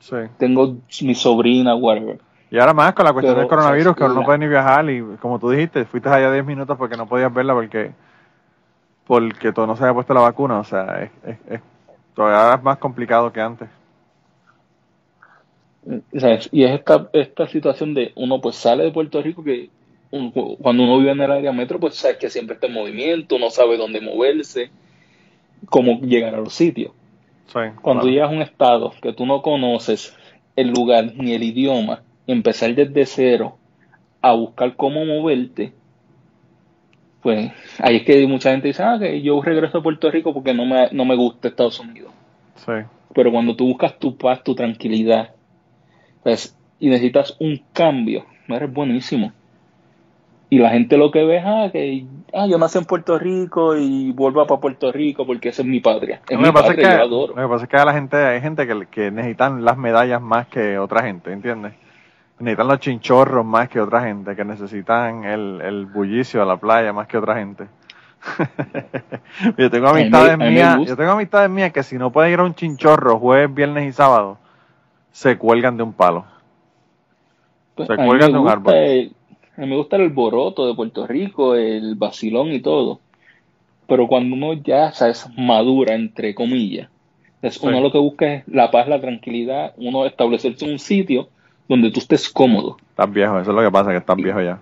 Sí. 0.00 0.16
tengo 0.38 0.76
mi 1.02 1.14
sobrina, 1.14 1.74
whatever. 1.76 2.18
Y 2.50 2.58
ahora 2.58 2.74
más 2.74 2.92
con 2.92 3.04
la 3.04 3.12
cuestión 3.12 3.34
Pero, 3.34 3.40
del 3.42 3.48
coronavirus, 3.48 3.96
que 3.96 4.04
uno 4.04 4.14
no 4.14 4.20
la- 4.20 4.26
puede 4.26 4.38
ni 4.38 4.48
viajar, 4.48 4.90
y 4.90 5.00
como 5.20 5.38
tú 5.38 5.50
dijiste, 5.50 5.84
fuiste 5.84 6.08
allá 6.08 6.32
10 6.32 6.44
minutos 6.44 6.76
porque 6.76 6.96
no 6.96 7.06
podías 7.06 7.32
verla 7.32 7.54
porque, 7.54 7.92
porque 9.06 9.52
todo 9.52 9.66
no 9.66 9.76
se 9.76 9.84
había 9.84 9.94
puesto 9.94 10.12
la 10.12 10.20
vacuna, 10.22 10.58
o 10.58 10.64
sea, 10.64 11.02
es, 11.02 11.10
es, 11.24 11.38
es- 11.48 11.60
todavía 12.14 12.54
es 12.56 12.62
más 12.62 12.78
complicado 12.78 13.32
que 13.32 13.40
antes. 13.40 13.68
¿Sabes? 16.16 16.48
Y 16.52 16.62
es 16.64 16.70
esta, 16.78 17.08
esta 17.12 17.48
situación 17.48 17.92
de 17.94 18.12
uno 18.14 18.40
pues 18.40 18.54
sale 18.56 18.84
de 18.84 18.92
Puerto 18.92 19.20
Rico 19.20 19.42
que 19.42 19.68
un- 20.12 20.30
cuando 20.30 20.84
uno 20.84 20.98
vive 20.98 21.10
en 21.10 21.20
el 21.20 21.30
área 21.32 21.52
metro 21.52 21.80
pues 21.80 21.96
sabes 21.96 22.18
que 22.18 22.30
siempre 22.30 22.54
está 22.54 22.66
en 22.68 22.74
movimiento, 22.74 23.36
uno 23.36 23.50
sabe 23.50 23.76
dónde 23.76 24.00
moverse, 24.00 24.70
cómo 25.66 26.00
llegar 26.00 26.34
a 26.34 26.38
los 26.38 26.54
sitios. 26.54 26.92
Sí, 27.46 27.58
Cuando 27.82 28.02
claro. 28.02 28.08
llegas 28.08 28.30
a 28.30 28.34
un 28.34 28.42
estado 28.42 28.92
que 29.02 29.12
tú 29.12 29.26
no 29.26 29.42
conoces 29.42 30.16
el 30.56 30.70
lugar 30.70 31.12
ni 31.16 31.32
el 31.32 31.42
idioma, 31.42 32.02
y 32.26 32.32
empezar 32.32 32.74
desde 32.74 33.06
cero 33.06 33.56
a 34.20 34.32
buscar 34.32 34.76
cómo 34.76 35.04
moverte, 35.04 35.72
pues 37.22 37.52
ahí 37.78 37.96
es 37.96 38.02
que 38.04 38.26
mucha 38.26 38.50
gente 38.50 38.68
dice, 38.68 38.82
ah, 38.82 38.96
que 38.98 39.20
yo 39.22 39.40
regreso 39.42 39.78
a 39.78 39.82
Puerto 39.82 40.10
Rico 40.10 40.32
porque 40.32 40.54
no 40.54 40.66
me, 40.66 40.88
no 40.92 41.04
me 41.04 41.16
gusta 41.16 41.48
Estados 41.48 41.78
Unidos. 41.80 42.12
Sí. 42.56 42.72
Pero 43.14 43.30
cuando 43.30 43.54
tú 43.54 43.66
buscas 43.66 43.98
tu 43.98 44.16
paz, 44.16 44.42
tu 44.42 44.54
tranquilidad, 44.54 45.30
pues, 46.22 46.56
y 46.80 46.88
necesitas 46.88 47.36
un 47.38 47.60
cambio, 47.72 48.24
eres 48.48 48.72
buenísimo. 48.72 49.32
Y 50.52 50.58
la 50.58 50.68
gente 50.68 50.98
lo 50.98 51.10
que 51.10 51.24
ve 51.24 51.38
es, 51.38 51.44
ah, 51.46 51.70
que 51.72 52.04
ah, 52.34 52.46
yo 52.46 52.58
nací 52.58 52.76
en 52.76 52.84
Puerto 52.84 53.18
Rico 53.18 53.74
y 53.74 54.12
vuelvo 54.12 54.46
para 54.46 54.60
Puerto 54.60 54.92
Rico 54.92 55.24
porque 55.24 55.48
esa 55.48 55.62
es 55.62 55.68
mi 55.68 55.80
patria. 55.80 56.20
Es 56.28 56.38
Lo 56.38 56.46
mi 56.46 56.52
pasa 56.52 56.66
es 56.66 56.66
patria, 56.72 56.90
que, 56.90 56.96
yo 56.98 57.02
adoro. 57.04 57.34
lo 57.34 57.42
que 57.42 57.48
pasa 57.48 57.64
es 57.64 57.70
que 57.70 57.76
a 57.78 57.84
la 57.86 57.94
gente, 57.94 58.16
hay 58.18 58.42
gente 58.42 58.66
que, 58.66 58.86
que 58.90 59.10
necesitan 59.10 59.64
las 59.64 59.78
medallas 59.78 60.20
más 60.20 60.48
que 60.48 60.78
otra 60.78 61.04
gente, 61.04 61.32
¿entiendes? 61.32 61.72
Necesitan 62.38 62.68
los 62.68 62.80
chinchorros 62.80 63.46
más 63.46 63.70
que 63.70 63.80
otra 63.80 64.02
gente, 64.02 64.36
que 64.36 64.44
necesitan 64.44 65.24
el, 65.24 65.62
el 65.62 65.86
bullicio 65.86 66.42
a 66.42 66.44
la 66.44 66.58
playa 66.58 66.92
más 66.92 67.06
que 67.06 67.16
otra 67.16 67.36
gente. 67.36 67.68
yo 69.56 69.70
tengo 69.70 69.88
amistades 69.88 70.36
me 70.36 70.50
mías, 70.50 70.80
yo 70.86 70.98
tengo 70.98 71.12
amistades 71.12 71.48
mías 71.48 71.72
que 71.72 71.82
si 71.82 71.96
no 71.96 72.12
pueden 72.12 72.30
ir 72.30 72.40
a 72.40 72.44
un 72.44 72.54
chinchorro 72.54 73.18
jueves, 73.18 73.54
viernes 73.54 73.88
y 73.88 73.92
sábado, 73.92 74.36
se 75.12 75.38
cuelgan 75.38 75.78
de 75.78 75.82
un 75.82 75.94
palo. 75.94 76.26
Pues, 77.74 77.88
se 77.88 77.96
cuelgan 77.96 78.32
de 78.32 78.38
un 78.38 78.48
árbol. 78.50 78.74
el- 78.74 79.16
a 79.56 79.60
mí 79.60 79.66
me 79.66 79.76
gusta 79.76 79.96
el 79.96 80.02
alboroto 80.02 80.66
de 80.66 80.74
Puerto 80.74 81.06
Rico, 81.06 81.54
el 81.54 81.94
vacilón 81.94 82.52
y 82.52 82.60
todo. 82.60 83.00
Pero 83.86 84.06
cuando 84.08 84.34
uno 84.34 84.54
ya, 84.54 84.92
sabes, 84.92 85.28
madura, 85.36 85.94
entre 85.94 86.34
comillas, 86.34 86.88
es 87.42 87.54
Sí. 87.54 87.66
uno 87.66 87.80
lo 87.80 87.90
que 87.92 87.98
busca 87.98 88.32
es 88.34 88.48
la 88.48 88.70
paz, 88.70 88.88
la 88.88 89.00
tranquilidad, 89.00 89.74
uno 89.76 90.06
establecerse 90.06 90.64
en 90.64 90.72
un 90.72 90.78
sitio 90.78 91.28
donde 91.68 91.90
tú 91.90 92.00
estés 92.00 92.28
cómodo. 92.30 92.76
Estás 92.90 93.12
viejo, 93.12 93.38
eso 93.40 93.50
es 93.50 93.56
lo 93.56 93.62
que 93.62 93.70
pasa, 93.70 93.90
que 93.90 93.96
estás 93.98 94.16
viejo 94.16 94.40
ya. 94.40 94.60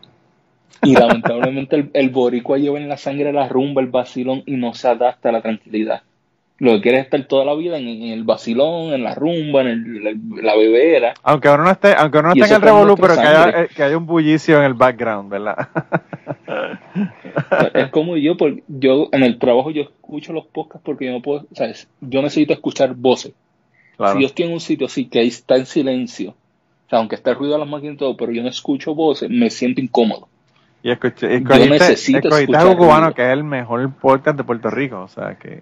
Y 0.82 0.94
lamentablemente 0.98 1.76
el, 1.76 1.90
el 1.92 2.10
boricua 2.10 2.58
lleva 2.58 2.78
en 2.78 2.88
la 2.88 2.96
sangre 2.96 3.32
la 3.32 3.48
rumba, 3.48 3.82
el 3.82 3.88
vacilón 3.88 4.42
y 4.46 4.52
no 4.56 4.72
se 4.74 4.88
adapta 4.88 5.28
a 5.28 5.32
la 5.32 5.42
tranquilidad. 5.42 6.02
Lo 6.60 6.72
que 6.72 6.80
quiere 6.82 6.98
es 6.98 7.04
estar 7.04 7.24
toda 7.24 7.44
la 7.44 7.54
vida 7.54 7.78
en, 7.78 7.88
en 7.88 8.02
el 8.12 8.22
vacilón, 8.22 8.92
en 8.92 9.02
la 9.02 9.14
rumba, 9.14 9.62
en 9.62 9.66
el- 9.68 10.04
la, 10.04 10.12
la 10.42 10.56
bebera. 10.56 11.14
Aunque 11.22 11.48
uno 11.48 11.64
no 11.64 11.70
esté, 11.70 11.94
aunque 11.96 12.18
uno 12.18 12.28
no 12.28 12.34
esté 12.34 12.46
en 12.54 12.54
el 12.54 12.62
revolú, 12.62 12.96
pero 12.96 13.14
que 13.14 13.20
haya, 13.20 13.62
eh, 13.62 13.68
que 13.74 13.82
haya 13.82 13.96
un 13.96 14.06
bullicio 14.06 14.58
en 14.58 14.64
el 14.64 14.74
background, 14.74 15.30
¿verdad? 15.30 15.68
Es 17.74 17.88
como 17.90 18.16
yo, 18.16 18.36
porque 18.36 18.62
yo 18.68 19.08
en 19.12 19.22
el 19.22 19.38
trabajo 19.38 19.70
yo 19.70 19.82
escucho 19.82 20.32
los 20.32 20.46
podcasts 20.46 20.82
porque 20.84 21.06
yo 21.06 21.12
no 21.12 21.22
puedo, 21.22 21.46
¿sabes? 21.52 21.88
Yo 22.00 22.22
necesito 22.22 22.52
escuchar 22.52 22.94
voces. 22.94 23.32
claro. 23.96 24.14
Si 24.14 24.20
yo 24.20 24.26
estoy 24.26 24.46
en 24.46 24.52
un 24.52 24.60
sitio 24.60 24.86
así 24.86 25.06
que 25.06 25.20
ahí 25.20 25.28
está 25.28 25.56
en 25.56 25.66
silencio, 25.66 26.30
o 26.30 26.90
sea, 26.90 26.98
aunque 26.98 27.14
está 27.14 27.30
el 27.30 27.36
ruido 27.36 27.54
de 27.54 27.60
las 27.60 27.68
máquinas 27.68 27.94
y 27.94 27.98
todo, 27.98 28.16
pero 28.16 28.32
yo 28.32 28.42
no 28.42 28.48
escucho 28.48 28.94
voces, 28.94 29.30
me 29.30 29.48
siento 29.50 29.80
incómodo. 29.80 30.28
Y 30.82 30.90
escuché, 30.90 31.28
Yo 31.28 31.34
escogiste, 31.36 31.68
necesito 31.70 32.18
escogiste 32.18 32.42
escuchar 32.52 32.62
algo 32.62 32.76
cubano 32.76 33.00
ruido. 33.06 33.14
que 33.14 33.22
es 33.26 33.32
el 33.32 33.44
mejor 33.44 33.92
podcast 33.94 34.36
de 34.36 34.44
Puerto 34.44 34.70
Rico. 34.70 35.00
O 35.02 35.08
sea 35.08 35.36
que 35.36 35.60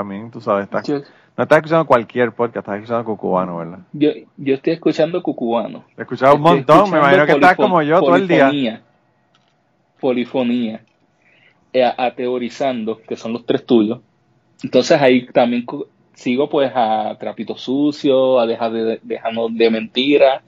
también 0.00 0.30
tú 0.30 0.40
sabes, 0.40 0.64
estás, 0.64 0.86
Yo, 0.86 0.98
no 1.36 1.42
estás 1.44 1.58
escuchando 1.58 1.84
cualquier 1.86 2.32
podcast, 2.32 2.56
estás 2.66 2.76
escuchando 2.76 3.16
cubano, 3.16 3.58
¿verdad? 3.58 3.78
yo, 3.92 4.10
yo 4.36 4.54
estoy 4.54 4.72
escuchando 4.74 5.22
cucubano. 5.22 5.84
He 5.96 6.02
escuchado 6.02 6.34
un 6.36 6.42
montón, 6.42 6.90
me 6.90 6.98
imagino 6.98 7.26
que 7.26 7.32
estás 7.32 7.56
como 7.56 7.82
yo 7.82 8.00
todo 8.00 8.16
el 8.16 8.26
día. 8.28 8.46
polifonía, 8.46 8.82
Polifonía. 10.00 10.80
eh, 11.72 11.84
ateorizando, 11.96 13.00
que 13.06 13.16
son 13.16 13.32
los 13.32 13.46
tres 13.46 13.64
tuyos. 13.64 14.00
Entonces 14.62 15.00
ahí 15.00 15.26
también 15.26 15.64
sigo 16.14 16.48
pues 16.50 16.72
a 16.74 17.16
Trapito 17.18 17.56
Sucio, 17.56 18.40
a 18.40 18.46
Dejar 18.46 18.72
de, 18.72 19.00
Dejarnos 19.02 19.54
de 19.56 19.70
Mentira, 19.70 20.42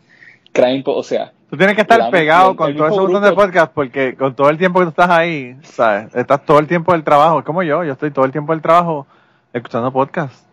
Crime, 0.52 0.82
o 0.86 1.02
sea, 1.02 1.32
Tú 1.48 1.56
tienes 1.58 1.74
que 1.76 1.82
estar 1.82 1.98
La- 1.98 2.10
pegado 2.10 2.50
el- 2.52 2.56
con 2.56 2.70
el 2.70 2.76
todo 2.76 2.86
ese 2.88 2.98
montón 3.00 3.22
de 3.22 3.32
podcast 3.32 3.72
porque 3.74 4.14
con 4.16 4.34
todo 4.34 4.48
el 4.48 4.56
tiempo 4.56 4.78
que 4.80 4.86
tú 4.86 4.90
estás 4.90 5.10
ahí, 5.10 5.54
¿sabes? 5.62 6.14
Estás 6.14 6.44
todo 6.46 6.58
el 6.58 6.66
tiempo 6.66 6.92
del 6.92 7.04
trabajo. 7.04 7.40
Es 7.40 7.44
como 7.44 7.62
yo, 7.62 7.84
yo 7.84 7.92
estoy 7.92 8.10
todo 8.10 8.24
el 8.24 8.32
tiempo 8.32 8.52
del 8.54 8.62
trabajo 8.62 9.06
escuchando 9.52 9.92
podcast. 9.92 10.46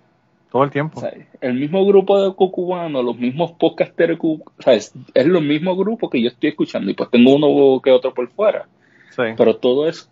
Todo 0.51 0.63
el 0.63 0.71
tiempo. 0.71 0.97
o 0.97 1.01
sea, 1.01 1.13
el 1.41 1.53
mismo 1.53 1.85
grupo 1.85 2.19
de 2.23 2.33
cucubanos, 2.33 3.05
los 3.05 3.15
mismos 3.17 3.51
podcasters, 3.51 4.17
cu- 4.17 4.43
¿sabes? 4.57 4.93
Es 5.13 5.25
los 5.27 5.43
mismos 5.43 5.77
grupos 5.77 6.09
que 6.09 6.19
yo 6.21 6.27
estoy 6.29 6.49
escuchando 6.49 6.89
y 6.89 6.95
pues 6.95 7.09
tengo 7.11 7.35
uno 7.35 7.79
que 7.81 7.91
otro 7.91 8.13
por 8.15 8.27
fuera. 8.29 8.65
Sí. 9.11 9.21
Pero 9.37 9.57
todo 9.57 9.87
es 9.87 10.09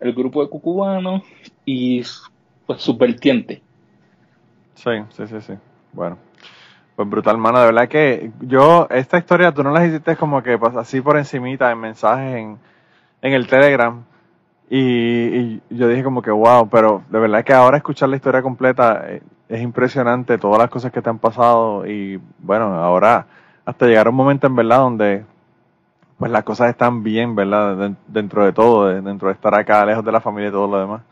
el 0.00 0.12
grupo 0.14 0.42
de 0.42 0.48
cucubanos 0.50 1.22
y 1.64 2.02
pues 2.66 2.82
sus 2.82 2.98
vertientes. 2.98 3.60
Sí, 4.74 4.90
sí, 5.10 5.26
sí, 5.28 5.40
sí. 5.40 5.52
Bueno. 5.92 6.18
Pues 6.96 7.08
brutal, 7.08 7.38
mano. 7.38 7.60
De 7.60 7.66
verdad 7.66 7.88
que 7.88 8.32
yo, 8.40 8.88
esta 8.90 9.18
historia, 9.18 9.52
tú 9.54 9.62
no 9.62 9.70
la 9.70 9.86
hiciste 9.86 10.16
como 10.16 10.42
que 10.42 10.58
pues, 10.58 10.74
así 10.74 11.00
por 11.00 11.16
encimita 11.16 11.70
en 11.70 11.78
mensajes 11.78 12.34
en, 12.34 12.58
en 13.22 13.32
el 13.32 13.46
Telegram. 13.46 14.04
Y, 14.70 14.78
y 14.78 15.62
yo 15.70 15.88
dije 15.88 16.02
como 16.04 16.20
que 16.20 16.30
wow, 16.30 16.68
pero 16.68 17.02
de 17.10 17.18
verdad 17.18 17.44
que 17.44 17.52
ahora 17.54 17.78
escuchar 17.78 18.08
la 18.10 18.16
historia 18.16 18.42
completa 18.42 19.04
eh, 19.08 19.22
es 19.48 19.62
impresionante, 19.62 20.36
todas 20.36 20.58
las 20.58 20.68
cosas 20.70 20.92
que 20.92 21.00
te 21.00 21.08
han 21.08 21.18
pasado. 21.18 21.86
Y 21.86 22.20
bueno, 22.38 22.74
ahora 22.74 23.26
hasta 23.64 23.86
llegar 23.86 24.06
a 24.06 24.10
un 24.10 24.16
momento 24.16 24.46
en 24.46 24.56
verdad 24.56 24.78
donde 24.78 25.24
pues 26.18 26.30
las 26.32 26.42
cosas 26.44 26.68
están 26.70 27.02
bien, 27.02 27.34
¿verdad? 27.34 27.76
Den- 27.76 27.96
Dentro 28.08 28.44
de 28.44 28.52
todo, 28.52 28.86
de- 28.88 29.00
dentro 29.00 29.28
de 29.28 29.34
estar 29.34 29.54
acá, 29.54 29.86
lejos 29.86 30.04
de 30.04 30.12
la 30.12 30.20
familia 30.20 30.48
y 30.48 30.52
todo 30.52 30.66
lo 30.66 30.80
demás. 30.80 31.02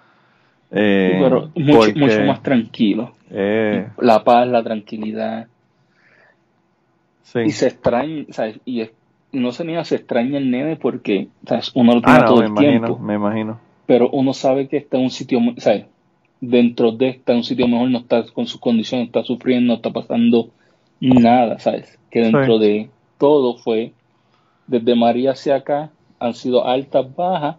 Eh, 0.71 1.19
pero 1.23 1.49
mucho, 1.55 1.79
porque, 1.79 1.95
mucho 2.01 2.23
más 2.25 2.43
tranquilo. 2.43 3.13
eh, 3.31 3.89
La 3.99 4.23
paz, 4.25 4.49
la 4.49 4.63
tranquilidad. 4.65 5.47
sí. 7.23 7.39
Y 7.41 7.51
se 7.51 7.69
extraña, 7.69 8.25
¿sabes? 8.31 8.59
Y 8.65 8.81
es- 8.83 8.93
no 9.37 9.53
se 9.53 9.65
niega, 9.65 9.85
se 9.85 9.97
extraña 9.97 10.39
el 10.39 10.51
nene 10.51 10.77
porque, 10.77 11.29
¿sabes? 11.47 11.73
Uno 11.75 11.95
lo 11.95 12.03
tiene 12.03 12.19
Ah, 12.19 12.23
no, 12.23 12.27
todo 12.29 12.39
me 12.41 12.45
el 12.47 12.51
imagino, 12.51 12.87
tiempo. 12.87 12.99
me 12.99 13.15
imagino. 13.15 13.59
Pero 13.87 14.11
uno 14.11 14.33
sabe 14.33 14.69
que 14.69 14.79
está 14.79 14.97
en 14.99 15.05
un 15.05 15.11
sitio, 15.11 15.41
muy- 15.41 15.55
¿sabes? 15.61 15.87
dentro 16.41 16.93
de 16.93 17.09
está 17.09 17.33
en 17.33 17.39
un 17.39 17.45
sitio 17.45 17.67
mejor, 17.67 17.91
no 17.91 17.99
está 17.99 18.25
con 18.35 18.47
sus 18.47 18.61
condiciones, 18.61 19.07
está 19.07 19.23
sufriendo, 19.23 19.69
no 19.69 19.75
está 19.77 19.91
pasando 19.91 20.51
nada, 21.01 21.59
¿sabes? 21.59 21.99
Que 22.11 22.21
dentro 22.21 22.59
de 22.59 22.91
todo 23.19 23.57
fue, 23.57 23.93
desde 24.67 24.95
María 24.95 25.33
hacia 25.33 25.57
acá, 25.57 25.91
han 26.21 26.35
sido 26.35 26.67
altas, 26.67 27.07
bajas, 27.15 27.57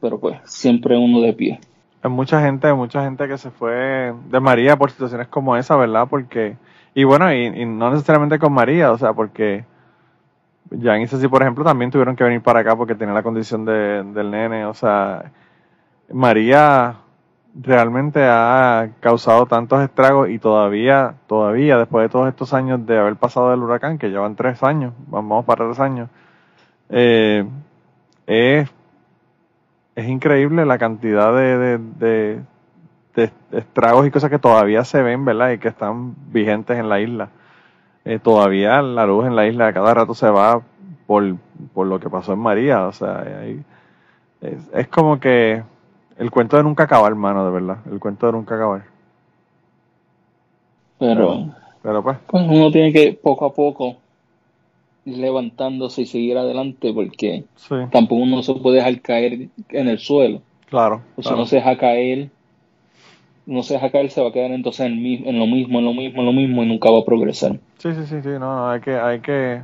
pero 0.00 0.18
pues 0.20 0.38
siempre 0.44 0.96
uno 0.96 1.20
de 1.20 1.32
pie. 1.32 1.60
Hay 2.02 2.10
mucha 2.10 2.40
gente, 2.42 2.72
mucha 2.74 3.02
gente 3.02 3.26
que 3.26 3.38
se 3.38 3.50
fue 3.50 4.12
de 4.28 4.40
María 4.40 4.76
por 4.76 4.90
situaciones 4.90 5.28
como 5.28 5.56
esa, 5.56 5.76
¿verdad? 5.76 6.06
Porque, 6.10 6.56
y 6.94 7.04
bueno, 7.04 7.32
y, 7.32 7.64
no 7.64 7.90
necesariamente 7.90 8.38
con 8.38 8.52
María, 8.52 8.92
o 8.92 8.98
sea, 8.98 9.12
porque 9.14 9.64
ya 10.70 10.96
en 10.96 11.06
sí, 11.06 11.28
por 11.28 11.42
ejemplo, 11.42 11.64
también 11.64 11.90
tuvieron 11.90 12.16
que 12.16 12.24
venir 12.24 12.42
para 12.42 12.60
acá 12.60 12.76
porque 12.76 12.94
tenía 12.94 13.14
la 13.14 13.22
condición 13.22 13.64
de, 13.64 14.02
del 14.02 14.30
nene, 14.30 14.64
o 14.66 14.74
sea, 14.74 15.30
María 16.12 16.96
realmente 17.54 18.20
ha 18.24 18.90
causado 19.00 19.46
tantos 19.46 19.82
estragos 19.82 20.28
y 20.28 20.38
todavía, 20.38 21.14
todavía, 21.26 21.78
después 21.78 22.04
de 22.04 22.08
todos 22.08 22.28
estos 22.28 22.52
años 22.52 22.84
de 22.86 22.98
haber 22.98 23.16
pasado 23.16 23.50
del 23.50 23.60
huracán, 23.60 23.98
que 23.98 24.08
llevan 24.08 24.34
tres 24.34 24.62
años, 24.62 24.92
vamos 25.06 25.44
para 25.44 25.64
tres 25.66 25.78
años, 25.78 26.08
eh, 26.90 27.46
es, 28.26 28.68
es 29.94 30.08
increíble 30.08 30.66
la 30.66 30.78
cantidad 30.78 31.34
de, 31.34 31.78
de, 31.78 32.42
estragos 33.52 34.06
y 34.06 34.10
cosas 34.10 34.28
que 34.28 34.40
todavía 34.40 34.82
se 34.84 35.00
ven, 35.00 35.24
¿verdad? 35.24 35.52
Y 35.52 35.58
que 35.58 35.68
están 35.68 36.14
vigentes 36.32 36.76
en 36.76 36.88
la 36.88 37.00
isla. 37.00 37.28
Eh, 38.04 38.18
todavía 38.18 38.82
la 38.82 39.06
luz 39.06 39.26
en 39.26 39.34
la 39.34 39.46
isla 39.46 39.72
cada 39.72 39.94
rato 39.94 40.14
se 40.14 40.28
va 40.28 40.60
por, 41.06 41.36
por 41.72 41.86
lo 41.86 41.98
que 41.98 42.10
pasó 42.10 42.34
en 42.34 42.38
María, 42.38 42.86
o 42.86 42.92
sea, 42.92 43.24
es 44.72 44.88
como 44.88 45.18
que 45.18 45.62
el 46.18 46.30
cuento 46.30 46.56
de 46.56 46.62
nunca 46.62 46.84
acabar, 46.84 47.10
hermano, 47.10 47.44
de 47.44 47.50
verdad. 47.50 47.78
El 47.90 47.98
cuento 47.98 48.26
de 48.26 48.32
nunca 48.32 48.54
acabar. 48.54 48.82
Pero, 50.98 51.48
pero, 51.82 52.02
pues. 52.02 52.18
pues. 52.26 52.44
uno 52.48 52.70
tiene 52.70 52.92
que 52.92 53.18
poco 53.20 53.46
a 53.46 53.52
poco 53.52 53.96
ir 55.04 55.18
levantándose 55.18 56.02
y 56.02 56.06
seguir 56.06 56.38
adelante 56.38 56.92
porque 56.92 57.44
tampoco 57.90 58.22
uno 58.22 58.42
se 58.42 58.54
puede 58.54 58.76
dejar 58.76 59.00
caer 59.00 59.48
en 59.68 59.88
el 59.88 59.98
suelo. 59.98 60.40
Claro. 60.68 61.02
O 61.16 61.22
sea, 61.22 61.36
no 61.36 61.46
se 61.46 61.56
deja 61.56 61.76
caer, 61.76 62.30
no 63.46 63.62
se 63.62 63.74
deja 63.74 63.90
caer, 63.90 64.10
se 64.10 64.22
va 64.22 64.28
a 64.28 64.32
quedar 64.32 64.50
entonces 64.50 64.86
en, 64.86 65.04
en, 65.04 65.38
lo 65.38 65.46
mismo, 65.46 65.78
en 65.78 65.84
lo 65.84 65.92
mismo, 65.92 66.20
en 66.20 66.26
lo 66.26 66.32
mismo 66.32 66.62
y 66.62 66.66
nunca 66.66 66.90
va 66.90 67.00
a 67.00 67.04
progresar. 67.04 67.58
Sí, 67.78 67.94
sí, 67.94 68.06
sí, 68.06 68.22
sí, 68.22 68.28
no, 68.28 68.38
no 68.38 68.70
hay 68.70 68.80
que, 68.80 68.94
hay 68.94 69.20
que, 69.20 69.62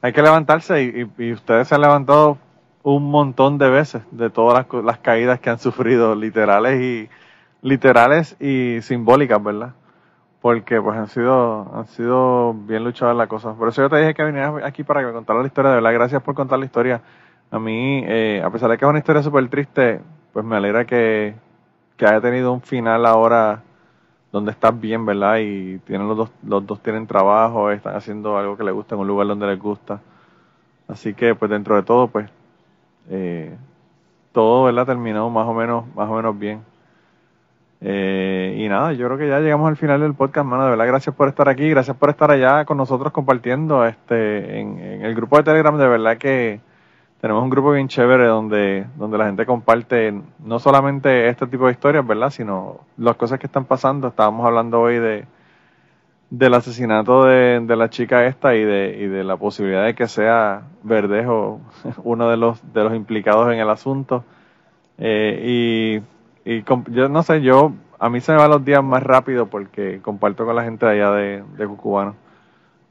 hay 0.00 0.12
que 0.12 0.22
levantarse 0.22 0.82
y, 0.82 1.22
y 1.22 1.32
ustedes 1.32 1.68
se 1.68 1.74
han 1.74 1.82
levantado 1.82 2.38
un 2.82 3.10
montón 3.10 3.58
de 3.58 3.70
veces 3.70 4.02
de 4.10 4.30
todas 4.30 4.66
las, 4.84 4.98
caídas 4.98 5.40
que 5.40 5.50
han 5.50 5.58
sufrido, 5.58 6.14
literales 6.14 6.80
y 6.80 7.08
literales 7.62 8.36
y 8.40 8.80
simbólicas, 8.82 9.42
¿verdad? 9.42 9.74
Porque 10.40 10.80
pues 10.82 10.98
han 10.98 11.06
sido 11.06 11.72
han 11.74 11.86
sido 11.86 12.52
bien 12.52 12.82
luchadas 12.82 13.16
las 13.16 13.28
cosas. 13.28 13.56
Por 13.56 13.68
eso 13.68 13.82
yo 13.82 13.88
te 13.88 13.98
dije 13.98 14.14
que 14.14 14.24
vinieras 14.24 14.64
aquí 14.64 14.82
para 14.82 15.00
que 15.00 15.06
me 15.06 15.12
contaras 15.12 15.42
la 15.42 15.46
historia, 15.46 15.70
de 15.70 15.76
verdad. 15.76 15.92
Gracias 15.92 16.22
por 16.22 16.34
contar 16.34 16.58
la 16.58 16.64
historia. 16.64 17.00
A 17.50 17.58
mí, 17.58 18.02
eh, 18.06 18.42
a 18.44 18.50
pesar 18.50 18.70
de 18.70 18.78
que 18.78 18.84
es 18.84 18.88
una 18.88 18.98
historia 18.98 19.22
súper 19.22 19.48
triste, 19.48 20.00
pues 20.32 20.44
me 20.44 20.56
alegra 20.56 20.84
que, 20.84 21.34
que 22.02 22.08
haya 22.08 22.20
tenido 22.20 22.52
un 22.52 22.60
final 22.60 23.06
ahora 23.06 23.62
donde 24.32 24.50
estás 24.50 24.78
bien, 24.80 25.06
¿verdad? 25.06 25.36
Y 25.38 25.78
tienen 25.86 26.08
los 26.08 26.16
dos, 26.16 26.30
los 26.44 26.66
dos 26.66 26.82
tienen 26.82 27.06
trabajo, 27.06 27.70
están 27.70 27.94
haciendo 27.94 28.36
algo 28.36 28.56
que 28.56 28.64
les 28.64 28.74
gusta 28.74 28.96
en 28.96 29.02
un 29.02 29.06
lugar 29.06 29.28
donde 29.28 29.46
les 29.46 29.60
gusta. 29.60 30.00
Así 30.88 31.14
que, 31.14 31.36
pues 31.36 31.48
dentro 31.48 31.76
de 31.76 31.84
todo, 31.84 32.08
pues 32.08 32.28
eh, 33.08 33.56
todo 34.32 34.64
¿verdad? 34.64 34.84
terminó 34.84 35.30
más 35.30 35.46
o 35.46 35.54
menos, 35.54 35.84
más 35.94 36.10
o 36.10 36.14
menos 36.14 36.36
bien. 36.36 36.62
Eh, 37.80 38.56
y 38.58 38.68
nada, 38.68 38.92
yo 38.94 39.06
creo 39.06 39.18
que 39.18 39.28
ya 39.28 39.38
llegamos 39.38 39.68
al 39.68 39.76
final 39.76 40.00
del 40.00 40.14
podcast, 40.14 40.44
mano. 40.44 40.64
De 40.64 40.70
verdad, 40.70 40.88
gracias 40.88 41.14
por 41.14 41.28
estar 41.28 41.48
aquí, 41.48 41.70
gracias 41.70 41.96
por 41.96 42.10
estar 42.10 42.32
allá 42.32 42.64
con 42.64 42.78
nosotros 42.78 43.12
compartiendo 43.12 43.86
este 43.86 44.58
en, 44.58 45.04
el 45.04 45.14
grupo 45.14 45.36
de 45.36 45.44
Telegram. 45.44 45.78
De 45.78 45.86
verdad 45.86 46.18
que 46.18 46.58
tenemos 47.22 47.44
un 47.44 47.50
grupo 47.50 47.70
bien 47.70 47.86
chévere 47.86 48.26
donde, 48.26 48.84
donde 48.96 49.16
la 49.16 49.26
gente 49.26 49.46
comparte 49.46 50.12
no 50.40 50.58
solamente 50.58 51.28
este 51.28 51.46
tipo 51.46 51.66
de 51.66 51.72
historias, 51.72 52.04
¿verdad? 52.04 52.30
Sino 52.30 52.80
las 52.96 53.14
cosas 53.14 53.38
que 53.38 53.46
están 53.46 53.64
pasando. 53.64 54.08
Estábamos 54.08 54.44
hablando 54.44 54.80
hoy 54.80 54.98
de, 54.98 55.24
del 56.30 56.52
asesinato 56.52 57.22
de, 57.24 57.60
de, 57.60 57.76
la 57.76 57.90
chica 57.90 58.26
esta 58.26 58.56
y 58.56 58.64
de, 58.64 58.98
y 59.02 59.06
de 59.06 59.22
la 59.22 59.36
posibilidad 59.36 59.84
de 59.84 59.94
que 59.94 60.08
sea 60.08 60.62
Verdejo 60.82 61.60
uno 62.02 62.28
de 62.28 62.36
los, 62.36 62.60
de 62.74 62.82
los 62.82 62.92
implicados 62.92 63.52
en 63.52 63.60
el 63.60 63.70
asunto. 63.70 64.24
Eh, 64.98 66.02
y, 66.44 66.52
y 66.56 66.64
yo 66.88 67.08
no 67.08 67.22
sé, 67.22 67.40
yo 67.40 67.72
a 68.00 68.10
mí 68.10 68.20
se 68.20 68.32
me 68.32 68.38
van 68.38 68.50
los 68.50 68.64
días 68.64 68.82
más 68.82 69.00
rápido 69.00 69.46
porque 69.46 70.00
comparto 70.02 70.44
con 70.44 70.56
la 70.56 70.64
gente 70.64 70.86
allá 70.86 71.12
de, 71.12 71.44
de 71.56 71.66
Cucubano 71.68 72.16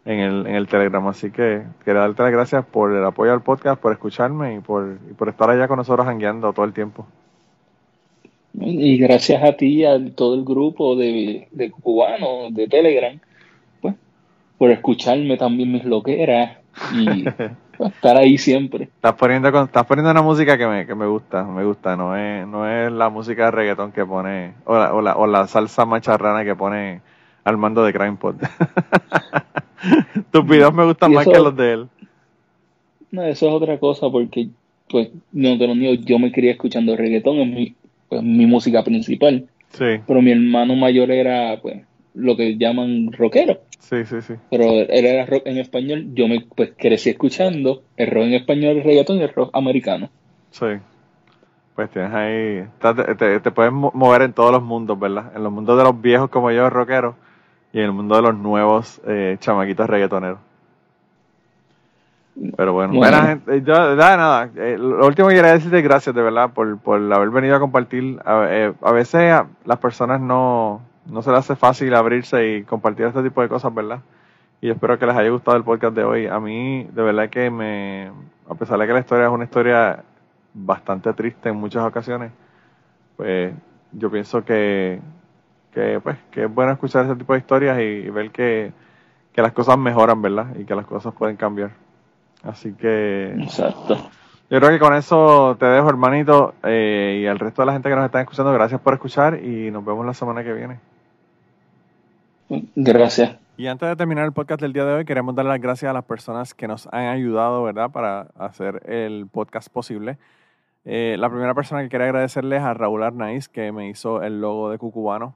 en 0.05 0.19
el, 0.19 0.47
en 0.47 0.55
el 0.55 0.67
Telegram. 0.67 1.05
Así 1.07 1.31
que 1.31 1.63
quiero 1.83 1.99
darte 1.99 2.23
las 2.23 2.31
gracias 2.31 2.65
por 2.65 2.91
el 2.93 3.03
apoyo 3.03 3.33
al 3.33 3.41
podcast, 3.41 3.81
por 3.81 3.91
escucharme 3.91 4.55
y 4.55 4.59
por, 4.59 4.97
y 5.09 5.13
por 5.13 5.29
estar 5.29 5.49
allá 5.49 5.67
con 5.67 5.77
nosotros 5.77 6.07
hangueando 6.07 6.53
todo 6.53 6.65
el 6.65 6.73
tiempo. 6.73 7.05
Y 8.53 8.97
gracias 8.97 9.41
a 9.43 9.53
ti 9.53 9.79
y 9.79 9.85
a 9.85 9.97
todo 10.13 10.35
el 10.35 10.43
grupo 10.43 10.95
de, 10.95 11.47
de 11.51 11.71
Cucubano, 11.71 12.49
de 12.51 12.67
Telegram 12.67 13.19
por 14.61 14.69
escucharme 14.69 15.37
también 15.37 15.71
mis 15.71 15.83
loqueras 15.85 16.59
y 16.93 17.25
estar 17.83 18.15
ahí 18.15 18.37
siempre. 18.37 18.83
Estás 18.83 19.13
poniendo, 19.13 19.47
estás 19.47 19.87
poniendo 19.87 20.11
una 20.11 20.21
música 20.21 20.55
que 20.55 20.67
me, 20.67 20.85
que 20.85 20.93
me 20.93 21.07
gusta, 21.07 21.43
me 21.45 21.65
gusta, 21.65 21.95
no 21.95 22.15
es, 22.15 22.45
no 22.45 22.69
es 22.69 22.91
la 22.91 23.09
música 23.09 23.45
de 23.45 23.51
reggaetón 23.51 23.91
que 23.91 24.05
pone, 24.05 24.53
o 24.65 24.77
la, 24.77 24.93
o 24.93 25.01
la, 25.01 25.15
o 25.15 25.25
la 25.25 25.47
salsa 25.47 25.85
macharrana 25.85 26.43
que 26.43 26.55
pone 26.55 27.01
al 27.43 27.57
mando 27.57 27.83
de 27.83 27.91
Crime 27.91 28.17
Pod. 28.17 28.35
Tus 30.31 30.45
videos 30.45 30.73
me 30.73 30.85
gustan 30.85 31.13
más 31.13 31.25
que 31.25 31.39
los 31.39 31.55
de 31.55 31.73
él. 31.73 31.87
No, 33.11 33.23
eso 33.23 33.47
es 33.47 33.53
otra 33.53 33.77
cosa 33.77 34.09
porque, 34.09 34.47
pues, 34.89 35.09
no 35.31 35.57
te 35.57 35.67
lo 35.67 35.75
niego, 35.75 36.01
yo 36.05 36.17
me 36.19 36.31
quería 36.31 36.51
escuchando 36.51 36.95
reggaetón, 36.95 37.37
es 37.39 37.47
mi, 37.47 37.75
pues, 38.07 38.23
mi 38.23 38.45
música 38.45 38.83
principal. 38.83 39.47
Sí. 39.69 39.99
Pero 40.05 40.21
mi 40.21 40.31
hermano 40.31 40.75
mayor 40.75 41.11
era, 41.11 41.59
pues, 41.61 41.81
lo 42.13 42.35
que 42.35 42.57
llaman 42.57 43.11
rockero. 43.11 43.61
Sí, 43.79 44.05
sí, 44.05 44.21
sí. 44.21 44.35
Pero 44.49 44.63
él 44.63 45.05
era 45.05 45.25
rock 45.25 45.43
en 45.45 45.57
español, 45.57 46.13
yo 46.13 46.27
me 46.27 46.45
pues 46.55 46.71
crecí 46.77 47.09
escuchando 47.09 47.83
el 47.97 48.09
rock 48.09 48.23
en 48.23 48.33
español, 48.35 48.77
el 48.77 48.83
reggaetón 48.83 49.17
y 49.17 49.23
el 49.23 49.33
rock 49.33 49.49
americano. 49.53 50.09
Sí. 50.51 50.65
Pues 51.75 51.89
tienes 51.89 52.13
ahí, 52.13 52.63
te, 53.17 53.39
te, 53.39 53.51
puedes 53.51 53.71
mover 53.71 54.23
en 54.23 54.33
todos 54.33 54.51
los 54.51 54.61
mundos, 54.61 54.99
¿verdad? 54.99 55.31
En 55.35 55.43
los 55.43 55.51
mundos 55.51 55.77
de 55.77 55.83
los 55.83 55.99
viejos 55.99 56.29
como 56.29 56.51
yo, 56.51 56.69
rockeros, 56.69 57.15
y 57.73 57.79
en 57.79 57.85
el 57.85 57.91
mundo 57.91 58.15
de 58.15 58.21
los 58.21 58.35
nuevos 58.35 59.01
eh, 59.07 59.37
chamaquitos 59.39 59.89
reggaetoneros. 59.89 60.39
Pero 62.55 62.73
bueno, 62.73 62.93
buena 62.93 63.27
gente, 63.27 63.61
yo, 63.61 63.95
nada, 63.95 64.17
nada. 64.17 64.49
Eh, 64.55 64.77
lo 64.77 65.05
último 65.05 65.27
que 65.27 65.35
quería 65.35 65.51
decirte 65.51 65.77
es 65.77 65.83
gracias, 65.83 66.15
de 66.15 66.21
verdad, 66.21 66.51
por, 66.51 66.77
por 66.79 67.13
haber 67.13 67.29
venido 67.29 67.55
a 67.55 67.59
compartir. 67.59 68.19
A, 68.25 68.45
eh, 68.49 68.73
a 68.81 68.91
veces 68.91 69.41
las 69.65 69.79
personas 69.79 70.21
no, 70.21 70.81
no 71.05 71.21
se 71.21 71.31
le 71.31 71.37
hace 71.37 71.55
fácil 71.55 71.93
abrirse 71.93 72.57
y 72.57 72.63
compartir 72.63 73.05
este 73.05 73.21
tipo 73.21 73.41
de 73.41 73.49
cosas, 73.49 73.73
¿verdad? 73.73 73.99
Y 74.61 74.69
espero 74.69 74.97
que 74.97 75.05
les 75.05 75.15
haya 75.15 75.29
gustado 75.29 75.57
el 75.57 75.63
podcast 75.63 75.95
de 75.95 76.03
hoy. 76.03 76.27
A 76.27 76.39
mí, 76.39 76.87
de 76.91 77.01
verdad 77.01 77.29
que 77.29 77.49
me, 77.49 78.11
a 78.49 78.55
pesar 78.55 78.79
de 78.79 78.87
que 78.87 78.93
la 78.93 78.99
historia 78.99 79.25
es 79.25 79.31
una 79.31 79.43
historia 79.43 80.03
bastante 80.53 81.11
triste 81.13 81.49
en 81.49 81.55
muchas 81.55 81.83
ocasiones, 81.83 82.31
pues 83.17 83.53
yo 83.91 84.09
pienso 84.09 84.43
que, 84.43 84.99
que, 85.73 85.99
pues, 86.01 86.17
que 86.31 86.43
es 86.45 86.53
bueno 86.53 86.71
escuchar 86.71 87.05
ese 87.05 87.15
tipo 87.15 87.33
de 87.33 87.39
historias 87.39 87.79
y, 87.79 88.09
ver 88.09 88.31
que, 88.31 88.71
que 89.33 89.41
las 89.41 89.51
cosas 89.51 89.77
mejoran, 89.77 90.21
¿verdad? 90.21 90.55
Y 90.57 90.65
que 90.65 90.75
las 90.75 90.85
cosas 90.85 91.13
pueden 91.13 91.35
cambiar. 91.35 91.71
Así 92.43 92.73
que... 92.73 93.33
Exacto. 93.39 93.97
Yo 94.49 94.59
creo 94.59 94.69
que 94.71 94.79
con 94.79 94.93
eso 94.93 95.55
te 95.57 95.65
dejo, 95.65 95.87
hermanito, 95.87 96.55
eh, 96.63 97.21
y 97.23 97.25
al 97.25 97.39
resto 97.39 97.61
de 97.61 97.67
la 97.67 97.71
gente 97.71 97.87
que 97.87 97.95
nos 97.95 98.03
está 98.03 98.19
escuchando, 98.19 98.51
gracias 98.51 98.81
por 98.81 98.93
escuchar 98.93 99.41
y 99.41 99.71
nos 99.71 99.85
vemos 99.85 100.05
la 100.05 100.13
semana 100.13 100.43
que 100.43 100.51
viene. 100.51 100.79
Gracias. 102.75 103.37
Y 103.55 103.67
antes 103.67 103.87
de 103.87 103.95
terminar 103.95 104.25
el 104.25 104.33
podcast 104.33 104.59
del 104.59 104.73
día 104.73 104.83
de 104.83 104.93
hoy, 104.93 105.05
queremos 105.05 105.35
dar 105.35 105.45
las 105.45 105.61
gracias 105.61 105.89
a 105.89 105.93
las 105.93 106.03
personas 106.03 106.53
que 106.53 106.67
nos 106.67 106.87
han 106.87 107.05
ayudado, 107.05 107.63
¿verdad?, 107.63 107.91
para 107.91 108.27
hacer 108.37 108.81
el 108.89 109.27
podcast 109.31 109.69
posible. 109.69 110.17
Eh, 110.83 111.15
la 111.17 111.29
primera 111.29 111.53
persona 111.53 111.81
que 111.83 111.89
quería 111.89 112.07
agradecerles 112.07 112.59
es 112.59 112.65
a 112.65 112.73
Raúl 112.73 113.03
Arnaiz, 113.03 113.47
que 113.47 113.71
me 113.71 113.87
hizo 113.87 114.21
el 114.21 114.41
logo 114.41 114.69
de 114.69 114.77
Cucubano. 114.77 115.35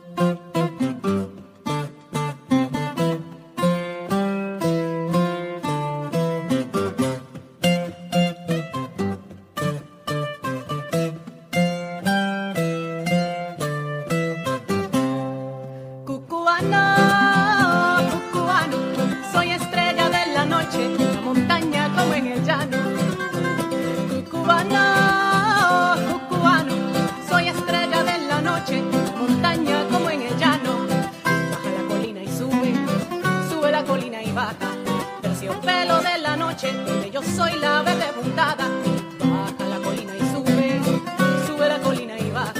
Yo 37.11 37.23
soy 37.23 37.57
la 37.57 37.81
verde 37.81 38.05
puntada. 38.13 38.69
Baja 39.19 39.65
la 39.67 39.77
colina 39.83 40.13
y 40.15 40.19
sube, 40.31 40.79
sube 41.47 41.67
la 41.67 41.79
colina 41.79 42.15
y 42.19 42.29
baja. 42.29 42.53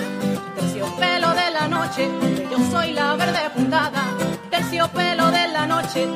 Terciopelo 0.55 1.29
de 1.35 1.51
la 1.51 1.67
noche, 1.67 2.09
yo 2.49 2.57
soy 2.71 2.93
la 2.93 3.15
verde 3.15 3.51
puntada. 3.55 4.01
Terciopelo 4.49 5.29
de 5.29 5.47
la 5.49 5.67
noche, 5.67 6.07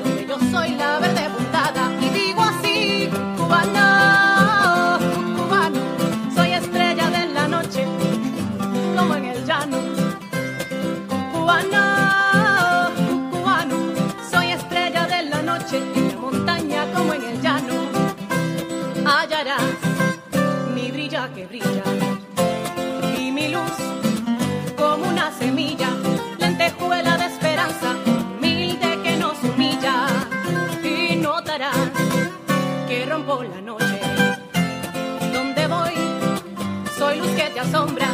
sombra. 37.72 38.05